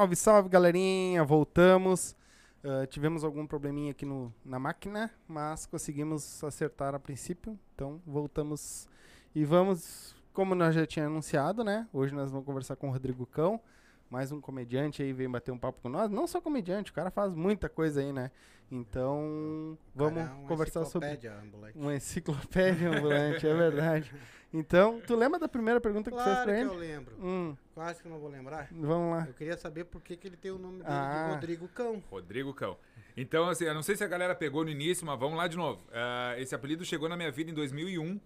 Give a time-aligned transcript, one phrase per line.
[0.00, 1.22] Salve, salve, galerinha!
[1.22, 2.16] Voltamos.
[2.64, 7.58] Uh, tivemos algum probleminha aqui no, na máquina, mas conseguimos acertar a princípio.
[7.74, 8.88] Então, voltamos
[9.34, 11.86] e vamos, como nós já tinha anunciado, né?
[11.92, 13.60] Hoje nós vamos conversar com o Rodrigo Cão,
[14.08, 16.08] mais um comediante aí veio bater um papo com nós.
[16.10, 18.30] Não só comediante, o cara faz muita coisa aí, né?
[18.72, 21.78] Então, vamos Cara, é uma conversar sobre enciclopédia ambulante.
[21.78, 24.14] uma enciclopédia ambulante, é verdade.
[24.52, 26.68] Então, tu lembra da primeira pergunta que tu fez Claro pra que ele?
[26.70, 27.14] eu lembro.
[27.22, 28.68] Hum, Quase que eu não vou lembrar.
[28.70, 29.24] vamos lá.
[29.26, 31.28] Eu queria saber por que, que ele tem o nome dele Ah.
[31.28, 32.02] de Rodrigo Cão.
[32.10, 32.76] Rodrigo Cão.
[33.16, 35.56] Então, assim, eu não sei se a galera pegou no início, mas vamos lá de
[35.56, 35.82] novo.
[35.90, 38.20] Ah, esse apelido chegou na minha vida em 2001.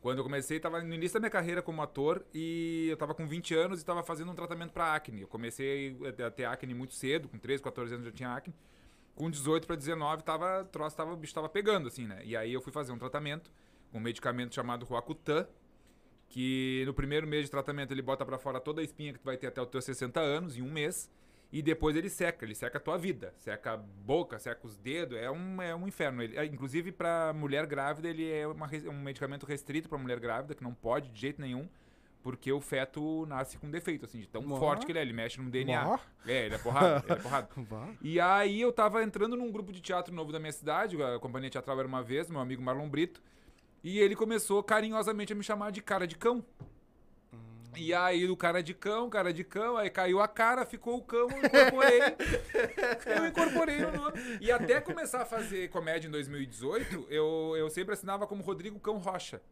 [0.00, 3.28] Quando eu comecei, estava no início da minha carreira como ator e eu estava com
[3.28, 5.20] 20 anos e estava fazendo um tratamento para acne.
[5.20, 8.52] Eu comecei a ter acne muito cedo, com 13, 14 anos já tinha acne.
[9.14, 12.22] Com 18 para 19, tava, troço, tava, o bicho tava pegando, assim, né?
[12.24, 13.52] E aí eu fui fazer um tratamento
[13.92, 15.46] com um medicamento chamado Roacutan,
[16.28, 19.24] que no primeiro mês de tratamento ele bota pra fora toda a espinha que tu
[19.24, 21.10] vai ter até os teus 60 anos, em um mês,
[21.52, 25.16] e depois ele seca, ele seca a tua vida, seca a boca, seca os dedos,
[25.16, 26.22] é um, é um inferno.
[26.22, 30.54] Ele, é, inclusive pra mulher grávida, ele é uma um medicamento restrito pra mulher grávida,
[30.54, 31.68] que não pode de jeito nenhum,
[32.22, 35.40] porque o feto nasce com defeito, assim, de tão forte que ele é, ele mexe
[35.40, 35.84] no DNA.
[35.84, 35.98] Mó.
[36.26, 37.48] É, ele é porrada, ele é porrada.
[37.56, 37.88] Vá.
[38.02, 41.48] E aí eu tava entrando num grupo de teatro novo da minha cidade, a companhia
[41.48, 43.22] teatral era uma vez, meu amigo Marlon Brito,
[43.82, 46.44] e ele começou carinhosamente a me chamar de cara de cão.
[47.76, 51.02] E aí, do cara de cão, cara de cão, aí caiu a cara, ficou o
[51.02, 52.00] cão, eu incorporei.
[53.04, 54.38] eu incorporei o nome.
[54.40, 58.96] E até começar a fazer comédia em 2018, eu, eu sempre assinava como Rodrigo Cão
[58.96, 59.42] Rocha.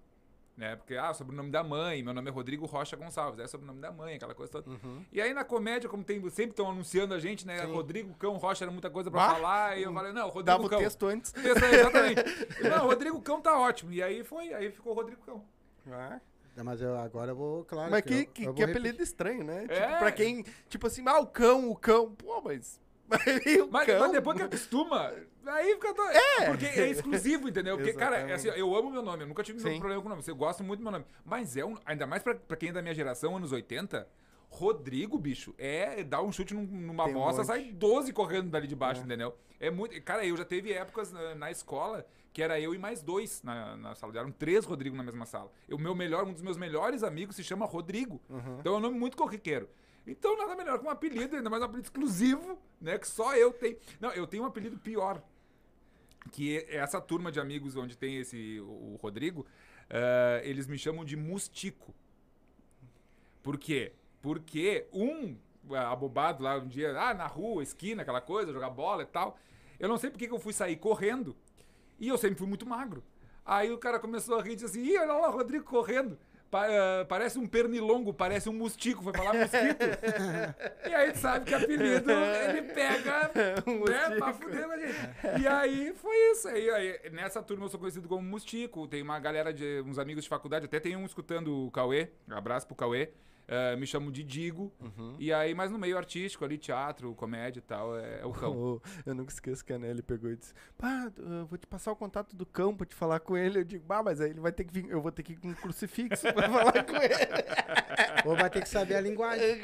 [0.57, 0.77] Né?
[0.77, 4.15] Porque, ah, sobrenome da mãe, meu nome é Rodrigo Rocha Gonçalves, é sobrenome da mãe,
[4.15, 4.71] aquela coisa toda.
[5.11, 7.61] E aí na comédia, como tem, sempre estão anunciando a gente, né?
[7.65, 9.35] Rodrigo Cão Rocha era muita coisa pra Bah.
[9.35, 10.79] falar, e eu falei, não, Rodrigo Dava o Cão.
[10.79, 11.33] texto antes.
[11.33, 12.23] Texto, exatamente.
[12.71, 13.93] Não, Rodrigo Cão tá ótimo.
[13.93, 15.45] E aí foi, aí ficou Rodrigo Cão.
[15.85, 16.21] Vá.
[16.65, 17.91] Mas eu, agora eu vou, claro.
[17.91, 19.65] Mas que, eu- que, eu vou que apelido estranho, né?
[19.69, 19.87] É.
[19.87, 22.13] Tipo, pra quem, tipo assim, ah, o cão, o cão.
[22.15, 22.81] Pô, mas.
[23.11, 23.27] Mas,
[23.61, 23.69] o
[24.01, 25.13] mas depois que acostuma,
[25.47, 25.95] aí fica.
[25.95, 26.47] to- É!
[26.51, 27.77] Porque é exclusivo, entendeu?
[27.77, 29.79] Porque, cara, é assim, eu amo meu nome, eu nunca tive Sim.
[29.79, 30.23] problema com o nome.
[30.27, 31.05] Eu gosto muito do meu nome.
[31.25, 31.77] Mas é um.
[31.87, 34.07] Ainda mais pra, pra quem é da minha geração, anos 80.
[34.51, 37.47] Rodrigo, bicho, é dar um chute num- numa Tem um bosta, monte.
[37.49, 39.05] sai 12 correndo dali de baixo, É.
[39.05, 39.35] entendeu?
[39.59, 40.01] É muito.
[40.03, 43.77] Cara, eu já teve épocas na, na escola que era eu e mais dois na,
[43.77, 44.17] na sala.
[44.17, 45.51] Eram três Rodrigo na mesma sala.
[45.71, 48.21] O meu melhor, um dos meus melhores amigos se chama Rodrigo.
[48.29, 48.59] Uhum.
[48.61, 49.69] Então é um nome muito corriqueiro.
[50.07, 52.99] Então nada melhor que um apelido, ainda mais um apelido exclusivo, né?
[52.99, 53.77] Que só eu tenho.
[54.01, 55.21] Não, eu tenho um apelido pior.
[56.33, 59.47] Que essa turma de amigos onde tem esse, o Rodrigo,
[59.91, 61.95] eh, eles me chamam de Mustico.
[63.43, 63.93] Por quê?
[64.23, 65.37] Porque um
[65.71, 69.39] ah, abobado lá um dia, ah, na rua, esquina, aquela coisa, jogar bola e tal.
[69.79, 71.37] Eu não sei por que que eu fui sair correndo
[71.99, 73.03] e eu sempre fui muito magro.
[73.45, 76.19] Aí o cara começou a rir e disse assim: Ih, olha lá o Rodrigo correndo.
[76.55, 79.03] Pa- ah, parece um pernilongo, parece um mustico.
[79.03, 79.85] Foi falar mosquito.
[80.89, 85.43] e aí tu sabe que apelido ele pega né, pra fuder com gente.
[85.43, 86.47] E aí foi isso.
[86.47, 88.87] Aí, aí, nessa turma eu sou conhecido como Mustico.
[88.87, 92.11] Tem uma galera de uns amigos de faculdade, até tem um escutando o Cauê.
[92.31, 93.11] Abraço pro Cauê.
[93.47, 94.73] Ah, me chamam de Digo.
[95.19, 98.57] E aí, mas no meio artístico ali, teatro, comédia e tal, é, é o cão.
[98.57, 101.93] Ô, eu nunca esqueço que a Nelly pegou e disse: Pá, eu vou te passar
[101.93, 103.59] o contato do cão pra te falar com ele.
[103.59, 105.37] Eu digo, bah, mas aí ele vai ter que vir, eu vou ter que ir
[105.37, 107.15] com um crucifixo pra falar com ele.
[108.25, 109.45] Ou vai ter que saber a linguagem.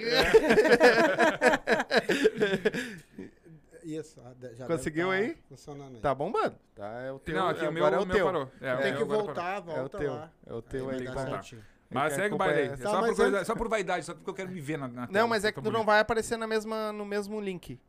[3.83, 4.21] Isso,
[4.55, 5.37] já Conseguiu tá aí?
[5.49, 6.03] Funcionando aí.
[6.03, 6.55] Tá bombando.
[6.75, 7.35] Tá, é o teu.
[7.35, 8.27] Não, aqui o meu, agora é o meu teu.
[8.27, 8.51] parou.
[8.61, 10.13] É, o Tem meu que voltar, É o volta teu.
[10.13, 10.31] lá.
[10.47, 11.05] É o teu Aí aí.
[11.07, 11.41] tá.
[11.91, 12.67] Mas segue o baile aí.
[12.69, 12.77] É.
[12.77, 15.01] Tá, só, por coisa- só por vaidade, só porque eu quero me ver na, na
[15.03, 15.87] Não, tela, mas é que tu não bonito.
[15.87, 17.81] vai aparecer na mesma, no mesmo link.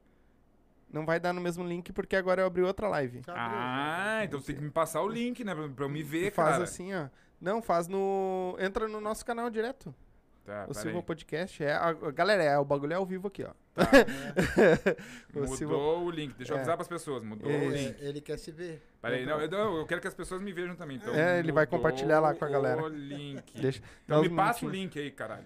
[0.91, 3.21] Não vai dar no mesmo link porque agora eu abri outra live.
[3.27, 4.25] Ah, já.
[4.25, 5.53] então tem que me passar o link, né?
[5.55, 6.63] Pra, pra eu me ver, faz cara.
[6.63, 7.07] assim, ó.
[7.39, 8.55] Não, faz no.
[8.59, 9.93] Entra no nosso canal direto.
[10.43, 10.73] Tá, o.
[10.73, 11.63] Silva Podcast.
[11.63, 13.49] É, a, galera, é, o bagulho é ao vivo aqui, ó.
[13.75, 13.83] Tá.
[15.33, 16.33] O Mudou Silva- o link.
[16.35, 16.59] Deixa eu É.
[16.59, 17.23] avisar pras pessoas.
[17.23, 17.53] Mudou É.
[17.53, 17.95] o Ele, link.
[18.01, 18.81] ele quer se ver.
[19.01, 20.97] Peraí, não, eu, eu quero que as pessoas me vejam também.
[20.97, 22.83] Então, É, ele vai compartilhar lá com a galera.
[22.83, 23.59] O link.
[23.61, 23.81] Deixa.
[24.03, 24.95] Então me uns passa o minutinhos.
[24.95, 25.45] link aí, caralho.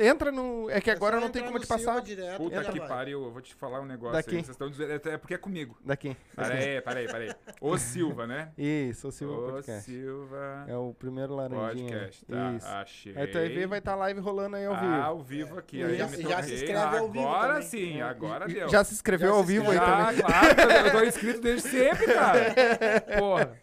[0.00, 0.68] Entra no.
[0.70, 2.00] É que agora É não tem como te passar.
[2.00, 2.88] Direto, Puta que vai.
[2.88, 4.30] pariu, eu vou te falar um negócio Daqui.
[4.36, 4.42] aí.
[4.42, 4.90] Vocês estão dizendo.
[4.92, 5.76] É porque é comigo.
[5.84, 6.16] Daqui.
[6.34, 7.30] Peraí, peraí, peraí.
[7.60, 8.50] O Silva, né?
[8.56, 9.82] Isso, o Silva o Podcast.
[9.84, 11.88] Silva É o primeiro laranjinha.
[11.98, 12.24] Podcast.
[12.26, 12.66] Tá, Isso.
[12.68, 13.16] achei.
[13.16, 15.02] Aí tu vai ver, vai estar live rolando aí ao Ah, vivo.
[15.02, 15.82] ao vivo aqui.
[15.82, 17.62] Aí já- já se inscreve ao vivo Agora também.
[17.68, 18.68] sim, agora deu.
[18.68, 20.20] Já se inscreveu Já ao se vivo aí Já, também?
[20.22, 22.40] claro, eu tô inscrito desde sempre, cara.
[23.18, 23.56] Porra.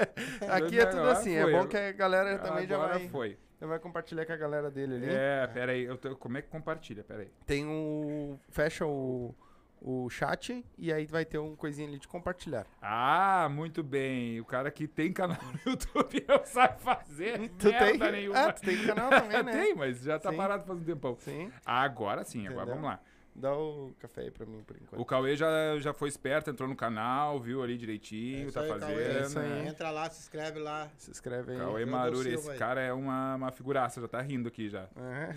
[0.50, 1.34] Aqui é tudo Agora assim.
[1.36, 3.38] É bom que a galera também já Agora vai, foi.
[3.60, 5.08] Já vai compartilhar com a galera dele ali.
[5.10, 5.84] É, peraí.
[5.84, 7.04] Eu tô, como é que compartilha?
[7.04, 7.30] Peraí.
[7.46, 8.40] Tem o.
[8.50, 9.34] Fecha o,
[9.82, 12.66] o chat e aí vai ter um coisinha ali de compartilhar.
[12.82, 14.40] Ah, muito bem.
[14.40, 18.12] O cara que tem canal no YouTube não sabe fazer Tu merda tem?
[18.12, 18.40] nenhuma.
[18.48, 19.52] Ah, tu tem canal também, né?
[19.52, 20.38] tem, mas já tá Sim.
[20.38, 21.16] parado faz um tempão.
[21.20, 21.52] Sim.
[21.66, 22.76] Agora sim, agora Entendeu?
[22.82, 23.00] vamos lá.
[23.40, 25.00] Dá o café aí pra mim por enquanto.
[25.00, 25.48] O Cauê já,
[25.80, 28.90] já foi esperto, entrou no canal, viu ali direitinho, É tá aí, fazendo.
[28.90, 29.04] Cauê.
[29.04, 29.68] É isso aí.
[29.68, 30.90] Entra lá, se inscreve lá.
[30.98, 31.58] Se inscreve aí.
[31.60, 32.58] Cauê Maruri, esse aí.
[32.58, 34.90] cara é uma, uma figuraça, já tá rindo aqui já.
[34.98, 35.36] É.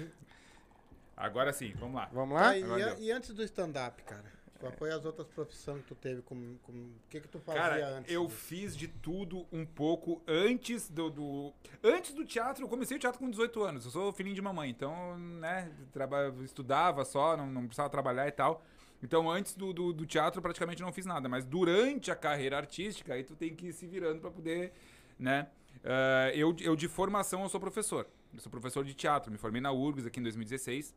[1.14, 2.08] Agora sim, vamos lá.
[2.10, 2.48] Vamos lá?
[2.48, 4.24] Ah, e, a- e antes do stand-up, cara?
[4.60, 6.22] Qual foi as outras profissões que tu teve?
[6.22, 8.12] Com, com, o que que tu fazia Cara, antes?
[8.12, 8.36] eu disso?
[8.38, 11.52] fiz de tudo um pouco antes do, do-
[11.82, 13.84] Antes do teatro, eu comecei o teatro com 18 anos.
[13.86, 18.32] Eu sou filhinho de mamãe, então, né, traba, estudava só, não, não precisava trabalhar e
[18.32, 18.62] tal.
[19.02, 21.26] Então, antes do, do, do teatro, praticamente não fiz nada.
[21.26, 24.72] Mas durante a carreira artística, aí tu tem que ir se virando pra poder,
[25.18, 25.48] né?
[25.82, 28.06] Ah, eu, eu, de formação, eu sou professor.
[28.34, 29.32] Eu sou professor de teatro.
[29.32, 30.94] Me formei na URGS aqui em 2016.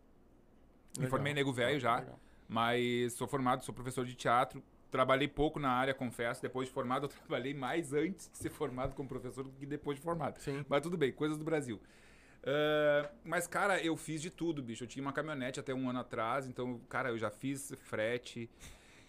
[0.98, 1.10] Me Legal.
[1.10, 1.95] formei em nego velho já.
[2.00, 2.19] Legal.
[2.48, 4.63] Mas sou formado, sou professor de teatro.
[4.92, 6.42] Trabalhei pouco na área, confesso.
[6.42, 9.98] Depois de formado, eu trabalhei mais antes de ser formado como professor do que depois
[9.98, 10.40] de formado.
[10.40, 10.66] Sim.
[10.68, 11.80] Mas tudo bem, coisas do Brasil.
[12.45, 14.84] Ah, mas, cara, eu fiz de tudo, bicho.
[14.84, 18.50] Eu tinha uma caminhonete até um ano atrás, então, cara, eu já fiz frete,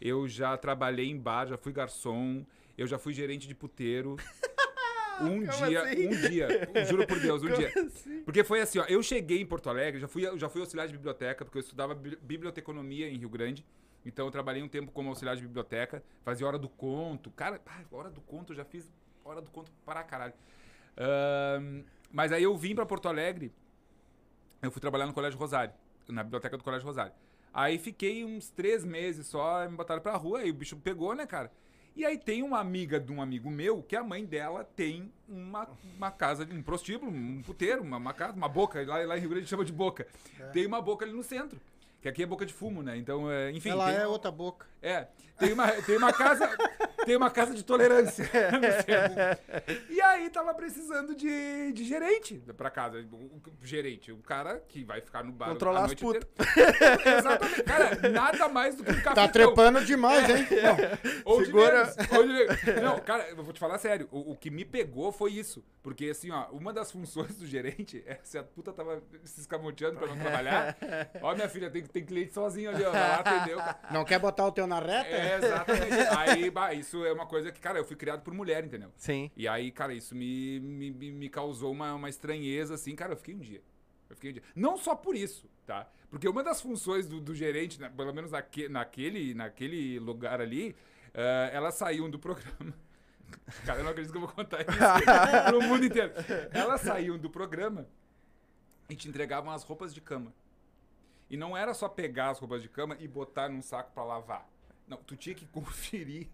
[0.01, 2.45] eu já trabalhei em bar, já fui garçom,
[2.79, 4.17] eu já fui gerente de puteiro.
[5.21, 6.07] Um Como dia, assim?
[6.09, 6.49] um dia,
[6.89, 7.69] juro por Deus, um Como dia.
[7.87, 8.23] assim?
[8.23, 10.93] Porque foi assim, ó, eu cheguei em Porto Alegre, já fui, já fui auxiliar de
[10.93, 13.65] biblioteca, porque eu estudava bi- biblioteconomia em Rio Grande.
[14.05, 17.31] Então eu trabalhei um tempo como auxiliar de biblioteca, fazia hora do conto.
[17.31, 18.93] Cara, hora do conto, eu já fiz
[19.25, 20.35] hora do conto para caralho.
[22.11, 23.53] Mas aí eu vim pra Porto Alegre,
[24.63, 25.75] eu fui trabalhar no Colégio Rosário,
[26.09, 27.13] na biblioteca do Colégio Rosário.
[27.53, 31.27] Aí fiquei uns três meses só, me botaram pra rua, aí o bicho pegou, né,
[31.27, 31.51] cara?
[31.97, 35.69] E aí tem uma amiga de um amigo meu que a mãe dela tem uma,
[35.97, 39.31] uma casa, um prostíbulo, um puteiro, uma, uma casa, uma boca, lá, lá em Rio
[39.31, 40.07] Grande chama de boca.
[40.53, 41.61] Tem uma boca ali no centro.
[42.03, 42.99] Que aqui é boca de fumo, né?
[42.99, 43.71] Então, é, enfim.
[43.71, 44.67] Ela tem é outra boca.
[44.85, 45.09] É,
[45.39, 46.49] tem uma, tem uma casa.
[47.05, 48.25] tem uma casa de tolerância.
[48.31, 49.85] centro.
[49.91, 53.05] e aí tava precisando de, de gerente pra casa.
[53.13, 55.49] O gerente, o cara que vai ficar no bar.
[55.49, 56.23] Controlar a as noite putas.
[56.23, 57.19] inteira.
[57.19, 57.63] Exatamente.
[57.65, 59.15] Cara, nada mais do que um café.
[59.15, 60.47] Tá trepando demais, hein?
[61.25, 62.83] Ou de Segura- menos, ou de menos.
[62.83, 64.09] Não, cara, eu vou te falar sério.
[64.13, 65.65] O, o que me pegou foi isso.
[65.83, 69.99] Porque, assim, ó, uma das funções do gerente é se a puta tava se escamoteando
[69.99, 70.77] pra não trabalhar.
[71.21, 72.91] Ó, minha filha, tem, tem cliente sozinho ali, ó.
[72.93, 73.59] Lá, atendeu.
[73.91, 75.09] Não quer botar o teu na reta?
[75.11, 75.93] É, exatamente.
[76.17, 78.91] Aí, bah, isso é uma coisa que, cara, eu fui criado por mulher, entendeu?
[78.97, 79.31] Sim.
[79.37, 83.35] E aí, cara, isso me, me, me- causou uma, uma estranheza, assim, cara, eu fiquei
[83.35, 83.63] um dia.
[84.09, 84.43] Eu fiquei um dia.
[84.55, 85.89] Não só por isso, tá?
[86.11, 90.77] Porque uma das funções do, do gerente, né, pelo menos naque, naquele, naquele lugar ali,
[91.13, 92.73] eh, elas saíam do programa.
[93.67, 94.71] Cara, eu não acredito que eu vou contar isso
[95.49, 96.13] pro mundo inteiro.
[96.53, 97.87] Elas saíam do programa
[98.89, 100.33] e te entregavam as roupas de cama.
[101.29, 104.47] E não era só pegar as roupas de cama e botar num saco pra lavar.
[104.87, 106.29] Não, tu tinha que conferir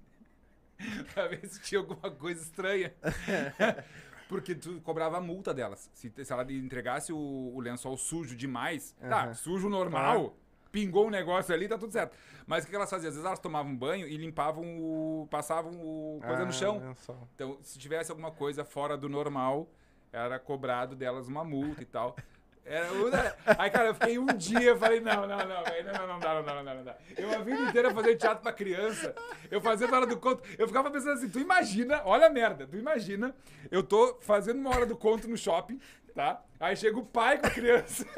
[1.14, 2.92] pra ver se tinha alguma coisa estranha.
[4.28, 5.90] Porque tu cobrava a multa delas.
[5.92, 7.16] Se, se ela entregasse o,
[7.54, 9.34] o lençol sujo demais, tá, Aham.
[9.34, 10.36] sujo normal,
[10.70, 12.16] pingou um negócio ali, tá tudo certo.
[12.46, 13.08] Mas o que elas faziam?
[13.08, 15.26] Às vezes elas tomavam banho e limpavam o.
[15.28, 16.94] passavam o coisa Ah, no chão.
[17.00, 17.16] só.
[17.34, 19.68] Então, se tivesse alguma coisa fora do normal,
[20.12, 22.16] era cobrado delas uma multa e tal.
[22.64, 26.20] Era uma- Aí, cara, eu fiquei um dia, falei, não, não, não, não, não, não
[26.20, 26.96] dá, não dá, não dá, não dá.
[27.16, 29.14] Eu a vida inteira fazendo teatro pra criança,
[29.50, 32.76] eu fazendo hora do conto, eu ficava pensando assim, tu imagina, olha a merda, tu
[32.76, 33.34] imagina,
[33.70, 35.80] eu tô fazendo uma hora do conto no shopping,
[36.14, 36.42] tá?
[36.60, 38.04] Aí chega o pai com a criança,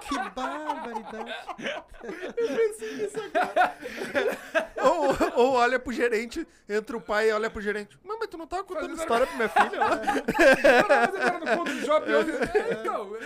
[0.00, 1.34] Que barbaridade.
[4.76, 7.98] ou, ou olha pro gerente, entra o pai e olha pro gerente.
[8.04, 9.80] Mas, mas tu não tava contando Fazendo- história pra minha filha
[10.82, 12.24] fazendo hora do conto no shopping, eu, é,
[12.72, 13.16] então,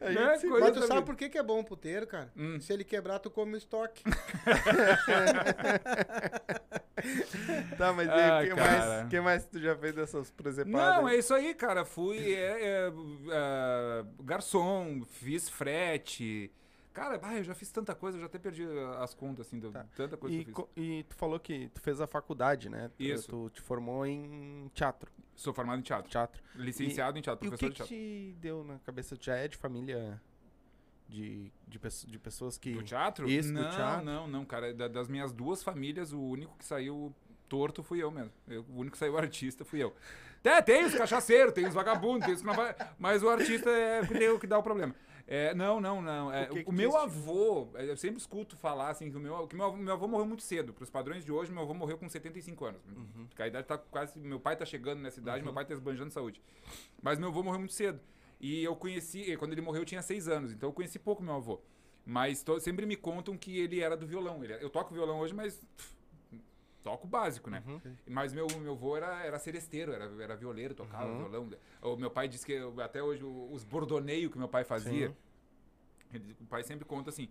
[0.00, 2.30] é, né, se- coisa Mas tu sabe por que, que é bom o puteiro, cara?
[2.36, 2.58] Hum.
[2.60, 4.02] Se ele quebrar, tu come o estoque.
[7.78, 8.86] Tá, mas e Ai, o que cara.
[8.86, 10.96] mais, que mais tu já fez dessas presepadas?
[11.02, 11.82] Não, é isso aí, cara.
[11.84, 12.92] Fui é, é, é,
[14.22, 16.50] garçom, fiz frete.
[16.92, 18.64] Cara, ah, eu já fiz tanta coisa, eu já até perdi
[18.98, 19.86] as contas, assim, de Tá.
[19.94, 20.84] tanta coisa E, que eu fiz.
[20.84, 22.90] e tu falou que tu fez a faculdade, né?
[22.96, 23.28] Tu- Isso.
[23.28, 25.10] Tu te formou em teatro.
[25.36, 26.10] Sou formado em teatro.
[26.10, 26.42] teatro.
[26.56, 28.34] Licenciado em teatro, E o professor que, de que teatro.
[28.34, 29.16] te deu na cabeça?
[29.16, 30.20] Tu já é de família
[31.08, 32.72] de, de, de pessoas que...
[32.72, 33.28] Do teatro?
[33.28, 34.04] Isso, do não, teatro.
[34.04, 34.74] não, não, cara.
[34.74, 37.14] Da- das minhas duas famílias, o único que saiu
[37.48, 38.32] torto fui eu mesmo.
[38.48, 39.94] Eu- o único que saiu artista fui eu.
[40.40, 42.74] Até tem os cachaceiros, tem os vagabundos, tem os que não vai.
[42.98, 44.00] Mas o artista é
[44.32, 44.94] o que o dá o problema.
[45.26, 46.32] É, não, não, não.
[46.32, 49.16] É, O que o que meu te- avô, é, eu sempre escuto falar assim que
[49.16, 50.72] o meu, que meu, avô- meu avô morreu muito cedo.
[50.72, 52.80] Para os padrões de hoje, meu avô morreu com 75 anos.
[52.88, 53.26] Uhum.
[53.28, 54.18] Porque a idade tá quase.
[54.18, 56.42] Meu pai tá chegando nessa idade, meu pai tá esbanjando de saúde.
[57.00, 58.00] Mas meu avô morreu muito cedo.
[58.40, 61.34] E eu conheci, quando ele morreu eu tinha seis anos, então eu conheci pouco meu
[61.34, 61.60] avô.
[62.04, 64.42] Mas to- sempre me contam que ele era do violão.
[64.42, 65.94] Ele- eu toco violão hoje, mas pff,
[66.82, 67.62] toco básico, né?
[67.66, 67.80] Uhum.
[68.08, 71.18] Mas meu, meu avô era, era seresteiro, era, era violeiro, tocava Uhum.
[71.18, 71.50] violão.
[71.82, 75.14] O meu pai disse que até hoje os bordoneios que meu pai fazia,
[76.12, 77.28] ele- o pai sempre conta assim.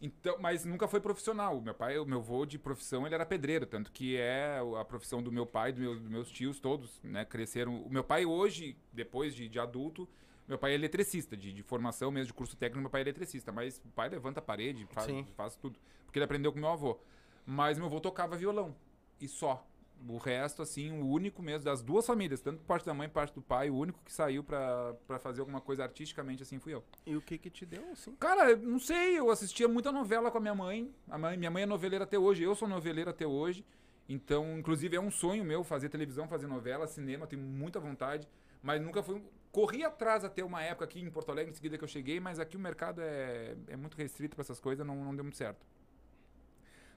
[0.00, 1.60] Então, mas nunca foi profissional.
[1.60, 5.22] Meu pai, o meu avô de profissão, ele era pedreiro, tanto que é a profissão
[5.22, 7.80] do meu pai, do meu- dos meus tios todos, né, cresceram.
[7.82, 10.08] O meu pai hoje, depois de, de adulto,
[10.46, 13.50] meu pai é eletricista, de, de formação mesmo, de curso técnico, meu pai é eletricista,
[13.50, 16.98] mas o pai levanta a parede, faz, faz tudo, porque ele aprendeu com meu avô.
[17.46, 18.74] Mas meu avô tocava violão,
[19.20, 19.66] e só.
[20.06, 23.40] O resto, assim, o único mesmo, das duas famílias, tanto parte da mãe, parte do
[23.40, 26.84] pai, o único que saiu pra fazer alguma coisa artisticamente, assim, fui eu.
[27.06, 28.14] E o que que te deu, assim?
[28.16, 30.92] Cara, não sei, eu assistia muita novela com a minha mãe.
[31.08, 33.64] A mãe minha mãe é noveleira até hoje, eu sou noveleiro até hoje.
[34.06, 38.28] Então, inclusive, é um sonho meu fazer televisão, fazer novela, cinema, tenho muita vontade.
[38.62, 39.22] Mas nunca fui.
[39.50, 42.40] Corri atrás até uma época aqui em Porto Alegre, em seguida que eu cheguei, mas
[42.40, 45.64] aqui o mercado é, é muito restrito para essas coisas, não, não deu muito certo.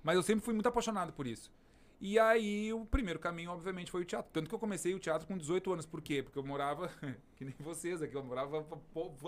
[0.01, 1.51] Mas eu sempre fui muito apaixonado por isso.
[1.99, 4.31] E aí, o primeiro caminho, obviamente, foi o teatro.
[4.31, 5.85] Tanto que eu comecei o teatro com 18 anos.
[5.85, 6.21] Por quê?
[6.21, 6.89] Porque eu morava,
[7.35, 8.65] que nem vocês aqui, eu morava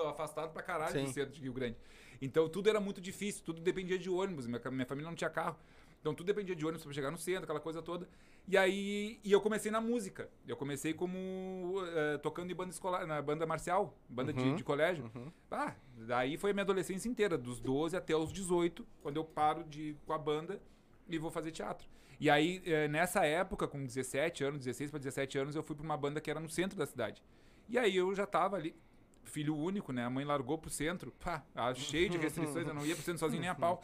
[0.09, 1.03] afastado pra caralho Sim.
[1.05, 1.77] do centro de Rio Grande.
[2.21, 4.45] Então, tudo era muito difícil, tudo dependia de ônibus.
[4.45, 5.57] Minha, minha família não tinha carro.
[5.99, 8.07] Então, tudo dependia de ônibus pra chegar no centro, aquela coisa toda.
[8.47, 10.29] E aí, e eu comecei na música.
[10.47, 14.55] Eu comecei como eh, tocando em banda escolar, na banda marcial, banda de, Uhum.
[14.55, 15.09] de colégio.
[15.13, 15.31] Uhum.
[15.51, 19.63] Ah, daí foi a minha adolescência inteira, dos 12 até os 18, quando eu paro
[19.65, 20.61] de, com a banda
[21.09, 21.87] e vou fazer teatro.
[22.19, 25.85] E aí, eh, nessa época, com 17 anos, 16 para 17 anos, eu fui pra
[25.85, 27.23] uma banda que era no centro da cidade.
[27.67, 28.75] E aí eu já tava ali,
[29.23, 30.03] filho único, né?
[30.03, 33.19] A mãe largou pro centro, pá, ah, cheio de restrições, eu não ia pro centro
[33.19, 33.81] sozinho nem a pau.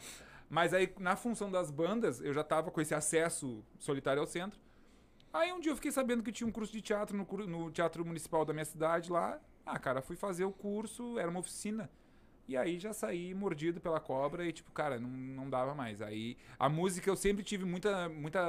[0.48, 4.60] Mas aí, na função das bandas, eu já tava com esse acesso solitário ao centro.
[5.32, 8.04] Aí um dia eu fiquei sabendo que tinha um curso de teatro no, no Teatro
[8.04, 9.40] Municipal da minha cidade lá.
[9.64, 11.90] Ah, cara, fui fazer o curso, era uma oficina.
[12.48, 16.00] E aí já saí mordido pela cobra e, tipo, cara, não, não dava mais.
[16.00, 18.40] Aí a música eu sempre tive muita, muita,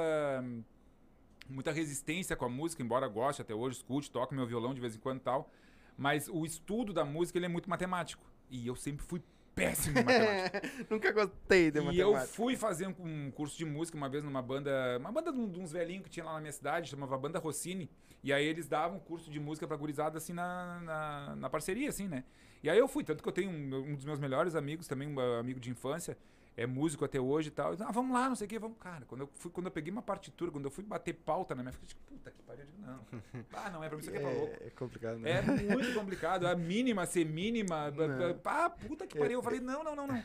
[1.48, 4.94] muita resistência com a música, embora goste até hoje, escute, toque meu violão de vez
[4.94, 5.50] em quando e tal.
[5.96, 8.22] Mas o estudo da música ele é muito matemático.
[8.48, 9.20] E eu sempre fui
[9.54, 10.62] péssimo em matemática.
[10.88, 12.02] Nunca gostei de E matemática.
[12.02, 12.94] eu fui fazer um,
[13.26, 16.10] um curso de música uma vez numa banda, uma banda de, de uns velhinhos que
[16.10, 17.90] tinha lá na minha cidade, chamava Banda Rossini.
[18.22, 22.06] E aí eles davam curso de música pra gurizada assim na, na, na parceria, assim,
[22.06, 22.22] né?
[22.62, 25.08] E aí eu fui, tanto que eu tenho um, um dos meus melhores amigos, também
[25.08, 26.16] um uh, amigo de infância,
[26.56, 27.72] é músico até hoje e tal.
[27.80, 28.76] Ah, vamos lá, não sei o que, vamos.
[28.78, 31.62] Cara, quando eu, fui, quando eu peguei uma partitura, quando eu fui bater pauta na
[31.62, 33.44] minha ficha, tipo, puta que pariu, eu digo, não.
[33.54, 34.56] Ah, não, é pra mim isso aqui é pra louco.
[34.60, 35.30] É, é complicado, né?
[35.30, 36.46] É muito complicado.
[36.48, 37.90] A mínima ser mínima.
[37.94, 38.40] Não.
[38.44, 39.38] Ah, puta que pariu.
[39.38, 40.24] Eu falei, não, não, não, não.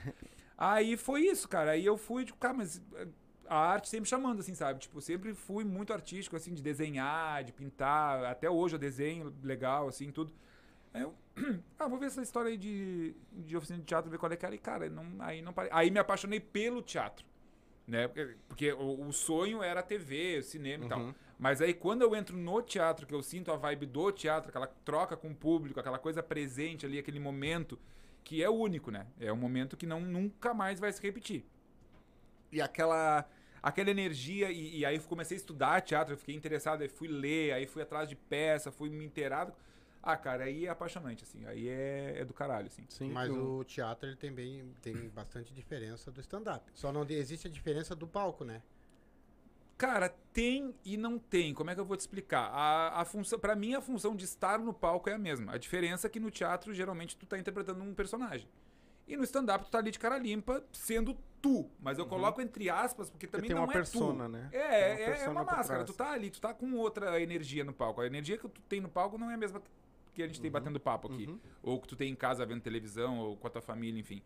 [0.58, 1.72] Aí foi isso, cara.
[1.72, 3.08] Aí eu fui, tipo, cara, mas eh,
[3.48, 4.80] a arte sempre chamando, assim, sabe?
[4.80, 8.24] Tipo, sempre fui muito artístico, assim, de desenhar, de pintar.
[8.26, 10.34] Até hoje eu desenho legal, assim, tudo.
[10.94, 11.14] Aí eu,
[11.80, 14.46] ah, vou ver essa história aí de, de oficina de teatro, ver qual é que
[14.46, 14.56] era.
[14.56, 15.72] E, cara, não, aí não parei.
[15.74, 17.26] Aí me apaixonei pelo teatro.
[17.88, 18.08] Né?
[18.08, 21.00] Porque, porque o, o sonho era a TV, o cinema e tal.
[21.00, 21.14] Uhum.
[21.38, 24.68] Mas aí quando eu entro no teatro, que eu sinto a vibe do teatro, aquela
[24.68, 27.78] troca com o público, aquela coisa presente ali, aquele momento
[28.24, 29.08] que é único, né?
[29.20, 31.46] É um momento que não nunca mais vai se repetir.
[32.52, 33.28] E aquela
[33.62, 37.08] aquela energia e, e aí eu comecei a estudar teatro, eu fiquei interessado, aí fui
[37.08, 39.54] ler, aí fui atrás de peça, fui me inteirado.
[40.06, 42.84] Ah, cara, aí é apaixonante assim, aí é, é do caralho assim.
[42.90, 46.70] Sim, Mas eu- o teatro ele tem, bem, tem bastante diferença do stand-up.
[46.74, 48.62] Só não existe a diferença do palco, né?
[49.78, 51.54] Cara, tem e não tem.
[51.54, 52.50] Como é que eu vou te explicar?
[52.54, 55.54] A, a função, para mim, a função de estar no palco é a mesma.
[55.54, 58.48] A diferença é que no teatro, geralmente, tu tá interpretando um personagem.
[59.08, 61.70] E no stand-up, tu tá ali de cara limpa, sendo tu.
[61.82, 64.30] Mas eu coloco entre aspas, porque Porque também tem não uma é persona, tu.
[64.32, 64.50] né?
[64.54, 64.60] É,
[64.96, 65.84] Tem uma é, é uma máscara.
[65.84, 68.00] Tu tá ali, tu tá com outra energia no palco.
[68.00, 69.62] A energia que tu tem no palco não é a mesma
[70.14, 71.28] que a gente tem batendo papo aqui.
[71.28, 71.40] Uhum.
[71.62, 74.22] Ou que tu tem em casa vendo televisão, ou com a tua família, enfim.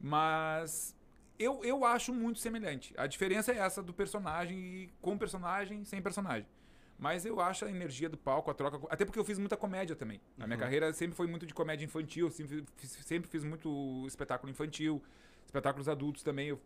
[0.00, 0.96] Mas
[1.38, 2.92] eu, eu acho muito semelhante.
[2.96, 6.48] A diferença é essa do personagem e com personagem, sem personagem.
[6.98, 8.80] Mas eu acho a energia do palco, a troca.
[8.90, 10.20] Até porque eu fiz muita comédia também.
[10.36, 14.50] A minha carreira sempre foi muito de comédia infantil, sempre fiz, sempre fiz muito espetáculo
[14.50, 15.00] infantil,
[15.46, 16.48] espetáculos adultos também.
[16.48, 16.60] Eu,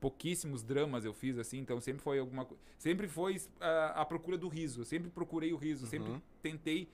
[0.00, 2.46] pouquíssimos dramas eu fiz assim, então sempre foi alguma
[2.78, 4.82] sempre foi ah, a procura do riso.
[4.82, 6.20] Eu sempre procurei o riso, sempre Uhum.
[6.42, 6.86] tentei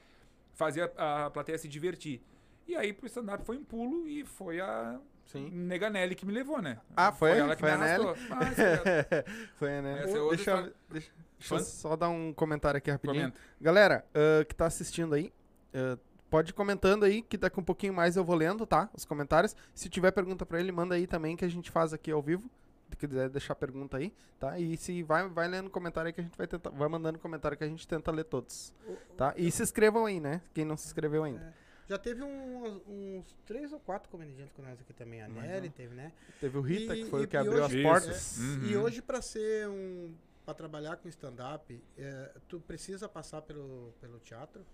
[0.54, 2.22] fazer a, a plateia se divertir.
[2.66, 5.48] E aí pro stand-up foi um pulo e foi a Sim.
[5.50, 6.78] Neganelli que me levou, né?
[6.96, 7.30] Ah, foi?
[7.38, 8.04] ela que Foi me a Nelly?
[8.04, 8.26] arrastou.
[8.30, 9.24] Ah,
[9.56, 10.02] Foi, né?
[10.04, 13.20] Essa é outra deixa, eu- deixa, deixa eu só dar um comentário aqui rapidinho.
[13.22, 13.40] Comenta.
[13.60, 15.32] Galera, ah, que tá assistindo aí,
[15.74, 18.88] ah, pode ir comentando aí, que daqui um pouquinho mais eu vou lendo, tá?
[18.94, 19.54] Os comentários.
[19.74, 22.48] Se tiver pergunta pra ele, manda aí também, que a gente faz aqui ao vivo.
[22.90, 24.58] Se quiser deixar pergunta aí, tá?
[24.58, 26.70] E se vai, vai lendo comentário aí que a gente vai tentar.
[26.70, 28.74] Vai mandando comentário que a gente tenta ler todos.
[29.16, 29.32] Tá?
[29.36, 30.42] E se inscrevam aí, né?
[30.52, 31.54] Quem não se inscreveu ainda.
[31.88, 35.22] Já teve uns, uns três ou quatro comediantes com nós aqui também.
[35.22, 36.12] A Mais Nelly teve, né?
[36.40, 37.82] Teve o Rita, E- que foi e- o que abriu hoje- as Isso.
[37.82, 38.38] portas.
[38.38, 38.66] Uhum.
[38.66, 40.14] E hoje, pra ser um.
[40.44, 44.64] Pra trabalhar com stand-up, é, tu precisa passar pelo, pelo teatro?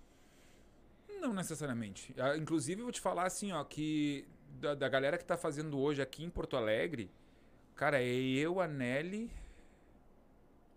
[1.20, 2.14] Não necessariamente.
[2.18, 4.26] Ah, Inclusive, eu vou te falar assim, ó, que
[4.60, 7.10] da, da galera que tá fazendo hoje aqui em Porto Alegre,
[7.76, 9.30] cara, é eu, a Nelly.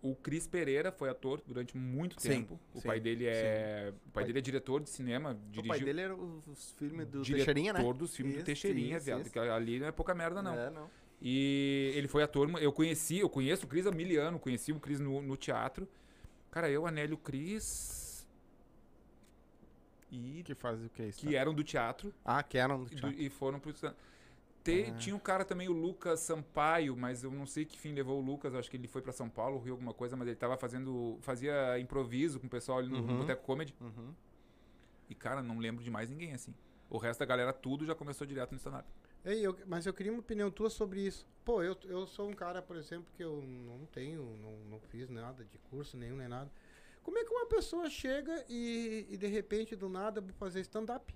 [0.02, 2.60] O Cris Pereira foi ator durante muito Sim, tempo.
[2.74, 3.92] O sim, pai dele é.
[4.08, 5.32] O pai dele é diretor de cinema.
[5.32, 7.94] O Dirigiu, pai dele era os, filmes do diretor Teixeirinha, né?
[7.94, 9.22] dos filmes do Isso, Teixeirinha, isso, viado.
[9.24, 9.32] isso.
[9.32, 10.54] Que ali não é pouca merda, não.
[10.58, 10.90] É, não.
[11.22, 14.80] E ele foi ator, eu conheci, eu conheço o Cris há mil anos, conheci o
[14.80, 15.86] Cris no, no teatro.
[16.50, 18.26] Cara, eu, Anélio Cris.
[20.10, 20.42] E.
[20.46, 21.20] Que faz o que isso?
[21.20, 23.22] Que eram do teatro Ah, que eram do e, do- teatro.
[23.22, 23.74] e foram pro.
[24.70, 24.92] Te-.
[24.98, 28.26] Tinha um cara também, o Lucas Sampaio, mas eu não sei que fim levou o
[28.26, 31.18] Lucas, acho que ele foi pra São Paulo, Rio, alguma coisa, mas ele tava fazendo.
[31.22, 33.18] fazia improviso com o pessoal ali no Uhum.
[33.20, 33.74] Boteco Comedy.
[33.82, 34.14] Uhum.
[35.10, 36.54] E, cara, não lembro de mais ninguém assim.
[36.90, 38.88] O resto da galera, tudo já começou direto no stand-up.
[39.26, 41.28] Ei, eu- mas eu queria uma opinião tua sobre isso.
[41.44, 45.10] Pô, eu, eu sou um cara, por exemplo, que eu não tenho, não, não fiz
[45.10, 46.50] nada de curso nenhum, nem nada.
[47.04, 51.14] Como é que uma pessoa chega e, e de repente, do nada, vou fazer stand-up?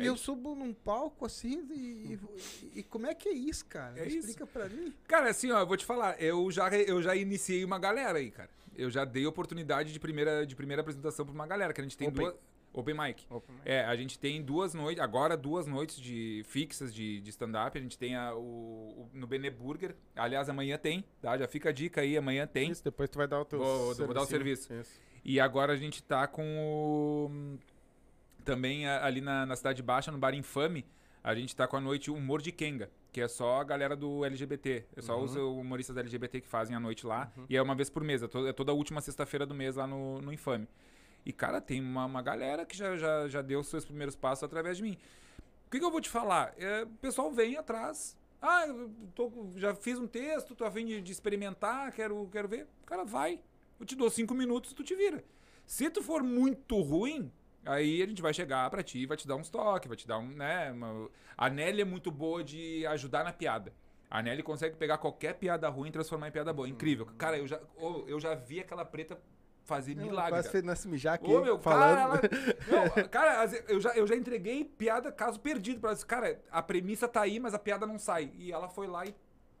[0.00, 0.24] É E eu isso.
[0.24, 2.18] subo num palco assim e,
[2.74, 3.98] e- e como é que é isso, cara?
[3.98, 4.18] É Me isso.
[4.28, 4.92] Explica pra mim.
[5.06, 8.30] Cara, assim, ó, eu vou te falar, eu já, eu já iniciei uma galera aí,
[8.30, 8.50] cara.
[8.76, 11.96] Eu já dei oportunidade de primeira, de primeira apresentação pra uma galera, que a gente
[11.98, 12.24] tem Open.
[12.26, 12.36] duas.
[12.72, 13.24] Open mic.
[13.28, 17.30] Opa, mas- É, a gente tem duas noites, agora duas noites de fixas de, de
[17.30, 17.76] stand-up.
[17.76, 19.96] A gente tem a, o, o- no Bene Burger.
[20.14, 21.36] Aliás, amanhã tem, tá?
[21.36, 22.70] Já fica a dica aí, amanhã tem.
[22.70, 24.72] Isso, depois tu vai dar o teu Vou- vou dar o serviço.
[24.72, 25.00] Isso.
[25.24, 26.44] E agora a gente tá com
[27.26, 27.58] o.
[28.44, 30.84] Também ali na, na Cidade Baixa, no Bar Infame,
[31.22, 34.24] a gente tá com a noite Humor de Kenga, que é só a galera do
[34.24, 34.84] LGBT.
[34.96, 35.24] É só Uhum.
[35.24, 37.30] os humoristas LGBT que fazem a noite lá.
[37.48, 39.76] E é uma vez por mês, é, to- é toda a última sexta-feira do mês
[39.76, 40.66] lá no, no Infame.
[41.26, 44.42] E, cara, tem uma, uma galera que já, já, já deu os seus primeiros passos
[44.44, 44.96] através de mim.
[45.66, 46.54] O que, que eu vou te falar?
[46.58, 48.16] É, o pessoal vem atrás.
[48.40, 52.48] Ah, eu tô, já fiz um texto, tô a fim de, de experimentar, quero, quero
[52.48, 52.66] ver.
[52.86, 53.38] Cara, vai.
[53.78, 55.22] Eu te dou cinco minutos, tu te vira.
[55.66, 57.30] Se tu for muito ruim,
[57.64, 60.18] aí a gente vai chegar pra ti, vai te dar uns toques, vai te dar
[60.18, 60.70] um, né?
[60.72, 61.08] Uma...
[61.36, 63.72] A Nelly é muito boa de ajudar na piada.
[64.10, 66.68] A Nelly consegue pegar qualquer piada ruim e transformar em piada boa.
[66.68, 67.06] Incrível.
[67.16, 69.20] Cara, eu já, ô, eu já vi aquela preta
[69.64, 70.32] fazer Não, milagre.
[70.32, 71.96] Quase fez nesse mijar aqui, Ô, meu, falando.
[71.96, 72.20] cara, ela-
[72.98, 75.94] não, cara, eu já, eu já entreguei piada, caso perdido, pra ela.
[75.94, 78.32] Disse, Cara, a premissa tá aí, mas a piada não sai.
[78.36, 79.14] E ela foi lá e,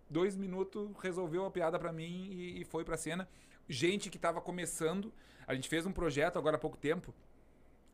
[0.08, 3.28] dois minutos, resolveu a piada pra mim e, e foi pra cena.
[3.68, 5.12] Gente que tava começando,
[5.46, 7.14] a gente fez um projeto agora há pouco tempo,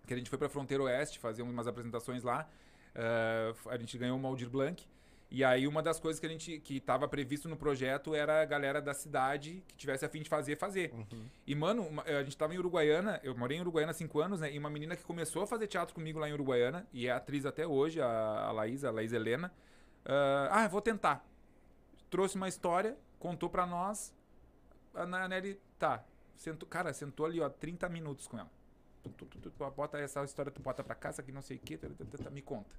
[0.06, 2.48] que a gente foi pra Fronteira Oeste fazer umas apresentações lá.
[2.94, 4.86] Ah, a gente ganhou o Aldir Blanc.
[5.28, 8.44] E aí uma das coisas que a gente que estava previsto no projeto era a
[8.44, 10.92] galera da cidade que tivesse a fim de fazer, fazer.
[10.94, 11.26] Uhum.
[11.44, 14.40] E, mano, uma- a gente tava em Uruguaiana, eu morei em Uruguaiana há cinco anos,
[14.40, 14.52] né?
[14.52, 17.44] E uma menina que começou a fazer teatro comigo lá em Uruguaiana, e é atriz
[17.44, 19.52] até hoje, a, a Laís, a Laís Helena.
[20.04, 21.26] ah, ah, vou tentar.
[22.08, 24.14] Trouxe uma história, contou pra nós.
[24.94, 26.04] A Nelly, tá.
[26.36, 28.50] Sentou, cara, sentou ali, ó, 30 minutos com ela.
[29.16, 31.56] Tu, tu, tu, tu, bota essa história, tu bota pra cá, essa aqui não sei
[31.56, 31.78] o que,
[32.30, 32.74] me conta.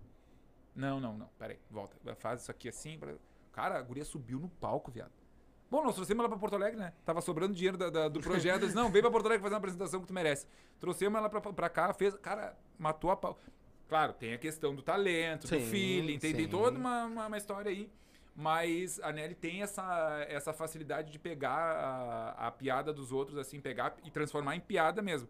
[0.76, 1.96] Não, não, não, peraí, volta.
[2.16, 2.98] Faz isso aqui assim.
[3.00, 3.16] pra-
[3.52, 5.12] Cara, a guria subiu no palco, viado.
[5.70, 6.94] Bom, nós trouxemos ela pra Porto Alegre, né?
[7.04, 8.62] Tava sobrando dinheiro da- da- do projeto.
[8.62, 10.48] Disse, não, vem pra Porto Alegre fazer uma apresentação que tu merece.
[10.80, 12.14] Trouxemos ela pra, pra cá, fez.
[12.16, 13.38] Cara, matou a pau.
[13.90, 17.38] Claro, tem a questão do talento, do Sim, feeling, tem, tem toda uma, uma, uma
[17.38, 17.90] história aí.
[18.36, 23.60] Mas a Nelly tem essa, essa facilidade de pegar a, a piada dos outros, assim,
[23.60, 25.28] pegar e transformar em piada mesmo.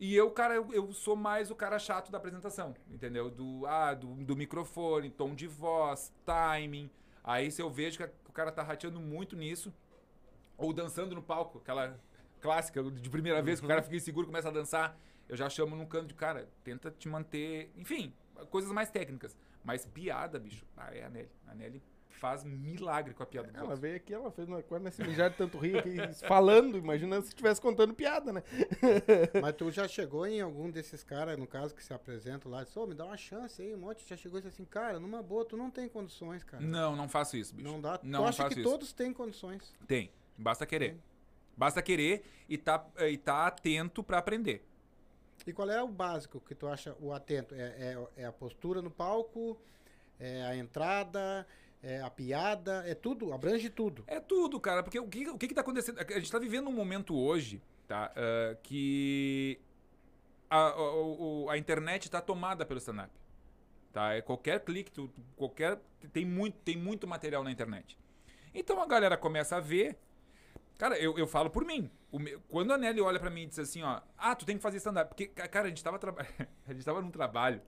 [0.00, 3.30] E eu, cara, eu, eu sou mais o cara chato da apresentação, entendeu?
[3.30, 6.90] Do, ah, do, do microfone, tom de voz, timing.
[7.22, 9.72] Aí se eu vejo que a- o cara tá rateando muito nisso,
[10.58, 11.98] ou dançando no palco, aquela
[12.40, 15.48] clássica de primeira vez que o cara fica inseguro e começa a dançar, eu já
[15.48, 17.70] chamo num canto de cara, tenta te manter.
[17.76, 18.12] Enfim,
[18.50, 19.36] coisas mais técnicas.
[19.64, 21.30] Mas piada, bicho, ah, é a Nelly.
[21.46, 21.82] A Nelly
[22.14, 23.80] faz milagre com a piada dos Ela outros.
[23.80, 25.96] veio aqui, ela fez uma coisa nesse mijar de tanto rir aqui,
[26.26, 28.42] falando, imagina se estivesse contando piada, né?
[29.42, 32.64] Mas tu já chegou em algum desses caras, no caso, que se apresentam lá, e
[32.64, 34.98] diz, ô, me dá uma chance aí, um monte, já chegou e disse assim, cara,
[34.98, 36.62] numa boa, tu não tem condições, cara.
[36.62, 37.68] Não, não faço isso, bicho.
[37.68, 38.00] Não dá.
[38.02, 38.70] Não, tu acha faço que isso.
[38.70, 39.72] todos têm condições.
[39.86, 40.10] Tem.
[40.36, 40.98] Basta querer.
[41.56, 44.66] Basta querer e tá, e tá atento pra aprender.
[45.46, 47.54] E qual é o básico que tu acha o atento?
[47.54, 49.58] É, é, é a postura no palco,
[50.18, 51.46] é a entrada,
[51.84, 54.04] é a piada, é tudo, abrange tudo.
[54.06, 55.98] É tudo, cara, porque o que, o que que tá acontecendo?
[56.00, 58.12] A gente tá vivendo um momento hoje, tá?
[58.16, 59.60] ah, que
[60.48, 63.10] a, o- a internet tá tomada pelo stand-up.
[63.92, 64.14] Tá?
[64.14, 65.78] É qualquer clique, tu, qualquer.
[66.12, 67.96] Tem muito, tem muito material na internet.
[68.54, 69.96] Então a galera começa a ver.
[70.78, 71.88] Cara, eu, eu falo por mim.
[72.12, 74.62] Meu- quando a Nelly olha pra mim e diz assim, ó, ah, tu tem que
[74.62, 75.08] fazer stand-up.
[75.08, 76.26] Porque, ca- cara, a gente tava traba-
[76.66, 77.60] a gente tava num trabalho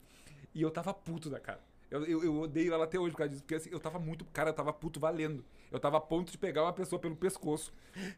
[0.55, 1.61] e eu tava puto da cara.
[1.91, 3.43] Eu, eu, eu odeio ela até hoje por causa disso.
[3.43, 4.25] Porque assim, eu tava muito.
[4.27, 5.45] Cara, eu tava puto valendo.
[5.71, 7.73] Eu tava a ponto de pegar uma pessoa pelo pescoço.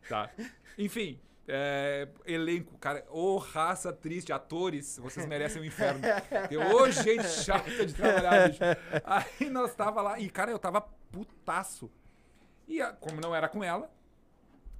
[0.08, 0.30] Tá?
[0.78, 6.00] Enfim, É, elenco, cara, ô raça triste, atores, vocês merecem o inferno.
[6.42, 8.60] Porque, Ô gente chata de trabalhar, bicho.
[9.02, 11.90] Aí nós tava lá, e cara, eu tava putaço.
[12.66, 13.90] E a- como não era com ela,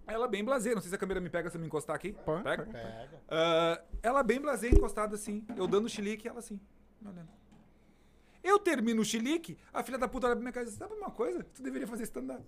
[0.06, 2.14] ela bem blazer, não sei se a câmera me pega se eu me encostar aqui.
[2.44, 2.64] Pega?
[2.66, 3.22] Pega.
[3.30, 6.60] Ah, ela bem blazer, encostada assim, eu dando chilique e ela assim,
[7.00, 7.28] me olhando.
[8.48, 10.94] Eu termino o chilique, a filha da puta olha pra minha cara e diz, sabe
[10.94, 11.44] uma coisa?
[11.52, 12.42] Tu deveria fazer stand-up.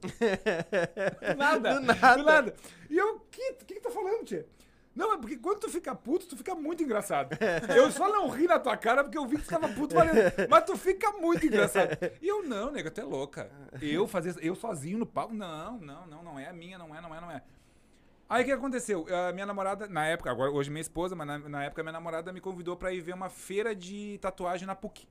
[1.36, 1.74] nada.
[1.78, 2.16] Do nada.
[2.16, 2.54] Do nada.
[2.88, 4.46] E eu, o que, que que tá falando, tia?
[4.96, 7.36] Não, é porque quando tu fica puto, tu fica muito engraçado.
[7.76, 10.16] Eu só não ri na tua cara porque eu vi que tu tava puto valendo.
[10.48, 11.96] Mas tu fica muito engraçado.
[12.20, 13.50] E eu, não, nega, tu é louca.
[13.80, 17.00] Eu fazer, eu sozinho no palco, não, não, não, não é a minha, não é,
[17.00, 17.42] não é, não é.
[18.28, 19.06] Aí o que aconteceu?
[19.28, 22.32] A minha namorada, na época, agora hoje minha esposa, mas na, na época minha namorada
[22.32, 25.06] me convidou pra ir ver uma feira de tatuagem na PUC.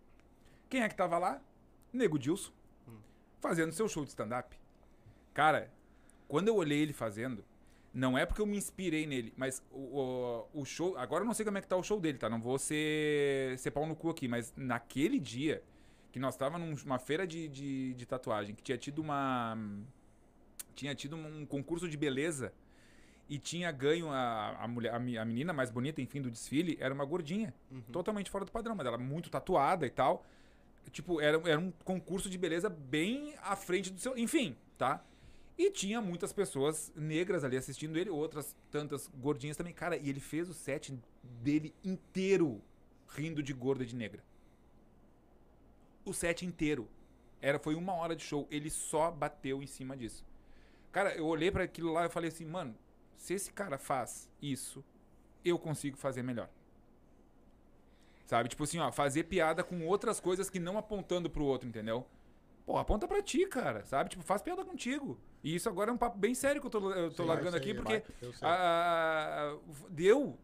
[0.69, 1.41] Quem é que tava lá?
[1.91, 2.51] Nego Dilson.
[3.39, 4.55] Fazendo seu show de stand-up.
[5.33, 5.71] Cara,
[6.27, 7.43] quando eu olhei ele fazendo,
[7.93, 10.97] não é porque eu me inspirei nele, mas o, o, o show.
[10.97, 12.29] Agora eu não sei como é que tá o show dele, tá?
[12.29, 15.63] Não vou ser, ser pau no cu aqui, mas naquele dia
[16.11, 19.57] que nós tava numa feira de, de, de tatuagem, que tinha tido uma.
[20.75, 22.53] Tinha tido um concurso de beleza
[23.27, 27.05] e tinha ganho a, a, mulher, a, menina mais bonita, enfim, do desfile, era uma
[27.05, 27.53] gordinha.
[27.91, 30.25] Totalmente fora do padrão, mas ela muito tatuada e tal.
[30.91, 34.17] Tipo, era, era um concurso de beleza bem à frente do seu.
[34.17, 35.03] Enfim, tá?
[35.57, 39.73] E tinha muitas pessoas negras ali assistindo ele, outras tantas gordinhas também.
[39.73, 42.61] Cara, e ele fez o set dele inteiro
[43.09, 44.23] rindo de gorda e de negra.
[46.05, 46.87] O set inteiro.
[47.41, 48.47] Era, foi uma hora de show.
[48.49, 50.25] Ele só bateu em cima disso.
[50.91, 52.75] Cara, eu olhei pra aquilo lá e falei assim, mano,
[53.17, 54.83] se esse cara faz isso,
[55.43, 56.49] eu consigo fazer melhor.
[58.29, 58.47] Sabe?
[58.47, 62.05] Tipo assim, ó, fazer piada com outras coisas que não apontando pro outro, entendeu?
[62.63, 64.11] Pô, aponta pra ti, cara, sabe?
[64.11, 65.19] Tipo, faz piada contigo.
[65.43, 67.57] E isso agora é um papo bem sério que eu tô, eu tô Sim, largando
[67.57, 68.03] eu sei, aqui, porque
[68.43, 69.57] ah,
[69.89, 70.37] deu.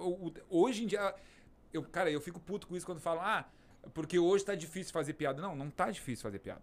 [0.00, 1.14] o- hoje em dia.
[1.74, 3.44] Eu, cara, eu fico puto com isso quando falam, ah,
[3.92, 5.42] porque hoje tá difícil fazer piada.
[5.42, 6.62] Não, não tá difícil fazer piada.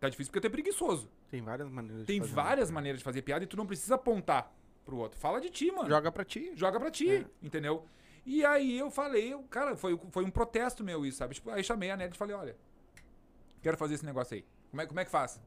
[0.00, 1.08] Tá difícil porque tu é preguiçoso.
[1.30, 2.32] Tem várias maneiras de Tem fazer.
[2.34, 4.52] várias maneiras de fazer piada e tu não precisa apontar
[4.84, 5.16] pro outro.
[5.20, 6.50] Fala de ti, mano Joga pra ti.
[6.56, 7.24] joga pra ti, É.
[7.40, 7.84] entendeu?
[8.30, 11.34] E aí eu falei, cara, foi, foi um protesto meu isso, sabe?
[11.34, 12.56] Tipo, aí chamei a Nelly e falei, olha,
[13.62, 14.44] quero fazer esse negócio aí.
[14.70, 15.40] Como é, como é que faz?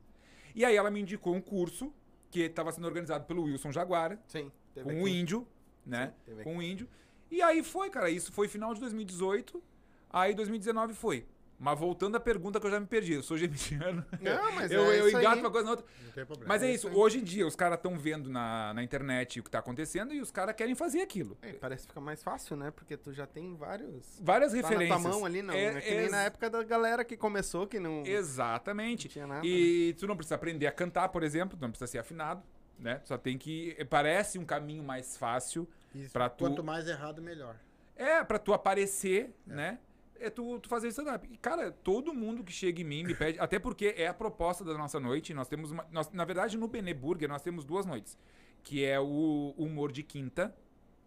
[0.56, 1.94] E aí ela me indicou um curso
[2.32, 4.52] que estava sendo organizado pelo Wilson Jaguara, Sim.
[4.74, 5.10] com aqui.
[5.12, 5.48] índio,
[5.86, 6.12] né?
[6.26, 6.90] Sim, com o índio.
[7.30, 9.62] E aí foi, cara, isso foi final de 2018,
[10.10, 11.28] aí 2019 foi.
[11.64, 14.04] Mas voltando à pergunta que eu já me perdi, eu sou geminiano.
[14.20, 15.40] Não, mas eu é eu isso engato aí.
[15.42, 15.86] uma coisa na outra.
[16.04, 16.48] Não tem problema.
[16.48, 16.96] Mas é isso, aí.
[16.96, 20.20] hoje em dia os caras estão vendo na, na internet o que tá acontecendo e
[20.20, 21.38] os caras querem fazer aquilo.
[21.40, 22.72] É, parece que fica mais fácil, né?
[22.72, 24.20] Porque tu já tem vários.
[24.20, 25.02] Várias Tá na referências.
[25.04, 25.54] tua mão ali, não.
[25.54, 29.08] É, É, que nem na época da galera que começou, que não, não Exatamente.
[29.08, 29.46] tinha nada.
[29.46, 32.42] E tu não precisa aprender a cantar, por exemplo, tu não precisa ser afinado,
[32.80, 32.96] né?
[32.96, 37.22] Tu Só tem que parece um caminho mais fácil Isso, pra tu- Quanto mais errado,
[37.22, 37.56] melhor.
[37.96, 39.78] é pra tu aparecer, né?
[40.22, 41.28] É tu, tu fazer stand-up.
[41.32, 44.64] E, cara, todo mundo que chega em mim me pede, até porque é a proposta
[44.64, 45.34] da nossa noite.
[45.34, 45.86] Nós temos uma.
[45.92, 48.18] nós- na verdade, no Benê Burger, nós temos duas noites.
[48.64, 50.56] Que é o humor de quinta,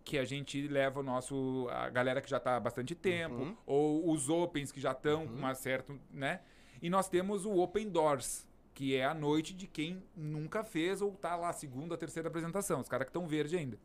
[0.04, 1.68] que a gente leva o nosso.
[1.70, 3.56] a galera que já tá há bastante tempo, Uhum.
[3.64, 5.94] ou os opens que já estão com uma certa.
[6.10, 6.40] né?
[6.82, 11.12] E nós temos o Open Doors, que é a noite de quem nunca fez ou
[11.12, 12.80] tá lá, segunda, terceira apresentação.
[12.80, 13.78] Os caras que estão verde ainda.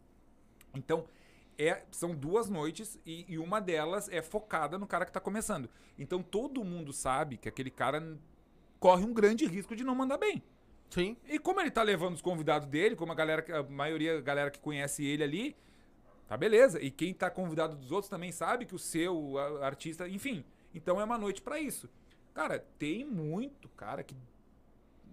[0.73, 1.05] Então,
[1.59, 5.69] é, são duas noites e, e uma delas é focada no cara que tá começando.
[5.97, 8.17] Então todo mundo sabe que aquele cara
[8.79, 10.41] corre um grande risco de não mandar bem.
[10.89, 11.17] Sim.
[11.27, 14.49] E como ele tá levando os convidados dele, como a galera, a maioria da galera
[14.49, 15.55] que conhece ele ali,
[16.29, 16.81] tá beleza.
[16.81, 20.45] E quem tá convidado dos outros também sabe que o seu a- artista, enfim.
[20.73, 21.89] Então é uma noite pra isso.
[22.33, 24.15] Cara, tem muito cara que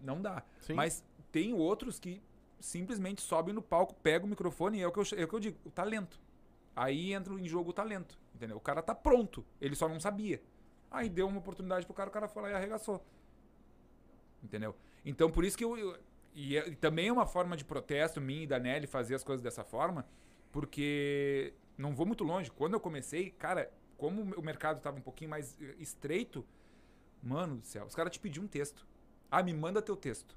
[0.01, 0.45] não dá.
[0.61, 0.75] Sim.
[0.75, 2.23] Mas tem outros que
[2.61, 5.35] simplesmente sobem no palco, pegam o microfone e é o que eu, é o que
[5.35, 6.19] eu digo, o talento.
[6.77, 8.59] Aí entra em jogo o talento, entendeu?
[8.59, 10.41] O cara tá pronto, ele só não sabia.
[10.91, 13.03] Aí deu uma oportunidade pro cara, o cara foi lá e arregaçou.
[14.43, 14.75] Entendeu?
[15.05, 15.77] Então por isso que eu.
[15.77, 15.99] eu-
[16.35, 19.25] e, é- e também é uma forma de protesto minha e da Nelly fazer as
[19.25, 20.07] coisas dessa forma,
[20.53, 22.51] porque não vou muito longe.
[22.51, 26.45] Quando eu comecei, cara, como o mercado tava um pouquinho mais eh, estreito,
[27.23, 28.87] mano do céu, os caras te pediam um texto.
[29.31, 30.37] Ah, me manda teu texto.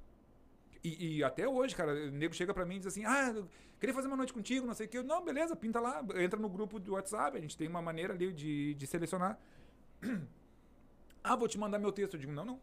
[0.84, 3.34] E, e até hoje, cara, o nego chega pra mim e diz assim: Ah,
[3.80, 4.98] queria fazer uma noite contigo, não sei o que.
[4.98, 8.14] Eu, não, beleza, pinta lá, entra no grupo do WhatsApp, a gente tem uma maneira
[8.14, 9.38] ali de, de selecionar.
[11.22, 12.14] Ah, vou te mandar meu texto.
[12.14, 12.60] Eu digo: Não, não.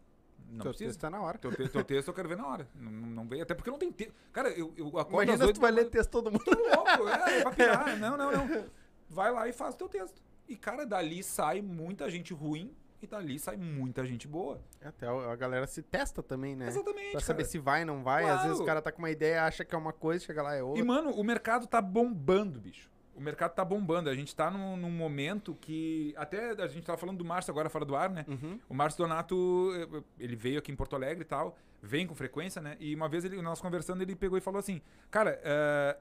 [0.49, 0.91] Não Teu precisa.
[0.91, 1.39] texto tá na hora.
[1.39, 2.69] Teu, te- teu texto eu quero ver na hora.
[2.75, 3.43] Não, não, veio.
[3.43, 4.15] Até porque não tem texto.
[4.33, 6.45] Cara, eu, eu acordo Imagina se oito tu vai ler texto todo mundo.
[6.47, 7.97] louco, é, pra pirar.
[8.01, 8.65] Não, não, não.
[9.11, 10.23] Vai lá e faz o teu texto.
[10.49, 12.73] E, cara, dali sai muita gente ruim
[13.07, 14.61] que dali sai muita gente boa.
[14.83, 16.67] Até a galera se testa também, né?
[16.69, 17.03] Exatamente.
[17.13, 17.25] Pra cara.
[17.25, 18.25] saber se vai, não vai.
[18.25, 18.49] Às Claro.
[18.49, 20.63] vezes o cara tá com uma ideia, acha que é uma coisa, chega lá é
[20.63, 20.83] outra.
[20.83, 22.91] E, mano, o mercado tá bombando, bicho.
[23.15, 24.11] O mercado tá bombando.
[24.11, 26.13] A gente tá num, num momento que.
[26.19, 28.27] Até a gente tava falando do Márcio agora fora do ar, né?
[28.29, 28.61] Uhum.
[28.69, 32.61] O Márcio Donato, eh, ele veio aqui em Porto Alegre e tal, vem com frequência,
[32.61, 32.77] né?
[32.79, 35.97] E uma vez ele, nós conversando, ele pegou e falou assim: Cara, eh,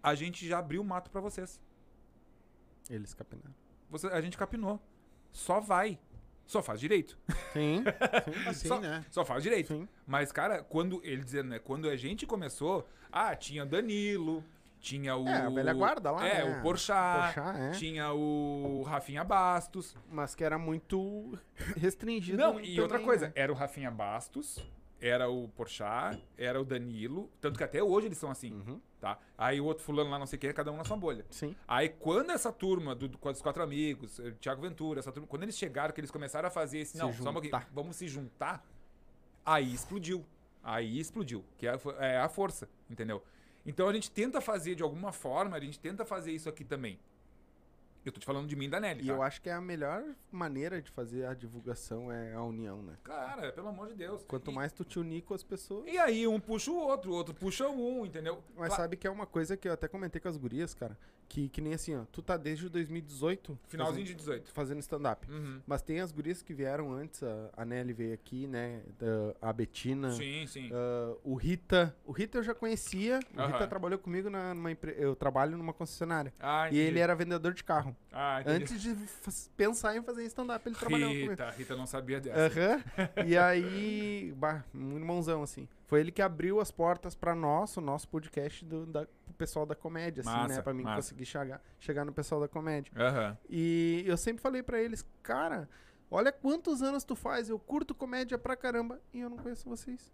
[0.00, 1.60] a gente já abriu o mato pra vocês.
[2.88, 3.54] Eles capinaram.
[3.90, 4.80] Você, a gente capinou.
[5.32, 5.98] Só vai.
[6.46, 7.16] Só faz direito.
[7.52, 7.84] Sim,
[8.46, 9.04] Assim, Só- né?
[9.10, 9.68] Só faz direito.
[9.68, 9.88] sim.
[10.06, 11.58] Mas, cara, quando ele dizendo, né?
[11.58, 14.44] Quando a gente começou, ah, tinha Danilo,
[14.80, 15.26] tinha o.
[15.28, 16.58] É, a velha guarda lá, É, né?
[16.58, 17.70] o Porchat, Porchat, é.
[17.70, 19.96] tinha o Rafinha Bastos.
[20.10, 21.38] Mas que era muito
[21.76, 22.36] restringido.
[22.38, 23.32] Não, e outra também, coisa, né?
[23.36, 24.58] era o Rafinha Bastos,
[25.02, 28.80] era o Porchat, era o Danilo, tanto que até hoje eles são assim, Uhum.
[29.00, 29.18] tá?
[29.36, 31.26] Aí o outro fulano lá, não sei o que, cada um na sua bolha.
[31.28, 31.56] Sim.
[31.66, 35.26] Aí quando essa turma do, do- com os quatro amigos, eh, Thiago Ventura, essa turma,
[35.26, 37.68] quando eles chegaram, que eles começaram a fazer esse, Se não, só juntar.
[37.74, 38.64] vamos se juntar,
[39.44, 40.24] aí explodiu.
[40.62, 43.20] Aí explodiu, que é, é a força, entendeu?
[43.66, 46.98] Então a gente tenta fazer de alguma forma, a gente tenta fazer isso aqui também.
[48.04, 49.12] Eu tô te falando de mim e da Nelly, E tá?
[49.12, 52.94] eu acho que é a melhor maneira de fazer a divulgação é a união, né?
[53.04, 54.24] Cara, pelo amor de Deus.
[54.26, 55.86] Quanto E- mais tu te unir com as pessoas.
[55.86, 58.42] E aí um puxa o outro, o outro puxa um, entendeu?
[58.56, 60.98] Mas Cla- sabe que é uma coisa que eu até comentei com as gurias, cara.
[61.28, 62.04] Que, que nem assim, ó.
[62.12, 64.52] Tu tá desde o 2018 Finalzinho de fazendo, 18.
[64.52, 65.30] fazendo stand-up.
[65.30, 65.62] Uhum.
[65.66, 67.22] Mas tem as gurias que vieram antes.
[67.22, 68.82] A, a Nelly veio aqui, né?
[68.98, 70.10] da- a Betina.
[70.10, 70.68] Sim, sim.
[70.74, 71.96] ah, o Rita.
[72.04, 73.18] O Rita eu já conhecia.
[73.34, 73.52] O Aham.
[73.52, 74.94] Rita trabalhou comigo na, numa empre...
[74.98, 76.34] Eu trabalho numa concessionária.
[76.38, 77.91] Ah, E ele era vendedor de carro.
[78.12, 78.62] Ah, entendi.
[78.62, 78.96] Antes de
[79.56, 81.30] pensar em fazer stand-up, ele trabalhou comigo.
[81.30, 82.82] Rita, Rita não sabia dessa.
[83.26, 85.68] E aí, bah, um irmãozão, assim.
[85.86, 89.66] Foi ele que abriu as portas pra nós, o nosso podcast, do, da, pro pessoal
[89.66, 90.62] da comédia, assim, Massa, né?
[90.62, 90.96] Pra mim massa.
[90.96, 92.92] conseguir chegar, chegar no pessoal da comédia.
[93.48, 95.68] E eu sempre falei pra eles, cara,
[96.10, 100.12] olha quantos anos tu faz, eu curto comédia pra caramba e eu não conheço vocês.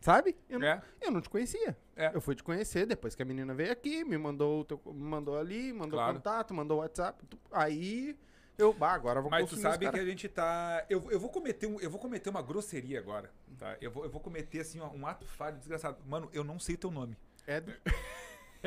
[0.00, 0.36] Sabe?
[0.48, 0.82] Eu, não, É?
[1.00, 1.76] eu não te conhecia.
[1.96, 2.10] É.
[2.14, 5.36] Eu fui te conhecer depois que a menina veio aqui, me mandou, teu, me mandou
[5.38, 6.14] ali, mandou Claro.
[6.14, 7.24] contato, mandou WhatsApp.
[7.26, 8.16] tu- Aí
[8.56, 10.84] eu, bah, agora eu vou Mas tu sabe que a gente tá.
[10.88, 13.30] Eu, eu, vou cometer um, eu vou cometer uma grosseria agora.
[13.58, 13.76] Tá?
[13.80, 15.98] Eu, vou, eu vou cometer assim, um ato falho desgraçado.
[16.06, 17.16] Mano, eu não sei teu nome.
[17.46, 17.62] É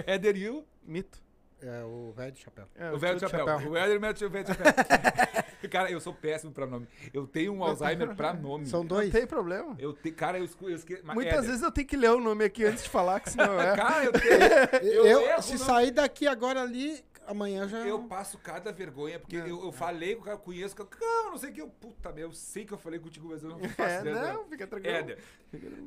[0.06, 0.65] Éder e o.
[0.84, 1.22] mito.
[1.62, 2.65] É o velho de chapéu.
[2.76, 3.45] É, o velho de chapéu.
[3.69, 5.69] O Éder e o velho de chapéu.
[5.69, 6.88] cara, eu sou péssimo pra nome.
[7.13, 8.65] Eu tenho um Alzheimer pra nome.
[8.65, 9.12] São Não dois.
[9.12, 9.76] tem problema.
[9.80, 10.47] Eu te, cara, eu.
[10.62, 11.00] Eu esque...
[11.04, 13.30] mas Muitas Éder, vezes eu tenho que ler o nome aqui antes de falar, que
[13.30, 13.76] senão é.
[13.78, 14.88] Cara, eu tenho.
[15.06, 15.60] Eu, Eu se não.
[15.60, 17.80] sair daqui agora ali, amanhã já.
[17.80, 20.88] Eu passo cada vergonha, porque Não, eu, eu falei com o cara, conheço, que eu,
[21.00, 23.43] não, não sei o que, eu, puta, meu, eu sei que eu falei contigo, mas
[23.43, 24.95] eu não faço É, ideia do não, fica tranquilo.
[24.95, 25.19] Éder.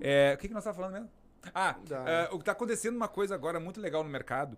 [0.00, 1.10] É, o que, que nós estávamos falando mesmo?
[1.54, 4.56] Ah, é, o que está acontecendo uma coisa agora muito legal no mercado,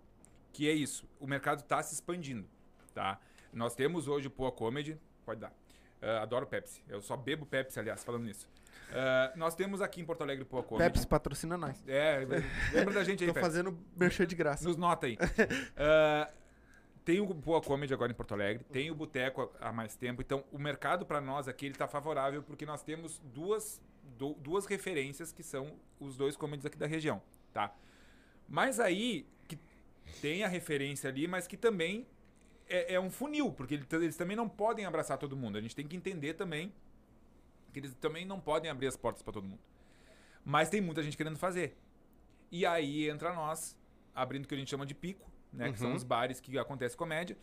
[0.57, 1.07] que é isso.
[1.21, 2.49] O mercado está se expandindo,
[2.95, 3.21] tá?
[3.53, 5.53] Nós temos hoje o Poa Comedy, pode dar.
[6.01, 6.83] É, adoro Pepsi.
[6.89, 8.49] Eu só bebo Pepsi, aliás, falando nisso.
[8.91, 10.91] É, nós temos aqui em Porto Alegre o Poa Comedy.
[10.91, 11.83] Pepsi patrocina nós.
[11.87, 12.21] É,
[12.73, 13.47] lembra da gente aí, Tô Pepsi.
[13.49, 14.65] fazendo merchan de graça.
[14.67, 15.19] Nos nota aí.
[15.77, 16.31] Ah,
[17.05, 20.23] tem o Boa Comedy agora em Porto Alegre, tem o Boteco há mais tempo.
[20.23, 23.81] Então, o mercado para nós aqui ele tá favorável porque nós temos duas,
[24.19, 27.73] du- duas referências que são os dois comedies aqui da região, tá?
[28.49, 29.27] Mas aí
[30.21, 32.07] tem a referência ali, mas que também
[32.69, 35.57] é, é um funil, porque ele- eles também não podem abraçar todo mundo.
[35.57, 36.73] A gente tem que entender também
[37.73, 39.61] que eles também não podem abrir as portas para todo mundo.
[40.45, 41.77] Mas tem muita gente querendo fazer.
[42.51, 43.77] E aí entra nós,
[44.15, 45.71] abrindo o que a gente chama de pico, né?
[45.73, 45.97] Que são Uhum.
[45.97, 47.37] os bares que acontece comédia.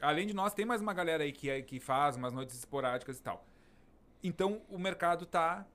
[0.00, 3.18] Além de nós, tem mais uma galera aí que, é- que faz umas noites esporádicas
[3.18, 3.44] e tal.
[4.22, 5.66] Então o mercado tá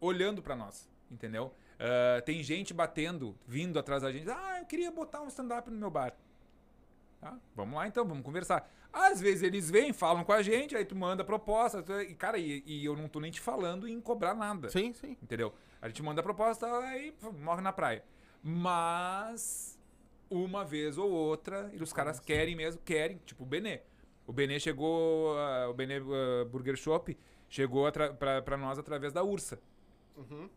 [0.00, 1.52] olhando pra nós, entendeu?
[1.82, 4.30] Ah, tem gente batendo, vindo atrás da gente.
[4.30, 6.14] Ah, eu queria botar um stand-up no meu bar.
[7.20, 7.38] Tá?
[7.54, 8.70] Vamos lá então, vamos conversar.
[8.92, 11.82] Às vezes eles vêm, falam com a gente, aí tu manda proposta.
[11.82, 14.68] tu- E, cara, e, e eu não tô nem te falando em cobrar nada.
[14.68, 15.16] Sim, sim.
[15.22, 15.54] Entendeu?
[15.80, 18.04] A gente manda a proposta aí morre na praia.
[18.42, 19.78] Mas
[20.30, 23.80] uma vez ou outra, e os caras querem mesmo, querem, tipo o Benê.
[24.26, 27.16] O Benê chegou, ah, o Benê ah, Burger Shop
[27.48, 29.58] chegou pra, pra nós através da Ursa.
[30.16, 30.48] Uhum.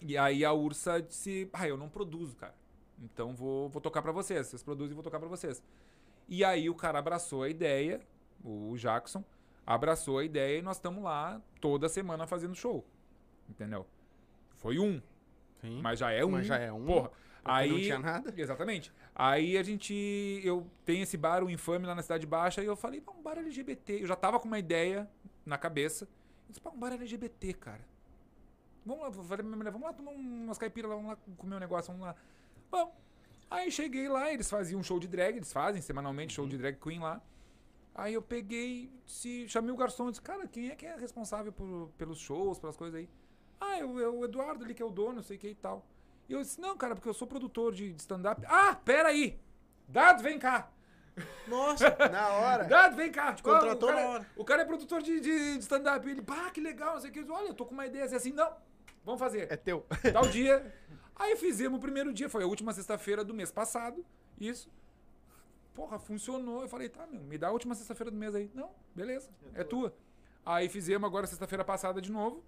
[0.00, 2.54] E aí a Ursa disse: Ah, eu não produzo, cara.
[3.02, 4.46] Então vou, vou tocar pra vocês.
[4.46, 5.62] Vocês produzem vou tocar pra vocês.
[6.28, 8.00] E aí o cara abraçou a ideia,
[8.44, 9.24] o Jackson,
[9.66, 12.84] abraçou a ideia e nós estamos lá toda semana fazendo show.
[13.48, 13.86] Entendeu?
[14.56, 15.00] Foi um,
[15.60, 15.80] Sim.
[15.82, 16.32] mas já é um.
[16.32, 17.10] Mas já é um, Porra.
[17.44, 18.32] Aí, não tinha nada.
[18.36, 18.92] Exatamente.
[19.14, 20.40] Aí a gente.
[20.44, 23.22] Eu tenho esse bar, o Infame, lá na Cidade Baixa, e eu falei, pá, um
[23.22, 24.02] bar LGBT.
[24.02, 25.08] Eu já tava com uma ideia
[25.44, 26.04] na cabeça.
[26.04, 27.84] Eu disse, pá, um bar LGBT, cara.
[28.84, 31.56] Vamos lá, falei pra minha mulher, vamos lá tomar umas caipiras lá, vamos lá comer
[31.56, 32.16] um negócio, vamos lá.
[32.70, 32.94] Bom.
[33.50, 36.78] Aí cheguei lá, eles faziam um show de drag, eles fazem semanalmente show de drag
[36.78, 37.20] queen lá.
[37.94, 41.52] Aí eu peguei, se, chamei o garçom e disse, cara, quem é que é responsável
[41.52, 43.08] por, pelos shows, pelas coisas aí?
[43.60, 45.48] Ah, é o, é o Eduardo ali que é o dono, não sei o que
[45.48, 45.84] e tal.
[46.28, 48.42] E eu disse, não, cara, porque eu sou produtor de, de stand-up.
[48.46, 49.38] Ah, pera aí!
[49.88, 50.70] Dado, vem cá!
[51.48, 52.64] Nossa, Na hora.
[52.64, 53.34] Dado, vem cá!
[53.34, 54.26] Te contratou o cara, na hora.
[54.36, 56.08] O cara é produtor de, de, de stand-up.
[56.08, 57.28] Ele, pá, que legal, não sei o que.
[57.28, 58.50] Olha, eu tô com uma ideia assim, não,
[59.04, 59.50] vamos fazer.
[59.50, 59.86] É teu.
[60.12, 60.74] Tal dia.
[61.16, 64.04] Aí fizemos o primeiro dia, foi a última sexta-feira do mês passado.
[64.40, 64.70] Isso.
[65.74, 66.62] Porra, funcionou.
[66.62, 68.50] Eu falei, tá, meu, me dá a última sexta-feira do mês aí.
[68.54, 69.94] Não, beleza, é tua.
[70.44, 72.42] Aí fizemos agora sexta-feira passada de novo.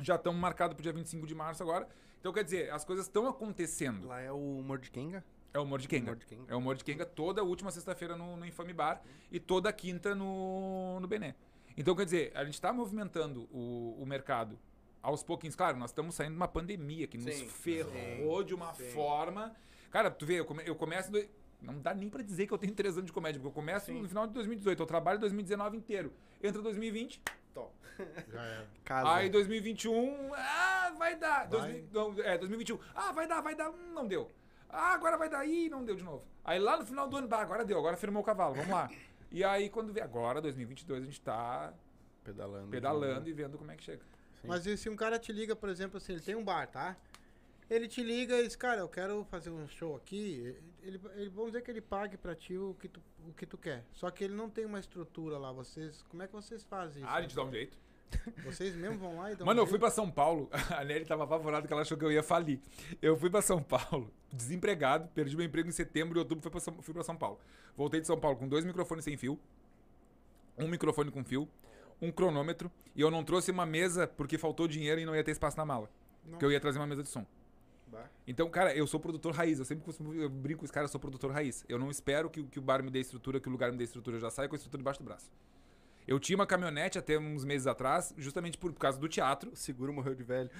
[0.00, 1.86] Já estamos marcados pro dia 25 de março agora.
[2.20, 4.08] Então, quer dizer, as coisas estão acontecendo.
[4.08, 5.22] Lá é o Mordkenga?
[5.52, 6.10] É o humor de Kenga.
[6.10, 6.44] Humor de Kenga.
[6.48, 9.00] É o humor de Kenga toda última sexta-feira no, no Infame Bar
[9.30, 11.36] e toda quinta no, no Bené.
[11.76, 14.58] Então, quer dizer, a gente está movimentando o, o mercado
[15.04, 15.54] aos pouquinhos.
[15.54, 18.90] Claro, nós estamos saindo de uma pandemia que nos Sim, ferrou de uma sim.
[18.92, 19.54] forma.
[19.90, 21.12] Cara, tu vê, eu, come- eu começo.
[21.12, 21.24] do-
[21.60, 23.92] Não dá nem pra dizer que eu tenho três anos de comédia, porque eu começo
[23.92, 26.12] no final de 2018, eu trabalho 2019 inteiro.
[26.42, 27.22] Entra 2020,
[28.28, 28.66] já era.
[28.84, 29.14] Casa.
[29.14, 31.48] aí 2021, ah, vai dar.
[31.48, 31.80] Vai.
[31.82, 34.30] 2000 não, é, 2021, ah, vai dar, vai dar, hum, não deu.
[34.68, 36.24] Ah, agora vai dar, ih, não deu de novo.
[36.44, 38.90] Aí lá no final do ano, bah, agora deu, agora firmou o cavalo, vamos lá.
[39.32, 41.72] E aí quando vê, agora 2022 a gente tá
[42.22, 42.68] Pedalando.
[42.68, 44.00] pedalando e vendo como é que chega.
[44.44, 44.48] Sim.
[44.48, 46.96] Mas e se um cara te liga, por exemplo, assim, ele tem um bar, tá?
[47.68, 50.54] Ele te liga e diz, cara, eu quero fazer um show aqui.
[50.82, 53.56] Ele, ele, vamos dizer que ele pague pra ti o que, tu, o que tu
[53.56, 53.84] quer.
[53.92, 55.50] Só que ele não tem uma estrutura lá.
[55.50, 57.10] Vocês, como é que vocês fazem isso?
[57.10, 57.78] Ah, a gente dá um jeito.
[58.44, 60.48] Vocês mesmo vão lá e dão Mano, um eu fui pra São Paulo.
[60.70, 62.60] A Nelly tava apavorada que ela achou que eu ia falir.
[63.02, 66.60] Eu fui pra São Paulo, desempregado, perdi meu emprego em setembro e outubro fui pra
[66.60, 67.40] São, fui pra São Paulo.
[67.76, 69.36] Voltei de São Paulo com dois microfones sem fio,
[70.56, 71.48] um microfone com fio,
[72.00, 75.30] um cronômetro e eu não trouxe uma mesa porque faltou dinheiro e não ia ter
[75.32, 75.90] espaço na mala.
[76.28, 77.26] Porque eu ia trazer uma mesa de som.
[77.86, 78.08] Bah.
[78.26, 79.58] Então, cara, eu sou produtor raiz.
[79.58, 81.64] Eu sempre costumo, eu brinco com os caras, eu sou produtor raiz.
[81.68, 83.76] Eu não espero que, o- que o bar me dê estrutura, que o lugar me
[83.78, 84.16] dê estrutura.
[84.16, 85.30] Eu já saio com a estrutura debaixo do braço.
[86.06, 89.52] Eu tinha uma caminhonete até uns meses atrás, justamente por causa do teatro.
[89.52, 90.50] O seguro morreu de velho.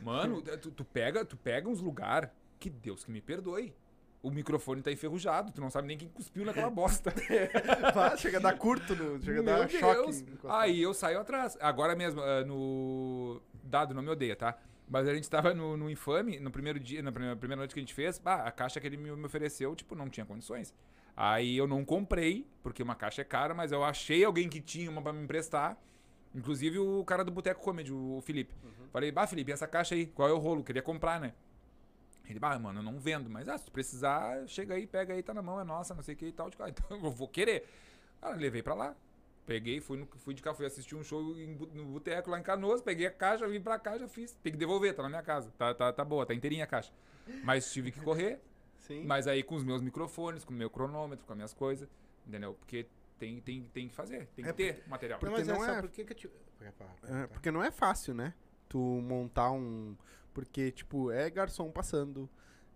[0.00, 3.74] Mano, tu, tu pega, tu pega uns lugar que Deus que me perdoe.
[4.22, 7.12] O microfone tá enferrujado, tu não sabe nem quem cuspiu naquela bosta.
[7.92, 10.02] Pá, chega a dar curto, no, chega a dar choque.
[10.02, 10.20] Deus.
[10.20, 10.60] encostado.
[10.60, 11.58] Aí eu saio atrás.
[11.60, 13.42] Agora mesmo, ah, no.
[13.64, 14.56] Dado, não me odeia, tá?
[14.88, 17.80] Mas a gente tava no, no Infame, no primeiro dia, na primeira, primeira noite que
[17.80, 20.72] a gente fez, bah, a caixa que ele me, me ofereceu, tipo, não tinha condições.
[21.16, 24.90] Aí eu não comprei, porque uma caixa é cara, mas eu achei alguém que tinha
[24.90, 25.76] uma pra me emprestar.
[26.34, 28.54] Inclusive o cara do Boteco Comedy, o Felipe.
[28.92, 30.62] Falei, bah, Felipe, essa caixa aí, qual é o rolo?
[30.62, 31.32] Queria comprar, né?
[32.28, 35.22] Ele, bah, mano, eu não vendo, mas ah, se tu precisar, chega aí, pega aí,
[35.22, 36.50] tá na mão, é nossa, não sei o que e tal.
[36.50, 37.68] Tipo, ah, então eu vou querer.
[38.20, 38.94] Cara, levei pra lá.
[39.44, 42.42] Peguei, fui, no, fui de cá, fui assistir um show em no boteco lá em
[42.44, 44.32] Canoas, peguei a caixa, vim pra cá, já fiz.
[44.42, 45.52] Tem que devolver, tá na minha casa.
[45.58, 46.92] Tá, tá, tá boa, tá inteirinha a caixa.
[47.42, 48.40] Mas tive que correr,
[48.78, 49.04] Sim.
[49.04, 51.88] mas aí com os meus microfones, com o meu cronômetro, com as minhas coisas,
[52.24, 52.54] entendeu?
[52.54, 52.86] Porque
[53.18, 55.18] tem, tem, tem que fazer, tem que É ter material.
[55.18, 56.30] porque Não, mas não é- por que que eu te...
[57.08, 58.34] É, porque não é fácil, né?
[58.68, 59.96] Tu montar um.
[60.32, 62.28] Porque, tipo, é garçom passando.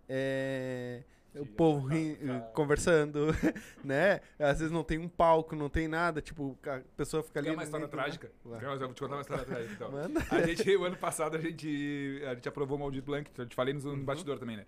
[0.08, 1.02] É.
[1.34, 2.40] O povo ri- tá.
[2.54, 3.26] conversando,
[3.84, 4.20] né?
[4.38, 6.22] Às vezes não tem um palco, não tem nada.
[6.22, 7.48] Tipo, a pessoa fica ali.
[7.48, 8.30] Quer uma história trágica?
[8.58, 9.92] Quer- Eu vou te contar uma história trágica, então.
[9.92, 10.24] Manda.
[10.30, 13.30] A gente, o ano passado, a gente, a gente aprovou o Maldir Blanc.
[13.36, 14.02] Eu te falei no, Uhum.
[14.04, 14.64] bastidor também, né?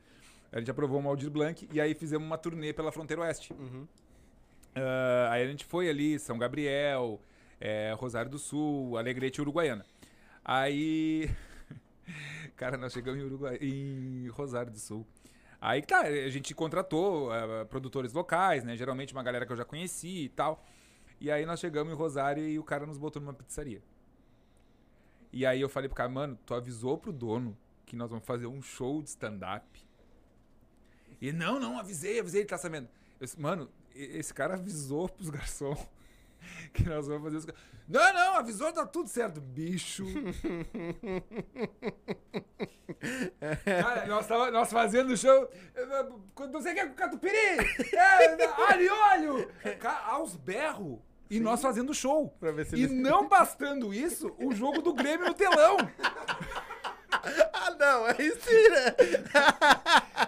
[0.53, 3.53] A gente aprovou o Maldir Blanc e aí fizemos uma turnê pela fronteira oeste.
[3.55, 3.87] Uhum.
[4.75, 7.19] Ah, aí a gente foi ali, São Gabriel,
[7.61, 9.87] eh, Rosário do Sul, Alegrete Uruguaiana.
[10.45, 11.31] Aí.
[12.57, 15.07] Cara, nós chegamos em, Uruguai, em Rosário do Sul.
[15.61, 18.77] Aí, tá, a gente contratou ah, produtores locais, né?
[18.77, 20.65] Geralmente uma galera que eu já conheci e tal.
[21.21, 23.83] E aí nós chegamos em Rosário e o cara nos botou numa pizzaria.
[25.33, 28.47] E aí eu falei pro cara, mano, tu avisou pro dono que nós vamos fazer
[28.47, 29.67] um show de stand-up.
[31.21, 32.89] E não, não, avisei, avisei, ele tá sabendo.
[33.21, 35.79] Eu disse, mano, esse cara avisou pros garçons
[36.73, 37.49] que nós vamos fazer isso.
[37.89, 39.41] Não, não, avisou, tá tudo certo.
[39.41, 40.05] Bicho.
[43.65, 45.49] Cara, nós, tava, nós fazendo show.
[46.51, 47.37] Não sei o que é com catupiry!
[47.93, 49.51] É, alho e óleo!
[49.79, 50.99] Ca- Aos berros.
[51.31, 52.35] E nós fazendo show.
[52.75, 55.77] E não bastando isso, o jogo do Grêmio no telão.
[57.11, 58.95] Ah, não, aí sim, né?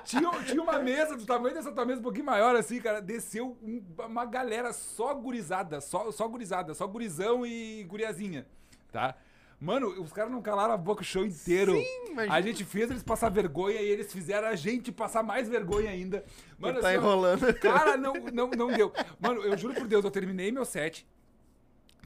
[0.05, 3.01] Tinha, tinha uma mesa do tamanho dessa tua mesa, um pouquinho maior, assim, cara.
[3.01, 8.47] Desceu um- uma galera só gurizada, só, só gurizada, só gurizão e guriazinha,
[8.91, 9.15] tá?
[9.61, 11.75] Mano, os caras não calaram a boca o show inteiro.
[12.09, 12.35] imagina.
[12.35, 16.25] A gente fez eles passar vergonha e eles fizeram a gente passar mais vergonha ainda.
[16.59, 17.55] Mano, tá assim, enrolando.
[17.61, 18.91] Cara, não, não, não deu.
[19.21, 21.07] Mano, eu juro por Deus, eu terminei meu set.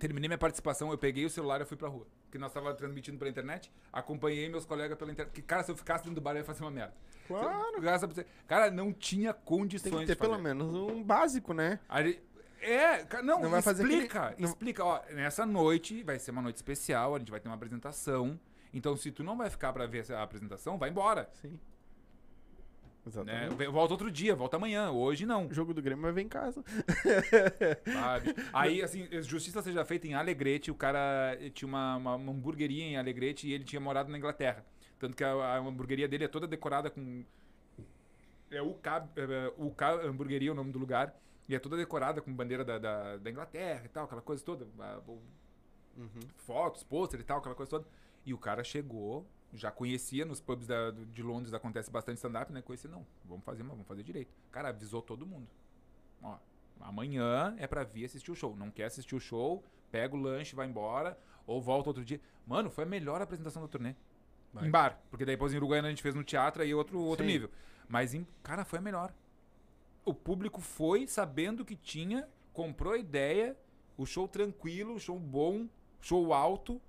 [0.00, 2.06] Terminei minha participação, eu peguei o celular e fui pra rua.
[2.34, 5.30] Porque nós tava transmitindo pela internet, acompanhei meus colegas pela internet.
[5.30, 6.92] Porque, cara, se eu ficasse dentro do bar, eu ia fazer uma merda.
[7.28, 7.80] Claro.
[7.80, 8.26] Graças a você.
[8.48, 10.30] Cara, não tinha Tem condições que ter de fazer.
[10.32, 11.78] pelo menos um básico, né?
[11.88, 12.20] A gente-
[12.60, 16.40] É, não, Não vai fazer explica, aquele- não- explica, ó, nessa noite vai ser uma
[16.42, 18.40] noite especial, a gente vai ter uma apresentação,
[18.72, 21.60] então se tu não vai ficar pra ver a apresentação, vai embora, Sim.
[23.06, 23.10] Né?
[23.46, 23.54] Exatamente.
[23.56, 26.28] Vem- Volta outro dia, volta amanhã, hoje não, O jogo do Grêmio vai ver em
[26.28, 26.62] casa.
[27.84, 28.34] sabe?
[28.52, 32.84] Aí, assim, justiça seja feita em Alegrete, o cara eh, tinha uma, uma, uma hamburgueria
[32.84, 34.64] em Alegrete e ele tinha morado na Inglaterra,
[34.98, 37.24] tanto que a, a hamburgueria dele é toda decorada com...
[38.50, 41.14] É UK, eh, UK Hamburgueria, o nome do lugar,
[41.48, 44.66] e é toda decorada com bandeira da, da, da Inglaterra e tal, aquela coisa toda.
[45.08, 45.18] o-
[46.38, 47.86] fotos, pôster e tal, aquela coisa toda.
[48.26, 52.60] E o cara chegou, já conhecia nos pubs da- de Londres, acontece bastante stand-up, né?
[52.62, 54.32] Conhecia, não, vamos fazer, mas vamos fazer direito.
[54.50, 55.46] Cara, avisou todo mundo.
[56.22, 56.36] Ó,
[56.80, 58.56] amanhã é pra vir assistir o show.
[58.56, 62.20] Não quer assistir o show, pega o lanche, vai embora, ou volta outro dia.
[62.46, 63.94] Mano, foi a melhor apresentação da turnê.
[64.62, 67.24] Em bar, porque daí depois em Uruguaiana a gente fez no teatro aí outro, outro
[67.26, 67.32] Sim.
[67.32, 67.50] nível.
[67.88, 69.12] Mas, em, cara, foi a melhor.
[70.04, 73.56] O público foi sabendo que tinha, comprou a ideia,
[73.96, 75.66] o show tranquilo, o show bom,
[76.00, 76.80] show alto.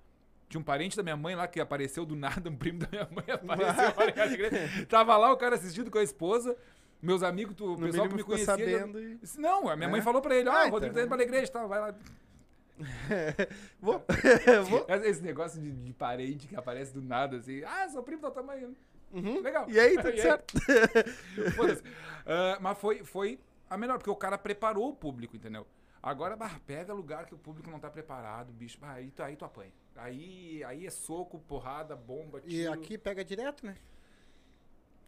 [0.48, 3.08] Tinha um parente da minha mãe lá que apareceu do nada, um primo da minha
[3.10, 4.86] mãe apareceu.
[4.88, 6.56] Tava lá o cara assistindo com a esposa,
[7.02, 8.46] meus amigos, tu- o pessoal que me conhecia.
[8.46, 9.16] já- sabendo e...
[9.16, 10.02] Disse, Não, a minha mãe É?
[10.02, 10.94] falou pra ele, ó, Ah, o Rodrigo então.
[10.94, 11.94] tá indo pra igreja, tá, vai lá.
[13.80, 14.04] Vou.
[14.68, 14.86] Vou.
[15.04, 18.42] Esse negócio de, de parente que aparece do nada, assim, ah, sou primo da tua
[18.42, 18.76] mãe.
[19.12, 19.40] Uhum.
[19.40, 19.64] Legal.
[19.68, 20.20] E aí, tudo E aí?
[20.20, 20.54] certo?
[21.54, 21.82] Foda-se.
[22.26, 23.38] Ah, mas foi, foi
[23.70, 25.66] a melhor, porque o cara preparou o público, entendeu?
[26.06, 28.78] Agora, bah, pega lugar que o público não tá preparado, bicho.
[28.78, 29.72] Bah, aí, tu, aí tu apanha.
[29.96, 32.52] Aí, aí é soco, porrada, bomba, tiro.
[32.54, 33.76] E aqui pega direto, né?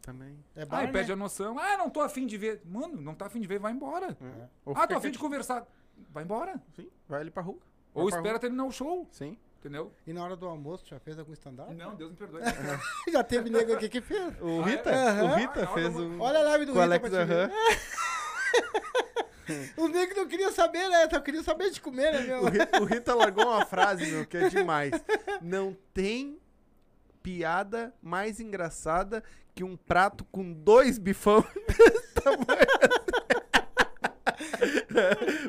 [0.01, 0.37] Também.
[0.53, 0.91] É bar, Aí né?
[0.91, 1.57] perde a noção.
[1.57, 2.61] Ah, não tô afim de ver.
[2.65, 4.17] Mano, não tá afim de ver, vai embora.
[4.65, 5.65] Ou Ah, tô afim de conversar.
[6.09, 6.61] Vai embora.
[6.75, 7.59] Sim, vai ali pra rua.
[7.93, 8.39] Ou pra espera rua.
[8.39, 9.37] terminar o show, Sim.
[9.59, 9.93] entendeu?
[10.05, 11.73] E na hora do almoço, já fez algum stand-up?
[11.75, 12.41] Não, Deus me perdoe.
[13.09, 14.33] Já teve nego aqui que fez.
[14.41, 14.71] O Ah, é?
[14.71, 14.91] Rita,
[15.23, 16.21] o Rita Ah, fez olha, um...
[16.21, 17.13] Olha a live do o Rita Alex.
[17.13, 17.49] Aham.
[19.77, 21.07] O nego não queria saber, né?
[21.09, 22.43] Só queria saber de comer, né, meu?
[22.43, 24.91] O Ri- O Rita largou uma frase, meu, que é demais.
[25.41, 26.39] Não tem
[27.21, 29.23] piada mais engraçada
[29.53, 32.67] que um prato com dois bifão desse tamanho.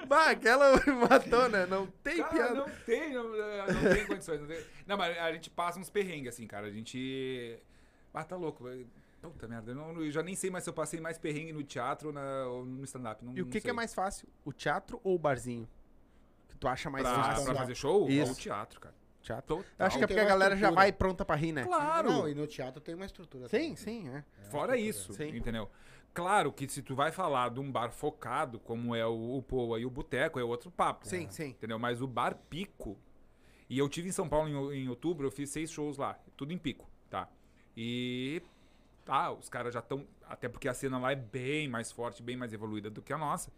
[0.07, 1.67] bah, aquela me matou, né?
[1.67, 2.55] Não tem Cara, piada.
[2.55, 4.41] não tem, não, não tem condições.
[4.41, 4.65] Não, tem.
[4.87, 6.67] Não, mas a gente passa uns perrengues, assim, cara.
[6.67, 7.59] A gente.
[8.13, 8.69] Ah, tá louco.
[9.21, 11.63] Puta merda, eu, não- eu já nem sei mais se eu passei mais perrengue no
[11.63, 13.25] teatro ou, na- ou no stand-up.
[13.25, 14.27] não- E o não que, que é mais fácil?
[14.45, 15.69] O teatro ou o barzinho?
[16.49, 17.45] Que tu acha mais pra, fácil?
[17.45, 18.09] pra fazer show?
[18.09, 18.31] Isso.
[18.31, 18.95] Ou teatro, cara.
[19.23, 19.57] Teatro.
[19.59, 19.87] Total.
[19.87, 21.65] Acho que é porque a galera já vai pronta pra rir, né?
[21.65, 22.09] Claro.
[22.11, 23.47] Não, e no teatro tem uma estrutura.
[23.49, 23.77] Sim, também.
[23.77, 24.25] sim, é.
[24.51, 25.37] Fora isso, Sim.
[25.37, 25.69] entendeu?
[26.15, 29.79] Claro que se tu vai falar de um bar focado, como é o, o Poa
[29.79, 31.07] e o Boteco, é outro papo.
[31.07, 31.49] Sim, sim.
[31.51, 31.79] Entendeu?
[31.79, 32.99] Mas o bar pico.
[33.69, 36.19] E eu tive em São Paulo em, em outubro, eu fiz seis shows lá.
[36.37, 37.29] Tudo em pico, tá?
[37.77, 38.43] E.
[39.11, 40.07] Tá, os caras já estão.
[40.29, 43.19] Até porque a cena lá é bem mais forte, bem mais evoluída do que a
[43.19, 43.51] nossa.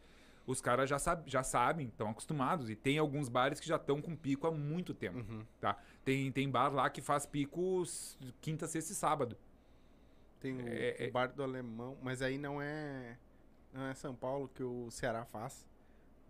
[0.47, 2.71] Os caras já, sab, já sabem, estão acostumados.
[2.71, 5.45] E tem alguns bares que já estão com pico há muito tempo, Uhum.
[5.61, 5.77] tá?
[6.05, 9.37] Tem, tem bar lá que faz picos quinta, sexta e sábado.
[10.41, 13.19] Tem o, É, é- o bar do alemão, mas aí não é
[13.75, 15.67] não é São Paulo que o Ceará faz.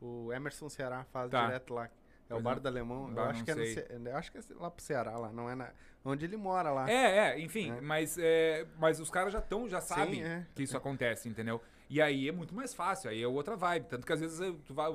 [0.01, 1.47] O Emerson Ceará faz Tá.
[1.47, 1.89] direto lá.
[2.33, 2.63] É o bar não.
[2.63, 3.09] do alemão.
[3.09, 5.33] Eu Bah, acho não que é no eu acho que é lá pro Ceará lá,
[5.33, 5.71] não é na
[6.05, 6.91] onde ele mora lá.
[6.91, 7.81] É, é, enfim, É.
[7.81, 10.47] Mas, é, mas os caras já estão, já sabem é.
[10.55, 11.61] que isso acontece, entendeu?
[11.89, 13.87] E aí é muito mais fácil, aí é outra vibe.
[13.87, 14.91] Tanto que às vezes eh, tu vai,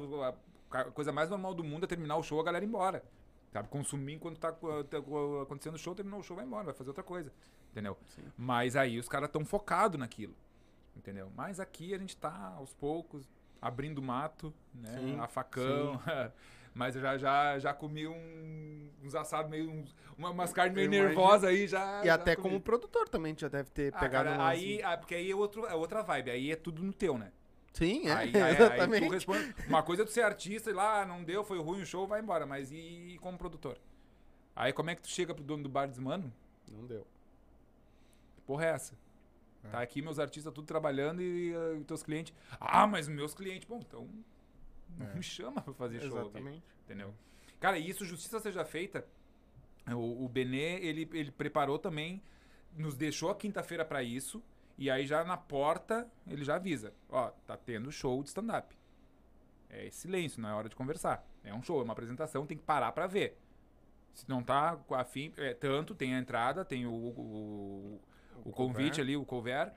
[0.72, 3.04] a coisa mais normal do mundo é terminar o show, a galera ir embora.
[3.54, 3.70] Sabe?
[3.70, 6.74] Consumir enquanto tá, co- tá co- acontecendo o show, terminou o show, vai embora, vai
[6.74, 7.32] fazer outra coisa.
[7.72, 7.98] Entendeu?
[8.08, 8.24] Sim.
[8.36, 10.36] Mas aí os caras estão focados naquilo.
[10.96, 11.32] Entendeu?
[11.36, 13.30] Mas aqui a gente tá aos poucos,
[13.62, 14.90] abrindo mato, né?
[15.00, 16.02] Sim, a facão.
[16.78, 19.70] Mas eu já, já, já comi um- uns assados meio.
[19.72, 22.02] uns- uma, umas carnes meio nervosas aí já.
[22.04, 22.50] E já até comi.
[22.50, 25.36] como produtor também já deve ter Ah, pegado cara, um aí, ah, porque aí é,
[25.36, 27.32] outro, é outra vibe, aí é tudo no teu, né?
[27.74, 28.14] Sim, é.
[28.14, 29.08] Aí, aí- aí exatamente.
[29.08, 29.56] tu responde.
[29.68, 32.06] Uma coisa é tu ser artista e lá, ah, não deu, foi ruim o show,
[32.08, 32.46] vai embora.
[32.46, 33.78] Mas e como produtor?
[34.56, 36.32] Aí como é que tu chega pro dono do bar e diz, mano,
[36.72, 37.06] Não deu.
[38.46, 38.94] porra é essa?
[39.72, 42.34] Tá aqui meus artistas tudo trabalhando e ah, teus clientes.
[42.60, 44.08] Ah, mas meus clientes, bom, então.
[44.98, 46.18] Não me chama pra fazer show.
[46.20, 46.64] aqui, Exatamente.
[46.86, 47.14] entendeu?
[47.60, 49.06] Cara, e isso, justiça seja feita.
[49.88, 52.22] O, o Benê, ele, ele preparou também,
[52.76, 54.44] nos deixou a quinta-feira pra isso.
[54.78, 56.94] E aí já na porta, ele já avisa.
[57.10, 58.76] Ó, tá tendo show de stand-up.
[59.70, 61.26] É silêncio, não é hora de conversar.
[61.44, 63.38] É um show, é uma apresentação, tem que parar pra ver.
[64.14, 68.02] Se não tá afim, é, tanto tem a entrada, tem o, o,
[68.46, 69.02] o convite cover.
[69.02, 69.74] ali, o cover.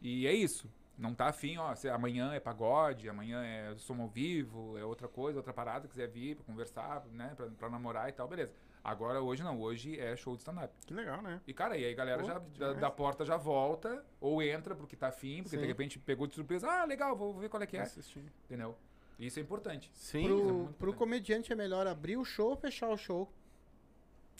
[0.00, 0.68] E é isso.
[0.96, 5.08] Não tá afim, ó, se amanhã é pagode, amanhã é som ao vivo, é outra
[5.08, 8.52] coisa, outra parada, quiser vir pra conversar, né, pra, pra namorar e tal, beleza.
[8.82, 10.72] Agora, hoje não, hoje é show de stand-up.
[10.86, 11.40] Que legal, né?
[11.46, 14.40] E, cara, e aí a galera Pô, já que da, da porta já volta, ou
[14.42, 15.68] entra porque tá afim, porque de Sim.
[15.68, 18.30] repente pegou de surpresa, ah, legal, vou ver qual é que é, Assistindo.
[18.44, 18.76] entendeu?
[19.18, 19.90] Isso é importante.
[19.94, 20.18] Sim.
[20.24, 20.96] Isso é Pro, pro importante.
[20.96, 23.32] comediante é melhor abrir o show ou fechar o show.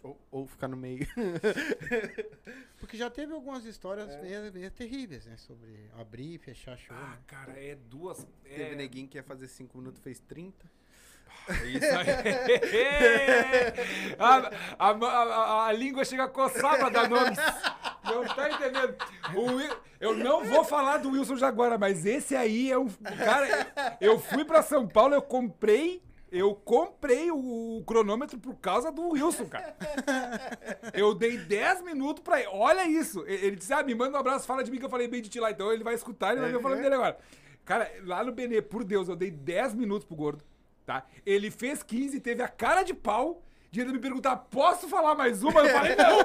[0.05, 1.07] Ou, ou ficar no meio.
[2.79, 5.37] Porque já teve algumas histórias meio, meio terríveis, né?
[5.39, 6.95] Sobre abrir e fechar show.
[6.95, 7.19] Ah, né?
[7.27, 8.27] cara, é duas.
[8.45, 10.71] É, Teve neguinho que ia fazer 5 minutos, fez 30.
[11.49, 12.07] é isso aí.
[14.19, 17.39] a, a, a- a língua chega a coçar pra dar nomes.
[18.05, 18.95] Não tá entendendo?
[19.35, 22.89] O eu não vou falar do Wilson Jaguara, mas esse aí é um.
[22.89, 26.03] Cara, eu fui pra São Paulo, eu comprei.
[26.35, 29.77] Eu comprei o, o cronômetro por causa do Wilson, cara.
[30.93, 32.49] Eu dei 10 minutos pra ele.
[32.53, 33.25] Olha isso.
[33.27, 35.23] Ele ele disse: Ah, me manda um abraço, fala de mim que eu falei bem
[35.23, 35.53] de ti lá.
[35.53, 37.17] Então ele vai escutar, ele vai ver eu falando dele agora.
[37.65, 40.45] Cara, lá no Benê, por Deus, eu dei 10 minutos pro gordo,
[40.85, 41.07] tá?
[41.25, 43.43] Ele fez 15 e teve a cara de pau
[43.75, 45.61] de ele me perguntar: posso falar mais uma?
[45.61, 46.19] Eu falei: não.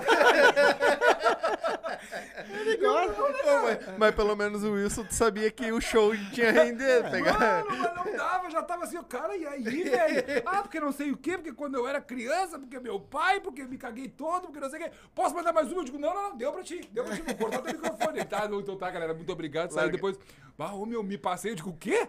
[2.49, 3.13] Ele gosta.
[3.13, 7.09] Pô, mas, mas pelo menos o Wilson sabia que o show tinha rendido.
[7.11, 7.39] Pegar.
[7.39, 10.43] Mano, mas não dava, já tava assim, o cara, e aí, velho?
[10.45, 13.63] Ah, porque não sei o quê, porque quando eu era criança, porque meu pai, porque
[13.63, 14.91] me caguei todo, porque não sei o quê.
[15.13, 15.81] Posso mandar mais uma?
[15.81, 18.19] Eu digo, não, não, não, deu pra ti, deu pra ti, vou cortar teu microfone.
[18.19, 19.71] Ele, Tá, não, então tá, galera, muito obrigado.
[19.71, 20.17] Saiu depois,
[20.57, 22.07] ah, ô meu, me passei, eu digo, o quê?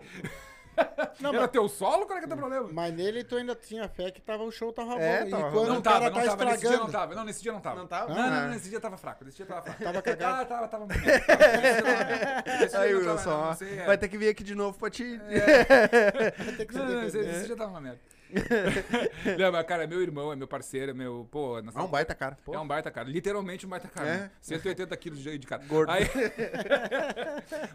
[1.21, 2.07] Não, era mas- teu solo?
[2.07, 2.68] Qual é que é teu problema?
[2.73, 5.31] Mas nele tu ainda tinha fé que tava, o show tava É, bom.
[5.31, 7.25] tava e quando Não o tava, cara não tá tava, nesse dia não tava, não,
[7.25, 7.77] nesse dia não tava.
[7.81, 8.14] Não tava?
[8.14, 9.83] Não, não, não, nesse dia tava fraco, nesse dia tava fraco.
[9.83, 10.41] Tava cagado.
[10.41, 10.87] Ah, tava, tava.
[10.87, 11.01] Tava,
[12.81, 13.85] Aí, Wilson, é.
[13.87, 15.21] vai ter que vir aqui de novo pra te.
[16.71, 17.99] Que Não, não, esse, dia tava uma merda.
[19.39, 21.27] não, mas, cara, é meu irmão, é meu parceiro, é meu.
[21.31, 22.39] Pô, nós É um baita cara.
[22.45, 22.55] Pô.
[22.55, 24.09] É um baita cara, literalmente um baita cara.
[24.09, 24.16] É?
[24.18, 24.31] né?
[24.41, 25.62] 180 quilos de, de cara.
[25.66, 25.91] Gordo.
[25.91, 26.05] Aí-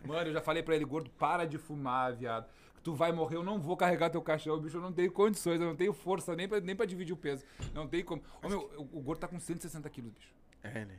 [0.06, 2.46] Mano, eu já falei pra ele, gordo, para de fumar, viado.
[2.86, 5.66] Tu vai morrer, eu não vou carregar teu caixão, bicho, eu não tenho condições, eu
[5.66, 7.44] não tenho força nem pra, nem pra dividir o peso.
[7.74, 8.22] Não tem como.
[8.44, 10.32] Ô, meu, o, o gordo tá com 160 quilos, bicho.
[10.62, 10.96] É, né?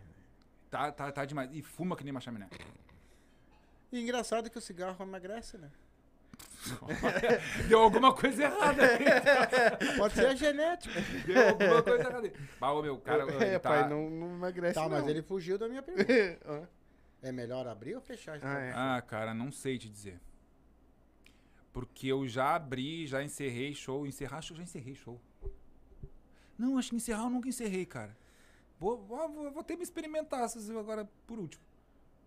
[0.69, 1.49] Tá, tá, tá demais.
[1.53, 2.49] E fuma que nem uma chaminé.
[3.93, 5.71] E engraçado que o cigarro emagrece, né?
[7.69, 9.05] Deu alguma coisa errada aí.
[9.97, 11.01] Pode ser a genética.
[11.25, 12.33] Deu alguma coisa errada aí.
[12.59, 13.71] Bah, ô, meu, cara, ele é, tá...
[13.71, 14.75] pai, não, não emagrece.
[14.75, 15.09] tá, mas não.
[15.09, 16.69] ele fugiu da minha pergunta.
[17.23, 18.41] É melhor abrir ou fechar?
[18.43, 18.73] Ah, é.
[18.75, 20.21] Ah, cara, não sei te dizer.
[21.77, 24.07] Porque eu já abri, já encerrei show.
[24.07, 25.21] Encerrar show, já encerrei show.
[26.57, 28.17] Não, acho que encerrar eu nunca encerrei, cara.
[28.81, 30.49] Vou, vou, vou- ter me experimentar
[30.79, 31.63] agora por último.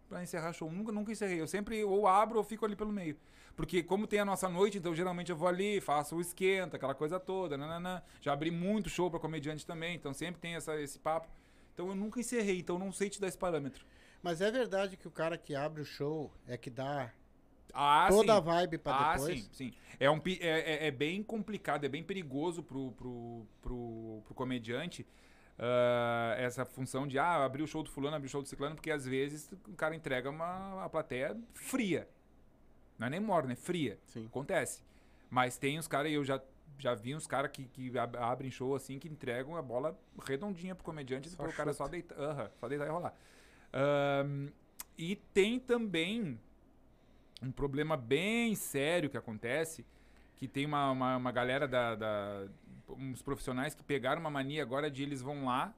[0.08, 0.72] Pra encerrar show.
[0.72, 1.42] Nunca, nunca encerrei.
[1.42, 3.18] Eu sempre ou abro ou fico ali pelo meio.
[3.56, 6.94] Porque como tem a nossa noite, então geralmente eu vou ali, faço o esquenta, aquela
[6.94, 7.58] coisa toda.
[7.58, 8.04] Nananã.
[8.22, 11.28] Já abri muito show pra comediante também, então sempre tem essa, esse papo.
[11.74, 13.84] Então eu nunca encerrei, então não sei te dar esse parâmetro.
[14.22, 17.12] Mas é verdade que o cara que abre o show é que dá
[17.74, 18.38] Ah, toda sim.
[18.38, 19.40] a vibe pra ah, depois?
[19.40, 19.74] sim, sim.
[20.00, 25.06] É, um, é, é- é bem complicado, é bem perigoso pro, pro, pro, pro comediante
[25.58, 28.76] ah, essa função de ah, abrir o show do fulano, abrir o show do ciclano,
[28.76, 32.08] porque às vezes o cara entrega uma, plateia fria.
[32.98, 34.00] Não é nem morna, é fria.
[34.06, 34.26] Sim.
[34.26, 34.84] Acontece.
[35.30, 36.42] Mas tem os caras, eu já,
[36.78, 40.74] já vi uns caras que, que ab- abrem show assim, que entregam a bola redondinha
[40.74, 43.14] pro comediante, Só pro cara só deitar, aham, só deitar e rolar.
[43.72, 44.48] Ahn,
[44.98, 46.40] e tem também
[47.42, 49.86] um problema bem sério que acontece,
[50.36, 52.48] que tem uma, uma, uma galera da, da-
[52.90, 55.74] uns profissionais que pegaram uma mania agora de eles vão lá,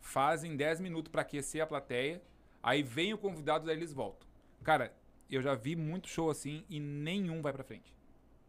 [0.00, 2.20] fazem 10 minutos pra aquecer a plateia,
[2.62, 4.26] aí vem o convidado, daí eles voltam.
[4.62, 4.92] Cara,
[5.30, 7.92] eu já vi muito show assim e nenhum vai pra frente.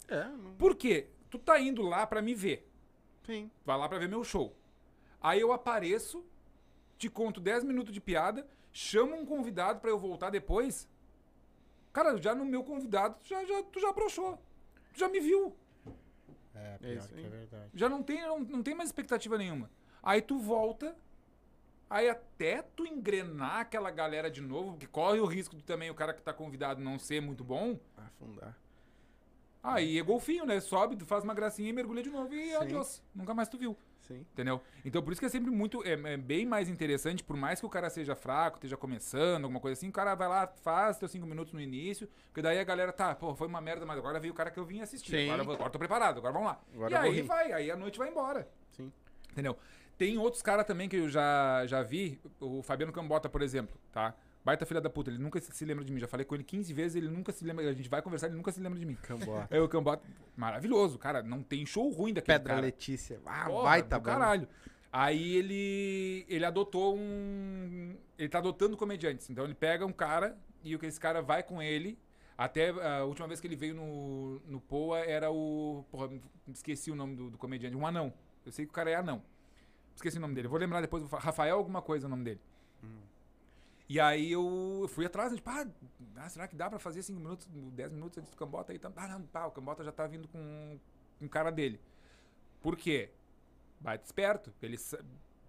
[0.08, 1.08] É, não- Por quê?
[1.30, 2.70] Tu tá indo lá pra me ver.
[3.26, 3.50] sim.
[3.66, 4.56] Vai lá pra ver meu show.
[5.22, 6.24] Aí eu apareço,
[6.98, 10.88] te conto 10 minutos de piada, chamo um convidado pra eu voltar depois.
[11.94, 14.42] Cara, já no meu convidado, tu já, já, tu já broxou.
[14.94, 15.56] Tu já me viu.
[16.56, 17.70] É, É pior isso que é verdade.
[17.76, 19.70] Já não tem, não, não tem mais expectativa nenhuma.
[20.02, 20.96] Aí tu volta,
[21.90, 25.96] aí até tu engrenar aquela galera de novo, porque corre o risco de também o
[25.96, 27.80] cara que tá convidado não ser muito bom.
[27.96, 28.58] Afundar.
[29.64, 30.60] Aí é golfinho, né?
[30.60, 32.56] Sobe, tu faz uma gracinha e mergulha de novo e Sim.
[32.56, 33.02] adiós.
[33.16, 33.78] Nunca mais tu viu.
[34.02, 34.26] Sim.
[34.34, 34.62] Entendeu?
[34.84, 35.82] Então por isso que é sempre muito.
[35.88, 39.62] É, é bem mais interessante, por mais que o cara seja fraco, esteja começando, alguma
[39.62, 42.64] coisa assim, o cara vai lá, faz teus cinco minutos no início, porque daí a
[42.66, 45.12] galera, tá, pô, foi uma merda, mas agora veio o cara que eu vim assistir.
[45.12, 45.30] Sim.
[45.30, 46.62] Agora, agora tô preparado, agora vamos lá.
[46.74, 48.50] Agora e aí vai, aí a noite vai embora.
[48.72, 48.92] Sim.
[49.32, 49.58] Entendeu?
[49.98, 54.14] Tem outros caras também que eu já, já vi, o Fabiano Cambota, por exemplo, tá?
[54.44, 56.00] Baita filha da puta, ele nunca se, lembra de mim.
[56.00, 57.70] Já falei com ele 15 vezes, ele nunca se lembra.
[57.70, 58.96] A gente vai conversar, ele nunca se lembra de mim.
[59.02, 59.48] Cambota.
[59.56, 60.04] Aí o Cambota,
[60.36, 62.66] maravilhoso, cara, não tem show ruim daquele Pedra cara.
[62.66, 63.22] Letícia.
[63.26, 64.48] Ah, Porra, baita do caralho.
[64.92, 69.30] Aí ele ele adotou um ele tá adotando comediantes.
[69.30, 71.98] Então ele pega um cara e o que esse cara vai com ele
[72.38, 76.10] até a última vez que ele veio no, no Poa era o porra,
[76.52, 78.14] esqueci o nome do, do comediante, um anão.
[78.46, 79.24] Eu sei que o cara é anão.
[79.96, 80.48] Esqueci o nome dele.
[80.48, 82.42] Vou lembrar depois, Rafael alguma coisa é o nome dele.
[83.90, 87.48] E aí eu fui atrás, né, tipo, ah, será que dá pra fazer 5 minutos,
[87.48, 88.80] 10 minutos antes do Cambota aí?
[88.80, 88.92] Tá?
[88.96, 90.80] Ah, não, pá, o Cambota já tá vindo com
[91.22, 91.80] um cara dele.
[92.62, 93.10] Por quê?
[93.80, 94.54] Bate esperto.
[94.62, 94.78] Ele,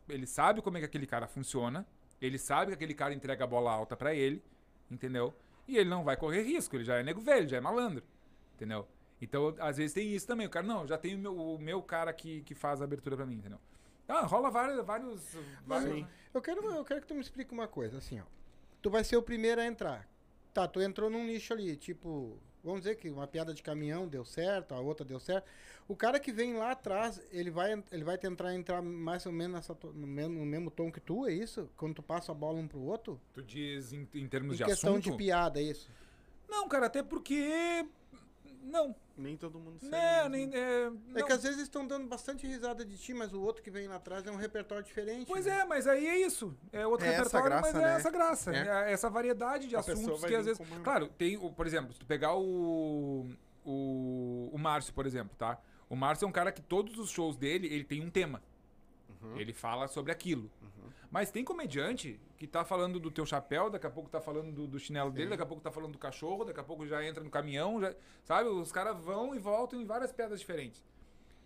[0.08, 1.86] ele sabe como é que aquele cara funciona,
[2.20, 4.42] ele sabe que aquele cara entrega a bola alta pra ele,
[4.90, 5.32] entendeu?
[5.66, 8.04] E ele não vai correr risco, ele já é nego velho, já é malandro,
[8.54, 8.86] entendeu?
[9.20, 10.46] Então, às vezes tem isso também.
[10.46, 13.16] O cara, não, já tem o meu, o meu cara que, que faz a abertura
[13.16, 13.60] pra mim, entendeu?
[14.08, 14.84] Ah, rola vários.
[14.84, 15.36] vários,
[15.66, 18.24] vários Eu quero, eu quero que tu me explique uma coisa, assim, ó.
[18.82, 20.08] Tu vai ser o primeiro a entrar.
[20.52, 24.24] Tá, tu entrou num nicho ali, tipo, vamos dizer que uma piada de caminhão deu
[24.24, 25.46] certo, a outra deu certo.
[25.88, 29.56] O cara que vem lá atrás, ele vai, ele vai tentar entrar mais ou menos
[29.56, 31.68] nessa, no, mesmo, no mesmo tom que tu, é isso?
[31.76, 33.20] Quando tu passa a bola um pro outro?
[33.32, 35.10] Tu diz em, em termos Em de questão assunto?
[35.10, 35.90] de piada, é isso?
[36.48, 37.86] Não, cara, até porque.
[38.62, 38.94] Não.
[39.16, 39.90] Nem todo mundo sabe.
[39.92, 40.50] Né, nem.
[40.54, 43.70] É, É que às vezes estão dando bastante risada de ti, mas o outro que
[43.70, 45.26] vem lá atrás é um repertório diferente.
[45.26, 45.60] Pois né?
[45.60, 46.52] é, mas aí é isso.
[46.72, 47.94] É outro É repertório, graça, mas é né?
[47.96, 48.54] essa graça.
[48.56, 48.88] É.
[48.88, 50.60] É essa variedade de A assuntos que às vezes.
[50.60, 53.28] uma- Claro, tem, por exemplo, se tu pegar o.
[53.64, 55.58] O, o Márcio, por exemplo, tá?
[55.88, 58.42] O Márcio é um cara que todos os shows dele, ele tem um tema.
[59.22, 59.38] Uhum.
[59.38, 60.50] Ele fala sobre aquilo.
[61.14, 64.66] Mas tem comediante que tá falando do teu chapéu, daqui a pouco tá falando do,
[64.66, 67.22] do chinelo dele, daqui a pouco tá falando do cachorro, daqui a pouco já entra
[67.22, 67.94] no caminhão, já,
[68.24, 68.48] sabe?
[68.48, 70.84] Os caras vão e voltam em várias piadas diferentes.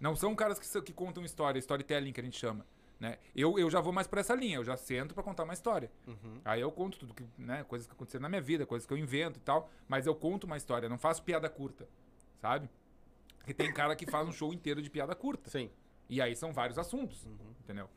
[0.00, 2.64] Não são caras que, que contam história, storytelling que a gente chama.
[2.98, 3.18] Né?
[3.36, 5.92] Eu, eu já vou mais por essa linha, eu já sento pra contar uma história.
[6.06, 6.40] Uhum.
[6.46, 8.96] Aí eu conto tudo que, né, coisas que aconteceram na minha vida, coisas que eu
[8.96, 11.86] invento e tal, mas eu conto uma história, não faço piada curta,
[12.40, 12.70] sabe?
[13.46, 15.50] E tem cara que faz um show inteiro de piada curta.
[15.50, 15.70] Sim.
[16.08, 17.52] E aí são vários assuntos, Uhum.
[17.62, 17.90] entendeu?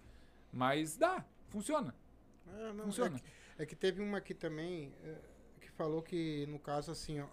[0.52, 1.94] Mas dá, funciona.
[2.48, 3.16] Ah, não, Funciona.
[3.18, 5.16] É que, é que teve uma aqui também é,
[5.62, 7.28] que falou que, no caso, assim, ó.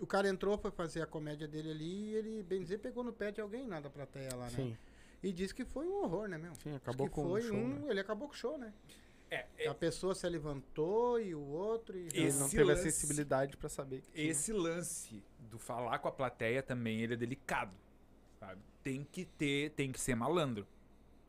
[0.00, 3.12] O cara entrou pra fazer a comédia dele ali e ele, bem dizer, pegou no
[3.12, 4.50] pé de alguém lá da plateia lá, né?
[4.50, 4.76] Sim.
[5.22, 6.54] E disse que foi um horror, né, meu?
[6.54, 7.56] Sim, acabou que com foi o show.
[7.56, 7.68] um.
[7.80, 7.90] né?
[7.90, 8.72] Ele acabou com o show, né?
[9.30, 11.98] É, A pessoa se levantou e o outro.
[11.98, 14.02] E já- Ele não teve a lance- sensibilidade pra saber.
[14.14, 17.74] esse lance do falar com a plateia também, ele é delicado,
[18.38, 18.62] sabe?
[18.82, 20.66] Tem que ter, tem que ser malandro,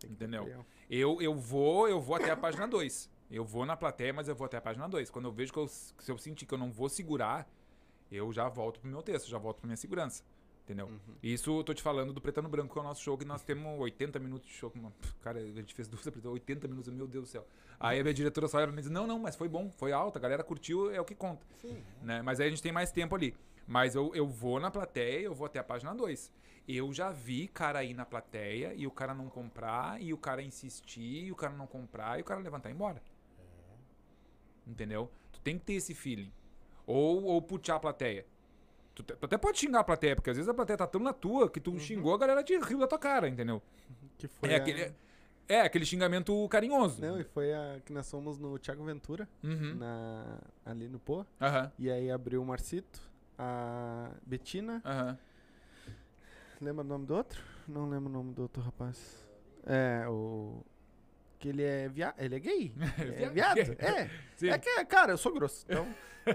[0.08, 0.66] entendeu?
[0.90, 3.10] Eu, eu vou, eu vou até a página 2.
[3.32, 5.10] Eu vou na plateia, mas eu vou até a página 2.
[5.10, 7.48] Quando eu vejo que eu, se eu sentir que eu não vou segurar,
[8.12, 10.24] eu já volto pro meu texto, já volto pra minha segurança.
[10.64, 10.86] Entendeu?
[10.86, 11.16] Uhum.
[11.24, 13.26] Isso eu tô te falando do Preto no Branco, que é o nosso show, que
[13.26, 14.72] nós temos 80 minutos de show.
[15.20, 17.48] Cara, a gente fez duas apresentações, 80 minutos, meu Deus do céu.
[17.80, 20.20] Aí a minha diretora só olha e diz: Não, não, mas foi bom, foi alta,
[20.20, 21.44] a galera curtiu, é o que conta.
[21.60, 21.84] Sim.
[22.04, 22.22] Né?
[22.22, 23.36] Mas aí a gente tem mais tempo ali.
[23.66, 26.32] Mas eu, eu vou na plateia, eu vou até a página 2.
[26.72, 30.40] Eu já vi cara ir na plateia e o cara não comprar, e o cara
[30.44, 33.02] insistir, e o cara não comprar, e o cara levantar e ir embora.
[34.68, 35.12] Entendeu?
[35.32, 36.32] Tu tem que ter esse feeling.
[36.86, 38.26] Ou, ou puxar a plateia.
[38.94, 41.14] Tu, tu até pode xingar a plateia, porque às vezes a plateia tá tão na
[41.14, 43.62] tua que tu xingou, a galera te riu da tua cara, entendeu?
[44.18, 44.94] Que foi É a- aquele,
[45.48, 47.02] é aquele xingamento carinhoso.
[47.02, 49.76] Não, e foi a que nós fomos no Thiago Ventura, Uhum.
[49.76, 50.40] na...
[50.66, 51.26] ali no Pô.
[51.42, 53.02] Aham, E aí abriu o Marcito,
[53.38, 54.82] a Betina.
[54.86, 55.18] aham.
[56.62, 57.42] Lembra o nome do outro?
[57.68, 59.26] Não lembro o nome do outro rapaz.
[59.66, 60.64] É, o.
[61.38, 62.16] Que ele é viado.
[62.20, 62.74] Ele é gay.
[63.18, 63.58] é viado.
[63.80, 64.10] É.
[64.36, 64.50] Sim.
[64.50, 65.66] É que, cara, eu sou grosso.
[65.70, 65.88] Então.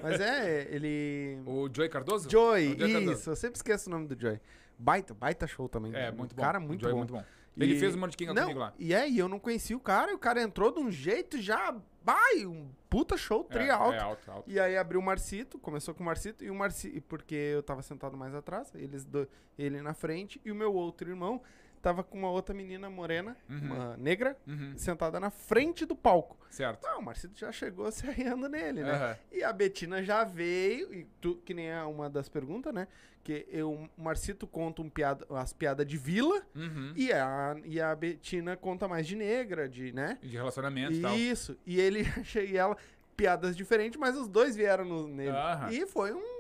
[0.03, 1.43] Mas é, ele.
[1.47, 2.29] O Joey Cardoso?
[2.31, 3.13] Joy, o Joey Cardoso.
[3.13, 3.31] isso.
[3.31, 4.41] Eu sempre esqueço o nome do Joy.
[4.79, 5.95] Baita, baita show também.
[5.95, 6.43] É, Um muito bom.
[6.43, 6.99] Cara, muito Joey é bom.
[6.99, 7.25] muito bom.
[7.57, 8.73] Ele E- fez o Monte King Não, comigo lá.
[8.79, 11.41] E é, e eu não conhecia o cara, e o cara entrou de um jeito
[11.41, 11.75] já.
[12.03, 13.95] Vai, um puta show, tri é, alto.
[13.95, 14.51] É alto, alto.
[14.51, 17.81] E aí abriu o Marcito, começou com o Marcito, e o Marcito, porque eu tava
[17.83, 19.27] sentado mais atrás, eles do,
[19.59, 21.41] ele na frente, e o meu outro irmão
[21.81, 23.59] tava com uma outra menina morena, Uhum.
[23.59, 26.37] uma negra, Uhum, sentada na frente do palco.
[26.51, 26.87] certo.
[26.87, 28.93] Ah, o Marcito já chegou se arriando nele, né?
[28.93, 29.17] Aham.
[29.33, 32.87] E a Betina já veio, e tu, que nem é uma das perguntas, né?
[33.25, 36.93] Que eu, o Marcito conta um piada, as piadas de vila, Uhum.
[36.95, 40.19] e a, e a Betina conta mais de negra, de, né?
[40.23, 41.17] De relacionamento e tal.
[41.17, 41.57] Isso.
[41.67, 42.03] E ele
[42.49, 42.77] e ela,
[43.17, 45.31] piadas diferentes, mas os dois vieram no, nele.
[45.31, 45.71] Aham.
[45.73, 46.35] E foi um.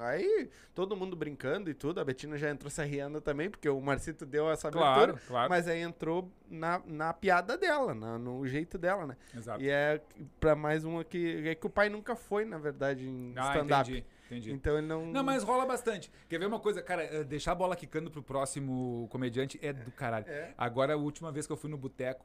[0.00, 2.00] Aí, todo mundo brincando e tudo.
[2.00, 4.94] A Betina já entrou se arriando também, porque o Marcito deu essa abertura.
[5.12, 5.50] Claro, claro.
[5.50, 9.16] Mas aí entrou na, na piada dela, na- no jeito dela, né?
[9.36, 9.62] Exato.
[9.62, 10.00] E é
[10.40, 11.46] pra mais uma que.
[11.46, 14.04] É que o pai nunca foi, na verdade, em Ah, stand-up.
[14.30, 14.52] Entendi.
[14.52, 15.06] Então ele não.
[15.06, 16.10] Não, mas rola bastante.
[16.28, 16.82] Quer ver uma coisa?
[16.82, 20.26] Cara, eh, deixar a bola quicando pro próximo comediante é do caralho.
[20.28, 20.54] É.
[20.56, 22.24] Agora, a última vez que eu fui no boteco,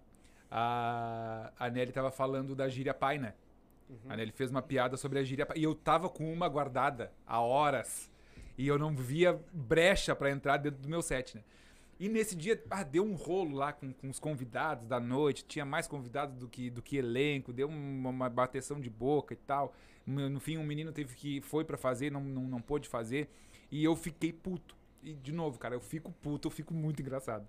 [0.50, 3.34] a, a Nelly tava falando da gíria pai, né?
[3.90, 3.98] Uhum.
[4.10, 5.58] A Nelly fez uma piada sobre a gíria pai.
[5.58, 8.12] E eu tava com uma guardada há horas.
[8.58, 11.44] E eu não via brecha pra entrar dentro do meu set, né?
[11.98, 15.46] E nesse dia, ah, deu um rolo lá com, com os convidados da noite.
[15.46, 17.54] Tinha mais convidados do que, do que elenco.
[17.54, 19.74] Deu uma, uma bateção de boca e tal.
[20.06, 21.42] No fim, um menino teve que...
[21.42, 23.30] Foi pra fazer, não, não, não pôde fazer.
[23.72, 24.76] E eu fiquei puto.
[25.02, 26.48] E, de novo, cara, eu fico puto.
[26.48, 27.48] Eu fico muito engraçado.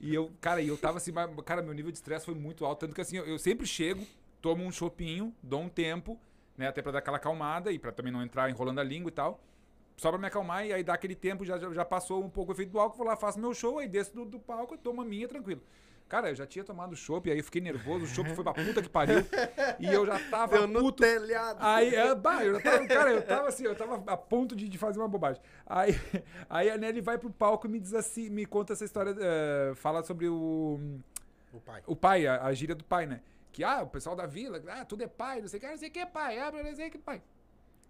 [0.00, 1.12] E eu, cara, eu tava assim...
[1.44, 2.80] Cara, meu nível de estresse foi muito alto.
[2.80, 4.06] Tanto que assim, eu, eu sempre chego
[4.40, 6.18] tomo um chopinho, dou um tempo,
[6.56, 6.68] né?
[6.68, 9.40] Até pra dar aquela acalmada e pra também não entrar enrolando a língua e tal.
[9.96, 12.52] Só pra me acalmar e aí dá aquele tempo, já, já, já passou um pouco
[12.52, 15.02] o efeito do álcool, vou lá, faço meu show, aí desço do, do palco tomo
[15.02, 15.60] a minha tranquilo.
[16.10, 18.82] Cara, eu já tinha tomado chopp, aí eu fiquei nervoso, o chopp foi pra puta
[18.82, 19.24] que pariu.
[19.78, 21.04] e eu já tava no puto.
[21.04, 21.58] telhado.
[21.60, 24.68] Aí, é, bah, eu já tava, cara, eu tava assim, eu tava a ponto de,
[24.68, 25.40] de fazer uma bobagem.
[25.64, 25.94] Aí,
[26.50, 29.72] aí a Nelly vai pro palco e me diz assim, me conta essa história, eh,
[29.76, 30.80] fala sobre o,
[31.52, 31.82] O pai.
[31.86, 33.20] o pai, a, a gíria do pai, né?
[33.52, 35.70] Que, ah, o pessoal da vila, ah, tudo é pai, não sei o que, ah,
[35.70, 37.22] não sei o que é pai, ah, não sei o que é pai.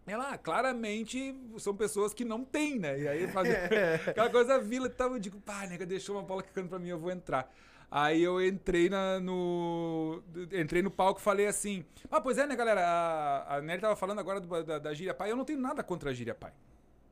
[0.06, 3.00] Ela, ah, claramente, são pessoas que não têm, né?
[3.00, 3.48] E aí faz
[4.06, 5.12] aquela coisa da vila e tal.
[5.12, 7.50] Eu digo, pá, nega, deixou uma bola quicando pra mim, eu vou entrar.
[7.90, 10.22] Aí eu entrei na, no.
[10.52, 11.84] Entrei no palco e falei assim.
[12.10, 12.82] Ah, pois é, né, galera?
[12.86, 15.30] A, a Nelly tava falando agora do- da, da gíria pai.
[15.32, 16.52] Eu não tenho nada contra a gíria pai.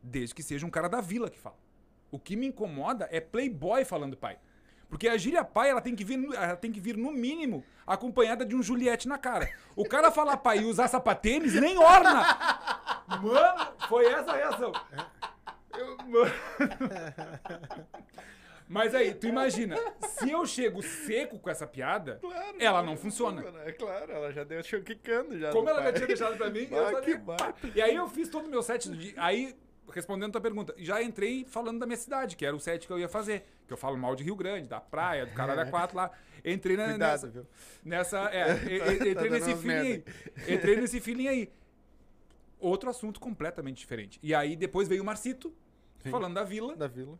[0.00, 1.56] Desde que seja um cara da vila que fala.
[2.12, 4.38] O que me incomoda é playboy falando pai.
[4.88, 7.64] Porque a gíria pai, ela tem que vir, no- ela tem que vir no mínimo
[7.86, 9.50] acompanhada de um Juliette na cara.
[9.74, 12.22] O cara falar pai e usar sapatênis nem orna.
[13.20, 14.72] Mano, foi essa a reação.
[15.76, 16.32] Eu- mano.
[18.68, 22.20] Mas aí, tu imagina, se eu chego seco com essa piada,
[22.58, 23.42] ela não funciona.
[23.64, 25.50] É claro, ela já deu quicando já.
[25.52, 25.92] Como ela já pai.
[25.94, 27.14] tinha deixado pra mim, eu Ah, sabia.
[27.14, 27.70] que baita.
[27.74, 29.14] E aí eu fiz todo o meu set do dia.
[29.16, 29.56] Aí,
[29.92, 32.98] respondendo tua pergunta, já entrei falando da minha cidade, que era o set que eu
[32.98, 33.44] ia fazer.
[33.66, 36.10] Que eu falo mal de Rio Grande, da praia, do caralho a quatro lá.
[36.44, 37.46] Entrei na, Cuidado, nessa, viu?
[37.84, 38.18] nessa.
[38.32, 40.04] É, Tá entrei dando nesse feeling aí.
[40.54, 41.50] Entrei nesse feeling aí.
[42.60, 44.18] Outro assunto completamente diferente.
[44.22, 45.54] E aí depois veio o Marcito,
[46.02, 46.10] Sim.
[46.10, 46.74] falando da vila.
[46.76, 47.18] Da vila.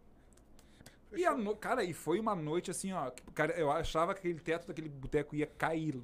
[1.13, 1.57] E a no...
[1.57, 3.11] Cara, e foi uma noite assim, ó.
[3.11, 6.01] que, Cara, eu achava que aquele teto daquele boteco ia cair.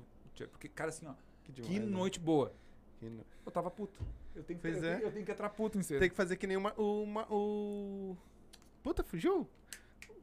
[0.51, 1.13] Porque, cara, assim, ó.
[1.45, 1.87] Que, Que demais, né?
[1.97, 2.53] noite boa.
[2.99, 4.01] Que no- Eu tava puto.
[4.35, 4.81] Eu tenho que, eu é.
[4.81, 6.01] tenho, eu tenho que entrar puto em cena.
[6.01, 8.17] Tem que fazer que nem uma, uma, o.
[8.83, 9.47] Puta, fugiu?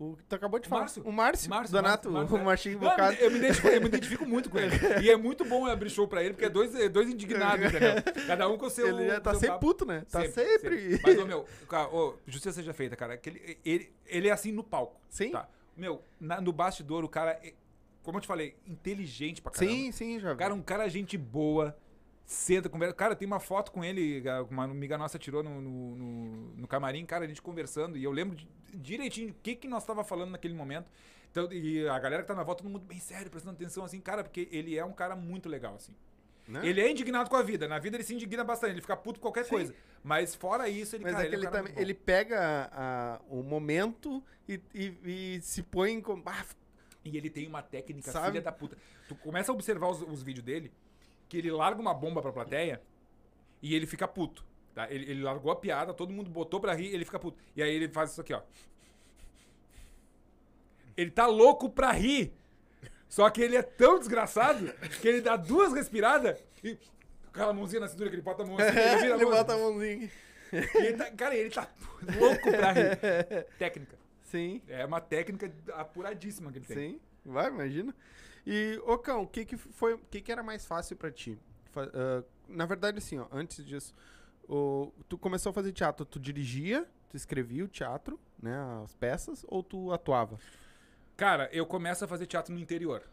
[0.01, 0.81] O que tu acabou de falar.
[0.81, 1.03] Márcio.
[1.03, 2.79] O Márcio, Márcio, Donato, Márcio, Márcio, o Marchinho
[3.19, 4.75] eu, me identifico, eu me identifico muito com ele.
[5.03, 7.63] E é muito bom eu abrir show pra ele, porque é dois, é dois indignados,
[7.67, 8.01] entendeu?
[8.25, 8.87] Cada um com o seu.
[8.87, 10.03] Ele já tá sempre puto, né?
[10.09, 10.99] Tá sempre.
[11.03, 13.19] Mas, ô, meu, cara, ô, justiça seja feita, cara.
[13.23, 14.99] Ele, ele, ele é assim no palco.
[15.07, 15.29] Sim.
[15.31, 15.47] Tá?
[15.77, 17.53] Meu, na- no bastidor, o cara, é,
[18.01, 19.71] como eu te falei, inteligente pra caramba.
[19.71, 20.39] Sim, sim, já vi.
[20.39, 21.77] Cara, um cara gente boa,
[22.31, 22.93] senta, conversa.
[22.95, 27.05] Cara, tem uma foto com ele, uma amiga nossa tirou no, no, no- no camarim,
[27.05, 30.31] cara, a gente conversando, e eu lembro de- direitinho o que, que nós tava falando
[30.31, 30.89] naquele momento.
[31.29, 33.99] Então, e a galera que tá na volta, todo mundo bem sério, prestando atenção, assim,
[34.01, 35.93] cara, porque ele é um cara muito legal, assim.
[36.47, 36.59] Né?
[36.67, 37.67] Ele é indignado com a vida.
[37.67, 39.51] Na vida ele se indigna bastante, ele fica puto com qualquer Sim.
[39.51, 39.75] coisa.
[40.03, 43.41] Mas fora isso, ele, Mas cara, é ele, é um também, ele pega a- o
[43.43, 46.21] momento e, e- e se põe como.
[46.25, 46.43] Ah,
[47.05, 48.27] E ele tem uma técnica Sabe?
[48.27, 48.77] filha da puta.
[49.07, 50.71] Tu começa a observar os, os vídeos dele,
[51.31, 52.81] que ele larga uma bomba pra plateia
[53.61, 54.43] e ele fica puto.
[54.75, 54.91] Tá?
[54.91, 57.37] Ele, ele largou a piada, todo mundo botou pra rir, ele fica puto.
[57.55, 58.41] E aí ele faz isso aqui, ó.
[60.97, 62.33] Ele tá louco pra rir.
[63.07, 66.77] Só que ele é tão desgraçado que ele dá duas respiradas e.
[67.29, 69.31] Aquela mãozinha na cintura que ele bota a mão assim, ele ele mão.
[69.31, 70.11] bota a mãozinha.
[70.51, 71.65] Ele tá- cara, ele tá
[72.19, 72.97] louco pra rir.
[73.57, 73.95] Técnica.
[74.23, 76.77] Sim, É uma técnica apuradíssima que ele tem.
[76.91, 76.99] sim.
[77.25, 77.95] Vai, imagina.
[78.45, 81.37] E, ô Cão, o que que foi, o que que era mais fácil pra ti?
[81.75, 83.93] Ah, na verdade, assim, ó, antes disso,
[84.47, 89.45] o- tu começou a fazer teatro, tu dirigia, tu escrevia o teatro, né, as peças,
[89.47, 90.37] ou tu atuava?
[91.15, 93.03] Cara, eu começo a fazer teatro no interior.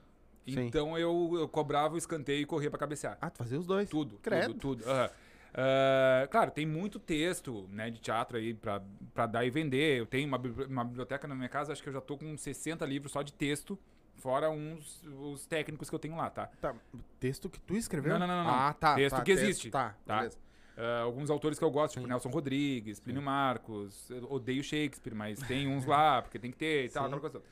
[0.46, 0.60] Sim.
[0.66, 3.18] Então eu, eu cobrava o escanteio e corria pra cabecear.
[3.20, 3.90] Ah, tu fazia os dois?
[3.90, 4.54] Tudo, Credo.
[4.54, 4.90] tudo, tudo.
[4.90, 5.10] aham.
[5.54, 9.98] Ah, claro, tem muito texto né, de teatro aí pra, pra dar e vender.
[9.98, 12.86] Eu tenho uma, uma biblioteca na minha casa, acho que eu já tô com 60
[12.86, 13.78] livros só de texto,
[14.18, 16.48] fora uns os técnicos que eu tenho lá, tá?
[16.60, 16.74] Tá,
[17.18, 18.18] texto que tu escreveu?
[18.18, 18.50] Não, não, não, não.
[18.50, 18.94] Ah, tá.
[18.94, 19.70] Texto tá, que existe.
[19.70, 20.16] Tá, Tá.
[20.18, 20.38] beleza.
[20.76, 22.08] Ah, alguns autores que eu gosto, tipo Sim.
[22.08, 24.08] Nelson Rodrigues, Plínio Marcos.
[24.10, 27.14] Eu odeio Shakespeare, mas tem uns lá, porque tem que ter e tal, Sim.
[27.14, 27.42] aquela coisa.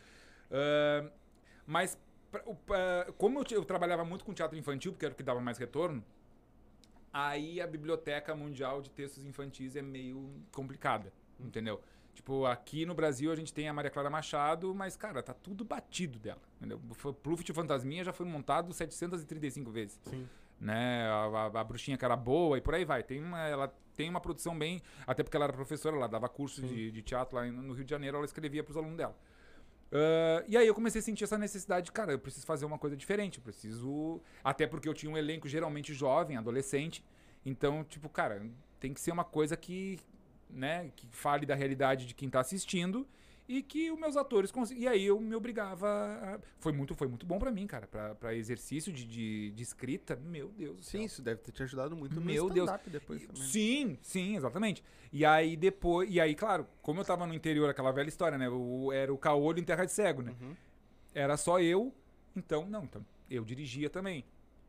[0.50, 1.10] Ah,
[1.66, 1.98] mas,
[2.30, 5.40] pra- pra- como eu, eu trabalhava muito com teatro infantil, porque era o que dava
[5.40, 6.04] mais retorno,
[7.12, 11.80] aí a Biblioteca Mundial de Textos Infantis é meio complicada, entendeu?
[12.16, 15.64] Tipo, aqui no Brasil a gente tem a Maria Clara Machado, mas, cara, tá tudo
[15.64, 16.80] batido dela, entendeu?
[17.04, 20.26] O Pluft Fantasminha já foi montado 735 vezes Sim.
[20.58, 21.06] né?
[21.08, 23.02] A, a- a bruxinha que era boa e por aí vai.
[23.02, 24.82] Tem uma, ela tem uma produção bem.
[25.06, 27.90] Até porque ela era professora, ela dava curso de, de teatro lá no Rio de
[27.90, 29.14] Janeiro, ela escrevia para os alunos dela.
[29.92, 32.96] Ah, e aí eu comecei a sentir essa necessidade, cara, eu preciso fazer uma coisa
[32.96, 34.20] diferente, eu preciso.
[34.42, 37.04] Até porque eu tinha um elenco geralmente jovem, adolescente.
[37.44, 38.44] Então, tipo, cara,
[38.80, 39.98] tem que ser uma coisa que,
[40.48, 43.06] né, que fale da realidade de quem tá assistindo
[43.48, 44.82] e que os meus atores consigam.
[44.82, 45.86] E aí eu me obrigava.
[45.88, 46.38] A...
[46.58, 50.16] Foi, muito, foi muito bom pra mim, cara, pra, pra exercício de, de, de escrita.
[50.16, 50.84] Meu Deus.
[50.86, 52.70] Sim, isso deve ter te ajudado muito Meu no Deus.
[52.86, 53.42] depois também.
[53.42, 53.48] né?
[53.48, 54.82] Sim, sim, exatamente.
[55.12, 56.08] E aí depois.
[56.10, 58.48] E aí, claro, como eu tava no interior, aquela velha história, né?
[58.48, 60.34] O, era o caolho em terra de cego, né?
[60.40, 60.56] Uhum.
[61.14, 61.94] Era só eu,
[62.34, 64.24] então, não, então, eu dirigia também.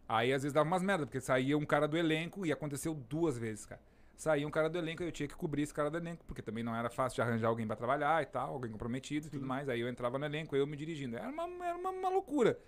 [0.07, 3.37] Aí às vezes dava umas merda, porque saía um cara do elenco e aconteceu duas
[3.37, 3.81] vezes, cara.
[4.17, 6.41] Saía um cara do elenco e eu tinha que cobrir esse cara do elenco, porque
[6.41, 9.45] também não era fácil de arranjar alguém pra trabalhar e tal, alguém comprometido e tudo
[9.45, 9.69] mais.
[9.69, 11.15] Aí eu entrava no elenco, eu me dirigindo.
[11.15, 12.59] Era uma, era uma, uma loucura.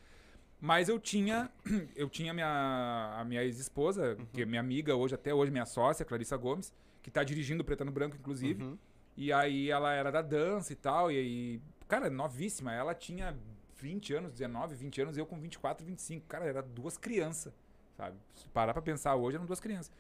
[0.62, 1.50] Mas eu tinha,
[1.96, 6.06] eu tinha minha, a minha ex-esposa, que é minha amiga hoje, até hoje, minha sócia,
[6.06, 6.72] Clarissa Gomes,
[7.02, 8.64] que tá dirigindo Preta no Branco, inclusive.
[8.64, 8.78] Uhum.
[9.18, 12.72] E aí ela era da dança e tal, e aí, cara, novíssima.
[12.72, 13.36] Ela tinha
[13.78, 16.28] 20 anos, 19, 20 anos, eu com 24, 25.
[16.28, 17.52] Cara, era duas crianças,
[17.98, 18.18] sabe?
[18.36, 19.92] Se parar pra pensar hoje, eram duas crianças.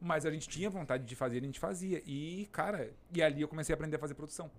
[0.00, 2.02] Mas a gente tinha vontade de fazer, a gente fazia.
[2.06, 4.50] E, cara, e ali eu comecei a aprender a fazer produção.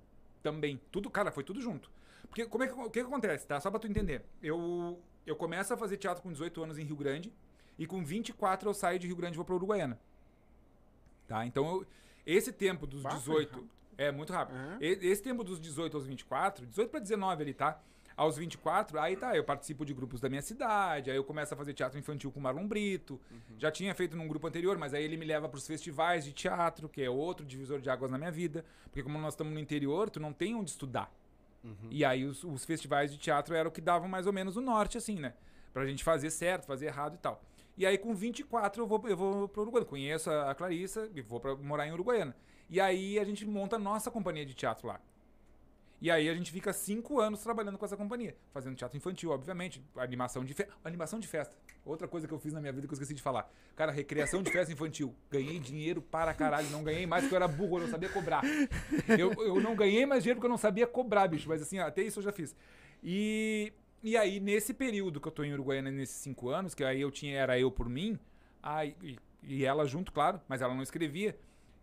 [0.42, 0.80] Também.
[0.92, 1.92] Tudo, cara, foi tudo junto.
[2.28, 3.60] Porque como é que, o que, que acontece, tá?
[3.60, 4.24] Só pra tu entender.
[4.42, 7.32] Eu, eu começo a fazer teatro com 18 anos em Rio Grande.
[7.78, 10.00] E com 24 eu saio de Rio Grande e vou pra Uruguaiana.
[11.28, 11.46] Tá?
[11.46, 11.86] Então, eu-
[12.26, 13.68] esse tempo dos Bah, foi 18...
[13.98, 14.58] É, muito rápido.
[14.82, 17.82] E- Esse tempo dos 18 aos 24, 18 pra 19 ali, tá?
[18.18, 21.58] Aos 24, aí tá, eu participo de grupos da minha cidade, aí eu começo a
[21.58, 23.22] fazer teatro infantil com o Marlon Brito.
[23.60, 26.90] Já tinha feito num grupo anterior, mas aí ele me leva pros festivais de teatro,
[26.90, 28.66] que é outro divisor de águas na minha vida.
[28.86, 31.12] Porque como nós estamos no interior, tu não tem onde estudar.
[31.92, 34.62] E aí os, os festivais de teatro eram o que davam mais ou menos o
[34.62, 35.36] norte, assim, né?
[35.72, 37.40] Pra gente fazer certo, fazer errado e tal.
[37.78, 39.88] E aí com 24 eu vou, eu vou pro Uruguaiana.
[39.88, 42.36] Conheço a, a Clarissa e vou pra morar em Uruguaiana.
[42.68, 45.00] E aí a gente monta a nossa companhia de teatro lá.
[46.00, 48.36] E aí a gente fica cinco anos trabalhando com essa companhia.
[48.54, 49.84] Fazendo teatro infantil, obviamente.
[49.96, 50.74] Animação de festa.
[50.84, 51.56] Animação de festa.
[51.84, 53.52] Outra coisa que eu fiz na minha vida que eu esqueci de falar.
[53.76, 55.16] Cara, recreação de festa infantil.
[55.32, 56.70] Ganhei dinheiro para caralho.
[56.70, 58.44] Não ganhei mais porque eu era burro, eu não sabia cobrar.
[59.08, 61.50] Eu, eu não ganhei mais dinheiro porque eu não sabia cobrar, bicho.
[61.50, 62.56] Mas assim, até isso eu já fiz.
[63.04, 63.74] E,
[64.04, 67.10] e aí, nesse período que eu tô em Uruguaiana, nesses cinco anos, que aí eu
[67.10, 68.20] tinha, era eu por mim,
[68.62, 68.96] aí,
[69.42, 71.38] e ela junto, claro, mas ela não escrevia.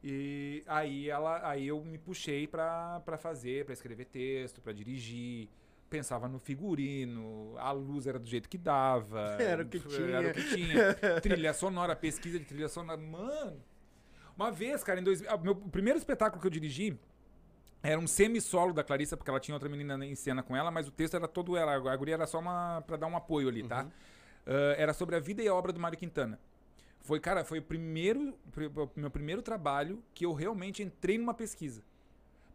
[0.07, 5.49] E aí ela, aí eu me puxei pra, pra fazer, pra escrever texto, pra dirigir.
[5.89, 9.37] Pensava no figurino, a luz era do jeito que dava.
[9.41, 9.79] Era o que
[10.13, 10.95] Era o que tinha.
[11.23, 13.01] trilha sonora, pesquisa de trilha sonora.
[13.01, 13.63] Mano,
[14.37, 16.99] uma vez, cara, em dois, ah, meu primeiro espetáculo que eu dirigi
[17.83, 20.87] era um semi-solo da Clarissa, porque ela tinha outra menina em cena com ela, mas
[20.87, 21.75] o texto era todo ela.
[21.75, 23.87] A guria era só uma, pra dar um apoio ali, tá?
[24.47, 26.39] Ah, era sobre a vida e a obra do Mário Quintana.
[27.05, 31.35] Foi, cara, foi o primeiro, pri- o meu primeiro trabalho que eu realmente entrei numa
[31.35, 31.83] pesquisa.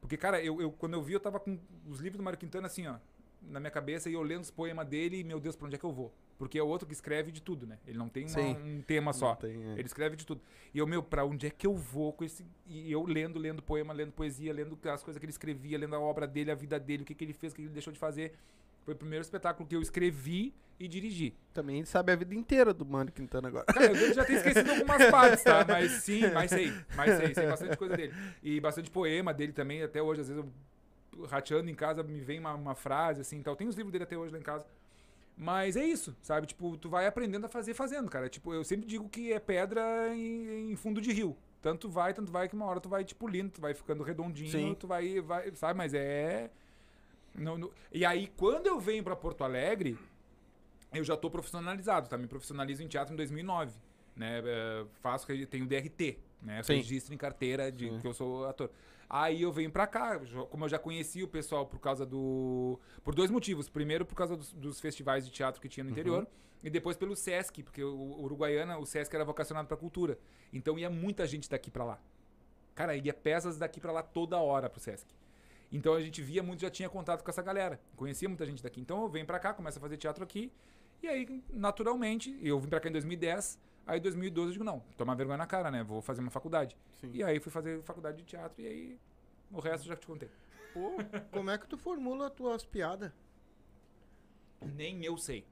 [0.02, 2.66] Porque, cara, eu, eu- quando eu vi, eu tava com os livros do Mário Quintana
[2.68, 2.95] assim, ó,
[3.43, 5.80] na minha cabeça, e eu lendo os poemas dele, e, meu Deus, pra onde é
[5.80, 6.12] que eu vou?
[6.38, 7.78] Porque é outro que escreve de tudo, né?
[7.86, 8.58] Ele não tem uma- Sim.
[8.58, 9.36] um tema só.
[9.36, 9.74] Tem, é.
[9.74, 10.41] Ele escreve de tudo.
[10.74, 12.45] E eu, meu, pra onde é que eu vou com esse.
[12.66, 16.00] E eu lendo, lendo poema, lendo poesia, lendo as coisas que ele escrevia, lendo a
[16.00, 18.00] obra dele, a vida dele, o que, que ele fez, o que ele deixou de
[18.00, 18.34] fazer.
[18.84, 21.36] Foi o primeiro espetáculo que eu escrevi e dirigi.
[21.54, 23.66] Também sabe a vida inteira do Mano Quintana agora.
[23.66, 25.64] Cara, eu já ter esquecido algumas partes, tá?
[25.68, 26.72] Mas sim, mas sei.
[26.96, 28.14] Mas sei, sei bastante coisa dele.
[28.42, 32.40] E bastante poema dele também, até hoje, às vezes eu rateando em casa, me vem
[32.40, 33.56] uma, uma frase assim e tal.
[33.56, 34.66] Tem os livros dele até hoje lá em casa.
[35.36, 36.48] Mas é isso, sabe?
[36.48, 38.30] Tipo, tu vai aprendendo a fazer fazendo, cara.
[38.30, 41.36] Tipo, eu sempre digo que é pedra em, em fundo de rio.
[41.62, 44.50] Tanto vai, tanto vai que uma hora tu vai, tipo, lindo, tu vai ficando redondinho,
[44.50, 44.76] Sim.
[44.80, 45.78] tu vai, vai, sabe?
[45.78, 46.50] Mas é...
[47.36, 49.98] não- não- E aí, quando eu venho pra Porto Alegre,
[50.94, 52.18] eu já tô profissionalizado, tá?
[52.18, 53.74] Me profissionalizo em teatro em 2009,
[54.16, 54.42] né?
[54.44, 56.64] É, faço, tenho DRT, né?
[56.64, 56.76] Sim.
[56.76, 58.00] Registro em carteira de Sim.
[58.00, 58.70] que eu sou ator.
[59.10, 60.20] Aí eu venho pra cá,
[60.50, 62.80] como eu já conheci o pessoal por causa do...
[63.04, 63.68] Por dois motivos.
[63.68, 66.28] Primeiro, por causa dos, dos festivais de teatro que tinha no interior.
[66.64, 70.20] E depois pelo Sesc, porque o, o Uruguaiana, o Sesc era vocacionado pra cultura.
[70.54, 72.00] Então ia muita gente daqui pra lá.
[72.76, 75.08] Cara, ia peças daqui pra lá toda hora pro Sesc.
[75.72, 77.80] Então a gente via muito, já tinha contato com essa galera.
[77.96, 78.80] Conhecia muita gente daqui.
[78.82, 80.52] Então eu venho pra cá, começo a fazer teatro aqui.
[81.02, 83.60] E aí, naturalmente, eu vim pra cá em 2010.
[83.88, 85.84] Aí em 2012 eu digo, não, tomar vergonha na cara, né?
[85.84, 86.78] Vou fazer uma faculdade.
[87.02, 87.10] Sim.
[87.14, 88.97] E aí fui fazer faculdade de teatro e aí
[89.52, 90.30] o resto eu já te contei.
[90.74, 90.91] Pô,
[91.32, 93.12] como é que tu formula as tuas piadas?
[94.76, 95.45] Nem eu sei.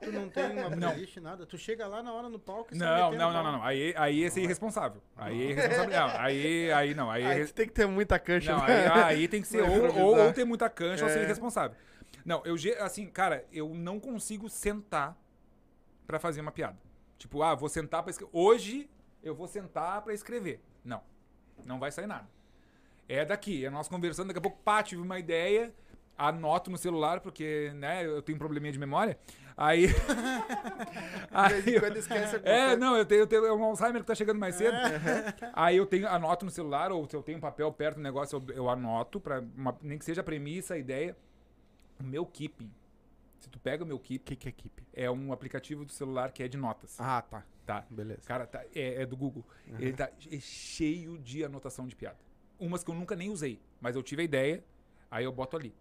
[0.00, 0.90] Tu não tem uma Não.
[0.92, 1.44] playlist, nada?
[1.44, 3.62] Tu chega lá na hora no palco e Não, não, não, não, não.
[3.64, 5.02] Aí, aí esse é irresponsável.
[5.16, 5.90] Aí é irresponsável.
[5.90, 7.10] Não, aí, aí não.
[7.10, 8.52] Aí, Aí tu tem que ter muita cancha.
[8.56, 8.86] Não, né?
[8.88, 11.22] aí, aí tem que ser ou, ou ter muita cancha ou ser É.
[11.24, 11.76] irresponsável.
[12.24, 15.16] Não, eu, assim, cara, eu não consigo sentar
[16.06, 16.78] pra fazer uma piada.
[17.18, 18.30] Tipo, ah, vou sentar pra escrever.
[18.32, 18.90] Hoje
[19.22, 20.60] eu vou sentar pra escrever.
[20.84, 21.02] Não.
[21.64, 22.28] Não vai sair nada.
[23.08, 25.72] É daqui, é nós conversando, daqui a pouco, pá, tive uma ideia,
[26.16, 29.18] anoto no celular, porque, né, eu tenho um probleminha de memória.
[29.56, 29.86] Aí.
[31.30, 32.76] Aí quando esquece alguma é, coisa.
[32.80, 34.76] não, eu tenho, eu tenho é um Alzheimer que tá chegando mais cedo.
[35.52, 38.42] Aí eu tenho, anoto no celular, ou se eu tenho um papel perto do negócio,
[38.48, 41.16] eu, eu anoto, pra uma- nem que seja a premissa, a ideia.
[42.02, 42.70] O meu Keeping.
[43.38, 44.82] Se tu pega o meu O Keep, que, que é equipe?
[44.92, 47.00] é um aplicativo do celular que é de notas.
[47.00, 47.44] Ah, tá.
[47.64, 47.84] Tá?
[47.88, 48.22] Beleza.
[48.26, 49.44] Cara, tá- é, é do Google.
[49.78, 52.18] Ele tá é cheio de anotação de piada.
[52.58, 54.64] Umas que eu nunca nem usei, mas eu tive a ideia,
[55.10, 55.72] aí eu boto ali.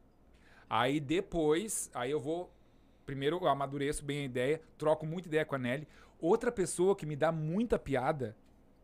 [0.69, 2.51] Aí depois, aí eu vou
[3.05, 5.87] primeiro eu amadureço bem a ideia, troco muita ideia com a Nelly.
[6.19, 8.35] Outra pessoa que me dá muita piada,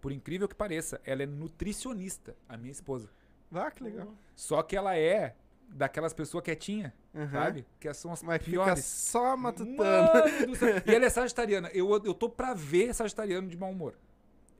[0.02, 3.10] por incrível que pareça, ela é nutricionista, a minha esposa.
[3.54, 4.12] Ah, que legal.
[4.36, 5.36] Só que ela é
[5.68, 7.30] daquelas pessoas quietinha, Aham.
[7.32, 7.66] sabe?
[7.80, 8.84] Que são as Mas fica piores.
[8.86, 9.76] só matutando.
[10.86, 11.70] E ela é sagitariana.
[11.74, 13.96] Eu, eu tô pra ver sagitariano de mau humor.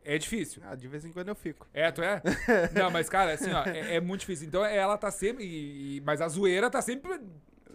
[0.04, 0.62] É difícil.
[0.66, 1.68] Ah, de vez em quando eu fico.
[1.74, 2.22] É, tu é?
[2.74, 4.48] Não, mas, cara, assim, ó, é, é muito difícil.
[4.48, 5.44] Então ela tá sempre.
[5.44, 7.20] e- mas a zoeira tá sempre.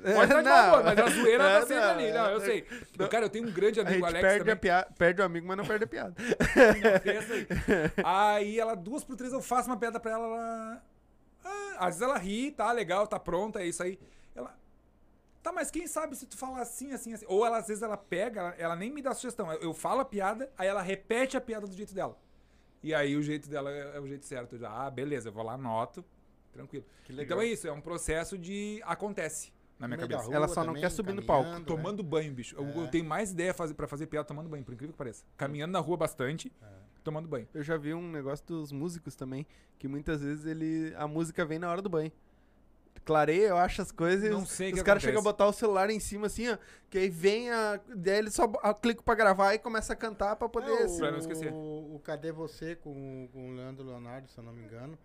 [0.03, 2.11] Pode estar de mau humor, mas a zoeira É, tá sempre não, ali.
[2.11, 2.67] Não, eu é, sei.
[2.99, 4.21] Eu, cara, eu tenho um grande A amigo, gente Alex.
[4.23, 4.71] perde, também.
[4.73, 6.15] a perde o amigo, mas não perde a piada.
[7.05, 7.47] Pensa aí.
[8.05, 10.25] Aí ela, duas por três, eu faço uma piada pra ela.
[10.27, 10.83] ela
[11.45, 13.99] ah, às vezes ela ri, tá legal, tá pronta, é isso aí.
[14.35, 14.57] Ela.
[15.43, 17.27] Tá, mas quem sabe se tu falar assim, assim, assim.
[17.29, 19.53] Ou ela, às vezes ela pega, ela, ela nem me dá sugestão.
[19.53, 22.17] Eu, eu falo a piada, aí ela repete a piada do jeito dela.
[22.83, 24.55] E aí o jeito dela é, é o jeito certo.
[24.55, 26.05] Eu já, ah, beleza, eu vou lá, anoto.
[26.53, 26.85] Tranquilo.
[27.05, 27.39] Que legal.
[27.39, 28.81] Então é isso, é um processo de.
[28.85, 30.23] Acontece na minha cabeça.
[30.25, 31.49] rua Ela só não também, quer subir no palco.
[31.51, 31.63] né?
[31.67, 32.55] Tomando banho, bicho.
[32.57, 32.89] Eu, eu É.
[32.89, 35.25] tenho mais ideia fazer, pra fazer piada tomando banho, por incrível que pareça.
[35.37, 36.67] Caminhando na rua bastante, É.
[37.03, 37.47] tomando banho.
[37.53, 39.47] Eu já vi um negócio dos músicos também,
[39.79, 42.13] que muitas vezes ele a música vem na hora do banho.
[43.05, 45.25] Clareia, eu acho as coisas Não e os, sei o os que caras chegam a
[45.25, 47.81] botar o celular em cima assim, ó, que aí vem a.
[47.97, 50.71] Daí ele só a, clica pra gravar e começa a cantar pra poder.
[50.71, 51.53] É, se- Pra não esquecer.
[51.53, 54.97] O, o Cadê Você com, com o Leandro Leonardo, se eu não me engano.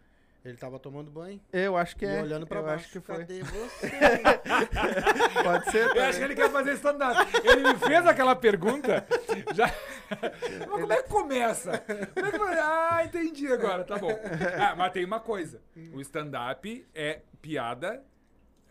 [0.47, 1.41] Ele tava tomando banho.
[1.51, 2.21] Eu acho que e é.
[2.21, 2.85] olhando pra eu baixo.
[2.85, 3.17] acho que foi.
[3.17, 3.91] Cadê você?
[5.43, 5.83] Pode ser.
[5.83, 6.23] Eu acho que também.
[6.23, 7.31] ele quer fazer stand-up.
[7.43, 9.05] Ele me fez aquela pergunta.
[9.53, 9.65] Já...
[10.09, 11.83] Mas como é que começa?
[12.13, 12.59] Como é que...
[12.61, 14.17] Ah, entendi agora, tá bom.
[14.57, 15.61] Ah, mas tem uma coisa.
[15.93, 18.01] O stand-up é piada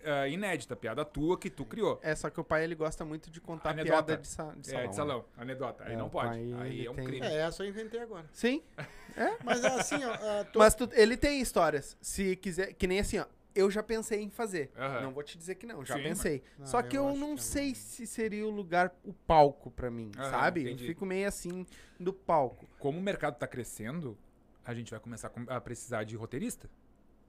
[0.06, 1.98] ah, inédita, piada tua que tu criou.
[2.02, 3.90] É, só que o pai ele gosta muito de contar Anedota.
[4.04, 4.82] piada de, sa de salão.
[4.84, 5.24] é, de salão.
[5.36, 5.84] Anedota.
[5.84, 6.28] Aí É, não pode.
[6.54, 7.26] Aí é um tem- crime.
[7.26, 8.22] é, essa eu inventei agora.
[8.22, 8.28] né?
[8.32, 8.62] Sim.
[9.44, 10.12] Mas assim, ó.
[10.12, 11.96] ah, tô- Mas tu- ele tem histórias.
[12.00, 12.72] Se quiser.
[12.74, 13.26] Que nem assim, ó.
[13.54, 14.70] Eu já pensei em fazer.
[14.76, 15.00] Aham.
[15.00, 16.42] Não vou te dizer que não, já Sim, pensei.
[16.58, 19.14] mas- Só Ah, que eu eu, não que é sei se seria o lugar, o
[19.14, 20.60] palco pra mim, Aham, sabe?
[20.60, 20.84] entendi.
[20.84, 21.64] Eu fico meio assim
[21.98, 22.68] do palco.
[22.78, 24.14] Como o mercado tá crescendo,
[24.62, 26.68] a gente vai começar a com- a precisar de roteirista.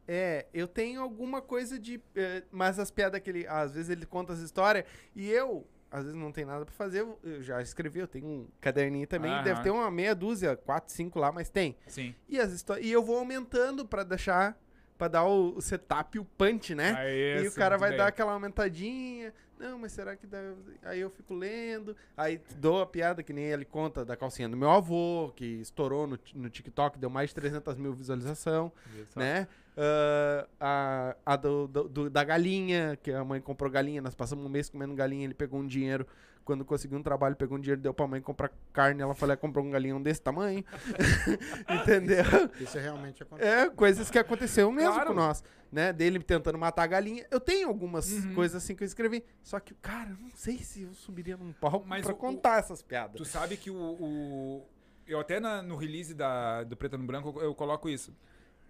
[0.07, 2.01] É, eu tenho alguma coisa de.
[2.15, 3.45] eh, mas as piadas que ele.
[3.47, 4.85] Às vezes ele conta as histórias
[5.15, 5.67] e eu.
[5.89, 9.31] Às vezes não tem nada pra fazer, eu- já escrevi, eu tenho um caderninho também,
[9.31, 9.43] Aham.
[9.43, 11.77] deve ter uma meia dúzia, quatro, cinco lá, mas tem.
[11.87, 12.13] Sim.
[12.27, 12.85] E as histórias.
[12.85, 14.57] E eu vou aumentando pra deixar.
[14.97, 16.95] Pra dar o, o setup e o punch, né?
[16.97, 17.99] Aí, E o cara vai bem.
[17.99, 19.31] dar aquela aumentadinha.
[19.59, 20.39] Não, mas será que dá.
[20.81, 21.95] Aí eu fico lendo.
[22.17, 26.07] Aí dou a piada que nem ele conta da calcinha do meu avô, que estourou
[26.07, 29.17] no, no TikTok, deu mais de 300 mil visualização, Isso.
[29.19, 29.47] né?
[29.77, 34.43] Ah, a a do, do- do- da galinha, que a mãe comprou galinha, nós passamos
[34.45, 36.05] um mês comendo galinha, ele pegou um dinheiro.
[36.43, 39.01] Quando conseguiu um trabalho, pegou um dinheiro, deu pra mãe comprar carne.
[39.01, 40.63] Ela falou, "É, comprou um galinhão desse tamanho.
[41.69, 42.23] Entendeu?
[42.59, 43.49] Isso realmente acontece.
[43.49, 45.09] É, coisas que aconteceu mesmo Claro.
[45.09, 45.91] com nós, né?
[45.91, 47.25] Dele tentando matar a galinha.
[47.29, 48.33] Eu tenho algumas Uhum.
[48.33, 49.23] coisas assim que eu escrevi.
[49.43, 52.59] Só que, cara, eu não sei se eu subiria num palco Mas pra o- contar
[52.59, 53.17] essas piadas.
[53.17, 53.75] Tu sabe que o.
[53.75, 54.65] o-
[55.05, 58.15] eu até na- no release da, do Preto no Branco eu, eu coloco isso.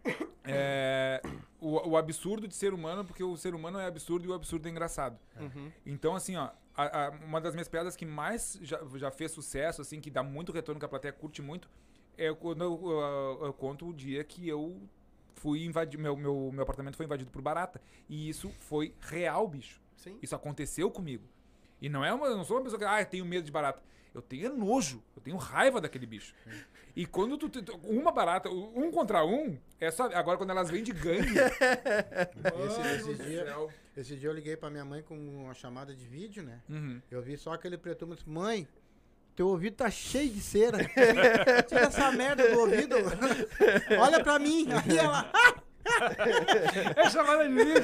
[0.49, 1.21] É,
[1.59, 4.65] o, o absurdo de ser humano, porque o ser humano é absurdo e o absurdo
[4.65, 5.19] é engraçado.
[5.37, 5.69] Uhum.
[5.85, 9.81] Então, assim, ó, a- a- uma das minhas piadas que mais já, já fez sucesso,
[9.81, 11.69] assim, que dá muito retorno, que a plateia curte muito,
[12.17, 14.81] é quando eu, eu- eu conto o dia que eu
[15.35, 17.81] fui invadido, meu, meu, meu apartamento foi invadido por barata.
[18.07, 19.81] E isso foi real, bicho.
[19.97, 20.17] Sim.
[20.21, 21.25] Isso aconteceu comigo.
[21.81, 23.83] E não é uma, eu não sou uma pessoa que, ah, tenho medo de barata.
[24.17, 26.33] Eu tenho nojo, eu tenho raiva daquele bicho.
[26.95, 27.51] E quando tu,
[27.83, 30.05] uma barata, um contra um, é só.
[30.11, 31.35] Agora quando elas vêm de gangue.
[32.97, 33.69] Esse- esse dia- céu.
[33.95, 36.59] Esse dia eu liguei pra minha mãe com uma chamada de vídeo, né?
[36.67, 36.99] Uhum.
[37.11, 38.67] Eu vi só aquele preto disse, mãe,
[39.35, 40.79] teu ouvido tá cheio de cera.
[41.69, 42.95] Tira essa merda do ouvido.
[44.01, 44.67] Olha pra mim.
[44.71, 45.31] Aí ela,
[46.95, 47.81] É chamada de vídeo.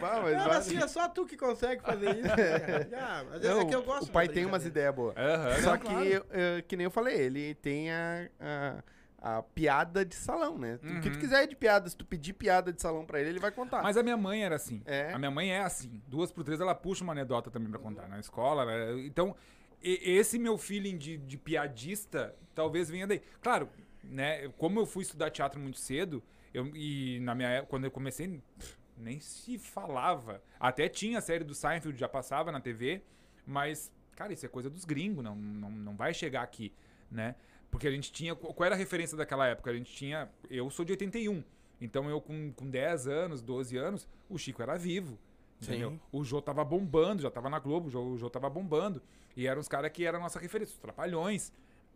[0.00, 2.28] Bah, mas não, vai- assim, é só tu que consegue fazer isso.
[2.28, 2.86] cara.
[2.90, 4.08] Já, às vezes Não, é que eu gosto.
[4.08, 5.14] o pai tem umas ideias boas.
[5.16, 5.86] Aham, Só não, que,
[6.20, 6.62] claro.
[6.68, 10.78] que nem eu falei, ele tem a, a, a piada de salão, né?
[10.82, 11.20] O que tu Uhum.
[11.20, 13.82] quiser de piada, se tu pedir piada de salão pra ele, ele vai contar.
[13.82, 14.82] Mas a minha mãe era assim.
[14.84, 15.12] É.
[15.12, 16.02] A minha mãe é assim.
[16.06, 18.64] Duas por três ela puxa uma anedota também pra contar na escola.
[18.66, 19.00] né?
[19.06, 19.34] Então,
[19.82, 23.22] e- esse meu feeling de, de piadista talvez venha daí.
[23.40, 23.68] Claro,
[24.04, 24.48] né?
[24.58, 26.22] Como eu fui estudar teatro muito cedo,
[26.52, 28.28] eu, e na minha época, quando eu comecei,
[28.58, 30.42] pff, nem se falava.
[30.58, 33.02] Até tinha a série do Seinfeld, já passava na TV,
[33.46, 36.72] mas, cara, isso é coisa dos gringos, não, não, não vai chegar aqui,
[37.10, 37.34] né?
[37.70, 38.34] Porque a gente tinha.
[38.34, 39.70] Qual era a referência daquela época?
[39.70, 40.30] A gente tinha.
[40.50, 41.42] Eu sou de 81.
[41.80, 45.18] Então eu, com, com 10 anos, 12 anos, o Chico era vivo.
[45.60, 45.92] Entendeu?
[45.92, 46.00] Sim.
[46.12, 49.00] O Jô tava bombando, já tava na Globo, o Jô, o Jô tava bombando.
[49.36, 51.52] E eram os caras que eram a nossa referência, os trapalhões.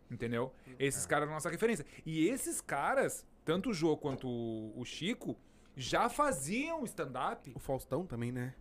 [0.09, 0.51] Entendeu?
[0.79, 1.85] Esses caras eram a nossa referência.
[2.05, 5.37] E esses caras, tanto o Jô quanto o, o Chico,
[5.75, 7.51] já faziam stand-up.
[7.55, 8.53] O Faustão também, né?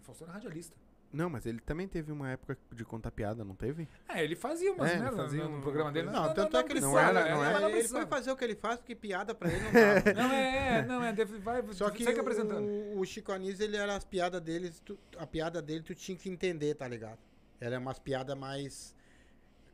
[0.00, 0.76] O Faustão era radialista.
[1.12, 3.88] Não, mas ele também teve uma época de contar piada, não teve?
[4.08, 6.08] É, ele fazia umas É, ele merda fazia no, no uma programa dele.
[6.08, 7.34] Não, tanto é que ele não era- né?
[7.34, 8.06] não é, era- mas não ele foi precisava.
[8.06, 10.12] fazer o que ele faz, porque piada pra ele não dava.
[10.14, 12.62] Não, é, é, não, é, deve, vai, Só que segue apresentando.
[12.64, 16.16] o, o Chico Anísio, ele era as piadas dele, tu- a piada dele tu tinha
[16.16, 17.18] que entender, tá ligado?
[17.60, 18.94] Era umas piadas mais...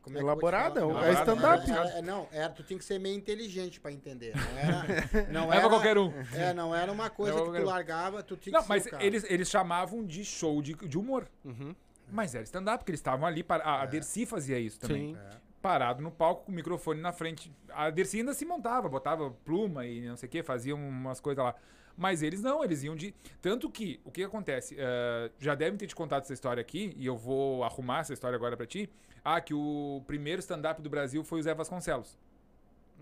[0.07, 1.71] como é Elaborada, é Elaborada, stand-up.
[1.71, 4.33] Era- era- não, era, tu tinha que ser meio inteligente pra entender.
[4.35, 4.83] Não era,
[5.31, 6.11] não Não é era, qualquer um.
[6.33, 7.65] É, não era uma coisa Não é que tu um.
[7.65, 9.03] largava, tu tinha Não, que ser mas o cara.
[9.03, 11.27] eles, eles chamavam de show de, de humor.
[11.45, 11.75] Uhum.
[12.09, 13.43] Mas era stand-up, porque eles estavam ali.
[13.43, 15.13] Para, a, a Dercy fazia isso também.
[15.13, 15.19] Sim.
[15.19, 15.37] É.
[15.61, 17.51] Parado no palco com o microfone na frente.
[17.69, 21.43] A Dercy ainda se montava, botava pluma e não sei o que, fazia umas coisas
[21.43, 21.55] lá.
[21.97, 23.13] Mas eles não, eles iam de.
[23.41, 24.75] Tanto que, o que acontece?
[24.77, 28.35] Eh, já devem ter te contado essa história aqui, e eu vou arrumar essa história
[28.35, 28.87] agora pra ti.
[29.25, 32.17] Ah, que o primeiro stand-up do Brasil foi o Zé Vasconcelos.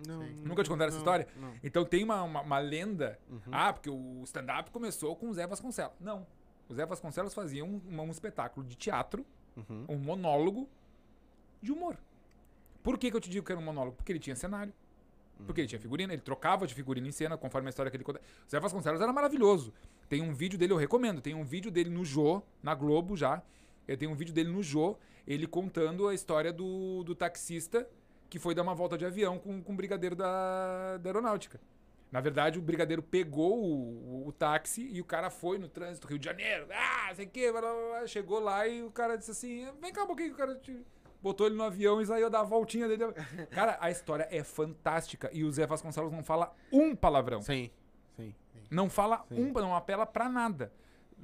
[0.07, 1.27] Não, Nunca te contaram essa não, história?
[1.35, 1.53] Não.
[1.63, 3.19] Então tem uma, uma, uma lenda.
[3.29, 3.39] Uhum.
[3.51, 5.93] Ah, porque o stand-up começou com o Zé Vasconcelos.
[5.99, 6.25] Não.
[6.67, 9.25] O Zé Vasconcelos fazia um, um, um espetáculo de teatro,
[9.55, 9.85] Uhum.
[9.87, 10.67] um monólogo
[11.61, 11.97] de humor.
[12.83, 13.95] Por que, que eu te digo que era um monólogo?
[13.95, 14.73] Porque ele tinha cenário.
[15.45, 18.03] Porque ele tinha figurina, ele trocava de figurina em cena, conforme a história que ele
[18.03, 18.19] conta.
[18.19, 19.73] O Zé Vasconcelos era maravilhoso.
[20.07, 21.21] Tem um vídeo dele, eu recomendo.
[21.21, 23.41] Tem um vídeo dele no Jô, na Globo já.
[23.87, 27.87] Eu tenho um vídeo dele no Jô, ele contando a história do, do taxista
[28.29, 31.59] que foi dar uma volta de avião com, com o brigadeiro da, da aeronáutica.
[32.11, 36.07] Na verdade, o brigadeiro pegou o, o, o táxi e o cara foi no trânsito
[36.07, 36.65] Rio de Janeiro.
[36.71, 37.51] Ah, sei que,
[38.07, 40.81] chegou lá e o cara disse assim: vem cá um pouquinho, o cara te-
[41.21, 43.03] botou ele no avião e saiu dar a voltinha dele.
[43.51, 47.41] Cara, a história é fantástica e o Zé Vasconcelos não fala um palavrão.
[47.41, 47.69] Sim,
[48.15, 48.33] sim.
[48.69, 49.49] Não fala Sim.
[49.49, 50.71] um, não apela pra nada.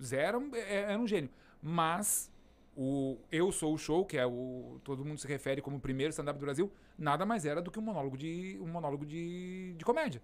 [0.02, 1.30] Zé era um, é- era um gênio.
[1.62, 2.32] Mas
[2.76, 4.80] o Eu Sou o Show, que é o.
[4.84, 7.78] Todo mundo se refere como o primeiro stand-up do Brasil, nada mais era do que
[7.80, 8.58] um monólogo de.
[8.62, 10.22] um monólogo de, de comédia.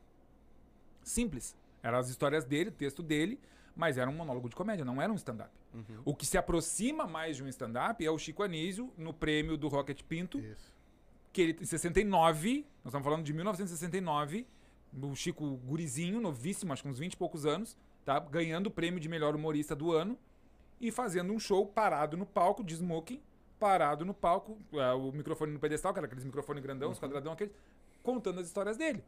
[1.03, 1.55] Simples.
[1.83, 3.39] Eram as histórias dele, o texto dele,
[3.77, 5.51] mas era um monólogo de comédia, não era um stand-up.
[5.73, 6.01] Uhum.
[6.03, 9.67] O que se aproxima mais de um stand-up é o Chico Anísio, no prêmio do
[9.67, 10.75] Rocket Pinto, Isso.
[11.31, 14.47] que ele, em 69, nós estamos falando de 1969,
[14.99, 18.19] o Chico gurizinho, novíssimo, acho que uns 20 e poucos anos, tá?
[18.19, 20.17] Ganhando o prêmio de melhor humorista do ano
[20.81, 23.21] e fazendo um show parado no palco, de smoking,
[23.59, 27.33] parado no palco, ah, o microfone no pedestal, que era aqueles microfone grandão, os quadradão
[27.33, 27.53] aqueles,
[28.01, 29.03] contando as histórias dele.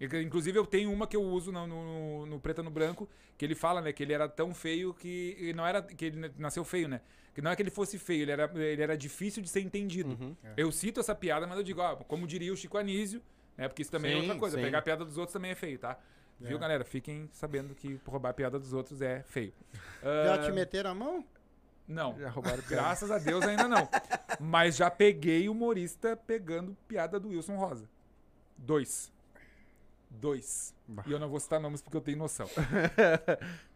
[0.00, 3.54] Inclusive, eu tenho uma que eu uso no, no, no Preta no Branco, que ele
[3.54, 5.52] fala, né, que ele era tão feio que.
[5.56, 5.82] Não era.
[5.82, 7.00] que ele nasceu feio, né?
[7.34, 10.10] Que não é que ele fosse feio, ele era, ele era difícil de ser entendido.
[10.10, 10.36] Uhum.
[10.56, 13.22] Eu cito essa piada, mas eu digo, ó, como diria o Chico Anísio,
[13.56, 13.68] né?
[13.68, 14.56] Porque isso também é Sim, outra coisa.
[14.56, 14.62] sim.
[14.62, 15.98] Pegar a piada dos outros também é feio, tá?
[16.40, 16.60] Viu, É.
[16.60, 16.84] galera?
[16.84, 19.52] Fiquem sabendo que roubar a piada dos outros é feio.
[20.02, 21.24] Já Ah, te meteram a mão?
[21.86, 22.18] Não.
[22.18, 22.82] Já roubaram piada.
[22.82, 23.88] Graças a Deus ainda não.
[24.40, 27.88] Mas já peguei humorista pegando piada do Wilson Rosa.
[28.56, 29.12] Dois.
[30.10, 30.74] Dois.
[30.86, 31.04] Bah.
[31.06, 32.48] E eu não vou citar nomes porque eu tenho noção.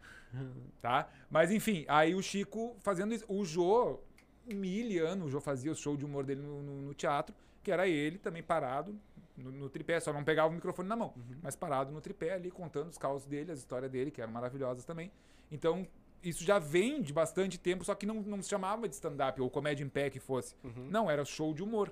[0.81, 1.07] tá?
[1.29, 3.25] Mas enfim, aí o Chico fazendo isso.
[3.27, 3.99] O Jô,
[4.45, 7.71] mil anos, o Jô fazia o show de humor dele no, no- no teatro, que
[7.71, 8.97] era ele também parado
[9.37, 12.51] no, no tripé, só não pegava o microfone na mão, mas parado no tripé ali,
[12.51, 15.11] contando os causos dele, as histórias dele, que eram maravilhosas também.
[15.51, 15.87] Então,
[16.21, 19.49] isso já vem de bastante tempo, só que não, não se chamava de stand-up ou
[19.49, 20.55] comédia em pé que fosse.
[20.63, 20.87] Uhum.
[20.89, 21.91] Não, era show de humor.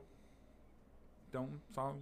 [1.30, 1.95] Então, só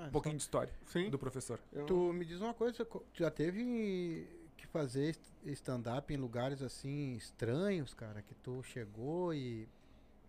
[0.00, 1.10] Ah, um pouquinho de história Sim.
[1.10, 1.60] do professor.
[1.72, 5.16] Eu- Tu me diz uma coisa, tu já teve que fazer
[5.46, 9.68] stand-up em lugares assim estranhos, cara, que tu chegou e.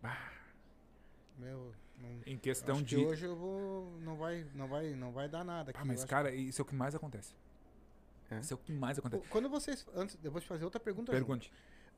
[0.01, 0.31] Bah,
[1.37, 2.95] meu, não, Em questão acho de.
[2.97, 3.91] que hoje eu vou.
[4.01, 5.79] Não vai, não vai, não vai dar nada aqui.
[5.81, 7.33] Ah, mas, cara, isso é o que mais acontece.
[8.29, 8.39] É?
[8.39, 9.29] Isso é o que mais que- acontece.
[9.29, 9.85] Quando vocês.
[9.95, 11.11] Antes, eu vou te fazer outra pergunta.
[11.11, 11.51] Pergunte.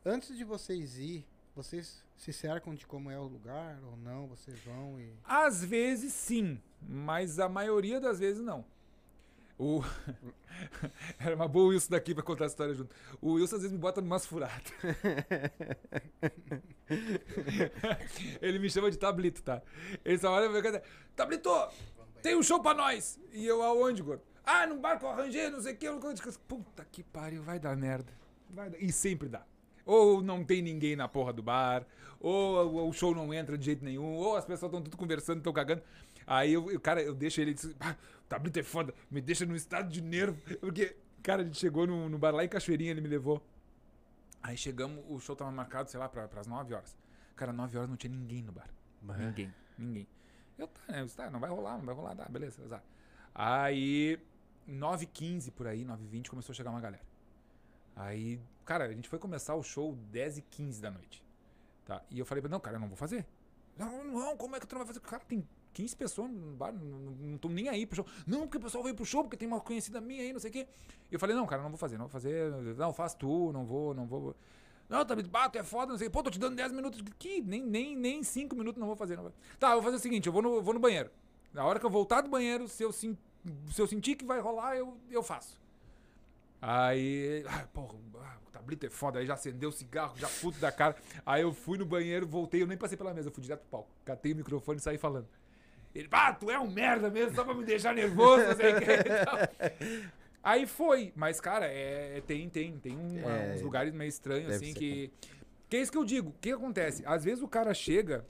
[0.06, 1.26] Antes de vocês ir,
[1.56, 4.28] vocês se cercam de como é o lugar ou não?
[4.28, 5.14] Vocês vão e.
[5.24, 8.66] Às vezes sim, mas a maioria das vezes não.
[9.58, 9.82] O...
[11.18, 12.94] Era uma boa o Wilson daqui pra contar a história junto.
[13.22, 14.62] O Wilson às vezes me bota numas furadas.
[18.42, 19.62] Ele me chama de Tablito, tá?
[20.04, 20.84] Ele só olha pra minha cara
[21.16, 21.50] Tablito,
[22.22, 23.18] tem um show pra nós!
[23.32, 24.24] E eu aonde, gordo?
[24.44, 25.88] Ah, num barco arranjei, não sei o que.
[25.88, 26.00] Eu...
[26.48, 28.12] Puta que pariu, vai dar merda.
[28.50, 29.44] Vai dar- E sempre dá.
[29.86, 31.86] Ou não tem ninguém na porra do bar,
[32.20, 35.54] ou o show não entra de jeito nenhum, ou as pessoas estão tudo conversando, estão
[35.54, 35.84] cagando.
[36.26, 37.96] Aí eu, eu- cara, eu deixo ele e diz, ah,
[38.26, 40.42] o tablito é foda, me deixa num estado de nervo.
[40.60, 43.42] Porque, cara, a gente chegou no, no bar lá em Cachoeirinha, ele me levou.
[44.42, 46.98] Aí chegamos, o show tava marcado, sei lá, pra, pras 9 horas.
[47.36, 48.70] Cara, 9 horas não tinha ninguém no bar.
[49.02, 49.18] Bah.
[49.18, 50.08] Ninguém, ninguém.
[50.58, 52.84] Eu, tá, né, eu tá, não vai rolar, não vai rolar, tá, beleza, azar.
[53.34, 54.18] Aí,
[54.68, 57.04] 9h15 por aí, 9h20, começou a chegar uma galera.
[57.96, 61.24] Aí, cara, a gente foi começar o show 10h15 da noite.
[61.86, 62.02] Tá?
[62.10, 63.26] E eu falei pra ele, não, cara, eu não vou fazer.
[63.78, 65.00] Não, não, como é que tu não vai fazer?
[65.02, 68.06] Cara, tem 15 pessoas no bar, não, não, tô nem aí pro show.
[68.26, 70.50] Não, porque o pessoal veio pro show, porque tem uma conhecida minha aí, não sei
[70.50, 70.68] o quê.
[71.12, 72.52] E eu falei, não, cara, não vou fazer, não vou fazer.
[72.76, 74.36] Não, faz tu, não vou, não vou.
[74.88, 76.10] Não, tá, bato, é foda, não sei.
[76.10, 77.02] Pô, tô te dando 10 minutos.
[77.20, 79.16] Que nem, nem, nem 5 minutos não vou fazer.
[79.16, 79.34] Não vai.
[79.60, 81.12] Tá, eu vou fazer o seguinte: eu vou no, vou no banheiro.
[81.54, 83.18] Na hora que eu voltar do banheiro, se eu, se
[83.78, 85.60] eu sentir que vai rolar, eu, eu faço.
[86.68, 89.20] Aí, ah, porra, ah, o tablito é foda.
[89.20, 90.96] Aí já acendeu o cigarro, já puto da cara.
[91.24, 93.70] Aí eu fui no banheiro, voltei, eu nem passei pela mesa, eu fui direto pro
[93.70, 93.90] palco.
[94.04, 95.28] Catei o microfone e saí falando.
[95.94, 98.80] Ele, ah, tu é um merda mesmo, só pra me deixar nervoso, não sei o
[98.80, 100.10] que.
[100.44, 104.74] Aí foi, mas cara, é, tem, tem, tem um- É, uns lugares meio estranhos, assim,
[104.74, 105.12] ser que.
[105.70, 106.30] Que é isso que eu digo.
[106.30, 107.04] O que acontece?
[107.06, 108.26] Às vezes o cara chega.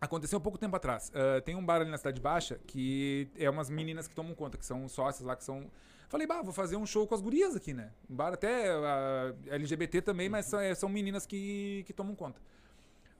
[0.00, 1.10] Aconteceu um pouco tempo atrás.
[1.14, 4.58] ah, tem um bar ali na Cidade Baixa que é umas meninas que tomam conta,
[4.58, 5.68] que são sócias lá, que são.
[6.12, 7.90] Falei, bah, vou fazer um show com as gurias aqui, né?
[8.06, 12.38] Bar até ah, LGBT também, mas são, são meninas que, que tomam conta.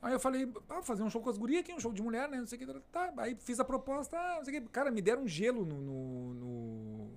[0.02, 2.02] Aí eu falei, ah, vou fazer um show com as gurias aqui, um show de
[2.02, 2.36] mulher, né?
[2.36, 2.80] Não sei o que.
[2.92, 4.68] Tá, aí fiz a proposta, ah, não sei o que.
[4.68, 7.10] Cara, me deram um gelo no, no, no,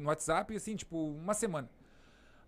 [0.00, 1.68] no- WhatsApp, assim, tipo, uma semana.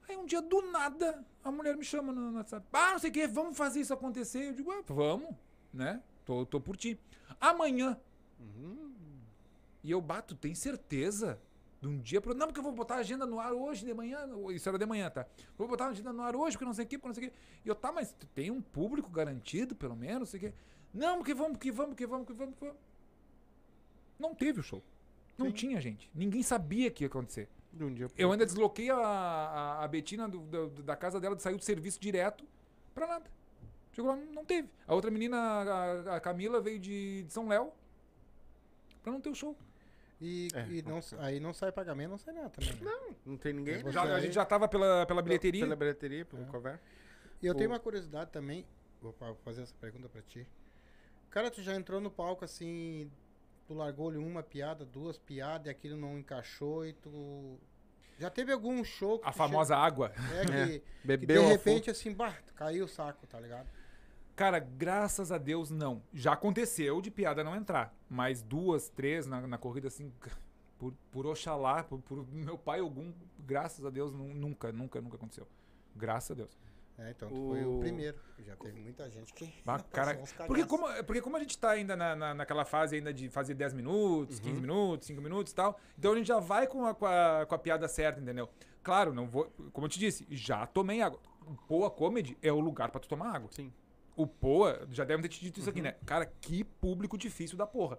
[0.08, 2.66] Aí um dia, do nada, a mulher me chama no no WhatsApp.
[2.72, 4.48] Ah, não sei o que, vamos fazer isso acontecer.
[4.48, 5.34] Eu digo, ah, vamos,
[5.70, 6.02] né?
[6.24, 6.98] Tô, tô por ti.
[7.38, 8.00] Amanhã.
[9.84, 11.38] E eu bato, tem certeza?
[11.80, 12.34] De um dia pro.
[12.34, 14.28] Não, porque eu vou botar a agenda no ar hoje de manhã.
[14.50, 15.26] Isso era de manhã, tá?
[15.56, 17.28] Vou botar a agenda no ar hoje, porque não sei o que, porque não sei
[17.28, 17.36] o que.
[17.64, 20.54] E eu, tá, mas tem um público garantido, pelo menos, não sei o que.
[20.92, 22.80] Não, porque vamos, porque vamos, porque vamos, porque vamos, porque vamos.
[24.18, 24.82] Não teve o show.
[25.38, 25.52] Não Sim.
[25.52, 26.10] tinha gente.
[26.14, 27.48] Ninguém sabia que ia acontecer.
[27.72, 31.18] De um dia pro Eu ainda desloquei a, a, a Betina do- do- da casa
[31.20, 32.44] dela, saiu do serviço direto
[32.92, 33.30] pra nada.
[33.92, 34.68] Chegou lá, não teve.
[34.86, 37.72] A outra menina, a, a Camila, veio de, de São Léo
[39.02, 39.56] pra não ter o show.
[40.20, 41.20] E, É, e não, aconteceu.
[41.20, 42.74] aí não sai pagamento, não sai nada também.
[42.82, 43.14] né?
[43.24, 43.82] Não tem ninguém.
[43.82, 43.90] Né?
[43.90, 45.62] Já, a gente já tava pela, pela bilheteria.
[45.64, 46.78] Pela bilheteria, pelo cover.
[47.42, 48.66] E eu tenho O- uma curiosidade também,
[49.00, 50.46] vou fa- fazer essa pergunta pra ti.
[51.30, 53.10] Cara, tu já entrou no palco assim,
[53.66, 57.58] tu largou-lhe uma piada, duas piadas, e aquilo não encaixou e tu.
[58.18, 60.10] Já teve algum show que A famosa água.
[60.10, 63.66] che- É, que, que de Bebeu a repente assim, bah, caiu o saco, tá ligado?
[64.40, 66.02] Cara, graças a Deus, não.
[66.14, 67.94] Já aconteceu de piada não entrar.
[68.08, 70.10] Mas duas, três na, na corrida, assim,
[70.78, 75.16] por, por Oxalá, por, por meu pai algum, graças a Deus, nu- nunca, nunca, nunca
[75.16, 75.46] aconteceu.
[75.94, 76.58] Graças a Deus.
[76.96, 78.16] É, então tu foi o O- primeiro.
[78.38, 79.52] Já teve muita gente que.
[79.66, 83.12] Ah, cara, porque, como, porque como a gente tá ainda na, na- naquela fase ainda
[83.12, 86.66] de fazer 10 minutos, 15 minutos, 5 minutos e tal, então a gente já vai
[86.66, 88.48] com a, com a, com a piada certa, entendeu?
[88.82, 89.52] Claro, não vou.
[89.70, 91.20] Como eu te disse, já tomei água.
[91.46, 93.50] O Poa Comedy é o lugar pra tu tomar água.
[93.52, 93.70] Sim.
[94.20, 95.94] O Poa, já devem ter te dito isso aqui, né?
[96.04, 97.98] Cara, que público difícil da porra.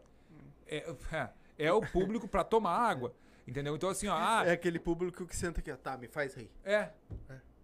[0.67, 3.15] É, é, é o público pra tomar água.
[3.47, 3.75] Entendeu?
[3.75, 5.75] Então, assim, ó, ah, É aquele público que senta aqui, ó.
[5.75, 6.51] Tá, me faz rir.
[6.63, 6.91] é.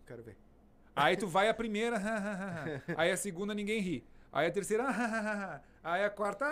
[0.07, 0.35] Quero ver.
[0.95, 2.01] Aí tu vai a primeira,
[2.97, 4.03] aí a segunda ninguém ri.
[4.31, 6.45] Aí a terceira, aí a quarta,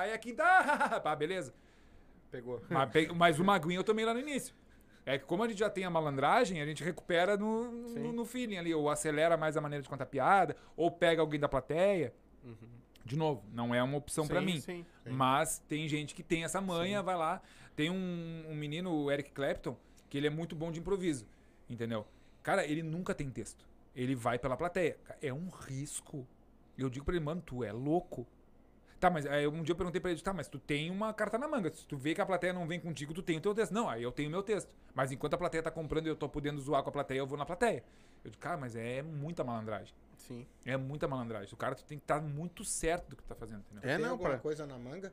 [0.00, 0.44] aí a quinta,
[1.00, 1.54] pá, beleza.
[2.30, 2.62] Pegou.
[2.68, 4.54] Mas, mas uma aguinha eu tomei lá no início.
[5.04, 8.12] É que como a gente já tem a malandragem, a gente recupera no, no, Sim.
[8.12, 11.48] no feeling ali, ou acelera mais a maneira de contar piada, ou pega alguém da
[11.48, 12.14] plateia.
[13.04, 14.60] De novo, não é uma opção pra Sim, mim.
[14.60, 14.86] Sim.
[15.06, 17.42] Mas tem gente que tem essa manha, vai lá.
[17.74, 19.76] Tem um, um menino, o Eric Clapton,
[20.08, 21.26] que ele é muito bom de improviso.
[21.68, 22.06] Entendeu?
[22.42, 23.66] Cara, ele nunca tem texto.
[23.94, 24.96] Ele vai pela plateia.
[25.20, 26.26] É um risco.
[26.78, 28.26] Eu digo pra ele, mano, tu é louco.
[29.02, 31.36] Tá, mas aí um dia eu perguntei pra ele, tá, mas tu tem uma carta
[31.36, 31.74] na manga.
[31.74, 33.72] Se tu vê que a plateia não vem contigo, tu tem o teu texto.
[33.72, 34.72] Não, aí eu tenho o meu texto.
[34.94, 37.26] Mas enquanto a plateia tá comprando e eu tô podendo zoar com a plateia, eu
[37.26, 37.82] vou na plateia.
[38.24, 39.92] Eu digo, cara, mas é muita malandragem.
[40.16, 40.46] Sim.
[40.64, 41.52] É muita malandragem.
[41.52, 43.90] O cara tu tem que estar muito certo do que tá fazendo, entendeu?
[43.90, 44.38] É, tem não, alguma pra...
[44.38, 45.12] coisa na manga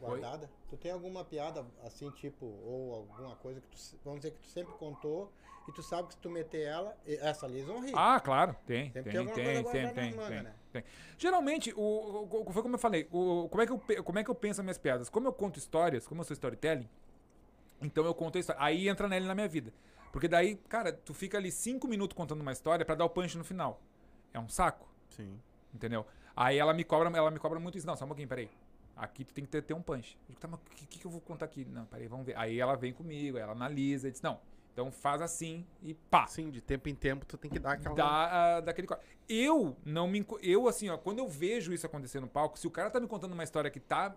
[0.00, 0.50] guardada?
[0.70, 4.48] Tu tem alguma piada assim, tipo, ou alguma coisa que tu, vamos dizer que tu
[4.48, 5.30] sempre contou
[5.68, 7.92] e tu sabe que se tu meter ela, essa ali eles vão rir.
[7.94, 10.54] Ah, claro, tem, Sempre tem, tem alguma tem, coisa tem, manga, tem, né?
[10.70, 10.84] Tem.
[11.18, 14.30] Geralmente, o, o- foi como eu falei, o, como, é que eu, como é que
[14.30, 15.08] eu penso as minhas piadas?
[15.08, 16.88] Como eu conto histórias, como eu sou storytelling,
[17.80, 18.62] então eu conto a história.
[18.62, 19.72] Aí entra nele na minha vida.
[20.12, 23.38] Porque daí, cara, tu fica ali cinco minutos contando uma história pra dar o punch
[23.38, 23.80] no final.
[24.34, 25.38] É um saco, Sim.
[25.72, 26.04] entendeu?
[26.34, 27.86] Aí ela me cobra, ela me cobra muito isso.
[27.86, 28.50] Não, só um pouquinho, peraí.
[28.96, 30.18] Aqui tu tem que ter, ter um punch.
[30.22, 31.64] Eu digo, tá, mas o que, que eu vou contar aqui?
[31.64, 32.36] Não, peraí, vamos ver.
[32.36, 34.38] Aí ela vem comigo, ela analisa e diz, não,
[34.72, 36.26] então faz assim e pá.
[36.26, 37.94] Sim, de tempo em tempo tu tem que dar aquela...
[37.94, 38.06] da,
[38.56, 38.88] ah, daquele.
[39.28, 40.24] Eu não me.
[40.42, 43.06] Eu, assim, ó, quando eu vejo isso acontecer no palco, se o cara tá me
[43.06, 44.14] contando uma história que tá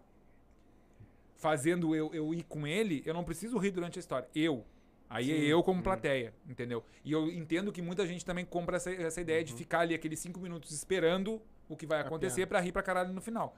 [1.37, 4.27] fazendo eu, eu ir com ele, eu não preciso rir durante a história.
[4.33, 4.65] Eu.
[5.09, 5.41] Aí é Sim.
[5.43, 5.83] eu como Hum.
[5.83, 6.83] plateia, entendeu?
[7.03, 9.45] E eu entendo que muita gente também compra essa, essa ideia Uhum.
[9.45, 12.49] de ficar ali aqueles cinco minutos esperando o que vai acontecer piada.
[12.49, 13.55] pra rir pra caralho no final.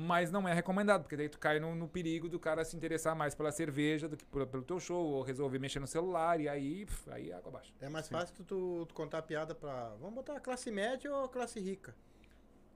[0.00, 3.16] Mas não é recomendado, porque daí tu cai no, no perigo do cara se interessar
[3.16, 6.48] mais pela cerveja do que por- pelo teu show, ou resolver mexer no celular, e
[6.48, 7.74] aí, pff, aí é água abaixo.
[7.80, 9.88] É mais fácil tu, tu, tu contar piada pra.
[10.00, 11.96] Vamos botar classe média ou classe rica?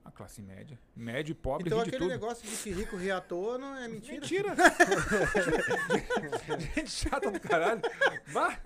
[0.05, 0.77] A classe média.
[0.97, 2.21] Médio e pobre Então ri de aquele tudo.
[2.21, 4.21] negócio de que rico ri à toa não é mentira.
[4.21, 4.55] Mentira.
[6.75, 7.81] Gente chata do caralho.
[8.27, 8.57] Vá.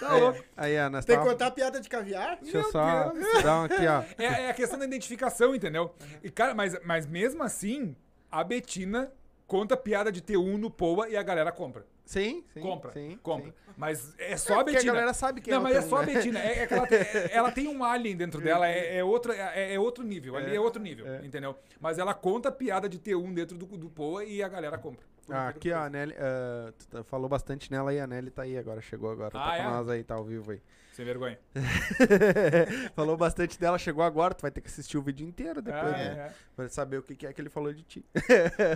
[0.00, 0.44] Tá Aí, louco.
[0.56, 2.38] aí, nós Tem que tava- contar a piada de caviar?
[2.40, 3.42] Deixa eu Meu só Deus.
[3.42, 4.02] dar um aqui, ó.
[4.18, 5.94] É, é a questão da identificação, entendeu?
[6.22, 7.96] E, cara, mas, mas mesmo assim,
[8.30, 9.12] a Betina
[9.46, 11.84] conta piada de T1 no Poa e a galera compra.
[12.06, 12.60] Sim, sim.
[12.60, 12.92] compra.
[12.92, 13.50] Sim, compra.
[13.50, 13.54] sim.
[13.76, 14.92] Mas é É só a porque Betina.
[14.92, 16.14] a galera sabe quem Não, é mas é T1, só a né?
[16.14, 16.38] Betina.
[16.40, 19.32] É, é que ela, tem, é- ela tem um alien dentro dela, é, é outro,
[19.32, 20.36] é, é outro nível.
[20.36, 21.26] Ali É, é outro nível, é.
[21.26, 21.54] entendeu?
[21.80, 25.04] Mas ela conta piada de T1 dentro do, do Poa e a galera compra.
[25.28, 25.90] Ah, aqui, que ó, a.
[25.90, 29.36] Nelly, ah, tu tá- falou bastante nela aí, a Nelly tá aí agora, chegou agora,
[29.36, 29.64] Ah, tá é?
[29.64, 30.62] com nós aí, tá ao vivo aí.
[30.92, 31.36] Sem vergonha.
[32.94, 35.90] falou bastante dela, chegou agora, tu vai ter que assistir o vídeo inteiro depois, Ah,
[35.98, 36.04] né?
[36.28, 36.32] é.
[36.54, 38.04] Pra saber o que que é que ele falou de ti.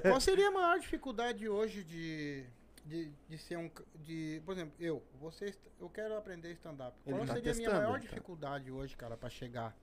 [0.02, 2.44] Qual seria a maior dificuldade hoje de,
[2.84, 3.70] de, de ser um.
[3.96, 6.96] De, por exemplo, eu, você, eu quero aprender stand-up.
[7.06, 7.98] Ele Qual tá seria a minha maior tá.
[7.98, 9.76] dificuldade hoje, cara, pra chegar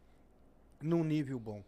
[0.82, 1.64] num nível bom?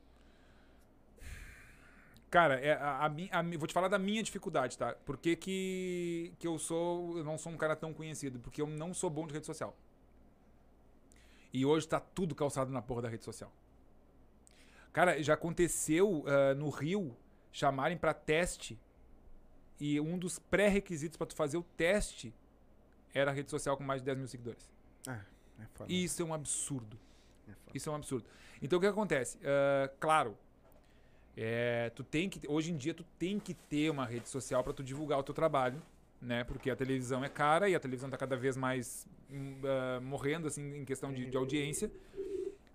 [2.29, 4.93] Cara, é, a, a, a vou te falar da minha dificuldade, tá?
[4.93, 7.17] Por que, que, que eu sou.
[7.17, 8.39] Eu não sou um cara tão conhecido?
[8.39, 9.75] Porque eu não sou bom de rede social.
[11.51, 13.51] E hoje tá tudo calçado na porra da rede social.
[14.93, 17.15] Cara, já aconteceu ah, no Rio
[17.51, 18.79] chamarem pra teste.
[19.79, 22.33] E um dos pré-requisitos pra tu fazer o teste
[23.13, 24.69] era a rede social com mais de 10 mil seguidores.
[25.61, 25.91] É foda.
[25.91, 26.97] E isso é um absurdo.
[27.47, 27.51] É.
[27.73, 28.25] Isso é um absurdo.
[28.61, 29.37] Então o que acontece?
[29.43, 30.37] Ah, claro,
[31.35, 34.73] é, tu tem que hoje em dia tu tem que ter uma rede social para
[34.73, 35.81] tu divulgar o teu trabalho,
[36.21, 36.43] né?
[36.43, 39.07] Porque a televisão é cara e a televisão tá cada vez mais
[39.63, 41.91] ah, morrendo assim em questão de, de audiência.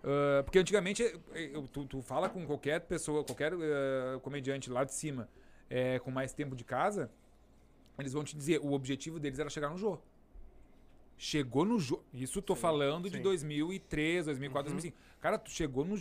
[0.02, 1.04] Ah, porque antigamente
[1.72, 5.28] tu, tu fala com qualquer pessoa, qualquer ah, comediante lá de cima
[5.76, 7.10] eh, com mais tempo de casa,
[7.98, 9.98] eles vão te dizer o objetivo deles era chegar no Jô.
[11.16, 12.00] Chegou no Jô.
[12.12, 13.22] Isso tô falando de sim.
[13.22, 14.96] 2003, 2004, 2005.
[15.20, 15.96] Cara, tu chegou no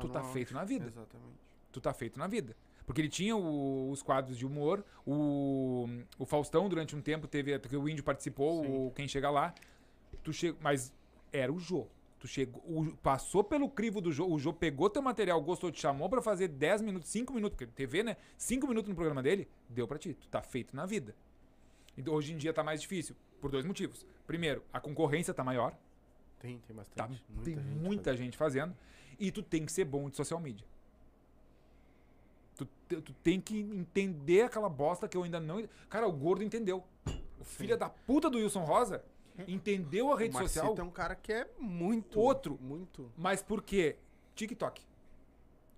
[0.00, 0.32] tu tá no auge.
[0.34, 0.86] feito na vida.
[0.86, 1.38] Exatamente.
[1.70, 2.56] Tu tá feito na vida.
[2.84, 5.86] Porque ele tinha o- os quadros de humor, o,
[6.18, 8.86] o Faustão durante um tempo teve, porque o Índio participou, Sim.
[8.88, 9.54] o Quem Chega Lá.
[10.22, 10.54] Tu che...
[10.60, 10.92] Mas
[11.32, 11.86] era o Jô.
[12.22, 15.80] Tu chegou, o- passou pelo crivo do Jô, o Jô pegou teu material, gostou, te
[15.80, 18.16] chamou pra fazer 10 minutos, 5 minutos, porque TV, né?
[18.38, 20.14] 5 minutos no programa dele, deu pra ti.
[20.14, 21.16] Tu tá feito na vida.
[21.98, 24.06] Então, hoje em dia tá mais difícil, por dois motivos.
[24.24, 25.76] Primeiro, a concorrência tá maior,
[26.38, 26.96] Tem, tem bastante.
[26.96, 27.08] tá?
[27.08, 28.72] muita tem gente muita gente fazendo.
[29.18, 30.64] E tu tem que ser bom de social media.
[32.56, 32.64] Tu,
[33.00, 35.66] tu tem que entender aquela bosta que eu ainda não.
[35.90, 36.84] Cara, o gordo entendeu.
[37.40, 39.04] O filho da puta do Wilson Rosa
[39.48, 40.76] entendeu a rede o Marcito social.
[40.78, 42.18] é um cara que é muito.
[42.18, 42.58] Outro.
[42.60, 43.10] Muito.
[43.16, 43.96] Mas por quê?
[44.34, 44.82] TikTok.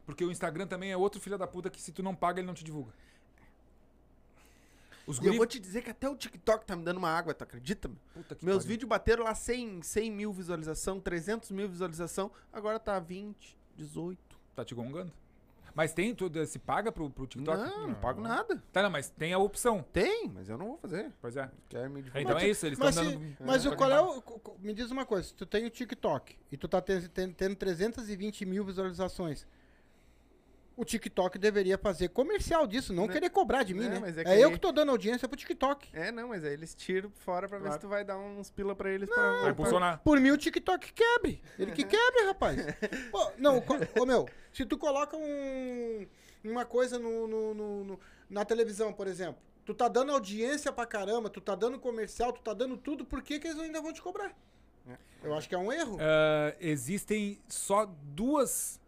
[0.06, 2.46] Porque o Instagram também é outro filho da puta que se tu não paga, ele
[2.46, 2.92] não te divulga.
[5.06, 5.36] Os E eu guri...
[5.36, 7.88] vou te dizer que até o TikTok tá me dando uma água, tu acredita?
[7.88, 7.96] meu?
[8.14, 8.68] Puta que Meus pariu.
[8.68, 14.18] vídeos bateram lá 100, 100 mil visualização, 300 mil visualização, agora tá 20, 18.
[14.54, 15.12] Tá te gongando.
[15.74, 17.58] Mas tem, tu se paga pro, pro TikTok?
[17.58, 18.62] Não, não pago nada.
[18.72, 19.84] Tá, não, mas tem a opção.
[19.92, 21.10] Tem, mas eu não vou fazer.
[21.20, 21.50] Pois é.
[21.68, 22.22] Quer me divulgar?
[22.22, 23.36] Então é isso, eles Mas, estão dando.
[23.40, 24.22] mas é, o qual é o.
[24.60, 27.56] Me diz uma coisa, se tu tem o TikTok e tu tá ten- ten- tendo
[27.56, 29.46] 320 mil visualizações,
[30.76, 33.12] o TikTok deveria fazer comercial disso, não Né?
[33.12, 33.98] querer cobrar de mim, É, né?
[34.00, 35.88] mas é É, que eu que tô dando audiência pro TikTok.
[35.92, 37.80] É, não, mas aí eles tiram fora pra ver Claro.
[37.80, 39.08] se tu vai dar uns pila pra eles.
[39.08, 40.00] pra, Vai impulsionar.
[40.02, 41.40] Por mim o TikTok quebre.
[41.58, 42.58] Ele que quebre, rapaz.
[43.10, 46.06] Pô, não, co- ô meu, se tu coloca um,
[46.42, 50.86] uma coisa no, no- no- no- na televisão, por exemplo, tu tá dando audiência pra
[50.86, 53.92] caramba, tu tá dando comercial, tu tá dando tudo, por que, que eles ainda vão
[53.92, 54.34] te cobrar?
[54.88, 54.96] É.
[55.22, 55.96] Eu acho que é um erro.
[56.00, 58.78] Ah, existem só duas.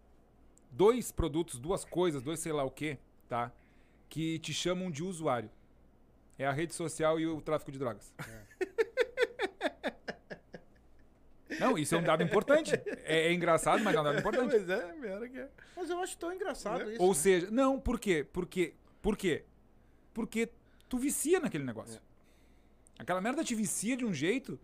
[0.77, 2.98] Dois produtos, duas coisas, dois sei lá o que,
[3.28, 3.51] tá?
[4.11, 5.51] Que te chamam de usuário.
[6.39, 8.12] É a rede social e o tráfico de drogas.
[11.59, 12.74] Não, isso é um dado importante.
[13.05, 14.53] É, é engraçado, mas é um dado importante.
[14.53, 15.48] mas é, melhor que é.
[15.74, 17.01] Mas eu acho tão engraçado isso.
[17.01, 17.15] Ou né?
[17.15, 18.27] seja, não, por quê?
[18.31, 19.44] Porque, por quê?
[20.12, 20.51] Porque
[20.89, 22.03] tu vicia naquele negócio.
[22.98, 24.61] Aquela merda te vicia de um jeito,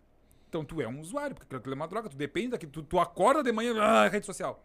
[0.47, 2.99] então tu é um usuário, porque aquilo é uma droga, tu depende daquilo, tu, tu
[2.99, 4.63] acorda de manhã, ah, rede social.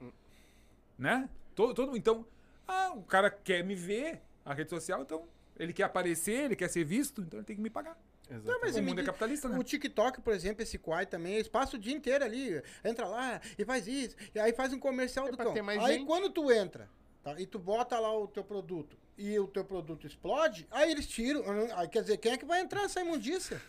[0.98, 1.28] Né?
[1.54, 2.26] Todo, todo, então,
[2.66, 5.24] ah, o cara quer me ver, a rede social, então
[5.58, 7.96] ele quer aparecer, ele quer ser visto, então ele tem que me pagar.
[8.30, 8.58] Exato.
[8.60, 9.58] mas o mundo é diz- capitalista, né?
[9.58, 13.40] O TikTok, por exemplo, esse Quai também, eles passam o dia inteiro ali, entra lá
[13.56, 15.54] e faz isso, e aí faz um comercial É do cão.
[15.66, 16.06] aí gente.
[16.06, 16.90] quando tu entra,
[17.24, 21.06] tá, e tu bota lá o teu produto, e o teu produto explode, aí eles
[21.06, 21.42] tiram,
[21.74, 23.60] aí quer dizer, quem é que vai entrar nessa imundícia?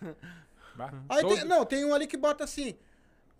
[0.76, 2.78] Bah, Aí tem- não, tem um ali que bota assim,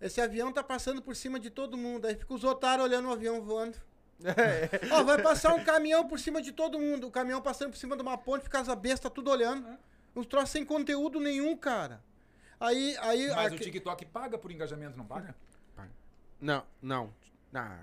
[0.00, 3.12] esse avião tá passando por cima de todo mundo, aí fica os otários olhando o
[3.12, 3.76] avião voando.
[4.92, 7.96] Ó, vai passar um caminhão por cima de todo mundo, o caminhão passando por cima
[7.96, 9.66] de uma ponte, fica as bestas tudo olhando.
[10.14, 12.02] Uns troços sem conteúdo nenhum, cara.
[12.58, 13.28] Aí, aí...
[13.28, 15.34] Mas o aque- TikTok paga por engajamento, não paga?
[16.40, 17.12] Não, não.
[17.52, 17.80] Ah,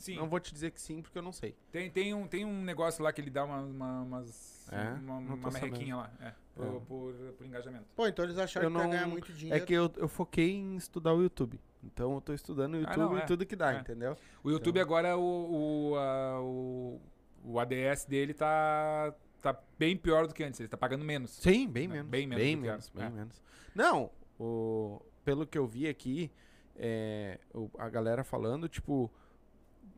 [0.00, 0.16] Sim.
[0.16, 1.54] Não vou te dizer que sim, porque eu não sei.
[1.70, 4.92] Tem, tem, um, tem um negócio lá que ele dá uma, uma, umas, É?
[5.00, 6.10] uma, uma merrequinha lá.
[6.20, 6.70] É, por, É.
[6.80, 7.84] por, por engajamento.
[7.96, 9.66] Pô, então eles acharam Eu que ia não- ganhar muito É dinheiro.
[9.66, 11.60] que eu, eu foquei em estudar o YouTube.
[11.82, 13.24] Então eu tô estudando o Ah, YouTube não, e é.
[13.26, 13.80] tudo que dá, É.
[13.80, 14.16] entendeu?
[14.44, 17.00] O YouTube Então- agora, o, o, a- o,
[17.44, 20.60] o ADS dele tá, tá bem pior do que antes.
[20.60, 21.30] Ele tá pagando menos.
[21.30, 22.10] Sim, bem Não, menos.
[22.10, 23.08] bem menos Bem menos, bem É.
[23.10, 23.42] menos.
[23.74, 26.30] Não, o, pelo que eu vi aqui,
[26.76, 29.10] é, o- a galera falando, tipo,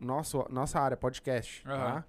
[0.00, 2.02] nosso, nossa área, podcast, Aham.
[2.02, 2.04] tá?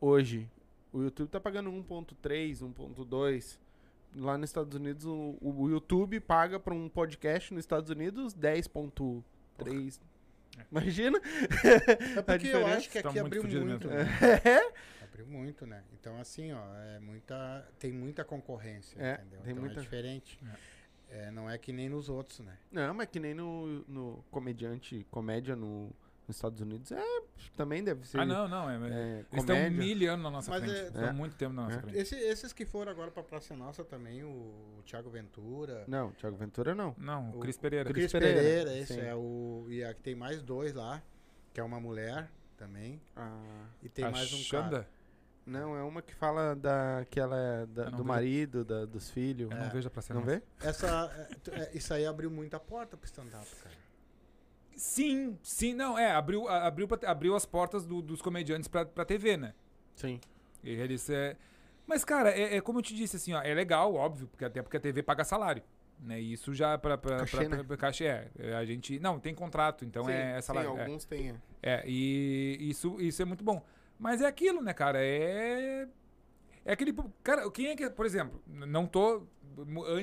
[0.00, 0.50] Hoje,
[0.92, 3.58] o YouTube tá pagando 1.3, 1.2.
[4.14, 9.98] Lá nos Estados Unidos, o, o YouTube paga pra um podcast nos Estados Unidos 10.3.
[10.70, 11.18] Imagina?
[12.16, 13.88] É porque eu acho que tá aqui muito abriu muito.
[13.88, 14.04] Né?
[15.02, 15.82] abriu muito, né?
[15.98, 19.40] Então, assim, ó, é muita, tem muita concorrência, É, entendeu?
[19.40, 20.38] tem então muita- é diferente.
[21.08, 22.56] É, não é que nem nos outros, né?
[22.70, 25.90] Não, mas que nem no, no comediante, comédia no,
[26.28, 27.02] nos Estados Unidos, é,
[27.56, 28.20] também deve ser.
[28.20, 28.70] Ah, não, não.
[28.70, 30.78] É, É, eles estão mil anos na nossa Mas frente.
[30.78, 31.12] é- Estão É.
[31.12, 31.80] muito tempo na nossa É.
[31.82, 31.98] frente.
[31.98, 36.74] Esse- esses que foram agora pra Praça Nossa também, o, Thiago Ventura, Não, Thiago Ventura
[36.74, 36.94] não.
[36.96, 37.90] Não, o O- Cris Pereira.
[37.90, 39.00] o Cris Cris Pereira, Pereira, esse sim.
[39.00, 39.66] é o.
[39.68, 41.02] E aqui tem mais dois lá,
[41.52, 43.00] que é uma mulher também.
[43.16, 44.70] Ah, E tem mais um Xanda.
[44.70, 44.88] cara.
[45.44, 48.04] não, é uma que fala da, que ela é da- do vejo.
[48.04, 49.50] marido, da- dos filhos.
[49.50, 50.36] Eu não vejo pra ser Não nossa.
[50.36, 50.42] vê?
[50.60, 53.81] Essa, é, é, isso aí abriu muita porta pro stand-up, cara.
[54.76, 59.04] Sim, sim, não, é, abriu, abriu, pra- abriu as portas do- dos comediantes pra, pra
[59.04, 59.54] TV, né?
[59.94, 60.20] Sim.
[60.64, 61.36] E Eles, é...
[61.86, 64.62] Mas, cara, é, é como eu te disse, assim, ó, é legal, óbvio, porque até
[64.62, 65.62] porque a TV paga salário.
[66.00, 66.20] Né?
[66.20, 67.56] E isso já pra, pra, Cachê, pra, né?
[67.56, 68.28] pra- pra cachê é.
[68.38, 68.98] É, A gente.
[68.98, 70.76] Não, tem contrato, então sim, é, é sim, salário.
[70.76, 70.80] é.
[70.80, 71.30] alguns têm.
[71.30, 71.34] é.
[71.62, 73.62] É, e isso, isso é muito bom.
[74.00, 74.98] Mas é aquilo, né, cara?
[75.00, 75.86] É.
[76.64, 76.92] É aquele.
[77.22, 77.88] Cara, quem é que.
[77.90, 79.22] Por exemplo, não tô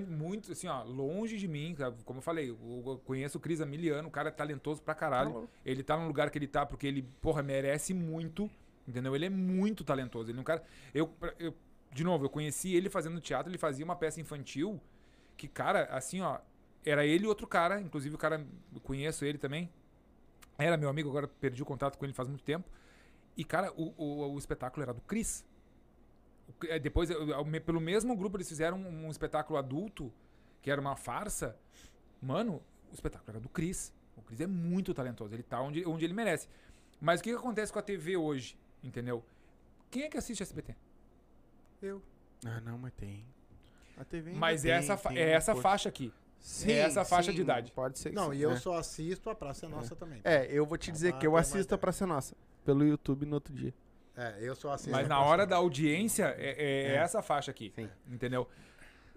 [0.07, 3.95] muito, assim, ó, longe de mim, como eu falei, eu conheço o Cris há mil
[3.95, 5.33] anos, o cara é talentoso pra caralho.
[5.33, 5.47] Tá.
[5.65, 8.49] Ele tá no lugar que ele tá porque ele, porra, merece muito,
[8.87, 9.15] entendeu?
[9.15, 10.31] Ele é muito talentoso.
[10.31, 10.63] Ele é um cara.
[10.93, 11.53] Eu, eu,
[11.91, 14.79] de novo, eu conheci ele fazendo teatro, ele fazia uma peça infantil
[15.35, 16.39] que, cara, assim, ó,
[16.85, 19.69] era ele e outro cara, inclusive o cara, eu conheço ele também.
[20.57, 22.69] Era meu amigo, agora perdi o contato com ele faz muito tempo.
[23.37, 25.45] E, cara, o, o, o espetáculo era do Cris.
[26.67, 27.09] Eh, Depois,
[27.65, 30.11] pelo mesmo grupo, eles fizeram um, um espetáculo adulto,
[30.61, 31.55] que era uma farsa.
[32.21, 32.61] Mano,
[32.91, 33.93] o espetáculo era do Cris.
[34.17, 35.33] O Cris é muito talentoso.
[35.33, 36.47] Ele tá onde, onde ele merece.
[36.99, 38.57] Mas o que, que acontece com a TV hoje?
[38.83, 39.23] Entendeu?
[39.89, 40.75] Quem é que assiste SBT?
[41.81, 42.01] Eu.
[42.45, 43.25] Ah, não, mas tem.
[43.97, 46.13] A TV Mas tem, é essa, tem é essa faixa aqui.
[46.39, 47.71] Sim, essa faixa de sim, idade.
[47.71, 48.55] Pode ser que Não, sim, e eu é.
[48.55, 50.21] só assisto a Praça é Nossa também.
[50.23, 52.33] É, eu vou te Ah, dizer tá, que eu tem assisto a Praça Nossa.
[52.63, 53.73] Pelo YouTube no outro dia.
[54.19, 56.95] É, eu só assisto Mas a na hora da audiência, é, é É.
[56.95, 57.71] essa faixa aqui.
[57.73, 57.89] Sim.
[58.11, 58.45] Entendeu?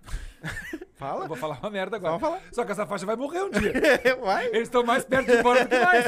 [0.94, 1.24] Fala?
[1.24, 2.12] Eu vou falar uma merda agora.
[2.14, 2.42] Só falar.
[2.52, 3.72] Só que essa faixa vai morrer um dia.
[4.22, 4.46] Vai.
[4.46, 6.04] Eles estão mais perto de fora do que nós.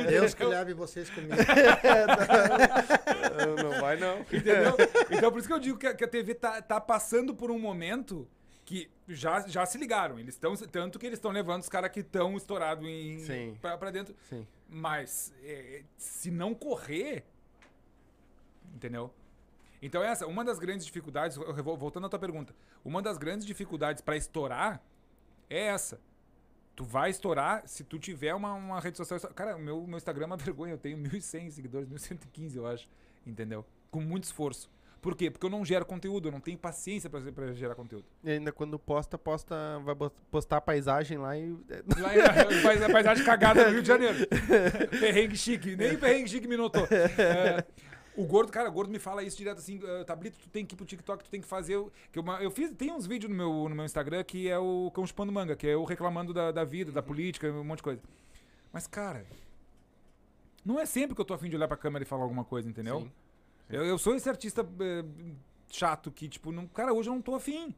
[0.08, 1.34] Deus que leve vocês comigo.
[3.38, 4.20] não, não vai, não.
[4.20, 4.76] Entendeu?
[5.10, 7.50] Então por isso que eu digo que a, que a TV tá, tá passando por
[7.50, 8.26] um momento
[8.64, 10.18] que já, já se ligaram.
[10.18, 10.54] Eles estão.
[10.56, 13.18] Tanto que eles estão levando os caras que estão estourados em.
[13.20, 13.56] Sim.
[13.60, 14.14] Pra, pra dentro.
[14.28, 14.46] Sim.
[14.70, 17.24] Mas é, se não correr.
[18.74, 19.12] Entendeu?
[19.82, 24.16] Então essa, uma das grandes dificuldades, voltando à tua pergunta, uma das grandes dificuldades pra
[24.16, 24.80] estourar
[25.48, 26.00] é essa.
[26.76, 29.18] Tu vai estourar se tu tiver uma, uma rede social.
[29.34, 32.88] Cara, meu, meu Instagram é uma vergonha, eu tenho 1.100 seguidores, 1.115 eu acho,
[33.26, 33.64] entendeu?
[33.90, 34.70] Com muito esforço.
[35.00, 35.30] Por quê?
[35.30, 38.04] Porque eu não gero conteúdo, eu não tenho paciência pra, pra gerar conteúdo.
[38.22, 39.94] E ainda quando posta, posta, vai
[40.30, 41.52] postar a paisagem lá e.
[41.98, 44.18] Lá em, faz a paisagem cagada no Rio de Janeiro.
[45.00, 45.74] perrengue chique.
[45.74, 46.86] Nem perrengue chique me notou.
[46.90, 47.64] É,
[48.14, 50.74] o gordo, cara, o gordo me fala isso direto assim, "Ah, Tablito, tu tem que
[50.74, 51.76] ir pro TikTok, tu tem que fazer.
[51.76, 54.58] o-" Que eu, eu fiz, tem uns vídeos no meu, no meu Instagram que é
[54.58, 57.78] o Cão Chupando Manga, que é eu reclamando da, da vida, da política, um monte
[57.78, 58.02] de coisa.
[58.70, 59.24] Mas, cara,
[60.64, 62.68] não é sempre que eu tô afim de olhar pra câmera e falar alguma coisa,
[62.68, 63.00] entendeu?
[63.00, 63.12] Sim.
[63.70, 65.04] Eu, eu sou esse artista eh,
[65.70, 67.74] chato que, tipo, não, cara, hoje eu não tô afim.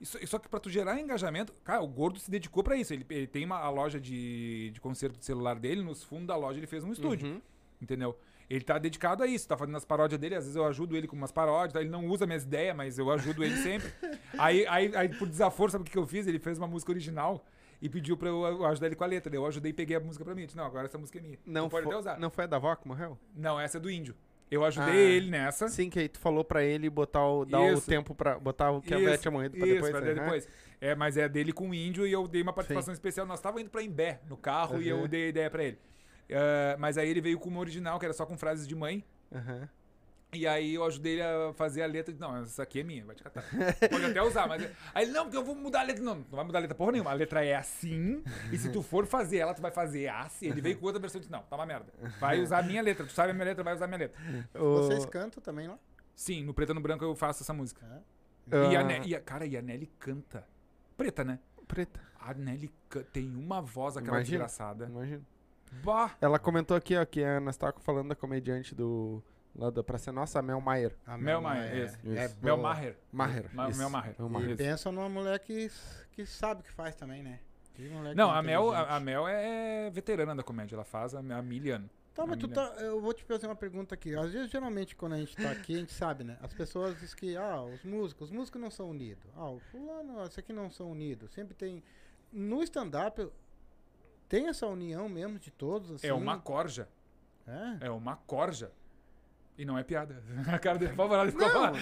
[0.00, 2.92] Isso, só que pra tu gerar engajamento, cara, o Gordo se dedicou pra isso.
[2.92, 6.36] Ele, ele tem uma, a loja de, de conserto de celular dele, nos fundos da
[6.36, 7.40] loja ele fez um estúdio, Uhum.
[7.80, 8.18] entendeu?
[8.48, 11.08] Ele tá dedicado a isso, tá fazendo as paródias dele, às vezes eu ajudo ele
[11.08, 11.80] com umas paródias, tá?
[11.80, 13.90] ele não usa minhas ideias, mas eu ajudo ele sempre.
[14.38, 16.26] aí, aí, aí, por desaforo, sabe o que que eu fiz?
[16.26, 17.44] Ele fez uma música original
[17.82, 19.34] e pediu pra eu ajudar ele com a letra.
[19.34, 20.42] Eu ajudei e peguei a música pra mim.
[20.42, 21.38] Eu disse, não, agora essa música é minha.
[21.44, 22.18] Não, tu pode até usar.
[22.20, 23.18] não foi a da avó que morreu?
[23.34, 24.14] Não, essa é do índio.
[24.50, 25.10] Eu ajudei Ah.
[25.16, 25.68] ele nessa.
[25.68, 27.86] Sim, que aí tu falou pra ele botar o, dar o Isso.
[27.88, 28.38] tempo pra.
[28.38, 29.90] Botar o que a Isso, Beth tinha morrido pra isso, depois.
[29.92, 30.14] pra né?
[30.14, 30.48] depois.
[30.80, 33.26] É, mas é dele com o índio e eu dei uma participação especial.
[33.26, 35.08] Nós tava indo pra Imbé no carro e eu Uhum.
[35.08, 35.78] dei a ideia pra ele.
[36.30, 39.04] Ah, mas aí ele veio com uma original, que era só com frases de mãe.
[39.34, 39.68] Aham.
[40.32, 42.14] E aí eu ajudei ele a fazer a letra.
[42.18, 43.42] Não, essa aqui é minha, vai te catar.
[43.90, 44.62] Pode até usar, mas.
[44.94, 46.02] Aí ele, não, porque eu vou mudar a letra.
[46.02, 47.10] Não, não vai mudar a letra porra nenhuma.
[47.10, 48.22] A letra é assim.
[48.52, 50.48] E se tu for fazer ela, tu vai fazer assim.
[50.48, 51.92] Ele veio com outra versão e disse, não, tá uma merda.
[52.20, 53.06] Vai usar a minha letra.
[53.06, 54.20] Tu sabe a minha letra, vai usar a minha letra.
[54.54, 55.78] O- Vocês cantam também lá?
[56.14, 57.86] Sim, no Preto e no Branco eu faço essa música.
[58.50, 58.72] É.
[58.72, 60.46] E a, Ah, Ne- e a- cara, e a Nelly canta.
[60.96, 61.38] Preta, né?
[61.68, 64.44] Preta, A Nelly ca- tem uma voz, aquela Imagina.
[64.44, 64.86] desgraçada.
[64.86, 65.22] imagina.
[65.84, 66.12] Bah!
[66.20, 69.22] Ela comentou aqui, ó, que a- nós estávamos falando da comediante do.
[69.58, 70.94] Lá da Praça Nossa, a Mel Maier.
[71.06, 71.96] A Mel é, isso.
[72.06, 72.36] é Isso.
[72.42, 72.56] Mel.
[72.58, 72.96] Maher.
[73.10, 73.50] Maher.
[73.54, 73.78] Ma- isso.
[73.78, 74.14] Mel Maher.
[74.18, 74.48] Mel E Maher.
[74.48, 74.56] Isso.
[74.58, 75.70] pensa numa mulher que,
[76.12, 77.40] que sabe o que faz também, né?
[77.74, 79.00] Que mulher que Não, é a Mel, a, a.
[79.00, 80.76] Mel é veterana da comédia.
[80.76, 81.90] Ela faz há há mil anos.
[82.14, 84.14] Tá, mas tu tá, eu vou te fazer uma pergunta aqui.
[84.16, 86.38] Às vezes, geralmente, quando a gente tá aqui, a gente sabe, né?
[86.40, 89.22] As pessoas dizem que, ah, os músicos, os músicos não são unidos.
[89.36, 91.30] Ah, o fulano, esse aqui não são unidos.
[91.32, 91.82] Sempre tem...
[92.32, 93.28] No stand-up,
[94.30, 96.06] tem essa união mesmo de todos, assim?
[96.06, 96.88] É uma corja.
[97.46, 97.86] É?
[97.86, 98.72] É uma corja.
[99.58, 100.22] E não é piada.
[100.52, 101.72] A cara dele favorável ficou Não.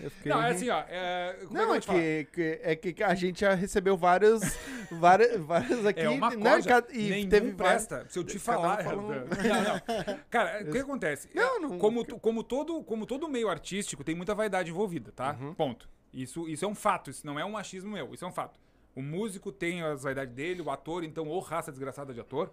[0.00, 0.80] Eu fiquei Não, é assim, ó.
[0.88, 1.98] É, é eu Não, é falar?
[2.00, 4.40] que, que- é que a gente já recebeu vários,
[4.90, 6.00] vários, vários aqui.
[6.00, 6.82] É uma né, corja.
[6.82, 8.06] ca- e Nenhum teve vários- presta.
[8.10, 8.82] Se eu te falar...
[8.82, 10.18] fala um- Não, não.
[10.28, 11.28] Cara, o que acontece?
[11.34, 15.36] Não, É, não- Como, como, todo, como todo meio artístico, tem muita vaidade envolvida, tá?
[15.40, 15.54] Uhum.
[15.54, 15.88] Ponto.
[16.12, 17.10] Isso, isso é um fato.
[17.10, 18.12] Isso não é um machismo meu.
[18.12, 18.58] Isso é um fato.
[18.94, 22.50] O músico tem as vaidades dele, o ator, então, ou raça desgraçada de ator,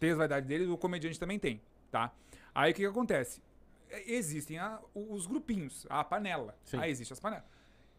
[0.00, 2.12] tem as vaidades dele, o comediante também tem, tá?
[2.54, 3.40] Aí o que, que acontece?
[3.90, 6.56] É, Existem a- os grupinhos, a panela.
[6.64, 6.78] Sim.
[6.78, 7.44] Aí existe as panelas.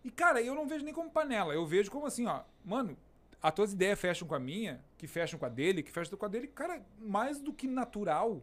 [0.04, 1.54] E, cara, eu não vejo nem como panela.
[1.54, 2.42] Eu vejo como assim, ó.
[2.66, 2.98] Mano,
[3.42, 6.26] as tuas ideias fecham com a minha, que fecham com a dele, que fecham com
[6.26, 6.48] a dele.
[6.48, 8.42] Cara, mais do que natural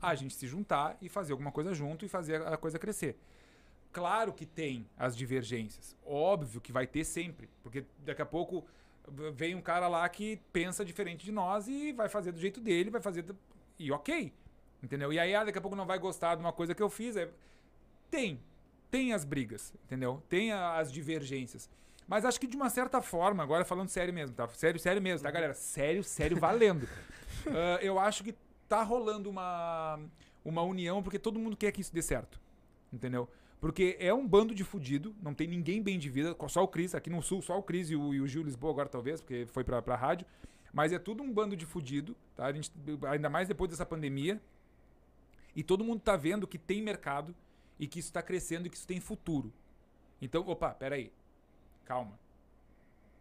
[0.00, 3.18] a gente se juntar e fazer alguma coisa junto e fazer a coisa crescer.
[3.92, 5.96] Claro que tem as divergências.
[6.04, 7.48] Óbvio que vai ter sempre.
[7.62, 8.64] Porque daqui a pouco
[9.34, 12.90] vem um cara lá que pensa diferente de nós e vai fazer do jeito dele,
[12.90, 13.22] vai fazer.
[13.22, 13.36] do-
[13.78, 14.32] E ok.
[14.86, 15.12] Entendeu?
[15.12, 17.16] E aí, ah, daqui a pouco não vai gostar de uma coisa que eu fiz.
[17.16, 17.28] é-
[18.08, 18.40] Tem.
[18.88, 20.22] Tem as brigas, entendeu?
[20.28, 21.68] Tem a- as divergências.
[22.06, 24.46] Mas acho que de uma certa forma, agora falando sério mesmo, tá?
[24.50, 25.54] Sério, sério mesmo, tá, galera?
[25.54, 26.88] Sério, sério, valendo.
[27.48, 28.34] Ah, eu acho que
[28.68, 30.00] tá rolando uma,
[30.44, 32.40] uma união porque todo mundo quer que isso dê certo.
[32.92, 33.28] Entendeu?
[33.60, 36.94] Porque é um bando de fudido, não tem ninguém bem de vida, só o Cris,
[36.94, 39.46] aqui no sul, só o Cris e o, e o Gil Lisboa agora talvez, porque
[39.46, 40.26] foi pra, pra rádio.
[40.72, 42.46] Mas é tudo um bando de fudido, tá?
[42.46, 42.70] A gente,
[43.10, 44.40] ainda mais depois dessa pandemia.
[45.56, 47.34] E todo mundo tá vendo que tem mercado
[47.78, 49.50] e que isso tá crescendo e que isso tem futuro.
[50.20, 51.10] Então, opa, peraí.
[51.84, 52.18] Calma.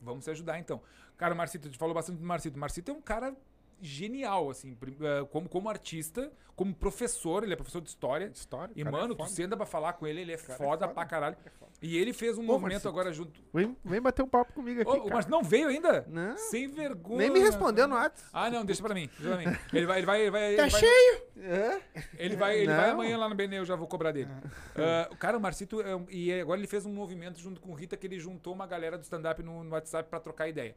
[0.01, 0.81] Vamos se ajudar então.
[1.17, 2.59] Cara, o Marcito, a gente falou bastante do Marcito.
[2.59, 3.35] Marcito é um cara
[3.81, 8.31] genial, assim, eh, como, como artista, como professor, ele é professor de história.
[8.33, 8.73] História.
[8.75, 9.29] E, é mano, tu foda.
[9.29, 10.87] senta pra falar com ele, ele é é foda foda.
[10.87, 11.37] pra caralho.
[11.81, 13.41] E ele fez um Ô, movimento agora junto.
[13.53, 14.99] Vem, vem bater um papo comigo aqui.
[14.99, 15.09] Ô.
[15.09, 16.05] Marcito não veio ainda?
[16.07, 16.37] Não.
[16.37, 17.17] Sem vergonha.
[17.17, 18.29] Nem me respondeu no WhatsApp.
[18.31, 19.09] Ah, não, deixa pra mim.
[19.19, 19.57] Deixa pra mim.
[19.73, 20.55] Ele vai, ele vai, ele vai.
[20.55, 21.21] Tá ele cheio!
[21.37, 21.81] É?
[22.17, 24.29] Ele vai, ele vai amanhã lá no BN, eu já vou cobrar dele.
[24.75, 27.75] Ah, o cara, o Marcito, é e agora ele fez um movimento junto com o
[27.75, 30.75] Rita que ele juntou uma galera do stand-up no, no WhatsApp pra trocar ideia.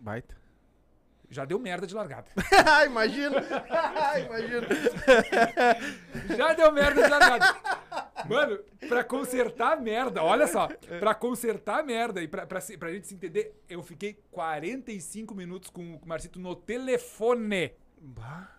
[0.00, 0.47] Baita.
[1.30, 2.30] Já deu merda de largada.
[2.86, 3.36] imagina.
[4.26, 4.66] imagina.
[6.36, 7.56] Já deu merda de largada.
[8.28, 10.68] Mano, pra consertar a merda, olha só.
[10.98, 15.70] Pra consertar a merda e pra, pra, pra gente se entender, eu fiquei 45 minutos
[15.70, 17.72] com o Marcito no telefone.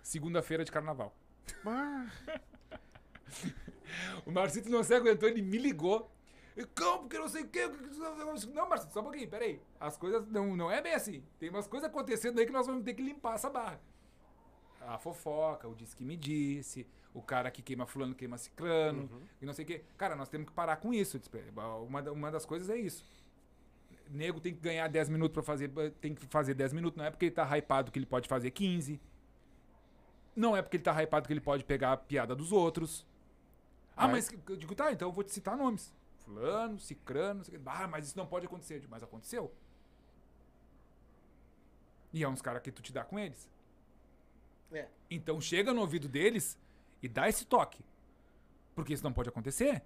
[0.04, 1.16] Segunda-feira de carnaval.
[1.64, 2.06] bah.
[4.24, 6.12] O Marcito não se aguentou, ele me ligou.
[6.60, 7.00] E Como?
[7.04, 7.72] Porque não sei o quê.
[8.54, 9.62] Não, Marcito, só um pouquinho, peraí.
[9.80, 11.24] As coisas não, não é bem assim.
[11.40, 13.80] Tem umas coisas acontecendo aí que nós vamos ter que limpar essa barra.
[14.82, 19.10] A fofoca, o disse que me disse, o cara que queima fulano queima ciclano,
[19.42, 19.86] e não sei o quê.
[19.98, 21.18] Cara, nós temos que parar com isso.
[21.88, 23.06] Uma, uma das coisas é isso.
[24.10, 25.72] Nego tem que ganhar 10 minutos pra fazer.
[26.02, 26.98] Tem que fazer 10 minutos.
[26.98, 29.00] Não é porque ele tá hypado que ele pode fazer 15.
[30.36, 33.08] Não é porque ele tá hypado que ele pode pegar a piada dos outros.
[33.96, 35.94] Ah, mas eu digo, tá, então eu vou te citar nomes.
[36.30, 37.44] Fulano, Cicrano.
[37.66, 38.84] Ah, mas isso não pode acontecer.
[38.88, 39.52] Mas aconteceu.
[42.14, 43.50] E é uns caras que tu te dá com eles.
[44.72, 44.88] É.
[45.10, 46.58] Então chega no ouvido deles
[47.02, 47.84] e dá esse toque.
[48.76, 49.82] Porque isso não pode acontecer.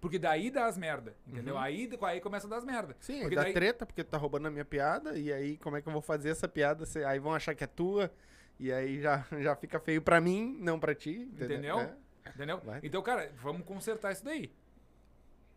[0.00, 1.58] Porque daí dá as merda, entendeu?
[1.58, 2.96] Aí, aí começa a dar as merda.
[3.00, 5.18] Sim, porque dá daí, treta porque tu tá roubando a minha piada.
[5.18, 6.84] E aí, como é que eu vou fazer essa piada?
[7.06, 8.10] Aí vão achar que é tua.
[8.58, 11.28] E aí já, já fica feio pra mim, não pra ti.
[11.32, 11.46] Entendeu?
[11.58, 11.80] Entendeu?
[11.80, 12.30] É.
[12.30, 12.62] Entendeu?
[12.82, 14.50] Então, cara, vamos consertar isso daí.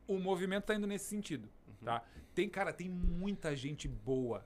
[0.07, 1.85] O movimento tá indo nesse sentido, Uhum.
[1.85, 2.03] tá?
[2.35, 4.45] Tem, cara, tem muita gente boa.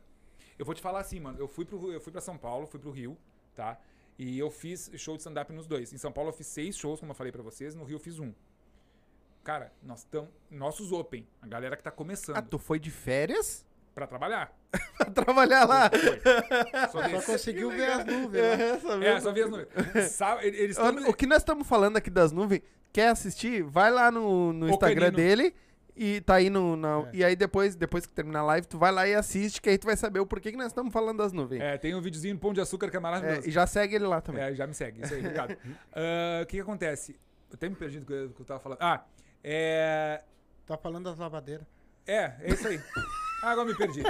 [0.59, 1.37] Eu vou te falar assim, mano.
[1.39, 3.17] Eu fui pro eu fui para São Paulo, fui pro Rio,
[3.55, 3.79] tá?
[4.19, 5.93] E eu fiz show de stand-up nos dois.
[5.93, 7.75] Em São Paulo eu fiz seis shows, como eu falei pra vocês.
[7.75, 8.33] No Rio eu fiz um.
[9.43, 10.29] Cara, nós estamos.
[10.51, 12.35] Nossos Open, a galera que tá começando.
[12.37, 13.65] Ah, tu foi de férias?
[13.97, 14.55] Pra trabalhar.
[14.95, 15.89] pra trabalhar lá.
[15.89, 17.01] Foi.
[17.11, 18.31] Só Só conseguiu ver as nuvens.
[18.43, 19.07] né?
[19.07, 19.67] É, É, só vi as nuvens.
[20.11, 21.09] Sabe, eles estão...
[21.09, 22.61] O que nós estamos falando aqui das nuvens,
[22.97, 23.63] quer assistir?
[23.63, 25.53] Vai lá no, no Instagram dele
[25.95, 26.75] e tá aí no.
[26.75, 27.17] na- É.
[27.17, 29.77] E aí depois, depois que terminar a live, tu vai lá e assiste, que aí
[29.77, 31.61] tu vai saber o porquê que nós estamos falando das nuvens.
[31.61, 33.47] É, tem um videozinho no Pão de Açúcar que é É, maravilhoso.
[33.47, 34.43] e já segue ele lá também.
[34.43, 35.01] É, já me segue.
[35.03, 35.55] Isso aí, obrigado.
[35.93, 37.11] Ah, O que, que acontece?
[37.49, 38.79] Eu até me perdi do que eu, que eu tava falando.
[38.81, 39.05] Ah,
[39.43, 40.21] é.
[40.65, 41.65] Tá falando das lavadeiras.
[42.05, 42.79] É, é isso aí.
[43.41, 44.01] Ah, agora me perdi.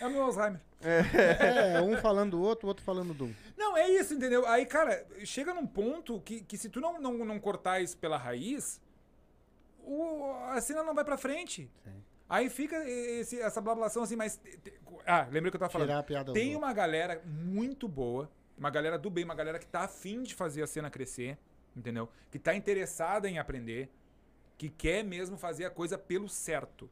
[0.00, 0.60] É o meu Alzheimer.
[0.82, 3.34] É, um falando do outro, o outro falando do um.
[3.56, 4.46] Não, é isso, entendeu?
[4.46, 8.18] Aí, cara, chega num ponto que, que se tu não, não, não cortar isso pela
[8.18, 8.80] raiz,
[9.82, 11.70] o, a cena não vai pra frente.
[11.84, 12.02] Sim.
[12.28, 14.36] Aí fica esse, essa blablação assim, mas.
[14.36, 14.74] te- te-
[15.06, 15.88] Ah, lembrei que eu tava falando.
[15.88, 19.58] Tirar a piada do Tem uma galera muito boa, uma galera do bem, uma galera
[19.58, 21.38] que tá afim de fazer a cena crescer,
[21.76, 22.08] entendeu?
[22.30, 23.90] Que tá interessada em aprender,
[24.58, 26.90] que quer mesmo fazer a coisa pelo certo,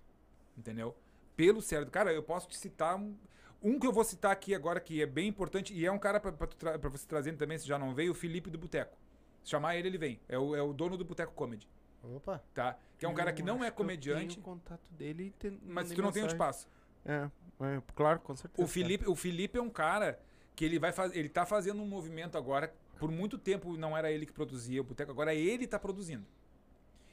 [0.56, 0.94] entendeu?
[1.36, 1.90] Pelo certo.
[1.90, 3.16] Cara, eu posso te citar um,
[3.62, 6.20] um que eu vou citar aqui agora que é bem importante e é um cara
[6.20, 8.96] pra você trazer também, se já não veio, o Felipe do Boteco.
[9.42, 10.20] Se chamar ele, ele vem.
[10.28, 11.68] É o, é o dono do Boteco Comedy,
[12.02, 12.42] Opa.
[12.54, 12.78] tá?
[12.98, 15.58] Que é um cara que não é que eu comediante, tenho contato dele e te-
[15.64, 16.38] mas tu não tem, mensagem.
[16.38, 16.68] passo.
[17.04, 17.28] É,
[17.60, 18.64] é, claro, com certeza.
[18.64, 20.20] O Felipe, o Felipe é um cara
[20.54, 22.72] que ele vai fazer, ele tá fazendo um movimento agora.
[23.00, 26.24] Por muito tempo não era ele que produzia o boteco, agora ele tá produzindo.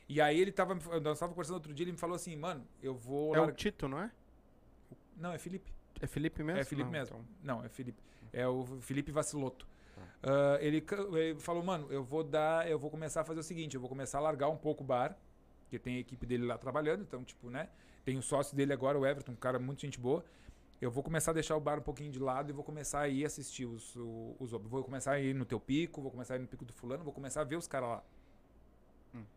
[0.09, 2.95] E aí ele tava, nós tava conversando outro dia, ele me falou assim, mano, eu
[2.95, 4.11] vou É o Tito, não é?
[5.15, 5.71] Não, é Felipe.
[6.01, 6.59] É Felipe mesmo?
[6.59, 7.17] É Felipe Não, mesmo.
[7.17, 7.25] então.
[7.43, 8.01] Não, é Felipe.
[8.33, 9.67] É o Felipe Vaciloto.
[10.23, 10.83] Ah, ele,
[11.15, 13.89] ele falou, mano, eu vou dar, eu vou começar a fazer o seguinte, eu vou
[13.89, 15.15] começar a largar um pouco o bar,
[15.63, 17.69] porque tem a equipe dele lá trabalhando, então, tipo, né?
[18.03, 20.23] Tem o sócio dele agora, o Everton, um cara muito gente boa.
[20.81, 23.09] Eu vou começar a deixar o bar um pouquinho de lado e vou começar a
[23.09, 26.37] ir assistir os, o- os, Vou começar a ir no teu pico, vou começar a
[26.37, 28.03] ir no pico do fulano, vou começar a ver os caras lá.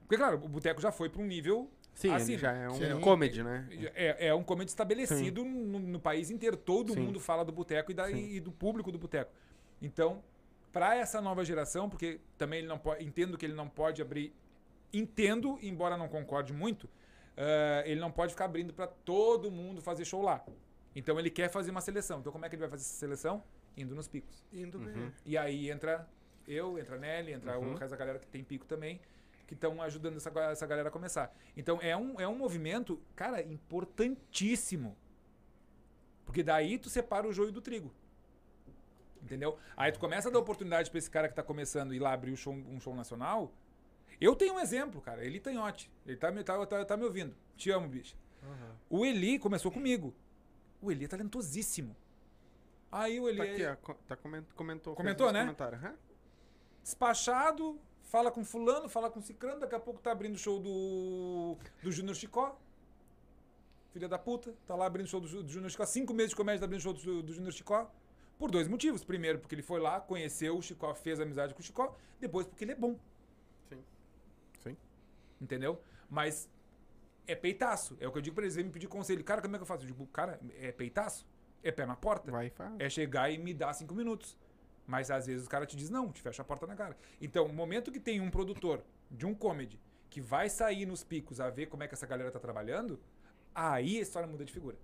[0.00, 3.00] Porque, claro, o boteco já foi pra um nível Sim, Assim, já é um sim.
[3.02, 3.68] comedy, né?
[3.94, 6.56] é, é um comedy estabelecido no, no país inteiro.
[6.56, 7.00] Todo Sim.
[7.00, 9.30] mundo fala do boteco e, da- e do público do boteco.
[9.80, 10.22] Então,
[10.72, 14.34] para essa nova geração, porque também ele não pode, entendo que ele não pode abrir,
[14.92, 16.88] entendo, embora não concorde muito,
[17.36, 20.42] eh, ele não pode ficar abrindo para todo mundo fazer show lá.
[20.96, 22.20] Então ele quer fazer uma seleção.
[22.20, 23.42] Então como é que ele vai fazer essa seleção?
[23.76, 24.42] Indo nos picos.
[24.52, 25.10] Indo Uhum.
[25.26, 26.08] E aí entra
[26.48, 27.72] eu, entra a Nelly, entra Uhum.
[27.72, 28.98] o resto da galera que tem pico também,
[29.52, 31.34] que estão ajudando essa, essa galera a começar.
[31.54, 34.96] Então é um, é um movimento, cara, importantíssimo.
[36.24, 37.92] Porque daí tu separa o joio do trigo.
[39.22, 39.58] Entendeu?
[39.76, 42.32] Aí tu começa a dar oportunidade pra esse cara que tá começando ir lá abrir
[42.32, 43.52] um show, um show nacional.
[44.20, 45.22] Eu tenho um exemplo, cara.
[45.24, 45.90] Eli Tanhote.
[46.06, 47.34] Ele tá, me- tá, tá, tá me ouvindo.
[47.56, 48.16] Te amo, bicho.
[48.42, 48.76] Aham.
[48.88, 50.14] O Eli começou comigo.
[50.80, 51.94] O Eli é talentosíssimo.
[52.90, 53.36] Aí o Eli.
[53.38, 53.76] Tá aqui, ó.
[53.76, 54.94] co- Tá coment, comentou.
[54.94, 55.44] Comentou, né?
[56.82, 57.78] despachado,
[58.12, 61.90] fala com fulano, fala com cicrano, daqui a pouco tá abrindo o show do, do
[61.90, 62.54] Júnior Chicó.
[63.90, 65.86] Filha da puta, tá lá abrindo o show do, do Júnior Chicó.
[65.86, 67.90] Cinco meses de comédia tá abrindo o show do, do Júnior Chicó.
[68.38, 69.02] Por dois motivos.
[69.02, 71.96] Primeiro, porque ele foi lá, conheceu o Chicó, fez amizade com o Chicó.
[72.20, 72.98] Depois, porque ele é bom.
[73.70, 73.82] Sim.
[74.62, 74.76] Sim.
[75.40, 75.80] Entendeu?
[76.10, 76.50] Mas
[77.26, 77.96] é peitaço.
[77.98, 78.56] É o que eu digo pra eles.
[78.56, 79.24] Eles me pedir conselho.
[79.24, 79.84] Cara, como é que eu faço?
[79.84, 81.26] Eu digo, cara, é peitaço?
[81.62, 82.30] É pé na porta?
[82.30, 82.74] Vai faz.
[82.78, 84.36] é chegar e me dar cinco minutos.
[84.86, 86.96] Mas às vezes o cara te diz não, te fecha a porta na cara.
[87.20, 89.78] Então, no momento que tem um produtor de um comedy
[90.10, 93.00] que vai sair nos picos a ver como é que essa galera tá trabalhando,
[93.54, 94.76] aí a história muda de figura.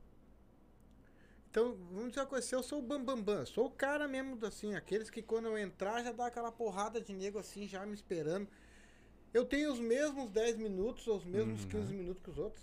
[1.50, 4.38] Então, vamos dizer uma coisa, eu sou o Bambambam, Bam, Bam, sou o cara mesmo,
[4.46, 7.94] assim, aqueles que quando eu entrar já dá aquela porrada de nego assim, já me
[7.94, 8.46] esperando.
[9.32, 11.70] Eu tenho os mesmos 10 minutos ou os mesmos Uhum.
[11.70, 12.62] 15 minutos que os outros?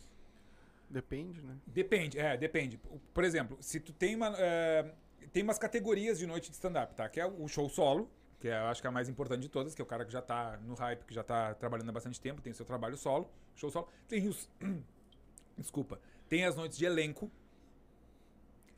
[0.90, 1.58] Depende, né?
[1.66, 2.80] Depende, é, depende.
[3.14, 4.36] Por exemplo, se tu tem uma.
[4.38, 4.94] é,
[5.28, 7.08] tem umas categorias de noite de stand-up, tá?
[7.10, 9.50] Que é o show solo, que é, eu acho que é a mais importante de
[9.50, 11.92] todas, que é o cara que já tá no hype, que já tá trabalhando há
[11.94, 13.88] bastante tempo, tem o seu trabalho solo, show solo.
[14.08, 14.50] Tem os.
[15.58, 16.00] Desculpa.
[16.28, 17.32] Tem as noites de elenco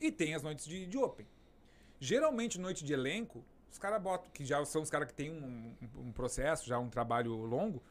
[0.00, 1.26] e tem as noites de, de open.
[1.98, 5.74] Geralmente, noite de elenco, os caras botam, que já são os caras que têm um,
[5.96, 7.82] um- um processo, já um trabalho longo,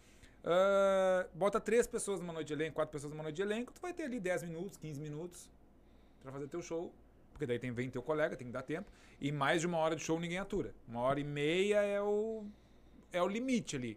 [0.44, 3.82] ah, bota três pessoas numa noite de elenco, quatro pessoas numa noite de elenco, tu
[3.82, 5.50] vai ter ali 10 minutos, 15 minutos
[6.22, 6.94] pra fazer teu show.
[7.38, 8.92] Porque daí tem, vem teu colega, tem que dar tempo.
[9.22, 10.74] E mais de uma hora de show ninguém atura.
[10.88, 12.44] Uma hora e meia é o,
[13.12, 13.96] é o limite ali.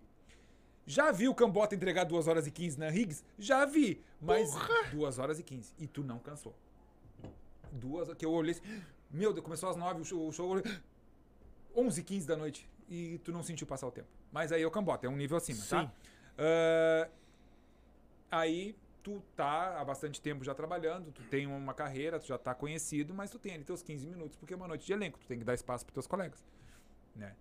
[0.85, 3.25] Já vi o Cambota entregar 2 horas e 15 na Riggs?
[3.39, 4.03] Já vi.
[4.21, 4.53] Mas
[4.93, 5.73] 2 horas e 15.
[5.79, 6.55] E tu não cansou.
[7.73, 10.63] Duas, que eu olhei assim, meu Deus, começou às 9 o show, o show
[11.75, 12.69] 11 e 15 da noite.
[12.91, 14.09] E tu não sentiu passar o tempo.
[14.31, 15.83] Mas aí é o Cambota, é um nível acima, tá?
[15.83, 15.91] Sim.
[16.37, 17.09] Ah,
[18.31, 22.55] aí tu tá há bastante tempo já trabalhando, tu tem uma carreira, tu já tá
[22.55, 25.27] conhecido, mas tu tem ali teus 15 minutos, porque é uma noite de elenco, tu
[25.27, 26.45] tem que dar espaço pros teus colegas,
[27.17, 27.35] né?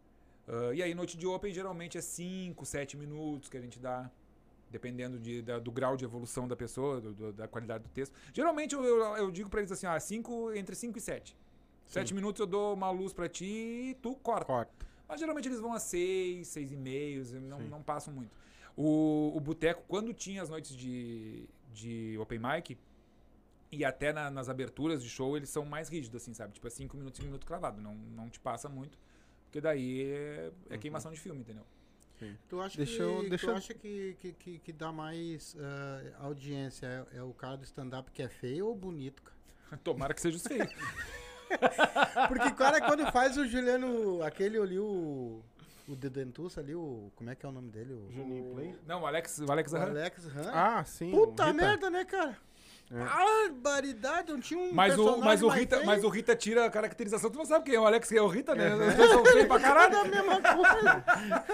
[0.48, 4.10] Ah, e aí noite de open geralmente é 5, 7 minutos que a gente dá,
[4.72, 8.14] Dependendo de, da- do grau de evolução da pessoa, do- do- da qualidade do texto.
[8.32, 11.36] Geralmente eu, eu, eu digo pra eles assim, ah, cinco, entre 5 e 7.
[11.88, 14.46] 7 minutos eu dou uma luz pra ti e tu corta.
[14.46, 14.72] Corta.
[15.08, 17.68] Mas geralmente eles vão a 6, 6 e meio, não, Sim.
[17.68, 18.30] não passam muito.
[18.82, 21.44] O, o Boteco, quando tinha as noites de,
[21.74, 22.78] de open mic,
[23.72, 26.54] e até na- nas aberturas de show, eles são mais rígidos, assim, sabe?
[26.54, 27.82] Tipo, é 5 minutos, 5 minutos cravado.
[27.82, 28.98] Não, não te passa muito.
[29.46, 31.66] Porque daí é, é queimação de filme, entendeu?
[32.48, 35.56] Tu acha Deixa que, eu- deixa tu eu- acha que, que, que, que dá mais
[35.60, 36.86] ah, audiência?
[37.14, 39.38] É, é o cara do stand-up que é feio ou bonito, cara?
[39.84, 40.68] Tomara que seja os feios.
[42.28, 45.42] Porque o cara, quando faz o Juliano, aquele ali, o.
[45.90, 47.12] O de Dentuça ali, o.
[47.16, 47.94] Como é que é o nome dele?
[47.94, 48.76] O, Juninho o- Play?
[48.86, 49.86] Não, o Alex, o Alex o Aham.
[49.90, 50.52] Alex Han.
[50.54, 51.10] Ah, sim.
[51.12, 51.54] Puta Rita.
[51.58, 52.38] merda, né, cara?
[52.92, 53.04] É.
[53.04, 54.74] Barbaridade, não tinha um.
[54.74, 55.86] Mas o, mas, o Rita, feio.
[55.88, 57.30] mas o Rita tira a caracterização.
[57.30, 58.74] Tu não sabe quem é o Alex, quem é o Rita, né?
[58.74, 59.96] Os dois são feios pra caralho.
[59.98, 61.04] É a mesma coisa.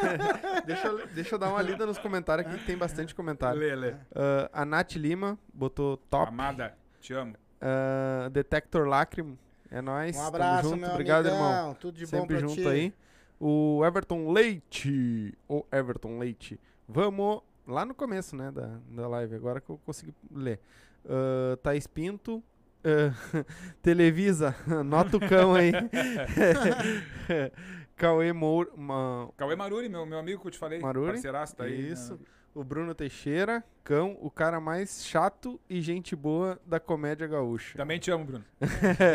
[0.66, 3.60] Deixa, eu- deixa eu dar uma lida nos comentários aqui, que tem bastante comentário.
[3.60, 3.96] Lê, lê.
[4.14, 6.30] Ah, a Nath Lima botou top.
[6.30, 7.36] Amada, te amo.
[7.62, 9.38] Ah, Detector Lágrimo,
[9.70, 10.16] é nóis.
[10.16, 10.82] Um tamo abraço, junto.
[10.82, 11.46] meu Obrigado, amigão.
[11.50, 11.74] irmão.
[11.76, 12.68] Tudo de bom Sempre pra junto ti.
[12.68, 12.94] aí.
[13.40, 15.38] O Everton Leite.
[15.48, 16.60] O Everton Leite.
[16.88, 20.60] Vamos lá no começo, né, da, da live, agora que eu consegui ler.
[21.08, 22.44] Ah, Thaís Pinto.
[22.84, 23.44] ah,
[23.82, 24.56] Televisa,
[24.86, 25.72] nota o cão aí.
[27.96, 28.72] Cauê Moura.
[28.76, 30.80] ma- Cauê Maruri, meu, meu amigo que eu te falei.
[30.80, 31.14] Maruri?
[31.14, 31.92] Parceiraço, tá aí.
[31.92, 32.14] Isso.
[32.14, 32.20] né?
[32.56, 37.78] O Bruno Teixeira, cão, o cara mais chato e gente boa da comédia gaúcha.
[37.78, 38.46] Também te amo, Bruno.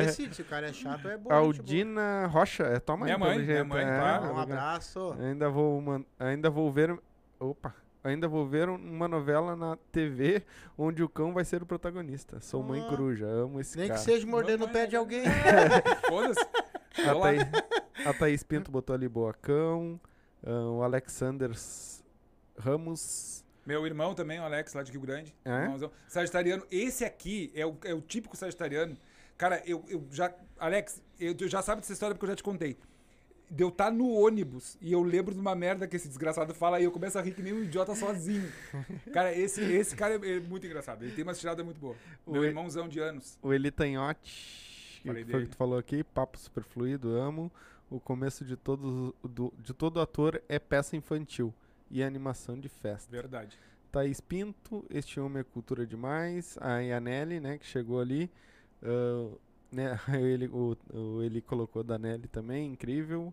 [0.05, 1.33] Decide, se o cara é chato, é bom.
[1.33, 4.35] Aldina Rocha, é tua mãe, Minha mãe, minha mãe, é, claro.
[4.35, 5.17] Um abraço.
[5.19, 6.95] Ainda vou, man- ainda vou ver.
[7.39, 7.75] Opa!
[8.05, 10.43] Ainda vou ver uma novela na TV
[10.77, 12.41] onde o cão vai ser o protagonista.
[12.41, 12.89] Sou mãe Ah.
[12.89, 14.01] coruja, amo esse Nem que cara.
[14.05, 14.99] seja mordendo o pé de né?
[14.99, 15.23] alguém.
[16.09, 16.41] Foda-se.
[17.09, 17.15] A.
[17.15, 17.43] Thaís,
[18.07, 19.99] a Thaís Pinto botou ali boa cão.
[20.47, 21.51] ah, o Alexander
[22.61, 23.45] Ramos.
[23.67, 25.35] Meu irmão também, o Alex, lá de Rio Grande.
[25.45, 25.63] É?
[25.65, 25.91] Irmãozão.
[26.09, 26.65] Sagitariano.
[26.71, 28.97] Esse aqui é o, é o típico sagitariano.
[29.37, 30.33] Cara, eu, eu já.
[30.59, 32.77] Alex, eu, já sabe dessa história porque eu já te contei.
[33.51, 36.79] De eu estar no ônibus e eu lembro de uma merda que esse desgraçado fala
[36.81, 38.49] e eu começo a rir que nem um idiota sozinho.
[39.13, 41.03] Cara, esse, esse cara é, é muito engraçado.
[41.05, 41.97] Ele tem uma tirada muito boa.
[42.27, 43.37] Meu O- irmãozão de anos.
[43.43, 47.51] O Eli Tanhote, que Falei foi o que tu falou aqui, papo super fluido, amo.
[47.91, 51.53] O começo de, todos, do, de todo ator é peça infantil
[51.91, 53.11] e animação de festa.
[53.11, 53.59] Verdade.
[53.91, 56.57] Thaís Pinto, este homem é cultura demais.
[56.61, 58.31] A Yaneli, né, que chegou ali.
[58.83, 59.37] ah,
[59.73, 63.33] né, ele, o, o, ele colocou da Nelly também, incrível.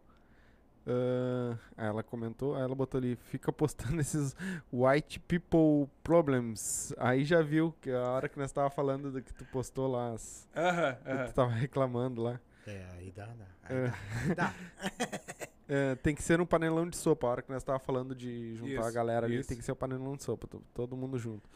[0.90, 4.36] Ah, ela comentou, aí ela botou ali, fica postando esses
[4.72, 6.94] white people problems.
[6.98, 10.14] Aí já viu que a hora que nós tava falando do que tu postou lá,
[10.14, 11.26] as, Aham, que aham.
[11.28, 12.40] tu tava reclamando lá.
[12.66, 13.46] É, aí dá, dá.
[13.64, 13.88] Aí É.
[13.88, 13.98] dá.
[14.24, 14.54] Aí dá.
[15.70, 17.28] É, tem que ser um panelão de sopa.
[17.28, 19.50] A hora que nós tava falando de juntar a Isso, galera ali, isso.
[19.50, 21.50] tem que ser um panelão de sopa, to- todo mundo junto.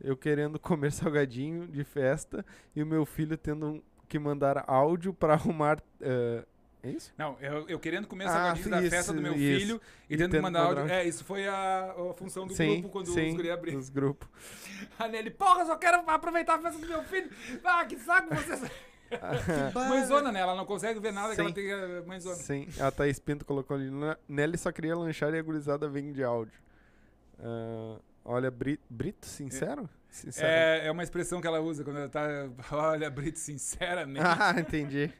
[0.00, 2.44] Eu querendo comer salgadinho de festa
[2.74, 5.82] e o meu filho tendo que mandar áudio pra arrumar.
[6.00, 6.44] é,
[6.82, 7.12] é isso?
[7.18, 10.30] Não, eu, eu querendo comer Ah, salgadinhos da isso, festa do meu filho e tendo
[10.30, 10.82] que mandar áudio.
[10.82, 13.78] mandar É, isso foi a, a função do sim, grupo quando sim, os guri abriram.
[13.80, 14.28] dos grupos.
[14.96, 17.28] A Nelly, porra, só quero aproveitar a festa do meu filho.
[17.64, 18.60] Ah, que saco vocês.
[19.74, 20.40] mãezona, né?
[20.40, 21.54] Ela não consegue ver nada que ela Sim.
[21.54, 22.36] tenha mãezona.
[22.36, 23.90] Sim, a Thaís Pinto colocou ali.
[23.90, 26.58] "Na- Nelly só queria lanchar e a gurizada vem de áudio.
[27.38, 29.88] Ah, olha, Bri- Brito, sincero?
[30.08, 30.46] Sincero.
[30.48, 32.26] É, é uma expressão que ela usa quando ela tá.
[32.72, 34.24] Olha, Brito, sinceramente.
[34.26, 35.12] Ah, entendi.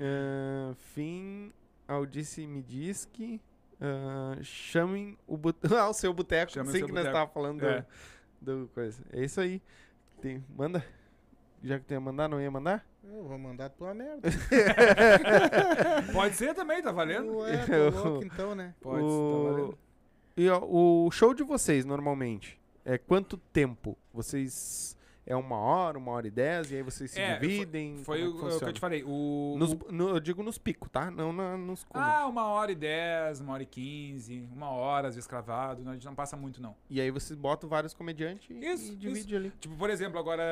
[0.00, 1.52] Ah, fim,
[1.88, 3.40] Aldice me diz que
[3.80, 5.58] ah, chamem o, bot...
[5.76, 6.52] ah, o seu boteco.
[6.52, 7.12] Sim que nós boteco.
[7.12, 7.84] tava falando É.
[8.40, 9.02] do, do coisa.
[9.12, 9.60] É isso aí.
[10.22, 10.84] Tem, manda.
[11.62, 12.84] Já que tu ia mandar, não ia mandar?
[13.04, 14.28] Eu vou mandar tua merda.
[16.12, 17.38] Pode ser também, tá valendo?
[17.38, 18.74] Ué, tô louco então, né?
[18.80, 19.30] Pode, o...
[19.30, 19.78] tá valendo.
[20.36, 23.96] E ó, o show de vocês, normalmente, é quanto tempo?
[24.12, 24.96] Vocês...
[25.26, 27.98] É uma hora, uma hora e dez, e aí vocês se É, foi- dividem?
[27.98, 29.04] Foi Como é o, que o que eu te falei.
[29.06, 31.10] O, Nos- o- no- eu digo nos picos, tá?
[31.10, 31.86] Não na, nos.
[31.92, 35.84] Ah, uma hora e dez, uma hora e quinze, uma hora, às vezes cravado.
[35.84, 36.74] não, A gente não passa muito, não.
[36.88, 39.52] E aí vocês botam vários comediantes e- Isso, e divide ali.
[39.60, 40.42] Tipo, por exemplo, agora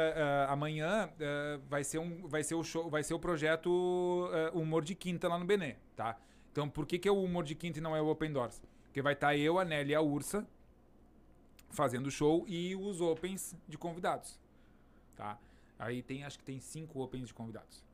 [0.48, 4.50] ah, amanhã ah, vai ser um vai ser o show, vai ser o projeto ah,
[4.56, 6.16] Humor de Quinta lá no Benê, tá?
[6.52, 8.62] Então, por que que é o Humor de Quinta e não é o Open Doors?
[8.84, 10.46] Porque vai estar eu, a Nelly e a Ursa
[11.70, 14.38] fazendo o show e os opens de convidados,
[15.18, 15.36] tá?
[15.78, 17.84] Aí tem, acho que tem cinco opens de convidados,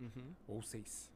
[0.47, 1.11] ou seis.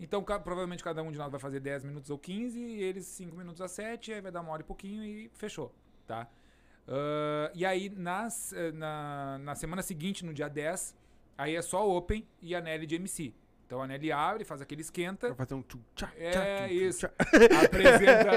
[0.00, 3.36] Então, provavelmente cada um de nós vai fazer 10 minutos ou 15, e eles 5
[3.36, 5.74] minutos a 7, aí vai dar uma hora e pouquinho e fechou,
[6.06, 6.28] tá?
[6.86, 10.94] Ah, e aí, nas, eh, na, na semana seguinte, no dia 10,
[11.36, 13.34] aí é só Open e a Nelly de MC.
[13.66, 16.74] Então a Nelly abre, faz aquele esquenta, Pra fazer um tchum, tchá, tchá, É, tchum,
[16.74, 17.00] isso.
[17.00, 17.12] tchá.
[17.64, 18.30] apresenta,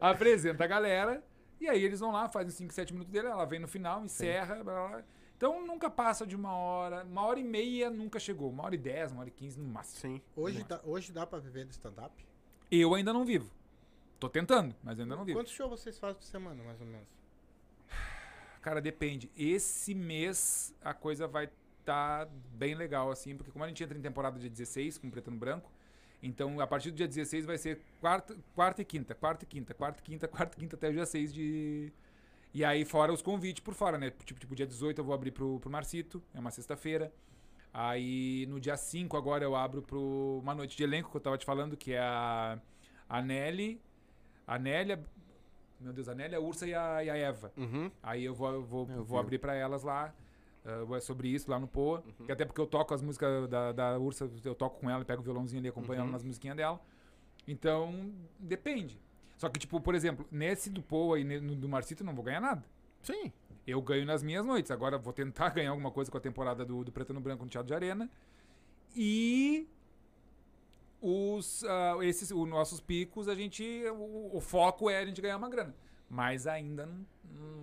[0.00, 1.22] apresenta a galera,
[1.60, 4.62] E aí eles vão lá, fazem 5, 7 minutos dele, ela vem no final, encerra,
[4.62, 5.04] blá, blá, blá.
[5.36, 8.78] Então nunca passa de uma hora, uma hora e meia nunca chegou, uma hora e
[8.78, 10.00] dez, uma hora e quinze no máximo.
[10.00, 10.22] Sim.
[10.36, 12.12] Hoje dá, hoje dá pra viver do stand-up?
[12.70, 13.50] Eu ainda não vivo.
[14.18, 15.38] Tô tentando, mas ainda não vivo.
[15.38, 17.08] Quantos shows vocês fazem por semana, mais ou menos?
[18.62, 19.30] Cara, depende.
[19.36, 21.50] Esse mês a coisa vai
[21.80, 25.30] estar bem legal, assim, porque como a gente entra em temporada dia 16, com preto
[25.30, 25.70] no branco,
[26.22, 29.74] então a partir do dia 16 vai ser quarta, quarta e quinta, quarta e quinta,
[29.74, 31.92] quarta e quinta, quarta e quinta até o dia 6 de.
[32.54, 34.10] E aí, fora os convites por fora, né?
[34.24, 37.12] Tipo, tipo dia 18 eu vou abrir pro, pro Marcito, é uma sexta-feira.
[37.72, 41.36] Aí no dia 5 agora eu abro pro uma noite de elenco que eu tava
[41.36, 42.56] te falando, que é a,
[43.08, 43.82] a Nelly,
[44.46, 45.02] a Nélia,
[45.80, 47.52] meu Deus, a Nélia, a Ursa e a, e a Eva.
[47.56, 47.90] Uhum.
[48.00, 50.14] Aí eu vou, eu vou, Eu vou abrir pra elas lá.
[50.64, 52.04] uh, é sobre isso lá no Poa.
[52.24, 55.20] Que até porque eu toco as músicas da, da Ursa, eu toco com ela, pego
[55.20, 56.80] o violãozinho ali, acompanho ela nas musiquinhas dela.
[57.48, 59.00] Então, depende.
[59.36, 62.24] Só que, tipo, por exemplo, nesse do Poa e no do Marcito eu não vou
[62.24, 62.64] ganhar nada.
[63.02, 63.32] Sim.
[63.66, 64.70] Eu ganho nas minhas noites.
[64.70, 67.50] Agora vou tentar ganhar alguma coisa com a temporada do, do Preto no Branco no
[67.50, 68.10] Teatro de Arena.
[68.96, 69.66] E
[71.00, 73.62] os, ah, esses, os nossos picos, a gente.
[73.90, 75.74] O, o foco é a gente ganhar uma grana.
[76.08, 77.04] Mas ainda não,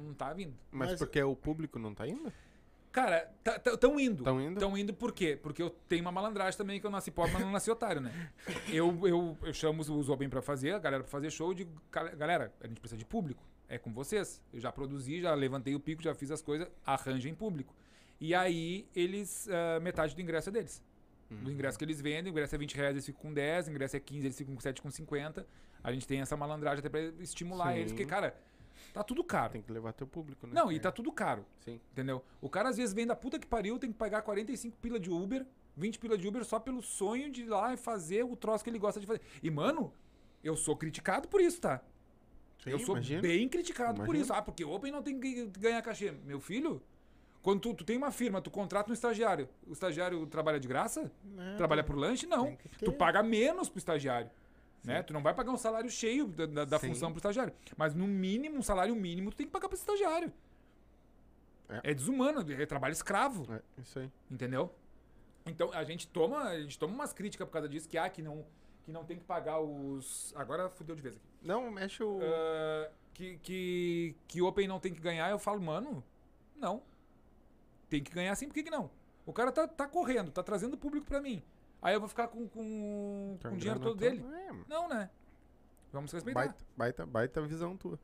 [0.08, 0.54] não tá vindo.
[0.72, 2.32] Mas, Mas- porque o público não tá indo?
[2.92, 3.32] Cara,
[3.66, 4.24] estão indo.
[4.24, 4.54] Tão indo?
[4.54, 5.40] Estão indo por quê?
[5.42, 8.30] Porque eu tenho uma malandragem também que eu nasci pobre, mas não nasci otário, né?
[8.70, 11.72] Eu, eu, eu chamo os- Open pra fazer, a galera pra fazer show, eu digo,
[11.92, 13.42] "Gal- galera, a gente precisa de público.
[13.70, 14.42] É com vocês.
[14.52, 17.74] Eu já produzi, já levantei o pico, já fiz as coisas, arranjem público.
[18.20, 20.84] E aí, eles, ah, metade do ingresso é deles.
[21.30, 23.72] Do ingresso que eles vendem, o ingresso é 20 reais, eles ficam com 10, o
[23.72, 25.46] ingresso é 15, eles ficam com 7,50.
[25.82, 27.80] A gente tem essa malandragem até pra estimular Sim.
[27.80, 28.36] eles, porque, cara,
[28.94, 29.54] tá tudo caro.
[29.54, 30.54] Tem que levar teu público, né?
[30.54, 30.80] Não, e É.
[30.80, 31.46] tá tudo caro.
[31.60, 31.80] Sim.
[31.92, 32.24] Entendeu?
[32.42, 35.10] O cara às vezes vem da puta que pariu, tem que pagar 45 pila de
[35.10, 35.46] Uber,
[35.78, 38.70] 20 pila de Uber só pelo sonho de ir lá e fazer o troço que
[38.70, 39.22] ele gosta de fazer.
[39.42, 39.94] E, mano,
[40.44, 41.82] eu sou criticado por isso, tá?
[42.64, 43.22] Sim, eu sou imagino.
[43.22, 44.32] bem criticado por isso.
[44.34, 46.12] Ah, porque Open não tem que ganhar cachê.
[46.26, 46.82] Meu filho,
[47.42, 49.50] quando tu, tu tem uma firma, tu contrata um estagiário.
[49.66, 51.12] O estagiário trabalha de graça?
[51.24, 52.28] Não, Trabalha por lanche?
[52.28, 52.56] Não.
[52.84, 54.30] Tu paga menos pro estagiário.
[54.84, 55.04] Né?
[55.04, 57.54] Tu não vai pagar um salário cheio da, da- da função pro estagiário.
[57.78, 60.34] Mas no mínimo, um salário mínimo, tu tem que pagar pro estagiário.
[61.70, 61.92] É.
[61.92, 63.46] É, desumano, é trabalho escravo.
[63.54, 64.12] É, isso aí.
[64.30, 64.74] Entendeu?
[65.46, 68.22] Então a gente toma, a gente toma umas críticas por causa disso, que ah, que
[68.22, 68.46] não,
[68.84, 70.34] que não tem que pagar os.
[70.36, 71.26] Agora fudeu de vez aqui.
[71.42, 72.20] Não, mexe o.
[72.22, 76.04] Ah, que, que, que Open não tem que ganhar, eu falo, mano,
[76.56, 76.82] não.
[77.90, 78.90] Tem que ganhar sim, por que, que não?
[79.26, 81.44] O cara tá, tá correndo, tá trazendo público pra mim.
[81.82, 84.24] Aí eu vou ficar com, com, com o dinheiro todo dele?
[84.24, 84.52] É.
[84.68, 85.10] Não, né?
[85.92, 86.40] Vamos respeitar.
[86.40, 88.00] Baita, baita, baita visão tua.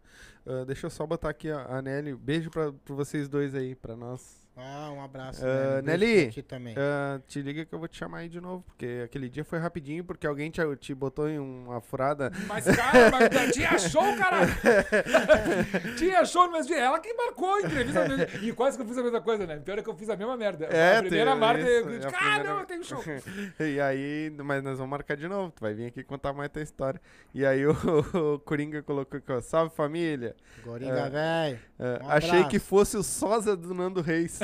[0.45, 2.15] Ah, deixa eu só botar aqui a, a Nelly.
[2.15, 4.46] Beijo pra, pra vocês dois aí, pra nós.
[4.59, 5.43] Ah, um abraço.
[5.45, 6.31] Ah, Nelly.
[6.75, 9.59] Ah, te liga que eu vou te chamar aí de novo, porque aquele dia foi
[9.59, 12.31] rapidinho, porque alguém te, te botou em uma furada.
[12.47, 14.47] Mas, cara, mas tinha show, cara!
[15.95, 16.79] tinha show no mesmo dia.
[16.79, 18.07] Ela que marcou a entrevista.
[18.41, 19.57] E quase que eu fiz a mesma coisa, né?
[19.57, 20.65] Pior é que eu fiz a mesma merda.
[20.65, 23.03] É, a primeira marca, isso, eu é disse, a ah, primeira- tenho show.
[23.59, 26.61] E aí, mas nós vamos marcar de novo, tu vai vir aqui contar mais tua
[26.63, 26.99] história.
[27.33, 27.71] E aí o,
[28.35, 30.35] o Coringa colocou aqui, ó, salve família.
[30.63, 31.09] Goringa, é.
[31.09, 31.59] velho.
[31.79, 32.49] Ah, Um achei abraço.
[32.49, 34.39] que fosse o sósia do Nando Reis.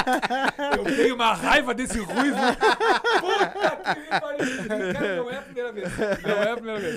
[0.78, 2.36] Eu tenho uma raiva desse ruivo.
[3.20, 4.68] Puta que pariu.
[4.68, 5.88] Cara, não é a primeira vez.
[6.22, 6.96] Não é a primeira vez.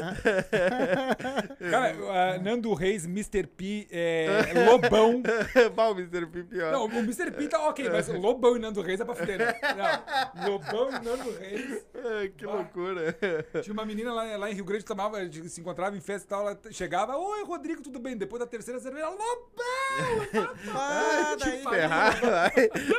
[1.69, 3.47] Cara, Nando Reis, Mr.
[3.47, 5.21] P, é, Lobão.
[5.75, 6.25] Bah, o Mr.
[6.27, 6.71] P pior.
[6.71, 7.31] Não, o Mr.
[7.31, 9.53] P tá ok, mas Lobão e Nando Reis é pra fuder, né?
[10.35, 11.85] Não, Lobão e Nando Reis.
[12.37, 13.15] Que loucura.
[13.61, 16.29] Tinha uma menina lá, lá em Rio Grande que tomava, se encontrava em festa e
[16.29, 18.17] tal, ela chegava, oi Rodrigo, tudo bem?
[18.17, 20.53] Depois da terceira cerveja, ela, Lobão!
[20.75, 22.51] Ah, daí ferrar, vai.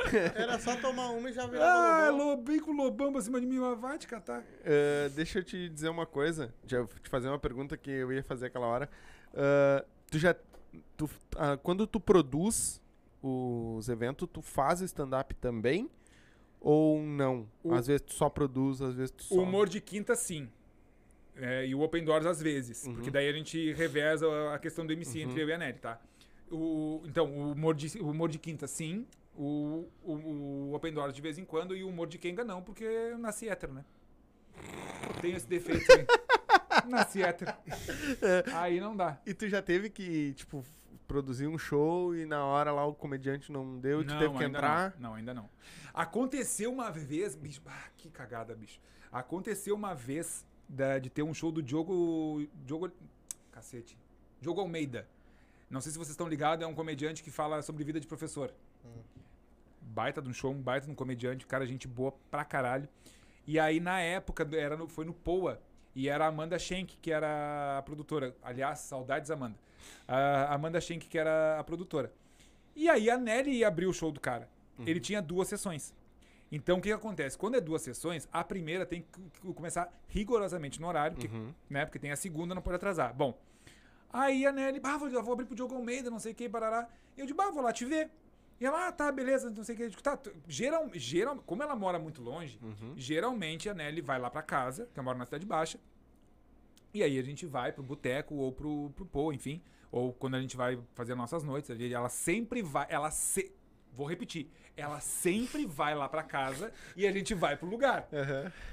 [0.34, 2.28] Era só tomar uma e já Ah, virava lobão.
[2.28, 4.42] Lobinho com Lobão pra cima de mim, mas vai te catar.
[4.64, 6.54] Ah, deixa eu te dizer uma coisa.
[6.66, 8.88] Já te fazer uma pergunta que eu ia fazer aquela hora.
[9.34, 10.34] Ah, tu já.
[10.96, 12.80] Tu, ah, quando tu produz
[13.22, 15.88] os eventos, tu faz stand-up também?
[16.60, 17.46] Ou não?
[17.62, 19.34] O- Às vezes tu só produz, às vezes tu só.
[19.34, 20.48] O humor de quinta, sim.
[21.36, 22.84] É, e o Open Doors às vezes.
[22.86, 22.94] Uhum.
[22.94, 26.00] Porque daí a gente reveza a questão do MC entre eu e a Nelly, tá?
[26.50, 29.06] O, então, o humor, de, o humor de quinta, sim.
[29.36, 31.76] O, o, o Open Doors de vez em quando.
[31.76, 33.84] E o humor de Kenga, não, porque eu nasci hétero, né?
[35.08, 36.06] Eu tenho esse defeito aí.
[36.88, 37.52] nasci hétero.
[38.54, 39.18] Aí não dá.
[39.26, 40.64] E tu já teve que, tipo,
[41.06, 44.44] produzir um show e na hora lá o comediante não deu e tu teve que
[44.44, 44.94] entrar?
[44.98, 45.10] Não.
[45.10, 45.48] não, ainda não.
[45.92, 47.60] Aconteceu uma vez, bicho.
[47.66, 48.80] Ah, que cagada, bicho.
[49.12, 52.46] Aconteceu uma vez da- de ter um show do Diogo.
[52.64, 52.90] Diogo.
[53.52, 53.96] Cacete.
[54.40, 55.08] Diogo Almeida.
[55.70, 58.52] Não sei se vocês estão ligados, é um comediante que fala sobre vida de professor.
[59.94, 62.88] Baita de um show, um baita de um comediante, cara, gente boa pra caralho.
[63.46, 65.60] E aí, na época, era no- foi no Poa.
[65.94, 68.34] E era a Amanda Schenck, que era a produtora.
[68.42, 69.56] Aliás, saudades, Amanda.
[70.08, 72.12] A Amanda Schenck, que era a produtora.
[72.74, 74.48] E aí a Nelly ia abrir o show do cara.
[74.88, 75.94] Ele tinha duas sessões.
[76.50, 77.38] Então o que, que acontece?
[77.38, 79.02] Quando é duas sessões, a primeira tem
[79.42, 81.28] que começar rigorosamente no horário, porque,
[81.70, 83.14] né, porque tem a segunda, não pode atrasar.
[83.14, 83.38] Bom,
[84.12, 86.88] aí a Nelly, ah, vou, vou abrir pro Diogo Almeida, não sei o que, barará.
[87.16, 88.10] E eu digo, ah, vou lá te ver.
[88.64, 90.02] E ela, ah, tá, beleza, não sei o que.
[90.02, 90.18] Tá,
[90.48, 92.58] geral, geral, como ela mora muito longe,
[92.96, 95.78] geralmente a Nelly vai lá pra casa, que eu moro na Cidade Baixa,
[96.94, 99.60] e aí a gente vai pro boteco ou pro, pro pô, enfim.
[99.92, 103.52] Ou quando a gente vai fazer nossas noites, ela sempre vai, ela se,
[103.92, 108.08] vou repetir, ela sempre vai lá pra casa e a gente vai pro lugar.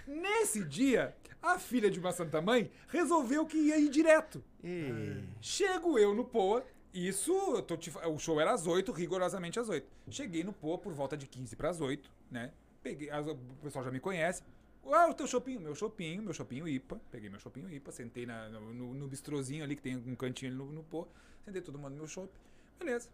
[0.08, 4.42] Nesse dia, a filha de uma santa mãe resolveu que ia ir direto.
[4.64, 5.22] E...
[5.42, 9.70] Chego eu no Poa, isso, eu tô te o show era às 8, rigorosamente às
[9.70, 9.88] 8.
[10.10, 12.52] Cheguei no Poa por volta de 15 para as 8, né?
[12.84, 14.44] Peguei, as- o pessoal já me conhece.
[14.86, 17.00] Ah, o teu chopinho, meu chopinho, meu chopinho IPA.
[17.12, 20.58] Peguei meu chopinho IPA, sentei na- no, no, bistrozinho ali, que tem um cantinho ali
[20.58, 21.08] no, no Poa.
[21.46, 22.32] Sentei todo mundo no meu chopp.
[22.80, 23.10] Beleza.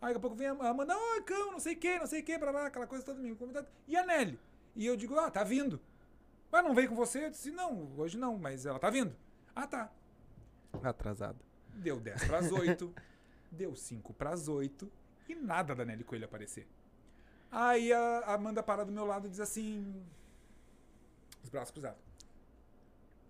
[0.00, 2.20] Aí daqui a pouco vem a Amanda, ó, cão, não sei o que, não sei
[2.20, 3.66] o que, blá, aquela coisa toda me convidado.
[3.88, 4.38] E a Nelly?
[4.76, 5.80] E eu digo, ah, tá vindo.
[6.50, 7.24] Mas não veio com você?
[7.26, 9.14] Eu disse, não, hoje não, mas ela tá vindo.
[9.54, 9.90] Ah, tá.
[10.82, 11.38] Atrasado.
[11.74, 12.92] Deu 10 pras 8,
[13.54, 14.90] deu 5 pras 8
[15.28, 16.66] e nada da Nelly Coelho aparecer.
[17.50, 20.04] Aí a Amanda para do meu lado e diz assim:
[21.42, 22.00] os braços cruzados.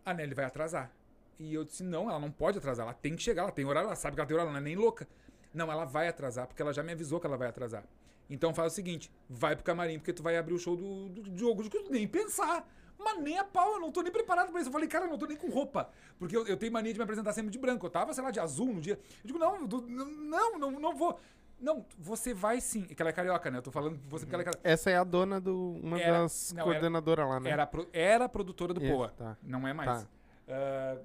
[0.05, 0.91] A Nelly vai atrasar.
[1.39, 3.87] E eu disse: não, ela não pode atrasar, ela tem que chegar, ela tem horário,
[3.87, 5.07] ela sabe que ela tem horário, ela não é nem louca.
[5.53, 7.85] Não, ela vai atrasar, porque ela já me avisou que ela vai atrasar.
[8.29, 11.23] Então faz o seguinte: vai pro camarim, porque tu vai abrir o show do, do,
[11.31, 12.67] digo, nem pensar.
[13.05, 14.69] Mas nem a pau, eu não tô nem preparado pra isso.
[14.69, 15.91] Eu falei, cara, eu não tô nem com roupa.
[16.19, 17.85] Porque eu, eu tenho mania de me apresentar sempre de branco.
[17.87, 18.95] Eu tava, sei lá, de azul no dia.
[19.23, 21.19] Eu digo, não, tô- não, não, não, vou.
[21.61, 22.87] Não, você vai sim.
[22.91, 23.59] É que ela é carioca, né?
[23.59, 24.69] Eu tô falando você porque ela é carioca.
[24.69, 25.79] Essa é a dona do.
[25.83, 27.51] Uma Era- das coordenadoras lá, né?
[27.51, 29.09] Era, era produtora do Isso, Poa.
[29.11, 29.37] tá.
[29.43, 30.03] Não é mais.
[30.03, 30.09] Tá.
[30.49, 30.99] Ah,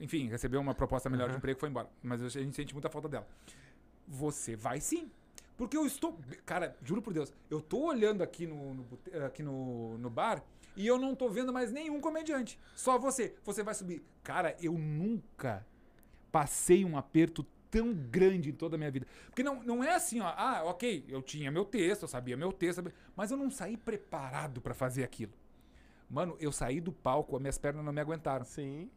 [0.00, 1.38] enfim, recebeu uma proposta melhor de Aham.
[1.38, 1.88] emprego e foi embora.
[2.02, 3.26] Mas a gente sente muita falta dela.
[4.06, 5.10] Você vai sim.
[5.56, 6.16] Porque eu estou.
[6.46, 8.86] Cara, juro por Deus, eu tô olhando aqui no, no
[9.26, 10.42] aqui no, no bar
[10.78, 12.58] e eu não tô vendo mais nenhum comediante.
[12.74, 13.34] Só você.
[13.44, 14.02] Você vai subir.
[14.22, 15.66] Cara, eu nunca
[16.30, 19.06] passei um aperto tão grande em toda a minha vida.
[19.26, 20.28] Porque não, não é assim, ó.
[20.36, 23.76] Ah, ok, eu tinha meu texto, eu sabia meu texto, sabia- mas eu não saí
[23.76, 25.32] preparado pra fazer aquilo.
[26.08, 28.44] Mano, eu saí do palco, as minhas pernas não me aguentaram.
[28.44, 28.88] Sim.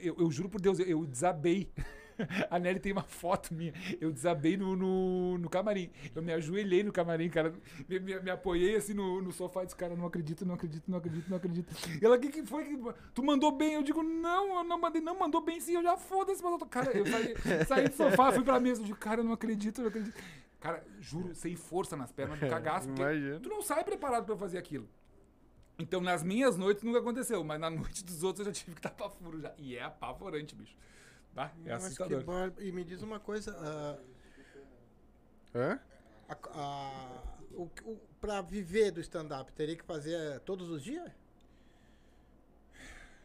[0.00, 1.70] Eu, eu juro por Deus, eu, eu desabei.
[2.50, 3.72] A Nelly tem uma foto minha.
[4.00, 5.90] Eu desabei no, no, no camarim.
[6.14, 7.52] Eu me ajoelhei no camarim, cara.
[7.88, 10.84] Me, me- me apoiei assim no, no sofá e disse, cara, não acredito, não acredito,
[10.90, 11.74] não acredito, não acredito.
[12.00, 12.64] E ela, o que, que foi?
[12.64, 13.74] que- Tu mandou bem?
[13.74, 16.58] Eu digo, não, eu não mandei, não, mandou bem sim, eu já foda-se, mas eu
[16.58, 16.66] tô.
[16.66, 17.34] Cara, eu saí,
[17.66, 20.14] saí do sofá, fui pra mesa, eu digo, cara, eu não acredito, eu não acredito.
[20.58, 23.40] Cara, juro, sem força nas pernas, do cagaço, porque Imagino.
[23.40, 24.88] tu não sai preparado pra fazer aquilo.
[25.78, 28.78] Então, nas minhas noites nunca aconteceu, mas na noite dos outros eu já tive que
[28.78, 29.52] estar pra furo já.
[29.58, 30.74] E é apavorante, bicho.
[31.36, 31.52] Tá?
[31.66, 32.24] É Mas assustador.
[32.24, 33.98] bar- E me diz uma coisa, ah,
[35.54, 35.78] Hã?
[36.30, 37.22] a, a,
[37.52, 41.12] o, o, pra viver do stand-up, teria que fazer todos os dias?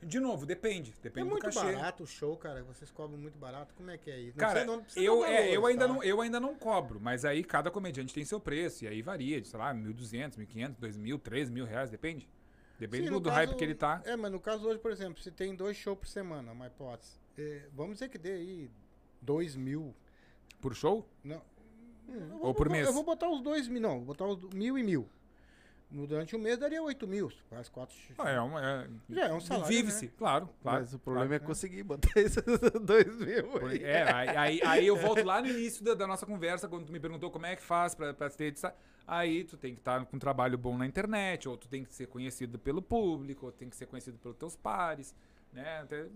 [0.03, 0.91] De novo, depende.
[0.99, 1.59] É Depende do muito cachê.
[1.73, 2.63] barato o show, cara.
[2.63, 3.73] Vocês cobram muito barato.
[3.75, 4.37] Como é que é isso?
[4.37, 5.93] Não Cara, não eu, é, eu, valores, ainda tá?
[5.93, 9.39] não, eu ainda não cobro, mas aí cada comediante tem seu preço, e aí varia,
[9.39, 12.27] de, sei lá, 1.200, 1.500, 2.000, 3.000 reais, depende.
[12.79, 14.01] Depende Sim, do, do caso- hype que ele tá.
[14.03, 17.13] É, mas no caso hoje, por exemplo, se tem dois shows por semana, uma hipótese.
[17.37, 18.71] Eh, vamos dizer que dê aí
[19.21, 19.93] dois mil.
[20.59, 21.07] Por show?
[21.23, 21.41] Não.
[22.07, 22.87] eu Ou por eu vou- mês?
[22.87, 25.07] Eu vou botar os dois mil, não, vou botar os mil e mil.
[25.89, 27.29] No- Durante um mês daria oito mil.
[27.49, 27.93] Faz quatro.
[27.97, 30.11] sh- Ah, é uma, é, Já é um salário, Vive-se, né?
[30.17, 30.79] claro, claro.
[30.81, 31.43] Mas o problema claro.
[31.43, 32.41] é conseguir botar esses
[32.81, 33.43] dois mil.
[33.49, 33.83] Por- aí.
[33.83, 36.93] É, aí, aí, aí eu volto lá no início da, da nossa conversa, quando tu
[36.93, 38.53] me perguntou como é que faz pra, pra ter.
[39.05, 41.93] Aí tu tem que estar com um trabalho bom na internet, ou tu tem que
[41.93, 45.13] ser conhecido pelo público, ou tem que ser conhecido pelos teus pares,
[45.51, 45.79] né?
[45.79, 46.07] Até-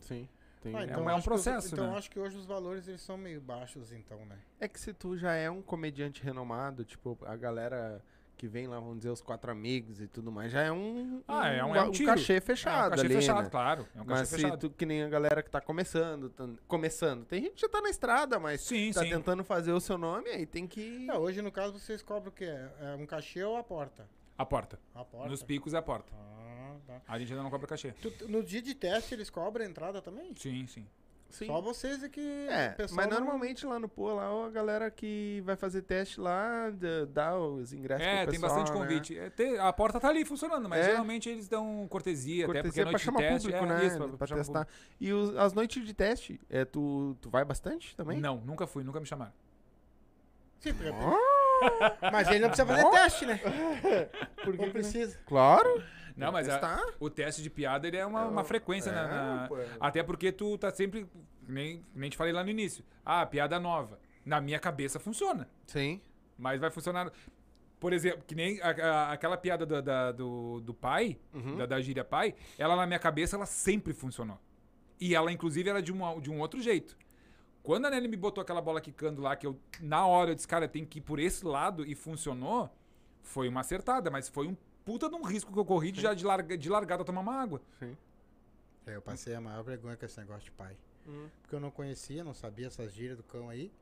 [0.00, 0.28] Sim.
[0.64, 0.74] Tem...
[0.74, 1.98] Ah, é, é um que processo, então né?
[1.98, 4.38] acho que hoje os valores eles são meio baixos, então, né?
[4.58, 8.02] é que se tu já é um comediante renomado, tipo, a galera
[8.36, 11.48] que vem lá, vamos dizer, os quatro amigos e tudo mais, já é um, Ah,
[11.48, 13.50] é um- é um cachê é fechado um cachê ali, fechado, né?
[13.50, 13.86] claro.
[13.94, 14.58] É um cachê Mas se fechado.
[14.58, 17.80] tu, que nem a galera que tá começando, tan- começando, tem gente que já tá
[17.82, 19.10] na estrada, mas Sim, tá sim.
[19.10, 21.06] tentando fazer o seu nome, aí tem que...
[21.10, 22.46] É, hoje, no caso, vocês cobram o quê?
[22.80, 24.08] É um cachê ou a porta?
[24.36, 24.80] A porta.
[24.94, 25.28] A porta.
[25.28, 26.12] Nos picos é a porta.
[26.12, 26.53] Ah,
[26.86, 27.00] tá.
[27.08, 27.92] A gente ainda não cobra cachê.
[28.00, 30.32] Tu- no dia de teste, eles cobram a entrada também?
[30.36, 30.86] Sim, sim.
[31.30, 31.46] Sim.
[31.46, 32.20] Só vocês é que.
[32.48, 36.20] É, pessoal mas não- normalmente lá no Pô, lá a galera que vai fazer teste
[36.20, 36.70] lá
[37.08, 38.86] dá- os ingressos É, pro tem pessoal, bastante né?
[38.86, 39.18] convite.
[39.18, 40.90] É, te- a porta tá ali funcionando, mas É.
[40.90, 43.84] geralmente eles dão cortesia, até porque Cortesia pra noite de chamar teste público, é né?
[43.86, 44.68] isso, pra, pra testar.
[45.00, 48.20] E os- as noites de teste, é, tu, tu vai bastante também?
[48.20, 49.32] Não, nunca fui, nunca me chamaram.
[50.60, 53.38] Sim, porque- Ah, mas ele não precisa fazer teste, né?
[53.38, 54.70] por que Não que não?
[54.72, 55.18] precisa.
[55.26, 55.82] Claro.
[56.16, 59.00] Não, mas a- o teste de piada ele é uma, uma frequência, né?
[59.00, 59.56] É, na- pô.
[59.80, 61.06] Até porque tu tá sempre.
[61.46, 62.84] Nem, nem te falei lá no início.
[63.04, 63.98] Ah, piada nova.
[64.24, 65.48] Na minha cabeça funciona.
[65.66, 66.00] Sim.
[66.38, 67.10] Mas vai funcionar.
[67.80, 71.56] Por exemplo, que nem a- a- aquela piada da- da- do, do pai, Uhum.
[71.56, 74.38] da, da gíria pai, ela na minha cabeça ela sempre funcionou.
[75.00, 76.96] E ela, inclusive, era de, uma, de um outro jeito.
[77.62, 80.46] Quando a Nelly me botou aquela bola quicando lá, que eu, na hora, eu disse,
[80.48, 82.70] cara, tem que ir por esse lado e funcionou,
[83.22, 86.14] foi uma acertada, mas foi um puta de um risco que eu corri de, já
[86.14, 87.60] de, larga, de largada tomar uma água.
[88.86, 90.76] É, eu passei a maior vergonha com esse negócio de pai.
[91.06, 91.28] Hum.
[91.42, 93.72] Porque eu não conhecia, não sabia essas gírias do cão aí.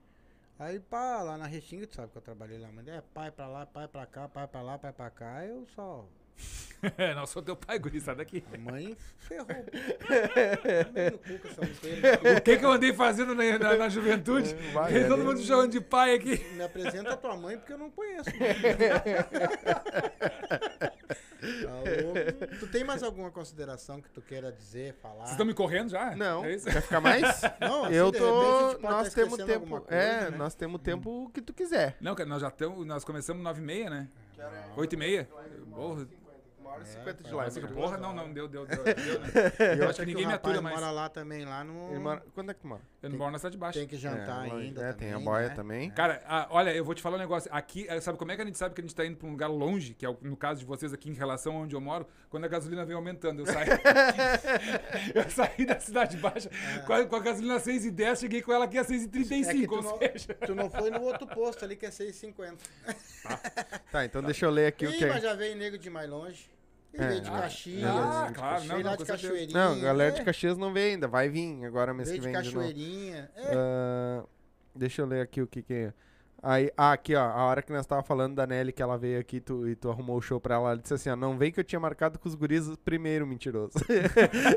[0.59, 3.49] Aí, pá, lá na Restinga, tu sabe que eu trabalhei lá, mas é pai pra
[3.49, 5.45] lá, pai pra cá, pai pra lá, pai pra cá.
[5.45, 6.07] Eu só.
[7.15, 8.43] Não sou teu pai, guri, sai daqui.
[8.53, 9.47] A mãe ferrou.
[12.37, 14.53] O que, que eu andei fazendo na, na- na juventude?
[14.73, 16.39] Vai, Todo é, mundo chamando de pai aqui.
[16.55, 18.31] Me apresenta a tua mãe porque eu não conheço.
[21.43, 22.47] Louco.
[22.61, 25.21] tu tem mais alguma consideração que tu queira dizer, falar?
[25.21, 26.15] Vocês estão me correndo já?
[26.17, 26.45] Não.
[26.45, 26.67] É isso?
[26.71, 27.23] Quer ficar mais?
[27.61, 28.71] Não, assim, eu tô.
[28.71, 29.53] gente pode Nós temos tempo.
[29.53, 30.37] alguma coisa, é, né?
[30.37, 31.97] nós temos tempo que tu quiser.
[32.01, 32.87] Não, nós já estamos.
[32.87, 34.09] Nós começamos 9h30, né?
[34.77, 35.27] 8h30?
[35.27, 36.22] Porra, Uma
[36.73, 37.61] hora e É, cinquenta de vai, live.
[37.63, 37.69] né?
[37.69, 38.83] porra, não, não, deu, deu, deu.
[38.85, 39.83] deu né?
[39.85, 40.75] Eu acho que ninguém me atura mais.
[40.75, 41.91] mora lá também, lá no...
[41.91, 42.83] Ele mora- Quando é que tu mora?
[43.03, 43.79] Eu não moro na cidade de baixo.
[43.79, 45.55] Tem que jantar É, ainda É, também, tem a boia né?
[45.55, 45.91] também.
[45.91, 47.51] Cara, ah, olha, eu vou te falar um negócio.
[47.53, 49.27] Aqui, eh, sabe como é que a gente sabe que a gente tá indo pra
[49.27, 51.75] um lugar longe, que é o- no caso de vocês aqui em relação a onde
[51.75, 53.41] eu moro, quando a gasolina vem aumentando.
[53.41, 53.67] Eu saí,
[55.15, 56.49] eu saí da cidade baixa
[56.87, 59.83] com, a, com a gasolina 6,10, cheguei com ela aqui a 6,35, É tu ou
[59.83, 60.35] não- seja.
[60.47, 62.57] Tu não foi no outro posto ali que é 6,50.
[63.91, 65.21] Tá, então deixa eu ler aqui o Ih, que mas é.
[65.21, 66.51] já veio nego de mais longe.
[66.95, 67.09] E É.
[67.09, 67.85] veio de Caxias.
[67.91, 69.11] ah, veio claro, não, veio não, com de.
[69.11, 69.59] Cachoeirinha.
[69.69, 71.09] Não, galera é, de Caxias não veio ainda.
[71.09, 72.49] Vai vir agora mês Veio que de vem de.
[72.51, 73.31] Cachoeirinha.
[73.37, 74.25] É, Ah,
[74.75, 75.95] deixa eu ler aqui o que que é.
[76.45, 79.21] Aí, ah, aqui, ó, a hora que nós tava falando da Nelly, que ela veio
[79.21, 81.53] aqui tu, e tu arrumou o show pra ela, ela disse assim, ó, não vem
[81.53, 83.75] que eu tinha marcado com os guris primeiro, mentiroso.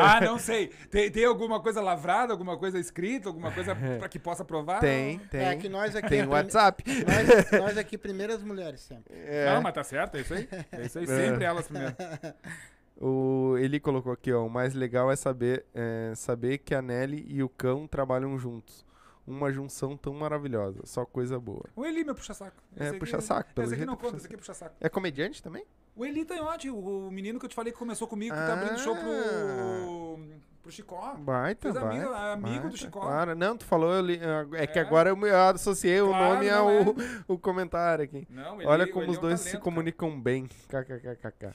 [0.00, 0.68] Ah, não sei.
[0.90, 4.80] Tem, tem alguma coisa lavrada, alguma coisa escrita, alguma coisa pra que possa provar?
[4.80, 5.40] tem, tem.
[5.40, 6.08] é que nós aqui...
[6.08, 6.84] Tem é o prime- WhatsApp.
[7.06, 9.14] Nós, nós aqui, primeiras mulheres sempre.
[9.14, 9.52] É.
[9.54, 10.48] Não, mas tá certo, é isso aí.
[10.72, 11.94] É isso aí, sempre elas primeiro.
[12.98, 17.26] O, ele colocou aqui, ó, o mais legal é saber, é, saber que a Nelly
[17.28, 18.85] e o cão trabalham juntos.
[19.26, 21.64] Uma junção tão maravilhosa, só coisa boa.
[21.74, 22.56] O Eli, meu puxa-saco.
[22.76, 24.76] É, puxa-saco, Esse aqui não é conta, esse aqui é puxa-saco.
[24.80, 25.64] É comediante também?
[25.96, 28.52] O Eli Tanhote, o, o menino que eu te falei que começou comigo, que tá
[28.52, 30.18] abrindo show pro,
[30.62, 31.14] pro Chicó.
[31.18, 33.00] Baita, Fez amigo- baita, amigo do Chicó.
[33.00, 34.20] Claro, não, tu falou, eu li-
[34.54, 34.82] é que É.
[34.82, 36.84] agora eu, me- eu associei o Claro, nome não ao é.
[37.26, 38.28] o comentário aqui.
[38.30, 40.46] Não, o Olha o como os é um dois se talento, comunicam bem.
[40.68, 41.52] KKKKK.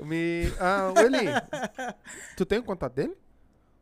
[0.00, 0.52] Me...
[0.58, 1.26] Ah, o Eli,
[2.36, 3.16] tu tem o contato dele?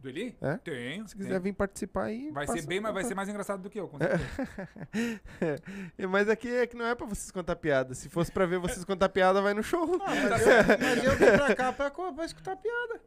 [0.03, 0.37] Do Eli?
[0.43, 0.57] É?
[0.59, 1.07] Tenho.
[1.07, 2.29] Se quiser vir participar aí.
[2.33, 5.63] Vai ser bem, mas vai ser mais engraçado do que eu, com certeza.
[6.11, 7.95] Mas aqui é que não é pra vocês contar piada.
[7.95, 9.89] Se fosse pra ver vocês contar piada, vai no show.
[10.05, 13.01] Ah, mas, eu, mas eu vim pra cá pra, pra escutar piada.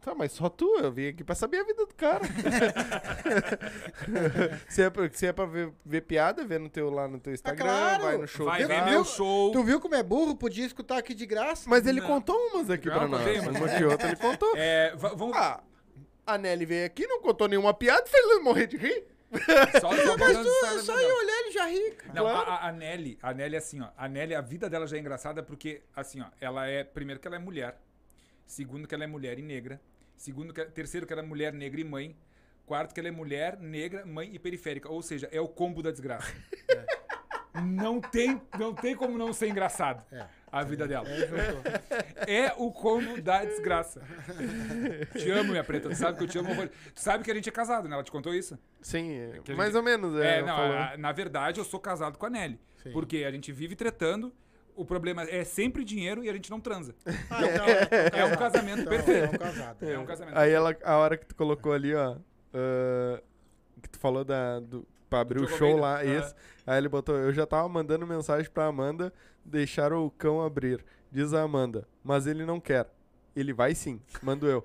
[0.00, 2.24] Tá, mas só tu, eu vim aqui pra saber a vida do cara.
[4.68, 7.32] se, é pra, se é pra ver, ver piada, vê no teu, lá no teu
[7.32, 8.02] Instagram, claro.
[8.02, 8.46] vai no show.
[8.46, 9.52] Vai ver meu show.
[9.52, 10.34] Tu viu como é burro?
[10.34, 11.70] Podia escutar aqui de graça.
[11.70, 12.08] Mas ele Não.
[12.08, 13.20] contou umas aqui Não, pra nós.
[13.20, 14.52] contei, mas- Uma que outra ele contou.
[14.56, 15.36] É, va- vamos.
[15.36, 15.60] Ah,
[16.26, 19.04] a Nelly veio aqui, não contou nenhuma piada, fez ele morrer de rir.
[19.80, 19.88] Só,
[20.18, 21.90] Mas tu, é só ir olhar ele já ri.
[21.92, 22.12] cara.
[22.12, 22.50] Não, Claro.
[22.50, 23.88] a, a- Nelly, a Nelly é assim, ó.
[23.96, 27.26] A Nelly, a vida dela já é engraçada porque, assim, ó, ela é, primeiro que
[27.26, 27.80] ela é mulher,
[28.46, 29.80] segundo que ela é mulher e negra,
[30.18, 32.14] segundo que, terceiro que ela é mulher, negra e mãe,
[32.66, 35.90] quarto que ela é mulher, negra, mãe e periférica, ou seja, é o combo da
[35.90, 36.30] desgraça.
[37.54, 40.24] Não tem, não tem como não ser engraçado É.
[40.50, 41.06] a vida dela.
[42.26, 42.44] É.
[42.46, 44.00] É o combo da desgraça.
[45.16, 45.88] te amo, minha preta.
[45.90, 46.48] Tu sabe que eu te amo.
[46.94, 47.94] Tu sabe que a gente é casado, né?
[47.94, 48.58] Ela te contou isso?
[48.80, 50.20] Sim, é, mais gente- ou menos.
[50.20, 52.58] É, É, não, a- na verdade eu sou casado com a Nelly.
[52.82, 52.92] Sim.
[52.92, 54.32] Porque a gente vive tretando,
[54.74, 56.94] o problema é sempre dinheiro e a gente não transa.
[57.30, 59.24] Ah, então, é, É um casamento então, perfeito.
[59.26, 59.82] É um casado.
[59.90, 62.16] É um casamento Aí ela, a hora que tu colocou ali, ó,
[62.54, 63.22] ah,
[63.82, 65.80] que tu falou da, do, pra abrir o show Almeida.
[65.80, 66.04] lá, Ah.
[66.04, 66.34] isso.
[66.66, 69.12] Aí ele botou, eu já tava mandando mensagem pra Amanda
[69.44, 70.82] deixar o cão abrir.
[71.10, 72.88] Diz a Amanda, mas ele não quer.
[73.34, 74.62] Ele vai sim, mando eu.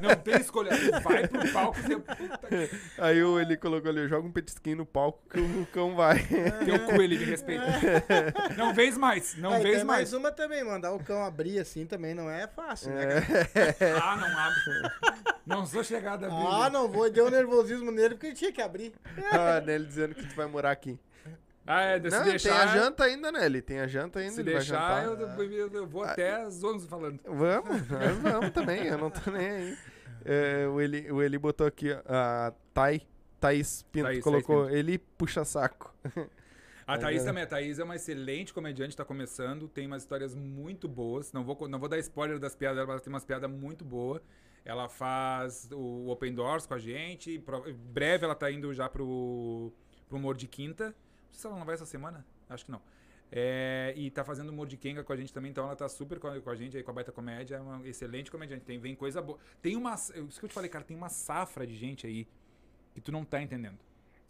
[0.00, 0.70] Não tem escolha.
[1.02, 1.96] Vai pro palco e você.
[1.96, 6.18] Puta que Aí ele colocou ali, joga um petisquinho no palco que o cão vai.
[6.64, 7.64] teu cu, ele me respeita.
[8.56, 10.00] Não vês mais, não Aí vês tem mais.
[10.00, 14.02] mais uma também, mandar o cão abrir assim também não é fácil, né, cara?
[14.02, 15.22] Ah, não abre.
[15.46, 16.46] Não sou chegada a abrir.
[16.66, 18.92] Ah, não vou, deu um nervosismo nele porque ele tinha que abrir.
[19.32, 20.98] ah, né, ele dizendo que tu vai morar aqui.
[21.66, 22.48] Ah, é, se não, deixar.
[22.50, 23.46] tem a janta ainda, né?
[23.46, 25.18] Ele tem a janta ainda, Se deixar, eu,
[25.72, 27.20] eu- vou até às 11 falando.
[27.24, 29.78] Vamos, nós vamos também, eu não tô nem aí.
[30.24, 33.02] É, o, Eli, o Eli botou aqui, a Thay,
[33.40, 35.94] Thaís Pinto Thaís, colocou, Thaís ele puxa saco.
[36.86, 37.28] A Thaís Olha.
[37.28, 37.42] também.
[37.44, 39.68] A Thaís é uma excelente comediante, tá começando.
[39.68, 41.32] Tem umas histórias muito boas.
[41.32, 44.20] Não vou, não vou dar spoiler das piadas dela, mas tem umas piadas muito boas.
[44.64, 47.42] Ela faz o Open Doors com a gente.
[47.92, 49.72] breve ela tá indo já pro,
[50.08, 50.94] pro Humor de Quinta.
[51.32, 52.24] Se ela não vai essa semana.
[52.48, 52.80] Acho que não.
[53.34, 56.18] É, e tá fazendo humor de Kenga com a gente também, então ela tá super
[56.18, 57.56] com a, com a gente aí, com a Baita Comédia.
[57.56, 58.62] É uma excelente comediante.
[58.62, 59.38] Tem, vem coisa boa.
[59.62, 59.94] Tem uma.
[59.94, 62.28] Isso que eu te falei, cara, tem uma safra de gente aí
[62.94, 63.78] que tu não tá entendendo.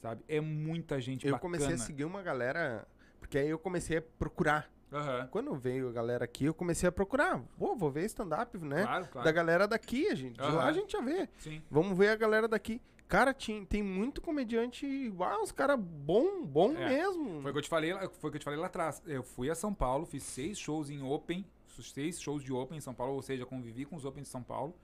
[0.01, 0.24] Sabe?
[0.29, 1.57] É muita gente Eu bacana.
[1.57, 2.87] comecei a seguir uma galera,
[3.19, 4.70] porque aí eu comecei a procurar.
[4.93, 5.27] Aham.
[5.31, 7.41] Quando veio a galera aqui, eu comecei a procurar.
[7.59, 8.83] Pô, vou ver stand-up, né?
[8.83, 9.24] Claro, claro.
[9.24, 10.37] Da galera daqui, a gente.
[10.37, 11.29] De lá a gente já vê.
[11.39, 11.62] Sim.
[11.70, 12.81] Vamos ver a galera daqui.
[13.12, 14.86] Cara, tinha, tem muito comediante.
[15.18, 16.89] Uau, os caras bom, bom É.
[16.89, 17.43] mesmo.
[17.43, 19.02] Foi o que eu te falei, lá- foi que eu te falei lá atrás.
[19.05, 22.80] Eu fui a São Paulo, fiz seis shows em Open, seis shows de Open em
[22.80, 24.74] São Paulo, ou seja, convivi com os Open de São Paulo.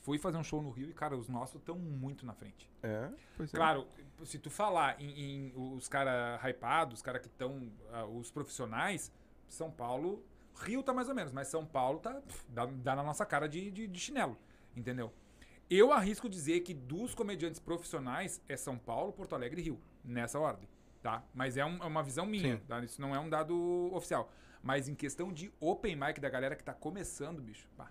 [0.00, 2.70] Fui fazer um show no Rio e, cara, os nossos estão muito na frente.
[2.82, 3.56] É, pois é.
[3.58, 3.86] Claro,
[4.24, 7.70] se tu falar em, em os caras hypados, os caras que estão,
[8.14, 9.12] os profissionais,
[9.46, 10.24] São Paulo,
[10.56, 13.46] Rio tá mais ou menos, mas São Paulo tá, pff, dá, dá na nossa cara
[13.46, 14.38] de, de, de chinelo,
[14.74, 15.12] entendeu?
[15.70, 20.38] Eu arrisco dizer que dos comediantes profissionais é São Paulo, Porto Alegre e Rio, nessa
[20.38, 20.68] ordem,
[21.02, 21.24] tá?
[21.34, 22.62] Mas é, um- é uma visão minha, Sim.
[22.66, 22.80] tá?
[22.84, 24.30] Isso não é um dado oficial.
[24.62, 27.90] Mas em questão de open mic da galera que tá começando, bicho, pá,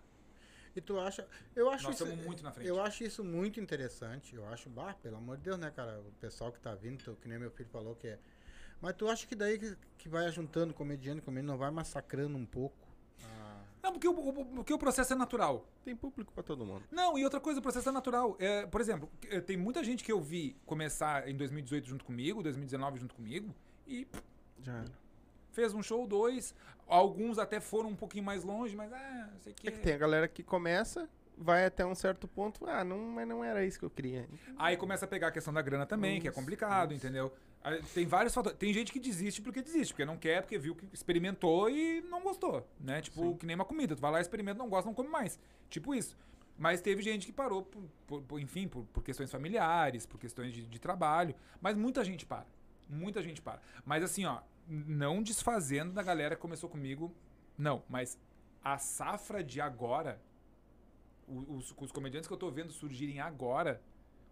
[0.75, 1.27] E tu acha.
[1.55, 2.03] Eu acho nós isso.
[2.03, 2.67] estamos muito na frente.
[2.67, 4.35] Eu acho isso muito interessante.
[4.35, 5.99] Eu acho, bah, pelo amor de Deus, né, cara?
[6.01, 8.19] O pessoal que tá vindo, tu- que nem meu filho falou que é.
[8.81, 12.35] Mas tu acha que daí que, que vai juntando comediante com comediante, não vai massacrando
[12.35, 12.82] um pouco?
[13.83, 15.67] Não, porque o, o- porque o processo é natural.
[15.83, 16.83] Tem público pra todo mundo.
[16.89, 18.35] Não, e outra coisa, o processo é natural.
[18.39, 22.41] É, por exemplo, eh, tem muita gente que eu vi começar em 2018 junto comigo,
[22.41, 23.53] 2019 junto comigo,
[23.85, 24.07] e
[24.61, 24.85] Já era.
[25.51, 26.55] fez um show, dois.
[26.87, 29.67] Alguns até foram um pouquinho mais longe, mas ah, não sei o que.
[29.67, 32.65] É que tem a galera que começa, vai até um certo ponto.
[32.67, 34.27] Ah, não, mas não era isso que eu queria.
[34.57, 37.05] Aí começa a pegar a questão da grana também, que é Isso, complicado, isso.
[37.05, 37.33] entendeu?
[37.93, 38.57] Tem vários fatores.
[38.59, 42.21] Tem gente que desiste porque desiste, porque não quer, porque viu que experimentou e não
[42.21, 43.01] gostou, né?
[43.01, 43.37] Tipo, Sim.
[43.37, 43.95] que nem uma comida.
[43.95, 45.39] Tu vai lá, experimenta, não gosta, não come mais.
[45.69, 46.17] Tipo isso.
[46.57, 50.53] Mas teve gente que parou, por, por- por- enfim, por, por questões familiares, por questões
[50.53, 51.33] de, de trabalho.
[51.61, 52.45] Mas muita gente para.
[52.89, 53.61] Muita gente para.
[53.85, 57.11] Mas assim, ó, não desfazendo da galera que começou comigo,
[57.57, 57.81] não.
[57.89, 58.19] Mas
[58.63, 60.21] a safra de agora,
[61.27, 63.81] os, os comediantes que eu tô vendo surgirem agora,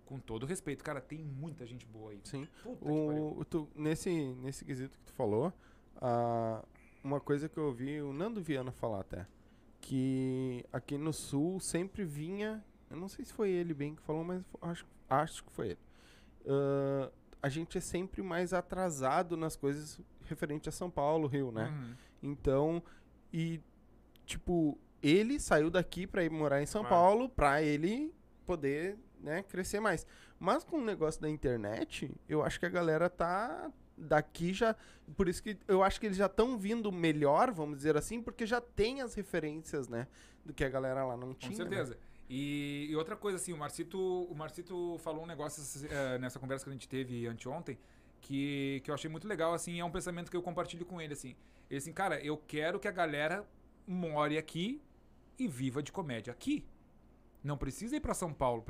[0.06, 2.20] com todo respeito, cara, tem muita gente boa aí.
[2.24, 2.48] Sim.
[2.66, 4.10] O, tu, nesse,
[4.42, 5.54] nesse quesito que tu falou,
[5.98, 6.64] ah,
[7.04, 9.26] uma coisa que eu ouvi o Nando Viana falar até,
[9.80, 14.24] que aqui no sul sempre vinha, eu não sei se foi ele bem que falou,
[14.24, 15.80] mas acho, acho que foi ele.
[16.46, 17.12] Ah,
[17.42, 21.70] a gente é sempre mais atrasado nas coisas referente a São Paulo, Rio, né?
[21.70, 21.96] Uhum.
[22.32, 22.84] Então,
[23.34, 23.60] e
[24.26, 26.96] tipo, ele saiu daqui pra ir morar em São Claro.
[26.96, 28.14] Paulo pra ele
[28.46, 30.06] poder, né, crescer mais.
[30.40, 34.76] Mas com o negócio da internet, eu acho que a galera tá daqui já,
[35.16, 38.46] por isso que eu acho que eles já estão vindo melhor, vamos dizer assim, porque
[38.46, 40.08] já tem as referências, né,
[40.44, 41.52] do que a galera lá não Com tinha.
[41.52, 41.56] né?
[41.56, 41.98] certeza.
[42.28, 46.64] E, e outra coisa, assim, o Marcito, o Marcito falou um negócio eh, nessa conversa
[46.64, 47.78] que a gente teve anteontem,
[48.22, 51.14] que, que eu achei muito legal, assim, é um pensamento que eu compartilho com ele,
[51.14, 51.36] assim.
[51.70, 53.46] Ele assim, cara, eu quero que a galera
[53.86, 54.82] more aqui
[55.38, 56.66] e viva de comédia aqui.
[57.44, 58.64] Não precisa ir pra São Paulo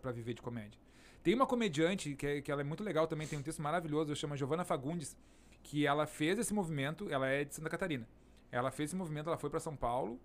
[0.00, 0.80] pra viver de comédia.
[1.22, 4.14] Tem uma comediante que, é- que ela é muito legal também, tem um texto maravilhoso,
[4.14, 5.16] chama Giovanna Fagundes,
[5.62, 8.08] que ela fez esse movimento, ela é de Santa Catarina.
[8.52, 10.20] Ela fez esse movimento, ela foi pra São Paulo,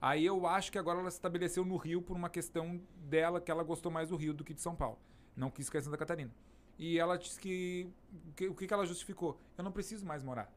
[0.00, 2.78] Aí eu acho que agora ela se estabeleceu no Rio por uma questão
[3.08, 4.98] dela, que ela gostou mais do Rio do que de São Paulo.
[5.34, 6.30] Não quis ficar em Santa Catarina.
[6.78, 7.88] E ela disse que,
[8.36, 9.40] que- o que, que ela justificou?
[9.56, 10.52] Eu não preciso mais morar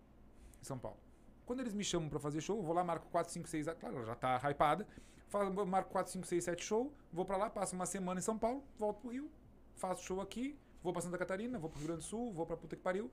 [0.60, 0.98] em São Paulo.
[1.46, 3.96] Quando eles me chamam pra fazer show, eu vou lá, marco 4, 5, 6, claro,
[3.96, 4.86] ela já tá hypada.
[5.30, 8.38] Falo, marco 4, 5, 6, 7 show, vou pra lá, passo uma semana em São
[8.38, 9.30] Paulo, volto pro Rio,
[9.76, 12.56] faço show aqui, vou pra Santa Catarina, vou pro Rio Grande do Sul, vou pra
[12.56, 13.12] puta que pariu.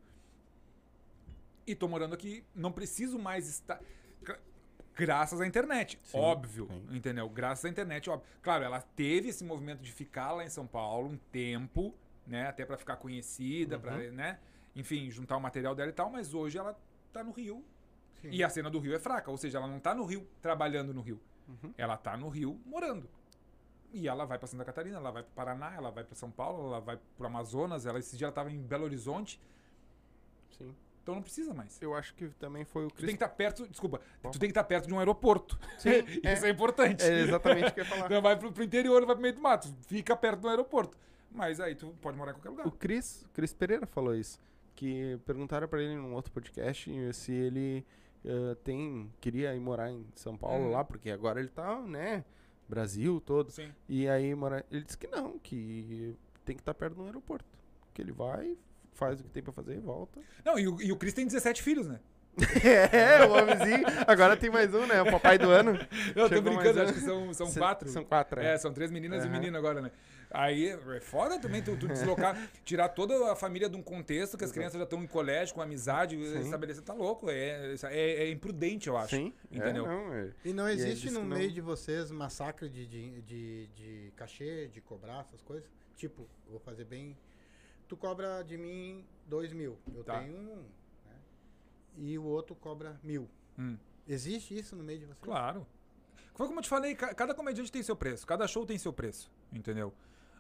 [1.67, 3.81] E tô morando aqui, não preciso mais estar.
[4.23, 4.39] Gra-
[4.95, 6.97] Graças à internet, Sim, óbvio, sim.
[6.97, 7.29] entendeu?
[7.29, 8.29] Graças à internet, óbvio.
[8.41, 11.93] Claro, ela teve esse movimento de ficar lá em São Paulo um tempo,
[12.27, 12.47] né?
[12.47, 14.13] Até pra ficar conhecida, pra, Uhum.
[14.13, 14.39] né?
[14.77, 16.79] Enfim, juntar o material dela e tal, mas hoje ela
[17.13, 17.65] tá no Rio.
[18.21, 18.29] sim.
[18.31, 20.95] E a cena do Rio é fraca, ou seja, ela não tá no Rio trabalhando
[20.95, 21.21] no Rio.
[21.49, 21.73] Uhum.
[21.77, 23.09] Ela tá no Rio morando.
[23.93, 26.67] E ela vai pra Santa Catarina, ela vai pro Paraná, ela vai pra São Paulo,
[26.69, 29.41] ela vai pro Amazonas, ela esse dia ela tava em Belo Horizonte,
[30.51, 30.75] Sim.
[31.01, 31.81] então não precisa mais.
[31.81, 33.11] Eu acho que também foi o Tu tem Chris.
[33.11, 34.01] que estar perto, desculpa,
[34.33, 35.57] tu tem que estar perto de um aeroporto.
[35.79, 35.91] Sim,
[36.25, 37.05] Isso é, importante.
[37.05, 38.11] É exatamente o que eu ia falar.
[38.11, 40.99] Não vai pro, pro interior, não vai pro meio do mato, fica perto do aeroporto.
[41.31, 42.67] Mas aí tu pode morar em qualquer lugar.
[42.67, 44.41] O Cris, Cris Pereira falou isso.
[44.75, 47.87] Que perguntaram pra ele num outro podcast se ele
[48.25, 50.71] eh, tem queria ir morar em São Paulo Uhum.
[50.73, 52.25] lá, porque agora ele tá, né,
[52.69, 53.51] Brasil todo.
[53.51, 53.71] Sim.
[53.89, 57.45] E aí mora, ele disse que não, que tem que estar perto do aeroporto.
[57.93, 58.57] Que ele vai,
[58.93, 60.21] faz o que tem pra fazer e volta.
[60.45, 62.01] Não, e o, e o Cris tem 17 filhos, né?
[62.93, 63.85] é, o homenzinho.
[64.07, 65.01] Agora tem mais um, né?
[65.03, 65.79] O papai do ano.
[66.17, 66.83] Eu tô brincando, um.
[66.83, 67.89] acho que são, são quatro.
[67.89, 68.55] São quatro, é.
[68.55, 69.91] É, são três meninas e um menino agora, né?
[70.31, 74.45] Aí é foda também tu, tu deslocar, tirar toda a família de um contexto que
[74.45, 77.31] as crianças já estão em colégio, com amizade, estabelecer, tá louco.
[77.31, 79.15] É, é, é imprudente, eu acho.
[79.15, 79.33] Sim.
[79.53, 79.85] Entendeu?
[79.87, 80.31] É, não, é.
[80.45, 83.67] E não E existe diz no que não- meio de vocês massacre de, de, de,
[83.69, 85.71] de cachê, de cobrar essas coisas?
[85.97, 87.17] Tipo, vou fazer bem.
[87.87, 89.79] Tu cobra de mim dois mil.
[89.95, 90.19] Eu Tá.
[90.19, 90.65] tenho?
[91.97, 93.29] E o outro cobra mil.
[93.59, 93.77] Hum.
[94.07, 95.19] Existe isso no meio de vocês?
[95.23, 95.67] Claro.
[96.35, 98.93] Foi como eu te falei, ca- cada comediante tem seu preço, cada show tem seu
[98.93, 99.95] preço, entendeu?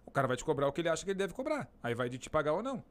[0.04, 1.70] O cara vai te cobrar o que ele acha que ele deve cobrar.
[1.82, 2.84] Aí vai de te pagar ou não.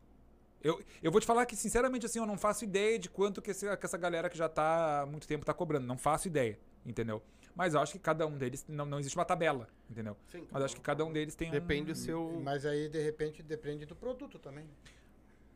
[0.63, 3.51] Eu, eu vou te falar que, sinceramente, assim, eu não faço ideia de quanto que,
[3.51, 5.85] esse- que essa galera que já tá há muito tempo tá cobrando.
[5.85, 7.21] Não faço ideia, entendeu?
[7.53, 8.65] Mas eu acho que cada um deles.
[8.67, 10.15] Não, não existe uma tabela, entendeu?
[10.31, 11.51] Sim, Mas eu acho que cada um deles tem um.
[11.51, 12.41] Depende do seu.
[12.41, 14.65] Mas aí, de repente, depende do produto também.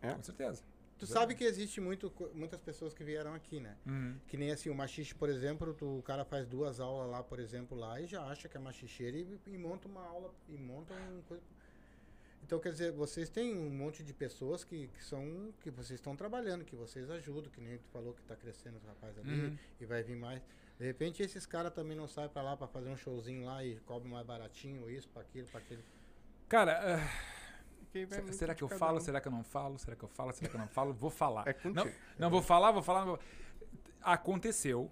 [0.02, 0.62] Com certeza.
[0.99, 3.78] Tu sabe que existe muito, muitas pessoas que vieram aqui, né?
[3.86, 4.18] Uhum.
[4.28, 7.40] Que nem assim, o machixe, por exemplo, tu, o cara faz duas aulas lá, por
[7.40, 10.94] exemplo, lá, e já acha que é machicheira e, e monta uma aula, e monta
[10.94, 11.44] uma coisa.
[12.44, 16.15] Então, quer dizer, vocês têm um monte de pessoas que, que são, que vocês estão
[16.15, 19.57] trabalhando, que vocês ajudam, que nem tu falou que tá crescendo os rapazes ali, Uhum.
[19.82, 20.41] e vai vir mais.
[20.80, 23.76] De repente, esses caras também não saem pra lá pra fazer um showzinho lá e
[23.82, 25.84] cobram mais baratinho, isso, pra aquilo, pra aquilo.
[26.48, 27.36] Cara, ah,
[27.93, 28.97] Muito será de que eu falo?
[28.97, 29.01] um.
[29.01, 29.77] Será que eu não falo?
[29.80, 30.31] Será que eu falo?
[30.34, 30.93] Será que eu não falo?
[30.93, 31.47] Vou falar.
[31.47, 31.55] É.
[31.64, 33.05] Não, não vou falar, vou falar.
[33.05, 33.19] vou-
[34.01, 34.91] Aconteceu.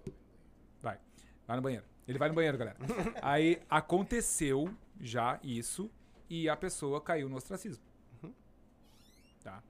[0.82, 0.98] Vai.
[1.46, 1.84] Vai no banheiro.
[2.06, 2.76] Ele vai no banheiro, galera.
[3.22, 5.90] Aí aconteceu já isso
[6.28, 7.82] e a pessoa caiu no ostracismo.
[8.22, 8.32] Uhum.
[9.42, 9.62] Tá.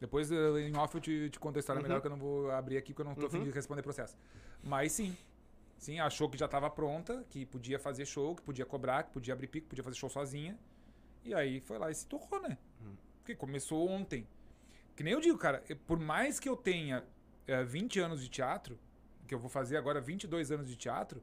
[0.00, 1.82] Depois eh, em off eu te, te conto a história Uhum.
[1.88, 4.16] melhor que eu não vou abrir aqui porque eu não tô afim de responder processo.
[4.62, 5.16] Mas sim.
[5.78, 9.32] Sim, achou que já estava pronta, que podia fazer show, que podia cobrar, que podia
[9.32, 10.58] abrir pico, podia fazer show sozinha.
[11.24, 12.56] E aí foi lá e se torrou, né?
[13.30, 13.36] Uhum.
[13.36, 14.26] Porque começou ontem.
[14.96, 17.04] Que nem eu digo, cara, por mais que eu tenha
[17.46, 18.78] eh, 20 anos de teatro,
[19.26, 21.22] que eu vou fazer agora 22 anos de teatro,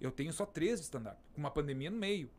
[0.00, 2.30] eu tenho só 3 de stand-up, com uma pandemia no meio.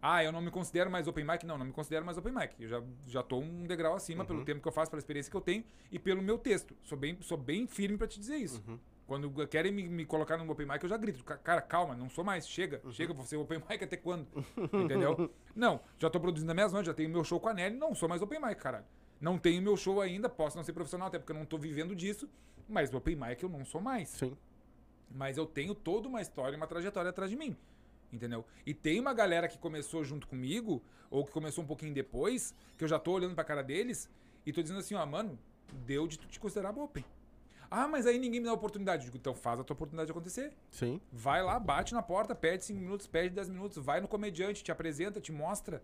[0.00, 1.44] Ah, eu não me considero mais open mic?
[1.44, 2.54] Não, não me considero mais open mic.
[2.60, 5.36] Eu já, já tô um degrau acima pelo tempo que eu faço, pela experiência que
[5.36, 6.76] eu tenho e pelo meu texto.
[6.82, 8.62] Sou bem, sou bem firme pra te dizer isso.
[8.68, 8.78] Uhum.
[9.06, 11.22] Quando querem me, me colocar no open mic, eu já grito.
[11.24, 12.48] "Ca- Cara, calma, não sou mais.
[12.48, 14.26] Chega, chega, vou ser open mic até quando?
[14.72, 15.30] Entendeu?
[15.54, 17.94] Não, já tô produzindo as minhas noites, já tenho meu show com a Nelly, não
[17.94, 18.84] sou mais open mic, caralho.
[19.20, 21.94] Não tenho meu show ainda, posso não ser profissional, até porque eu não tô vivendo
[21.94, 22.28] disso,
[22.68, 24.08] mas open mic eu não sou mais.
[24.08, 24.34] Sim.
[25.10, 27.56] Mas eu tenho toda uma história, uma trajetória atrás de mim.
[28.12, 28.44] Entendeu?
[28.64, 32.84] E tem uma galera que começou junto comigo, ou que começou um pouquinho depois, que
[32.84, 34.08] eu já tô olhando pra cara deles
[34.46, 35.38] e tô dizendo assim, ó, mano,
[35.84, 37.04] deu de tu te considerar open.
[37.76, 39.02] Ah, mas aí ninguém me dá oportunidade.
[39.02, 40.52] Eu digo, então faz a tua oportunidade acontecer.
[40.70, 41.00] Sim.
[41.10, 44.70] Vai lá, bate na porta, pede 5 minutos, pede 10 minutos, vai no comediante, te
[44.70, 45.82] apresenta, te mostra.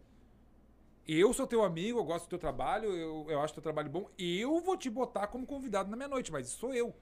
[1.09, 4.09] Eu sou teu amigo, eu gosto do teu trabalho, eu, eu acho teu trabalho bom.
[4.19, 6.95] Eu vou te botar como convidado na minha noite, mas sou eu.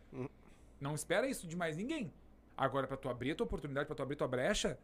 [0.81, 2.11] Não espera isso de mais ninguém.
[2.57, 4.79] Agora, pra tu abrir a tua oportunidade, pra tu abrir tua brecha,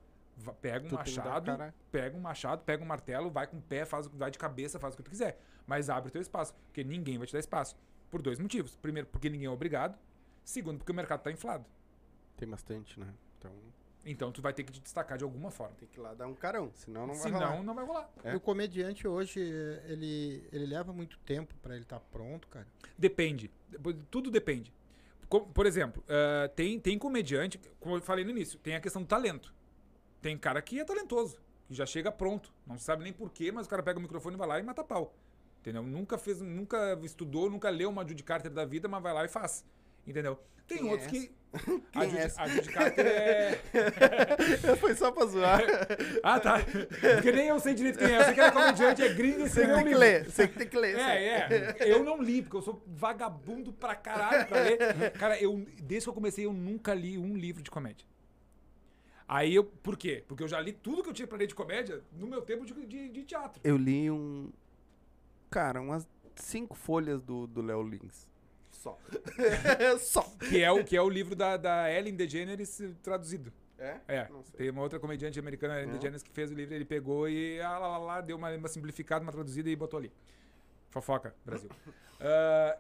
[0.61, 1.75] pega um Tu dar machado, cara.
[1.91, 4.79] pega um machado, pega um martelo, vai com o pé, faz, o- vai de cabeça,
[4.79, 5.41] faz o que tu quiser.
[5.67, 7.77] Mas abre o teu espaço, porque ninguém vai te dar espaço.
[8.15, 8.77] Por dois motivos.
[8.77, 9.99] Primeiro, porque ninguém é obrigado.
[10.45, 11.65] Segundo, porque o mercado tá inflado.
[12.37, 13.13] Tem bastante, né?
[13.37, 13.51] Então
[14.07, 15.75] Então tu vai ter que te destacar de alguma forma.
[15.75, 17.63] tem que ir lá dar um carão, senão não vai Senão, rolar.
[17.65, 18.09] não vai rolar.
[18.23, 18.37] É.
[18.37, 22.69] O comediante hoje, ele, ele leva muito tempo pra ele estar pronto, cara.
[22.97, 23.51] Depende.
[24.13, 24.73] Tudo depende.
[25.53, 29.09] Por exemplo, eh, tem, tem comediante, como eu falei no início, tem a questão do
[29.09, 29.53] talento.
[30.23, 31.37] Tem cara que é talentoso,
[31.67, 32.53] que já chega pronto.
[32.65, 35.13] Não sabe nem porquê, mas o cara pega o microfone, vai lá e mata pau.
[35.65, 35.83] Entendeu?
[35.83, 39.29] Nunca fez, nunca estudou, nunca leu uma Judy Carter da vida, mas vai lá e
[39.29, 39.65] faz.
[40.07, 40.39] Entendeu?
[40.69, 41.33] Tem Quem é outros que.
[41.95, 42.43] a, Quem é Judy, essa?
[42.43, 43.59] a Judy Carter é.
[44.77, 45.63] Foi só pra zoar.
[46.23, 46.59] Ah, tá.
[47.15, 48.19] Porque nem eu sei direito quem é.
[48.19, 50.25] Eu sei que ela é comediante, é gringa e Você escreveu um tem que ler,
[50.27, 50.99] você que tem que ler.
[50.99, 51.91] É, é.
[51.91, 55.13] Eu não li, porque eu sou vagabundo pra caralho pra ler.
[55.13, 58.07] Cara, eu, desde que eu comecei, eu nunca li um livro de comédia.
[59.27, 59.65] Aí eu.
[59.65, 60.23] Por quê?
[60.29, 62.67] Porque eu já li tudo que eu tinha pra ler de comédia no meu tempo
[62.67, 63.61] de, de, de teatro.
[63.65, 64.51] Eu li um.
[65.55, 66.05] Cara, umas
[66.35, 68.29] cinco folhas do do Léo Lins.
[68.73, 68.99] Só.
[70.01, 70.23] Só.
[70.49, 73.53] Que é o, que é o livro da, da Ellen DeGeneres traduzido.
[73.79, 74.01] É?
[74.09, 74.29] É.
[74.29, 74.59] Não sei.
[74.59, 75.95] Tem uma outra comediante americana, Ellen Não.
[75.95, 78.67] DeGeneres, que fez o livro, ele pegou e ah, lá, lá, lá, deu uma, uma
[78.67, 80.11] simplificada, uma traduzida e botou ali.
[80.91, 81.71] Fofoca, Brasil.
[82.21, 82.79] Ah,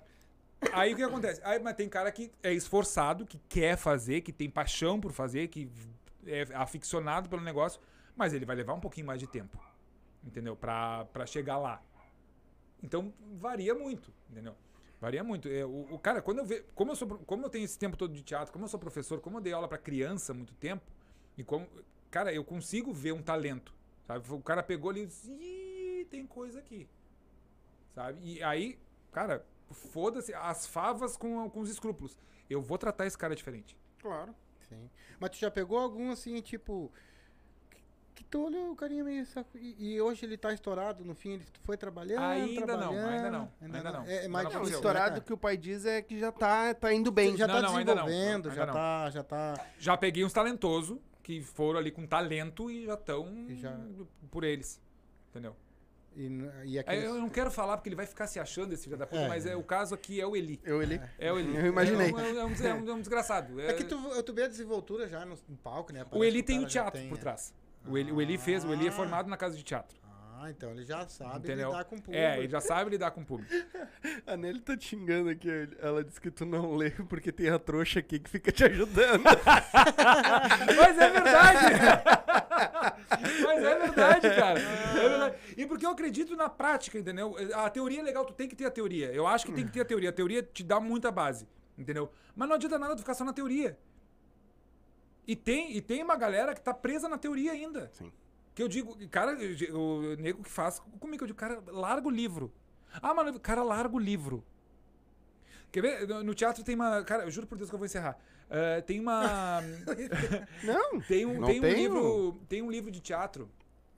[0.72, 1.40] aí o que acontece?
[1.44, 5.48] Aí, mas tem cara que é esforçado, que quer fazer, que tem paixão por fazer,
[5.48, 5.70] que
[6.26, 7.78] é aficionado pelo negócio,
[8.16, 9.60] mas ele vai levar um pouquinho mais de tempo.
[10.24, 10.56] Entendeu?
[10.56, 11.82] Pra, pra chegar lá.
[12.84, 14.54] Então varia muito, entendeu?
[15.00, 15.48] Varia muito.
[15.48, 16.64] É, o, o cara, quando eu vejo.
[16.74, 19.20] Como eu, sou, como eu tenho esse tempo todo de teatro, como eu sou professor,
[19.20, 20.84] como eu dei aula pra criança há muito tempo,
[21.36, 21.66] e como.
[22.10, 23.74] Cara, eu consigo ver um talento.
[24.06, 24.30] Sabe?
[24.32, 26.88] O cara pegou ali e disse, Ih, tem coisa aqui.
[27.94, 28.20] Sabe?
[28.22, 28.78] E aí,
[29.14, 32.18] Cara, foda-se as favas com, com os escrúpulos.
[32.50, 33.78] Eu vou tratar esse cara diferente.
[34.00, 34.34] Claro.
[34.68, 34.90] Sim.
[35.20, 36.92] Mas tu já pegou algum assim, tipo.
[38.14, 39.24] Que- tu olhou o carinha meio.
[39.26, 42.22] saco- E, e hoje ele tá estourado, no fim ele foi trabalhando.
[42.22, 44.04] Ainda não, trabalhando, ainda não, ainda não.
[44.06, 45.84] É, é Ainda mais não Não, o aconteceu, difícil, estourado né, que o pai diz
[45.84, 47.36] é que já tá, tá indo bem.
[47.36, 48.72] já Não, tá não, ainda não, desenvolvendo, ainda já não.
[48.74, 49.10] tá.
[49.10, 49.66] Já tá.
[49.78, 53.78] Já peguei uns talentosos que foram ali com talento e já estão já-
[54.30, 54.80] por eles.
[55.30, 55.56] Entendeu?
[56.16, 56.28] E,
[56.66, 59.04] e aqueles- eu não quero falar porque ele vai ficar se achando esse filho da
[59.04, 59.28] puta, É.
[59.28, 60.60] mas é, o caso aqui é o Eli.
[60.62, 61.00] Eu ele.
[61.18, 61.56] É o Eli.
[61.56, 62.10] Eu imaginei.
[62.10, 63.60] É um, é um- é um- é um- é desgraçado.
[63.60, 66.02] É que tu, tu vê a desenvoltura já no, no palco, né?
[66.02, 67.20] O Parece Eli tem o teatro tem, por é.
[67.20, 67.52] trás.
[67.86, 68.92] O Eli, o Eli fez, o Eli é Ah.
[68.92, 69.96] formado na casa de teatro.
[70.36, 71.70] Ah, então ele já sabe Entendeu?
[71.70, 72.22] lidar com o público.
[72.22, 73.50] É, ele já sabe lidar com o público.
[74.26, 75.48] A Nelly tá te xingando aqui.
[75.80, 79.22] Ela disse que tu não lê porque tem a trouxa aqui que fica te ajudando.
[80.76, 81.64] Mas é verdade!
[83.42, 84.60] Mas é verdade, cara.
[84.60, 85.36] É verdade.
[85.56, 87.34] E porque eu acredito na prática, entendeu?
[87.54, 89.12] A teoria é legal, tu tem que ter a teoria.
[89.12, 90.10] Eu acho que tem que ter a teoria.
[90.10, 91.48] A teoria te dá muita base,
[91.78, 92.10] entendeu?
[92.36, 93.78] Mas não adianta nada tu ficar só na teoria.
[95.26, 97.90] E tem, e tem uma galera que tá presa na teoria ainda.
[97.92, 98.12] Sim.
[98.54, 99.36] Que eu digo, cara,
[99.72, 102.52] o nego que faz comigo, eu digo, cara, larga o livro.
[103.02, 104.44] Ah, mano, cara, larga o livro.
[105.72, 106.08] Quer ver?
[106.22, 107.02] No- teatro tem uma.
[107.02, 108.16] Cara, eu juro por Deus que eu vou encerrar.
[108.48, 109.60] Eh, tem uma.
[110.62, 111.00] Não.
[111.00, 111.74] Tem um, Não tem um tenho.
[111.76, 112.40] livro.
[112.48, 113.50] Tem um livro de teatro.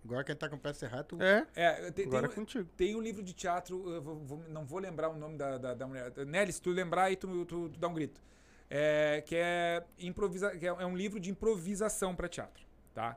[0.05, 1.21] Agora quem tá com o pé cerrado, tu...
[1.23, 1.45] É.
[1.57, 2.69] É, tem, Agora é tem, contigo.
[2.77, 3.91] tem um livro de teatro.
[3.93, 6.13] eu vou- vou- não vou lembrar o nome da, da, da mulher.
[6.25, 8.23] Nelly, se tu lembrar aí, tu, tu, tu dá um grito.
[8.69, 12.65] É, que é, improvisa, que é, é um livro de improvisação para teatro.
[12.95, 13.17] Tá?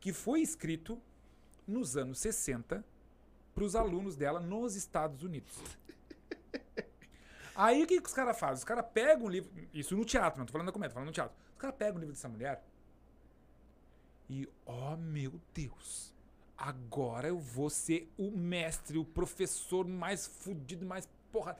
[0.00, 1.00] Que foi escrito
[1.66, 2.84] nos anos 60
[3.54, 5.56] para os alunos dela nos Estados Unidos.
[7.56, 8.58] Aí o que, que os caras fazem?
[8.58, 9.50] Os caras pegam o livro.
[9.74, 11.36] Isso no teatro, não tô falando da comédia, tô falando no teatro.
[11.52, 12.62] Os caras pegam o livro dessa mulher
[14.28, 16.12] e, oh meu Deus,
[16.56, 21.56] agora eu vou ser o mestre, o professor mais fudido, mais porra.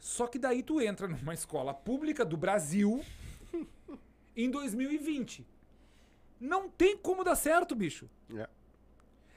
[0.00, 3.04] Só que daí tu entra numa escola pública do Brasil
[4.36, 5.46] em 2020.
[6.40, 8.08] Não tem como dar certo, bicho.
[8.34, 8.48] É.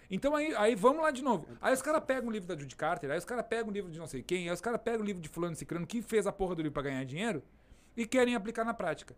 [0.10, 1.46] Então aí, aí vamos lá de novo.
[1.60, 3.92] Aí os caras pegam o livro da Judy Carter, aí os caras pegam o livro
[3.92, 6.26] de não sei quem, aí os caras pegam o livro de fulano cicrano que fez
[6.28, 7.44] a porra do livro pra ganhar dinheiro
[7.98, 9.16] e querem aplicar na prática.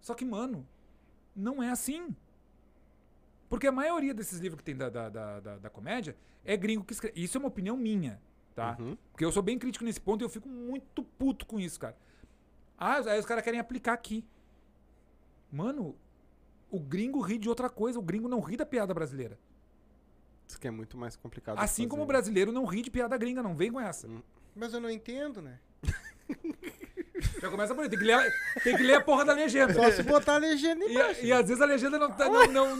[0.00, 0.66] Só que, mano,
[1.34, 2.14] não é assim.
[3.48, 6.84] Porque a maioria desses livros que tem da, da, da, da- da comédia é gringo
[6.84, 7.20] que escreve.
[7.20, 8.20] Isso é uma opinião minha,
[8.58, 8.76] tá?
[8.80, 8.96] Uhum.
[9.12, 11.96] Porque eu sou bem crítico nesse ponto e eu fico muito puto com isso, cara.
[12.76, 14.24] Ah, aí os caras querem aplicar aqui.
[15.50, 15.94] Mano,
[16.68, 18.00] o gringo ri de outra coisa.
[18.00, 19.38] O gringo não ri da piada brasileira.
[20.46, 21.58] Isso que é muito mais complicado.
[21.58, 24.08] Assim como o brasileiro não ri de piada gringa, não vem com essa.
[24.56, 25.60] Mas eu não entendo, né?
[27.40, 27.88] Já começa por aí.
[27.88, 28.32] Tem que ler,
[28.64, 29.72] tem que ler a porra da legenda.
[29.74, 31.20] Só se botar a legenda embaixo.
[31.24, 32.28] E, e às vezes a legenda não tá.
[32.28, 32.76] Não, não-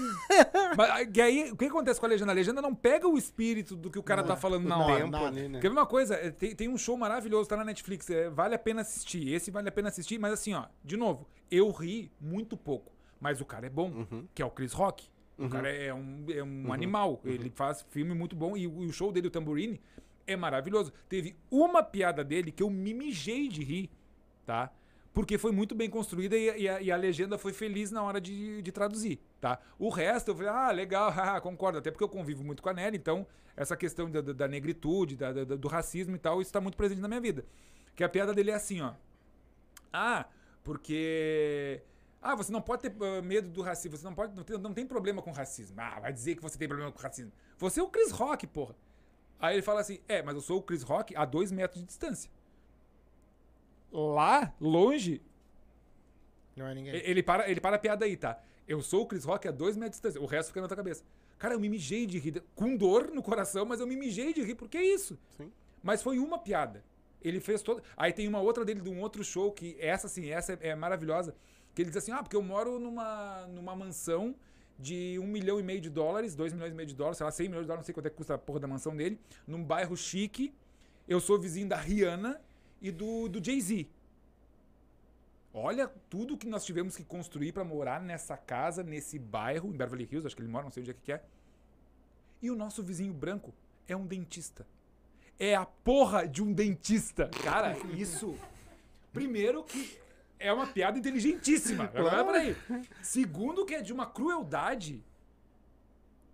[0.76, 2.32] Mas e aí, o que acontece com a legenda?
[2.32, 4.97] A legenda não pega o espírito do que o cara tá falando na hora.
[4.97, 5.26] tempo não.
[5.26, 5.60] ali, né?
[5.60, 6.14] Quer ver uma coisa?
[6.14, 8.09] É, Tem, tem um show maravilhoso, tá na Netflix.
[8.10, 9.32] é, vale a pena assistir.
[9.32, 12.93] Esse vale a pena assistir, mas assim, ó, de novo, eu ri muito pouco.
[13.20, 15.09] Mas o cara é bom, que é o Chris Rock.
[15.36, 17.20] O cara é um, é um animal.
[17.24, 18.56] Ele faz filme muito bom.
[18.56, 19.80] E, o- e o show dele, o Tambourine,
[20.26, 20.93] é maravilhoso.
[21.09, 23.90] Teve uma piada dele que eu me mijei de rir,
[24.49, 24.73] tá?
[25.12, 28.19] Porque foi muito bem construída e, e a, e a legenda foi feliz na hora
[28.19, 29.59] de, de traduzir, tá?
[29.79, 31.12] O resto eu falei, ah, legal,
[31.43, 31.77] concordo.
[31.79, 35.33] Até porque eu convivo muito com a Nelly, então essa questão da, da- negritude, da-
[35.33, 37.45] da- do racismo e tal, isso tá muito presente na minha vida.
[37.95, 38.95] Que a piada dele é assim, ó.
[39.93, 40.27] Ah,
[40.65, 41.83] porque.
[42.23, 44.35] Ah, você não pode ter ah, medo do racismo, você não pode.
[44.35, 45.77] Não tem, não tem problema com racismo.
[45.79, 47.33] Ah, vai dizer que você tem problema com racismo.
[47.59, 48.75] Você é o Chris Rock, porra.
[49.39, 51.87] Aí ele fala assim: é, mas eu sou o Chris Rock a dois metros de
[51.87, 52.31] distância.
[53.93, 55.23] Lá, longe,
[56.56, 56.94] Não é ninguém.
[56.94, 58.39] ele para, ele para a piada aí, tá?
[58.66, 60.20] Eu sou o Chris Rock a dois metros de distância.
[60.20, 61.02] O resto fica na tua cabeça.
[61.39, 62.43] Cara, eu me mijei de rir.
[62.55, 64.55] Com dor no coração, mas eu me mijei de rir.
[64.55, 65.19] Por que isso?
[65.36, 65.51] Sim.
[65.82, 66.85] Mas foi uma piada.
[67.23, 67.82] Ele fez toda.
[67.97, 70.74] Aí tem uma outra dele de um outro show que essa sim, essa é, é
[70.74, 71.35] maravilhosa.
[71.74, 74.35] Que ele diz assim: ah, porque eu moro numa, numa mansão
[74.78, 77.32] de um milhão e meio de dólares, dois milhões e meio de dólares, sei lá,
[77.32, 79.19] 100 milhões de dólares, não sei quanto é que custa a porra da mansão dele,
[79.47, 80.55] num bairro chique.
[81.09, 82.40] Eu sou vizinho da Rihanna
[82.81, 83.87] e do, do Jay-Z.
[85.53, 90.09] Olha tudo que nós tivemos que construir pra morar nessa casa, nesse bairro, em Beverly
[90.11, 91.23] Hills, acho que ele mora, não sei onde é que que é.
[92.41, 93.53] E o nosso vizinho branco
[93.89, 94.67] é um dentista.
[95.39, 97.29] É a porra de um dentista.
[97.43, 98.37] Cara, isso.
[99.13, 99.99] Primeiro que
[100.39, 101.85] é uma piada inteligentíssima.
[101.95, 102.57] Agora, peraí.
[103.03, 105.03] Segundo que é de uma crueldade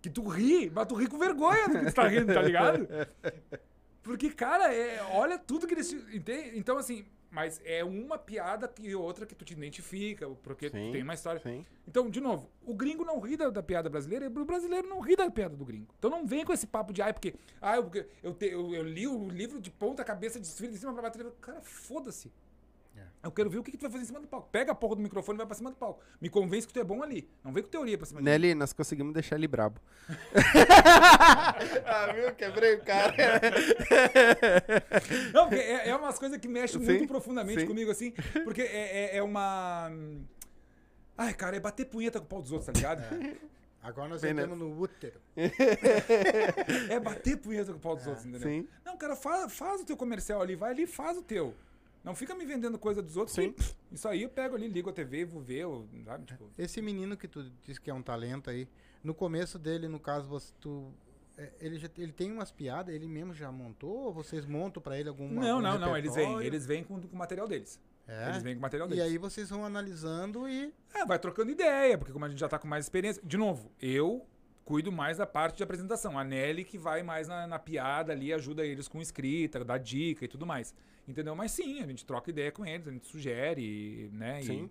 [0.01, 2.87] que tu ri, mas tu ri com vergonha do que tu tá rindo, tá ligado?
[4.05, 5.91] Porque, cara, é, olha tudo que eles.
[5.91, 6.57] Entende?
[6.57, 11.03] Então, assim, Mas é uma piada e outra que tu te identifica, porque Sim, tem
[11.03, 11.41] uma história.
[11.41, 11.65] Sim.
[11.85, 15.01] Então, de novo, o gringo não ri da, da piada brasileira, e o brasileiro não
[15.01, 15.93] ri da piada do gringo.
[15.99, 18.83] Então não vem com esse papo de, ai, porque, ai, porque eu, te- eu, eu
[18.83, 21.29] li o livro de ponta cabeça de de cima pra baixo.
[21.41, 22.31] Cara, foda-se.
[23.25, 23.27] É.
[23.27, 24.47] Eu quero ver o que, que tu vai fazer em cima do palco.
[24.51, 26.01] Pega a porra do microfone e vai pra cima do palco.
[26.21, 27.27] Me convence que tu é bom ali.
[27.43, 28.29] Não vem com teoria pra cima de mim.
[28.29, 29.81] Nelly, nós conseguimos deixar ele brabo.
[31.85, 32.33] ah, viu?
[32.35, 33.13] Quebrei o cara.
[35.33, 37.67] Não, porque é, é umas coisas que mexem Sim, muito profundamente sim.
[37.67, 38.11] comigo, assim.
[38.43, 39.91] Porque é, é, é uma.
[41.17, 43.03] Ai, cara, é bater punheta com o pau dos outros, tá ligado?
[43.81, 45.21] Agora nós entramos no útero.
[46.89, 48.49] É bater punheta com o pau dos outros, entendeu?
[48.49, 48.67] Sim.
[48.83, 51.53] Não, cara, faz, faz o teu comercial ali, vai ali e faz o teu.
[52.05, 53.35] Não fica me vendendo coisa dos outros.
[53.35, 53.51] Sim.
[53.51, 56.25] que, pff, isso aí eu pego ali, ligo a TV e vou ver, ou, sabe?
[56.25, 58.67] Tipo, Esse menino que tu disse que é um talento aí,
[59.03, 60.93] no começo dele, no caso, você, tu,
[61.37, 64.05] é, ele, já, ele tem umas piadas, ele mesmo já montou?
[64.05, 65.97] Ou vocês montam pra ele alguma não, algum não, não.
[65.97, 67.79] Eles vêm, eles vêm com, com o material deles.
[68.07, 68.29] É?
[68.29, 69.03] Eles vêm com o material E deles.
[69.05, 70.71] aí vocês vão analisando e...
[70.93, 73.19] É, vai trocando ideia, porque como a gente já tá com mais experiência.
[73.25, 74.25] De novo, eu
[74.65, 76.17] cuido mais da parte de apresentação.
[76.17, 80.25] A Nelly que vai mais na, na piada ali, ajuda eles com escrita, dá dica
[80.25, 80.73] e tudo mais.
[81.07, 81.35] Entendeu?
[81.35, 84.41] Mas sim, a gente troca ideia com eles, a gente sugere, né?
[84.41, 84.69] E Sim.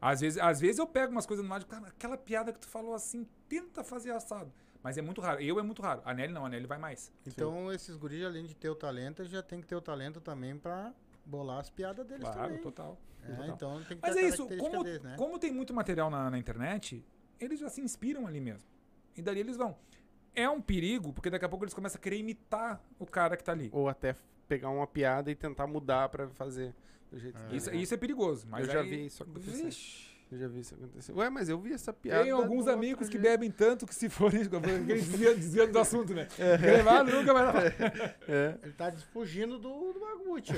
[0.00, 2.60] às vezes, às vezes eu pego umas coisas no ar de, cara, aquela piada que
[2.60, 4.52] tu falou assim, tenta fazer assado.
[4.80, 5.40] Mas é muito raro.
[5.42, 6.00] Eu é muito raro.
[6.04, 7.10] A Nelly não, a Nelly vai mais.
[7.26, 10.56] Então esses guris, além de ter o talento, já tem que ter o talento também
[10.56, 10.94] pra
[11.24, 12.62] bolar as piadas deles Claro, também.
[12.62, 12.96] total.
[13.24, 13.48] É, total.
[13.48, 15.16] então tem que Mas ter é isso, como, deles, né?
[15.18, 17.04] como tem muito material na, na internet,
[17.40, 18.68] eles já se inspiram ali mesmo.
[19.16, 19.76] E dali eles vão.
[20.34, 23.42] É um perigo, porque daqui a pouco eles começam a querer imitar o cara que
[23.44, 23.70] tá ali.
[23.72, 24.14] Ou até
[24.46, 26.74] pegar uma piada e tentar mudar pra fazer
[27.10, 27.48] do jeito É.
[27.48, 28.46] que Isso, ele isso é perigoso.
[28.48, 29.64] Mas Eu já aí- vi isso acontecer.
[29.64, 30.16] Vixe.
[30.30, 31.12] Eu já vi isso acontecer.
[31.12, 32.24] Ué, mas eu vi essa piada.
[32.24, 34.40] Tem alguns amigos que bebem tanto que se forem
[34.84, 36.26] desviando, desviando do assunto, né?
[36.38, 36.56] É.
[36.58, 37.52] Grevado nunca vai lá.
[38.28, 38.58] É.
[38.62, 40.42] Ele tá fugindo do, do bagulho.
[40.42, 40.56] tio.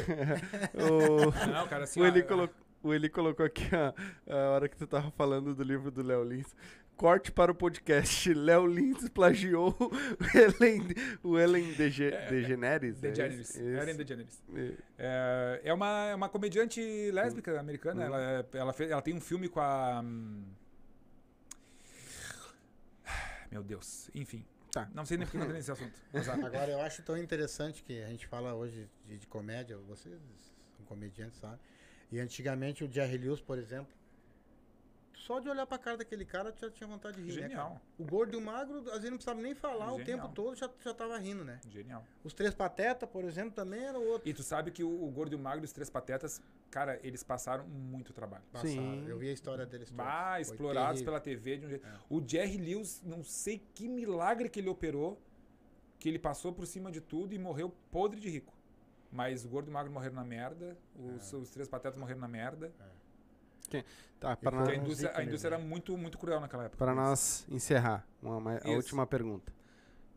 [0.75, 2.01] O, Não, cara, assim.
[2.01, 3.95] o, ó, Eli colocou, o Eli colocou aqui a,
[4.33, 6.55] a hora que tu tava falando do livro do Léo Lins.
[6.99, 8.35] Corte para o podcast.
[8.35, 10.83] Léo Lins plagiou o Ellen,
[11.23, 12.99] o Ellen Dege, DeGeneres.
[12.99, 13.51] é DeGeneres.
[13.51, 13.61] isso?
[13.63, 13.97] Ellen.
[13.97, 14.43] DeGeneres.
[14.53, 14.73] É.
[14.99, 16.81] É, é uma, é uma comediante
[17.13, 18.03] lésbica americana.
[18.03, 18.05] Hum.
[18.07, 18.21] Ela,
[18.53, 20.01] é- ela, fez, ela tem um filme com a.
[20.05, 20.43] hum,
[23.53, 24.11] Meu Deus.
[24.13, 24.45] Enfim.
[24.73, 24.91] Tá.
[24.93, 25.95] Não sei nem porque eu entrei nesse assunto.
[26.45, 30.15] Agora, eu acho tão interessante que a gente fala hoje de, de comédia, vocês
[30.77, 31.59] são comediantes, sabe?
[32.11, 33.93] E antigamente o Jerry Lewis, por exemplo,
[35.19, 37.69] só de olhar pra cara daquele cara, tu já tinha vontade de rir, né, Genial.
[37.71, 37.83] cara?
[37.99, 40.21] O gordo e o magro, às vezes não precisava nem falar, o Genial.
[40.23, 41.61] tempo todo já, já tava rindo, né?
[41.69, 42.05] Genial.
[42.25, 44.29] Os Três Patetas, por exemplo, também era outro.
[44.29, 46.41] E tu sabe que o, o Gordo e o Magro e os Três Patetas,
[46.71, 48.45] cara, eles passaram muito trabalho.
[48.53, 48.71] Passaram.
[48.73, 49.07] Sim.
[49.09, 50.05] Eu vi a história deles todos.
[50.05, 51.05] Foi explorados terrível.
[51.13, 51.87] pela TV de um jeito.
[51.87, 51.99] É.
[52.09, 55.21] O Jerry Lewis, não sei que milagre que ele operou,
[55.99, 58.55] que ele passou por cima de tudo e morreu podre de rico.
[59.11, 62.29] Mas o Gordo e o Magro morreram na merda, os, os Três Patetas morreram na
[62.29, 62.73] merda.
[64.19, 66.77] Tá, E para Porque a indústria, a indústria era muito, muito cruel naquela época.
[66.79, 69.53] Para nós encerrar, uma, uma- a última pergunta.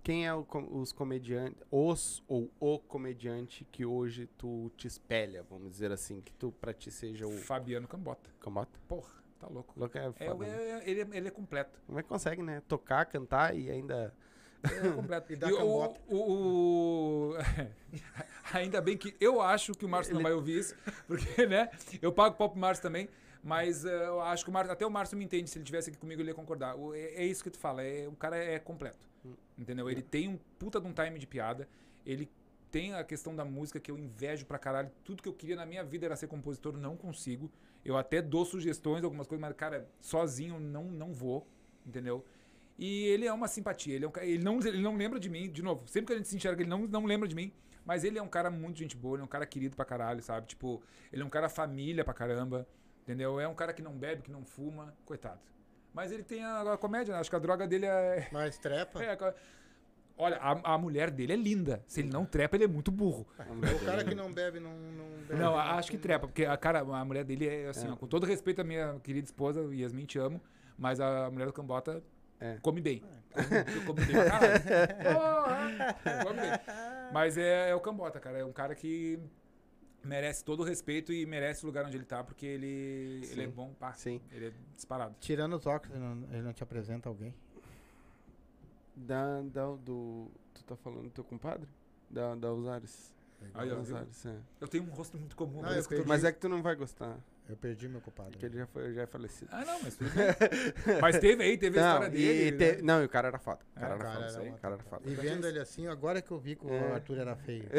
[0.03, 5.69] Quem é o os comediantes, os ou o comediante que hoje tu te espelha, vamos
[5.69, 8.27] dizer assim, que tu pra ti seja o Fabiano Cambota.
[8.39, 8.79] Cambota?
[8.87, 9.73] Porra, tá louco.
[9.79, 10.49] Louco é É, foda, né?
[10.49, 11.79] é- ele, é- ele é completo.
[11.85, 12.63] Como é que consegue, né?
[12.67, 14.11] Tocar, cantar e ainda.
[14.63, 15.31] É completo.
[15.33, 17.33] E dá o, o- o-
[18.53, 20.75] Ainda bem que eu acho que o Márcio não vai ouvir isso,
[21.07, 21.69] porque, né?
[22.01, 23.07] Eu pago pau pro Márcio também,
[23.43, 25.89] mas eh, eu acho que o Márcio, até o Márcio me entende, se ele tivesse
[25.89, 26.75] aqui comigo, ele ia concordar.
[26.75, 28.99] O- é, é isso que tu fala, é, o cara é completo.
[29.25, 29.33] Hum.
[29.57, 29.89] Entendeu?
[29.89, 31.67] Ele tem um puta de um time de piada,
[32.05, 32.29] ele
[32.71, 34.89] tem a questão da música que eu invejo pra caralho.
[35.03, 37.51] Tudo que eu queria na minha vida era ser compositor, não consigo.
[37.83, 41.47] Eu até dou sugestões, algumas coisas, mas, cara, sozinho não, não vou,
[41.85, 42.23] entendeu?
[42.77, 43.95] E ele é uma simpatia.
[43.95, 45.87] Ele, é um ele, não, ele não lembra de mim, de novo.
[45.87, 47.51] Sempre que a gente se enxerga, ele não, não lembra de mim.
[47.85, 50.21] Mas ele é um cara muito gente boa, ele é um cara querido pra caralho,
[50.21, 50.47] sabe?
[50.47, 50.81] Tipo,
[51.11, 52.67] ele é um cara família pra caramba,
[53.11, 53.39] entendeu?
[53.39, 55.39] É um cara que não bebe, que não fuma, coitado.
[55.93, 57.19] Mas ele tem a, a comédia, né?
[57.19, 58.27] acho que a droga dele é.
[58.31, 59.03] Mas trepa.
[59.03, 59.33] é a
[60.17, 61.83] Olha, a, a mulher dele é linda.
[61.87, 63.25] Se ele não trepa, ele é muito burro.
[63.39, 65.39] O cara que não bebe não, não bebe.
[65.39, 67.91] Não, acho que trepa, porque a cara, a mulher dele é assim, É.
[67.91, 70.39] ó, com todo respeito à minha querida esposa, Yasmin, te amo,
[70.77, 72.03] mas a mulher do Cambota
[72.39, 72.57] É.
[72.61, 73.01] come bem.
[73.33, 74.61] Come, come bem pra caralho.
[75.15, 76.51] Porra, come bem.
[77.11, 78.37] Mas é, é o Cambota, cara.
[78.37, 79.17] É um cara que
[80.03, 83.47] merece todo o respeito e merece o lugar onde ele tá, porque ele, ele é
[83.47, 83.93] bom, pá.
[83.93, 84.21] Sim.
[84.31, 85.15] Ele é disparado.
[85.19, 87.33] Tirando os óculos, ele não, ele não te apresenta alguém?
[88.95, 90.29] Da, da, do.
[90.53, 91.67] Tu tá falando do teu compadre?
[92.09, 93.13] Da, da Usares.
[93.53, 93.81] Aí, ó, viu?
[93.81, 94.37] Usares, é.
[94.59, 95.61] Eu tenho um rosto muito comum.
[95.61, 96.07] Não, eu que eu tô- perdi.
[96.09, 97.17] Mas é que tu não vai gostar.
[97.51, 98.29] Eu perdi meu culpado.
[98.31, 99.49] Porque ele já, foi, já é falecido.
[99.53, 100.25] Ah, não, mas tudo bem.
[101.01, 102.47] mas teve aí, teve a não, história dele.
[102.47, 102.73] e né?
[102.75, 103.59] te- não, e o cara era foda.
[103.75, 104.43] O cara É, era cara foda.
[104.47, 105.01] era cara era foda.
[105.05, 106.93] E vendo ele assim, agora que eu vi que o É.
[106.93, 107.65] Arthur era feio.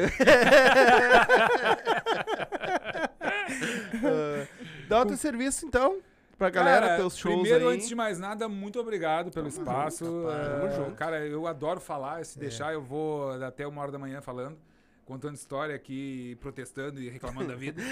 [4.89, 5.99] Dá o teu serviço, então,
[6.39, 7.75] pra galera, Cara, teus shows primeiro, aí.
[7.77, 10.05] antes de mais nada, muito obrigado pelo espaço.
[10.27, 10.97] rapaz, É, tamo junto.
[10.97, 12.21] Cara, eu adoro falar.
[12.21, 12.25] É.
[12.25, 14.57] Se deixar, eu vou até uma hora da manhã falando,
[15.05, 17.83] contando história aqui, protestando e reclamando da vida.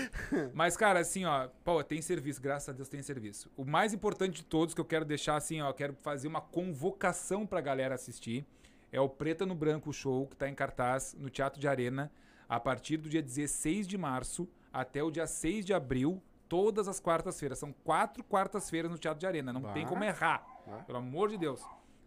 [0.55, 3.51] Mas, cara, assim, ó, pô, tem serviço, graças a Deus tem serviço.
[3.57, 7.47] O mais importante de todos que eu quero deixar, assim, ó, quero fazer uma convocação
[7.47, 8.47] pra galera assistir.
[8.93, 12.11] É o Preta no Branco Show, que tá em cartaz no Teatro de Arena,
[12.49, 16.99] a partir do dia 16 de março até o dia 6 de abril, todas as
[16.99, 17.59] quartas-feiras.
[17.59, 19.89] São quatro quartas-feiras no Teatro de Arena, não tem Bah.
[19.89, 20.45] como errar.
[20.67, 20.79] Bah.
[20.85, 21.63] Pelo amor de Deus.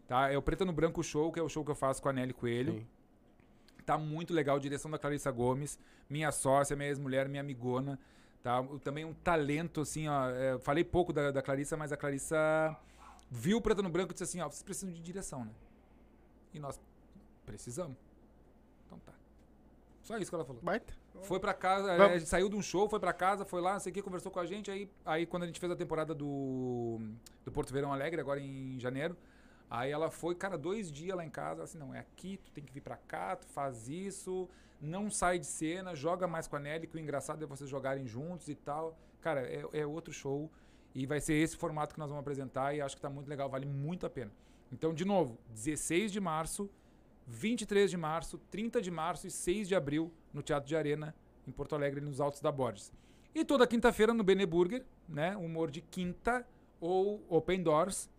[0.07, 0.29] Tá?
[0.31, 2.13] É o Preta no Branco Show, que é o show que eu faço com a
[2.13, 2.73] Nelly Coelho.
[2.73, 2.87] Sim.
[3.85, 5.77] Tá muito legal, direção da Clarissa Gomes,
[6.09, 7.99] minha sócia, minha ex-mulher, minha amigona.
[8.41, 8.61] Tá?
[8.83, 10.29] Também um talento, assim, ó.
[10.29, 12.77] é, falei pouco da, da Clarissa, mas a Clarissa
[13.29, 15.51] viu o Preta no Branco e disse assim, ó, vocês precisam de direção, né?
[16.53, 16.79] E nós
[17.45, 17.97] precisamos.
[18.85, 19.13] Então tá.
[20.01, 20.61] Só isso que ela falou.
[20.61, 20.93] Baita.
[21.21, 23.91] Foi pra casa, é, saiu de um show, foi pra casa, foi lá, não sei
[23.91, 24.69] o que, conversou com a gente.
[24.69, 26.99] Aí, aí quando a gente fez a temporada do,
[27.45, 29.15] do Porto Verão Alegre, agora em janeiro,
[29.73, 32.63] aí ela foi, cara, dois dias lá em casa, assim, não, é aqui, tu tem
[32.63, 34.47] que vir pra cá, tu faz isso,
[34.79, 38.05] não sai de cena, joga mais com a Nelly, que o engraçado é vocês jogarem
[38.05, 38.95] juntos e tal.
[39.19, 40.51] Cara, é, é outro show.
[40.93, 43.49] E vai ser esse formato que nós vamos apresentar e acho que tá muito legal,
[43.49, 44.31] vale muito a pena.
[44.71, 46.69] Então, de novo, 16 de março,
[47.25, 51.15] 23 de março, 30 de março e 6 de abril no Teatro de Arena,
[51.47, 52.91] em Porto Alegre, nos Altos da Borges.
[53.33, 55.35] E toda quinta-feira no Bene Burger, né?
[55.35, 56.45] Humor de quinta
[56.79, 58.09] ou Open Doors,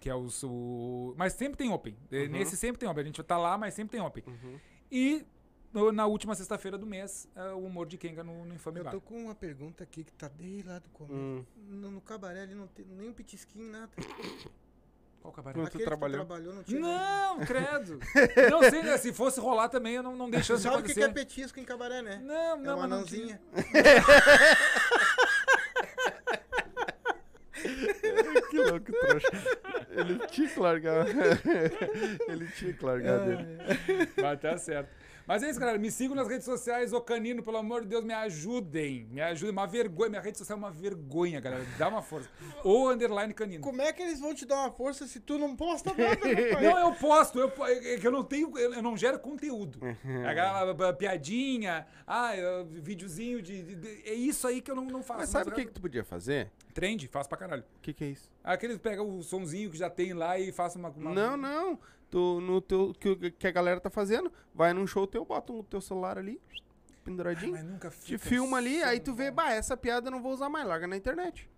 [0.00, 0.26] que é o...
[0.44, 1.96] o- mas sempre tem Open.
[2.12, 2.30] Eh, Uhum.
[2.30, 3.02] Nesse sempre tem Open.
[3.02, 4.24] A gente tá lá, mas sempre tem Open.
[4.26, 4.58] Uhum.
[4.90, 5.24] E
[5.72, 8.84] no- na última sexta-feira do mês, é o Humor de Kenga no, no Infame Eu
[8.84, 8.90] Bar.
[8.92, 11.14] tô com uma pergunta aqui que tá desde lá do começo.
[11.14, 11.44] Hum.
[11.68, 13.90] No, no cabaré ali não tem nem um petisquinho, nada.
[15.20, 15.54] Qual cabaré?
[15.54, 16.24] Quando tu Aquele que trabalhou?
[16.24, 16.78] trabalhou não tinha.
[16.80, 17.98] Não, credo.
[18.50, 18.96] não sei, né?
[18.96, 21.10] Se fosse rolar também, eu não, não dei chance de Sabe o que, acontecer.
[21.10, 22.20] é petisco em cabaré, né?
[22.22, 23.06] Não, é não, uma mas não
[28.76, 28.80] anãzinha.
[28.80, 29.28] que trouxa.
[29.90, 31.06] Ele tinha que largar.
[32.28, 33.46] Ele tinha que largar dele.
[34.16, 34.88] Vai tá certo.
[35.26, 35.78] Mas é isso, galera.
[35.78, 39.06] Me sigam nas redes sociais, ô Canino, pelo amor de Deus, me ajudem.
[39.10, 39.52] Me ajudem.
[39.52, 40.10] Uma vergonha.
[40.10, 41.64] Minha rede social é uma vergonha, galera.
[41.78, 42.28] Dá uma força.
[42.62, 43.62] Ou underline Canino.
[43.62, 46.62] Como é que eles vão te dar uma força se tu não posta nada, rapaz?
[46.64, 49.80] Não, eu posto, eu, po- é que eu não tenho, eu não gero conteúdo.
[49.82, 50.26] Uhum.
[50.28, 54.84] Aquela b- piadinha, ah, é, videozinho de, de- de- É isso aí que eu não,
[54.84, 55.20] não faço.
[55.20, 56.50] Mas sabe o que, que tu podia fazer?
[56.72, 57.62] Trend, faço pra caralho.
[57.62, 58.30] O que, que é isso?
[58.44, 60.90] Aqueles pega o sonzinho que já tem lá e faça uma.
[60.90, 61.78] uma- Não, não.
[62.18, 65.80] No teu, que, que a galera tá fazendo, vai num show teu, bota o teu
[65.80, 69.36] celular ali, Ah, penduradinho, mas nunca te fica filma ali, aí tu vê, bom.
[69.36, 71.48] bah, essa piada eu não vou usar mais, larga na internet.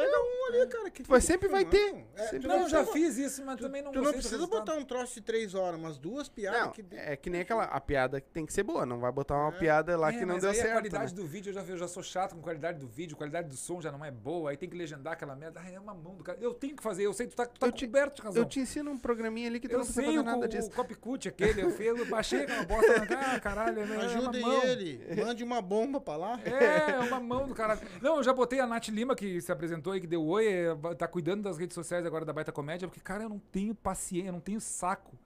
[0.00, 0.90] Pega um ali, cara.
[0.90, 2.06] Que fica sempre vai ter.
[2.14, 4.74] É, Sempre tu Não, eu já fiz isso, mas também não Tu não precisa botar
[4.74, 6.84] um troço de três horas, mas duas piadas Não, que.
[6.92, 9.48] é que nem aquela, a piada que tem que ser boa, não vai botar uma
[9.54, 9.58] É.
[9.58, 10.68] piada lá É, que não deu certo.
[10.68, 11.20] a qualidade né?
[11.20, 13.80] do vídeo, eu já, eu já sou chato com qualidade do vídeo, qualidade do som
[13.80, 15.60] já não é boa, aí tem que legendar aquela merda.
[15.64, 16.38] Ah, é uma mão do cara.
[16.40, 18.42] Eu tenho que fazer, eu sei, tu tá, tu tá Eu coberto de razão.
[18.42, 20.44] Eu te ensino um programinha ali que tu Eu não precisa sei fazer o, nada
[20.44, 20.68] o, disso.
[20.68, 25.16] o Copcut aquele, eu, fiz, eu baixei aquela bosta, ah, caralho, é, é Ajudem ele.
[25.22, 26.40] Mande uma bomba pra lá.
[26.44, 27.80] É, é uma mão do caralho.
[28.02, 30.74] Não, eu já botei a Nath Lima, que se apresentou aí, que deu oi, é,
[30.96, 34.28] tá cuidando das redes sociais agora da Baita Comédia, porque, cara, eu não tenho paciência,
[34.28, 35.16] eu não tenho saco.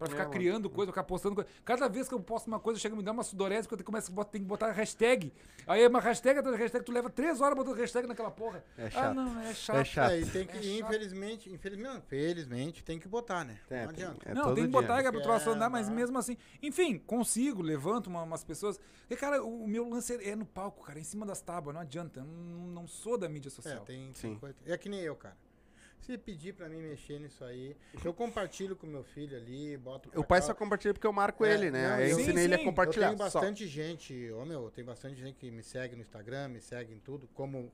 [0.00, 0.32] Pra ficar É, mano.
[0.38, 1.50] criando coisa, ficar postando coisa.
[1.62, 3.86] Cada vez que eu posto uma coisa, chega a me dar uma sudorese, porque eu
[3.86, 5.30] começo a botar, tem que botar hashtag.
[5.66, 8.64] Aí é uma hashtag, atrás hashtag, tu leva três horas botando hashtag naquela porra.
[8.78, 9.14] É Ah, chato.
[9.14, 9.76] não, é chato.
[9.76, 10.10] É chato.
[10.12, 10.86] É, e tem que, É chato.
[10.86, 13.58] infelizmente, infelizmente, felizmente, tem que botar, né?
[13.68, 14.28] É, não tem- adianta.
[14.30, 14.80] é não, tem que dia.
[14.80, 16.38] botar que é pro troço É, andar, mas mesmo assim.
[16.62, 18.80] Enfim, consigo, levanto uma- umas pessoas.
[19.10, 21.82] E, cara, o, o meu lance é no palco, cara, em cima das tábuas, não
[21.82, 22.20] adianta.
[22.20, 23.84] Eu não, não sou da mídia É, social.
[23.84, 24.30] tem, Sim.
[24.30, 24.56] tem coisa.
[24.64, 25.36] É que nem eu, cara.
[26.00, 30.24] Se pedir pra mim mexer nisso aí, eu compartilho com meu filho ali, boto O
[30.24, 30.46] pai cá.
[30.46, 31.88] só compartilha porque eu marco É, ele, né?
[31.88, 33.12] não, Aí eu ensinei ele a compartilhar.
[33.12, 33.38] Eu tenho só.
[33.40, 36.98] bastante gente, ô meu, tem bastante gente que me segue no Instagram, me segue em
[36.98, 37.70] tudo, como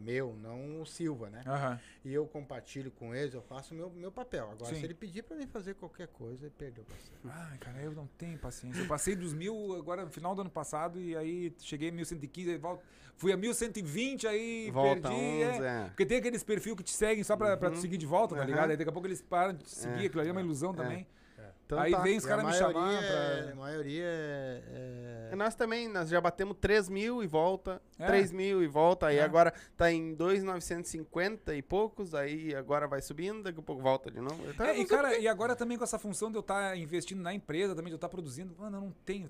[0.00, 1.42] meu, não o Silva, né?
[1.46, 1.78] Aham.
[2.04, 4.50] E eu compartilho com eles, eu faço o meu, meu papel.
[4.50, 4.80] Agora, Sim.
[4.80, 7.20] se ele pedir pra mim fazer qualquer coisa, ele perdeu o parceiro.
[7.26, 8.80] Ai, cara, eu não tenho paciência.
[8.80, 12.50] Eu passei dos mil agora no final do ano passado e aí cheguei a 1115,
[12.52, 12.82] aí volto,
[13.16, 15.16] fui a 1120, aí Volta perdi.
[15.16, 15.66] uns, é.
[15.66, 15.84] é.
[15.88, 17.80] Porque tem aqueles perfil que te seguem só pra, pra te Uhum.
[17.82, 18.70] seguir de volta, tá ligado?
[18.70, 20.06] Aí daqui a pouco eles param de te seguir, É.
[20.06, 20.76] aquilo ali é uma ilusão É.
[20.76, 21.06] também.
[21.66, 21.98] Então aí tá.
[21.98, 23.52] vem os E caras me maioria chamar é- pra.
[23.52, 25.28] A maioria é.
[25.32, 28.06] é- Nós também, nós já batemos 3 mil e volta, É.
[28.06, 29.22] 3 mil e volta, aí É.
[29.24, 34.20] agora tá em 2,950 e poucos, aí agora vai subindo, daqui a pouco volta de
[34.20, 34.40] novo.
[34.62, 37.74] É, e cara, e agora também com essa função de eu estar investindo na empresa,
[37.74, 39.28] também de eu estar produzindo, mano, eu não tenho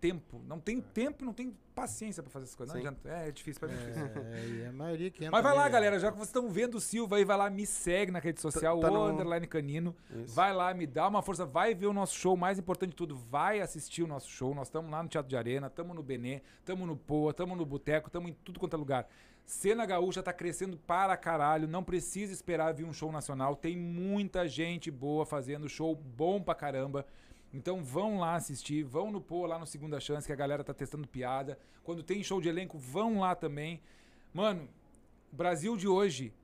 [0.00, 0.40] tempo.
[0.46, 2.74] Não tenho tempo e não tenho paciência pra fazer essas coisas.
[2.74, 3.08] Não adianta.
[3.08, 3.74] É, é difícil pra mim.
[3.74, 4.22] é difícil.
[4.22, 5.96] É, e a maioria que entra Mas vai lá, galera.
[5.96, 8.40] é- Já que vocês estão vendo o Silva aí, vai lá, me segue na rede
[8.40, 9.94] social, tá o no- underline canino.
[10.10, 10.34] Isso.
[10.34, 13.14] Vai lá, me dá uma força, vai ver o nosso show, mais importante de tudo,
[13.16, 14.54] vai assistir o nosso show.
[14.54, 17.66] Nós estamos lá no Teatro de Arena, estamos no Benê, estamos no Poa, estamos no
[17.66, 19.08] Boteco, estamos em tudo quanto é lugar.
[19.44, 23.54] Cena Gaúcha tá crescendo para caralho, não precisa esperar vir um show nacional.
[23.54, 27.06] Tem muita gente boa fazendo show bom pra caramba.
[27.56, 30.74] Então vão lá assistir, vão no Poa lá no Segunda Chance, que a galera tá
[30.74, 31.58] testando piada.
[31.82, 33.80] Quando tem show de elenco, vão lá também.
[34.30, 34.68] Mano,
[35.32, 36.34] Brasil de hoje,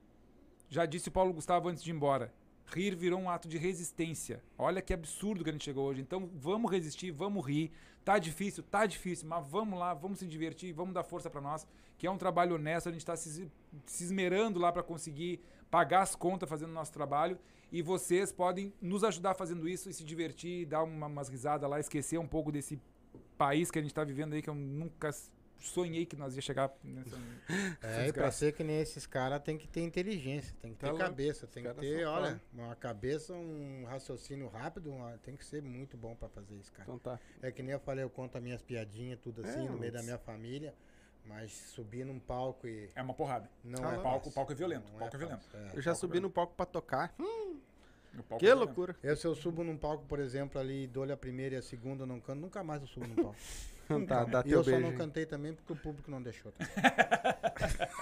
[0.70, 2.32] já disse o Paulo Gustavo antes de ir embora.
[2.66, 4.42] Rir virou um ato de resistência.
[4.56, 6.00] Olha que absurdo que a gente chegou hoje.
[6.00, 7.70] Então vamos resistir, vamos rir.
[8.04, 11.66] Tá difícil, tá difícil, mas vamos lá, vamos se divertir, vamos dar força pra nós,
[11.96, 13.48] que é um trabalho honesto, a gente tá se,
[13.86, 17.38] se esmerando lá pra conseguir pagar as contas fazendo nosso trabalho.
[17.70, 21.78] E vocês podem nos ajudar fazendo isso e se divertir, dar uma, umas risadas lá,
[21.78, 22.78] esquecer um pouco desse
[23.38, 25.10] país que a gente tá vivendo aí, que eu nunca
[25.62, 27.16] sonhei que nós ia chegar nessa.
[27.82, 30.90] É, e pra ser que nem esses caras tem que ter inteligência, tem que Tá
[30.92, 35.62] ter cabeça, tem que ter, olha, uma cabeça, um raciocínio rápido, uma- tem que ser
[35.62, 36.84] muito bom pra fazer isso, cara.
[36.84, 37.18] Então tá.
[37.42, 39.92] É que nem eu falei, eu conto as minhas piadinhas, tudo assim, É, no meio
[39.92, 40.74] da mas- minha família,
[41.24, 43.50] mas subir num palco e É uma porrada.
[43.64, 43.96] não Ah, é.
[43.98, 44.32] Palco- fácil.
[44.32, 45.44] palco é violento, Não palco é violento.
[45.44, 45.76] fácil, é.
[45.76, 46.28] Eu já subi mesmo.
[46.28, 47.14] no palco pra tocar.
[47.18, 47.58] Hum,
[48.38, 48.58] que é violento.
[48.66, 48.96] loucura.
[49.02, 52.02] Eu, se eu subo num palco, por exemplo, ali, dou-lhe a primeira e a segunda,
[52.04, 53.36] eu não canto, nunca mais eu subo num palco.
[54.06, 54.82] Tá, dá e teu eu só beijo.
[54.82, 54.96] não aí.
[54.96, 56.52] cantei também porque o público não deixou.
[56.52, 56.64] tá?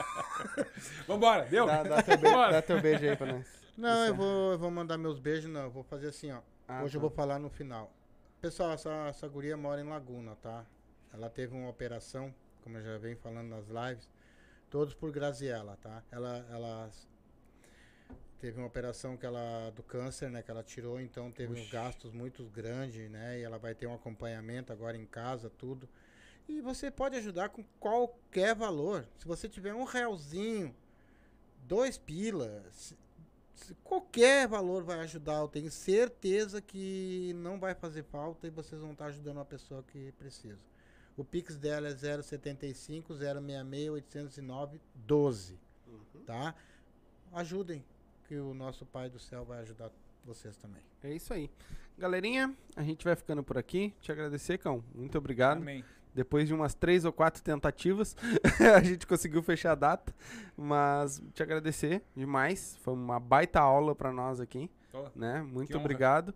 [1.06, 1.66] Vambora, deu?
[1.66, 3.46] Dá, dá teu beijo, dá teu beijo aí pra nós.
[3.76, 6.40] Não, eu vou, eu vou mandar meus beijos, não, eu vou fazer assim, ó.
[6.68, 7.06] Ah, Hoje eu tá.
[7.08, 7.90] vou falar no final.
[8.40, 10.64] Pessoal, essa, essa guria mora em Laguna, tá?
[11.12, 14.08] Ela teve uma operação, como eu já venho falando nas lives,
[14.70, 16.02] todos por Graziella, tá?
[16.10, 16.90] Ela, ela
[18.40, 22.12] teve uma operação que ela do câncer, né, que ela tirou, então teve uns gastos
[22.12, 23.38] muito grandes, né?
[23.38, 25.88] E ela vai ter um acompanhamento agora em casa, tudo.
[26.48, 29.06] E você pode ajudar com qualquer valor.
[29.18, 30.74] Se você tiver um realzinho,
[31.62, 32.94] dois pilas,
[33.84, 35.40] qualquer valor vai ajudar.
[35.40, 39.82] Eu tenho certeza que não vai fazer falta e vocês vão estar ajudando uma pessoa
[39.82, 40.58] que precisa.
[41.16, 45.58] O Pix dela é 075 066 809 12,
[46.24, 46.54] tá?
[47.32, 47.84] Ajudem,
[48.30, 49.90] que o nosso Pai do Céu vai ajudar
[50.24, 50.80] vocês também.
[51.02, 51.50] É isso aí.
[51.98, 53.92] Galerinha, a gente vai ficando por aqui.
[54.00, 54.84] Te agradecer, Cão.
[54.94, 55.58] Muito obrigado.
[55.58, 55.84] Amém.
[56.14, 58.16] Depois de umas três ou quatro tentativas,
[58.78, 60.14] a gente conseguiu fechar a data.
[60.56, 62.76] Mas te agradecer demais.
[62.82, 65.42] Foi uma baita aula pra nós aqui, Ó, né?
[65.42, 66.32] Muito obrigado.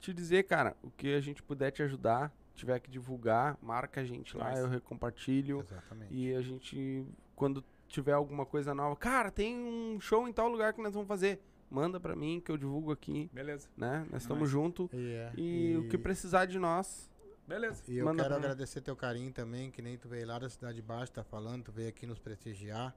[0.00, 4.04] Te dizer, cara, o que a gente puder te ajudar, tiver que divulgar, marca a
[4.04, 4.62] gente lá, Nice.
[4.62, 5.58] eu recompartilho.
[5.58, 6.14] Exatamente.
[6.14, 7.64] E a gente, quando
[7.96, 11.40] tiver alguma coisa nova, cara, tem um show em tal lugar que nós vamos fazer.
[11.70, 13.68] Manda pra mim que eu divulgo aqui, Beleza.
[13.76, 14.06] né?
[14.10, 14.52] Nós estamos Nice.
[14.52, 14.88] junto.
[14.92, 17.10] E, é, E, o que precisar de nós,
[17.48, 17.82] Beleza.
[17.88, 20.82] E eu Manda quero agradecer teu carinho também, que nem tu veio lá da Cidade
[20.82, 22.94] Baixa, tá falando, tu veio aqui nos prestigiar,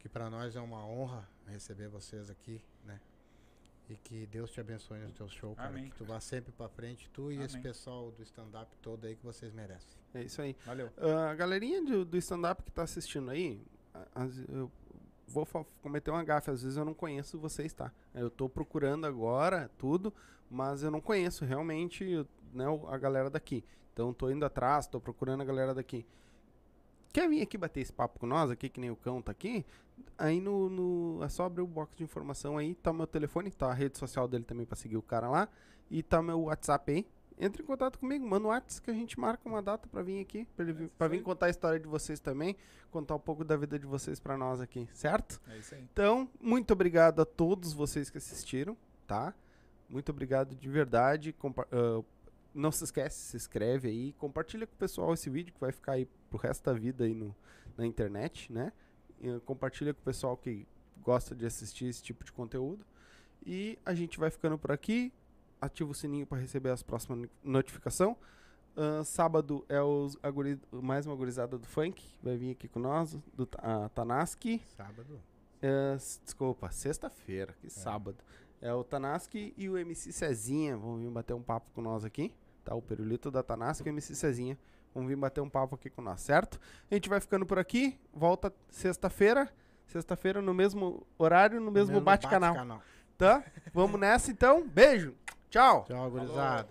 [0.00, 3.00] que pra nós é uma honra receber vocês aqui, né?
[3.88, 5.68] E que Deus te abençoe no teu show, cara.
[5.70, 5.88] Amém.
[5.90, 7.62] Que tu vá sempre pra frente, tu e esse Amém.
[7.62, 9.98] pessoal do stand-up todo aí que vocês merecem.
[10.12, 10.54] é isso aí.
[10.66, 10.90] Valeu.
[10.98, 13.62] Ah, A galerinha do, do stand-up que tá assistindo aí,
[14.14, 14.70] as- eu
[15.26, 15.46] vou
[15.82, 17.92] cometer uma gafe, às vezes eu não conheço vocês, tá?
[18.14, 20.12] Eu tô procurando agora tudo,
[20.50, 23.64] mas eu não conheço realmente né, a galera daqui.
[23.92, 26.06] Então tô indo atrás, tô procurando a galera daqui.
[27.12, 29.64] Quer vir aqui bater esse papo com nós, aqui que nem o cão tá aqui?
[30.16, 33.68] Aí no, no- É só abrir o box de informação aí, tá meu telefone, tá
[33.70, 35.48] a rede social dele também pra seguir o cara lá.
[35.90, 37.06] E tá meu WhatsApp aí.
[37.40, 40.20] Entre em contato comigo, manda um WhatsApp que a gente marca uma data pra vir
[40.20, 40.46] aqui.
[40.56, 42.56] Vir, É vir contar a história de vocês também.
[42.90, 45.40] Contar um pouco da vida de vocês pra nós aqui, certo?
[45.48, 45.82] É isso aí.
[45.92, 48.76] Então, muito obrigado a todos vocês que assistiram,
[49.06, 49.32] tá?
[49.88, 51.32] Muito obrigado de verdade.
[51.32, 52.02] Compa- ah,
[52.54, 54.12] não se esquece, se inscreve aí.
[54.14, 57.14] Compartilha com o pessoal esse vídeo que vai ficar aí pro resto da vida aí
[57.14, 57.34] no,
[57.76, 58.72] na internet, né?
[59.20, 60.66] E, compartilha com o pessoal que
[61.02, 62.84] gosta de assistir esse tipo de conteúdo.
[63.46, 65.12] E a gente vai ficando por aqui.
[65.60, 68.16] Ativa o sininho para receber as próximas no- notificação.
[68.76, 70.16] Ah, sábado é os,
[70.70, 72.02] mais uma gurizada do funk.
[72.22, 74.62] Vai vir aqui com nós, do a Tanaski.
[74.76, 75.20] Sábado.
[75.60, 78.18] É, s- desculpa, sexta-feira, que sábado.
[78.60, 82.32] É o Tanaski e o MC Cezinha vão vir bater um papo com nós aqui,
[82.64, 82.74] tá?
[82.74, 84.56] O Perulito da Tanaski e o MC Cezinha
[84.94, 86.60] vão vir bater um papo aqui com nós, certo?
[86.90, 89.52] A gente vai ficando por aqui, volta sexta-feira,
[89.86, 92.82] sexta-feira no mesmo horário, no mesmo, bate-canal, bate-canal.
[93.16, 93.44] tá?
[93.72, 95.14] Vamos nessa então, beijo,
[95.50, 95.84] tchau!
[95.86, 96.66] Tchau, gurizada.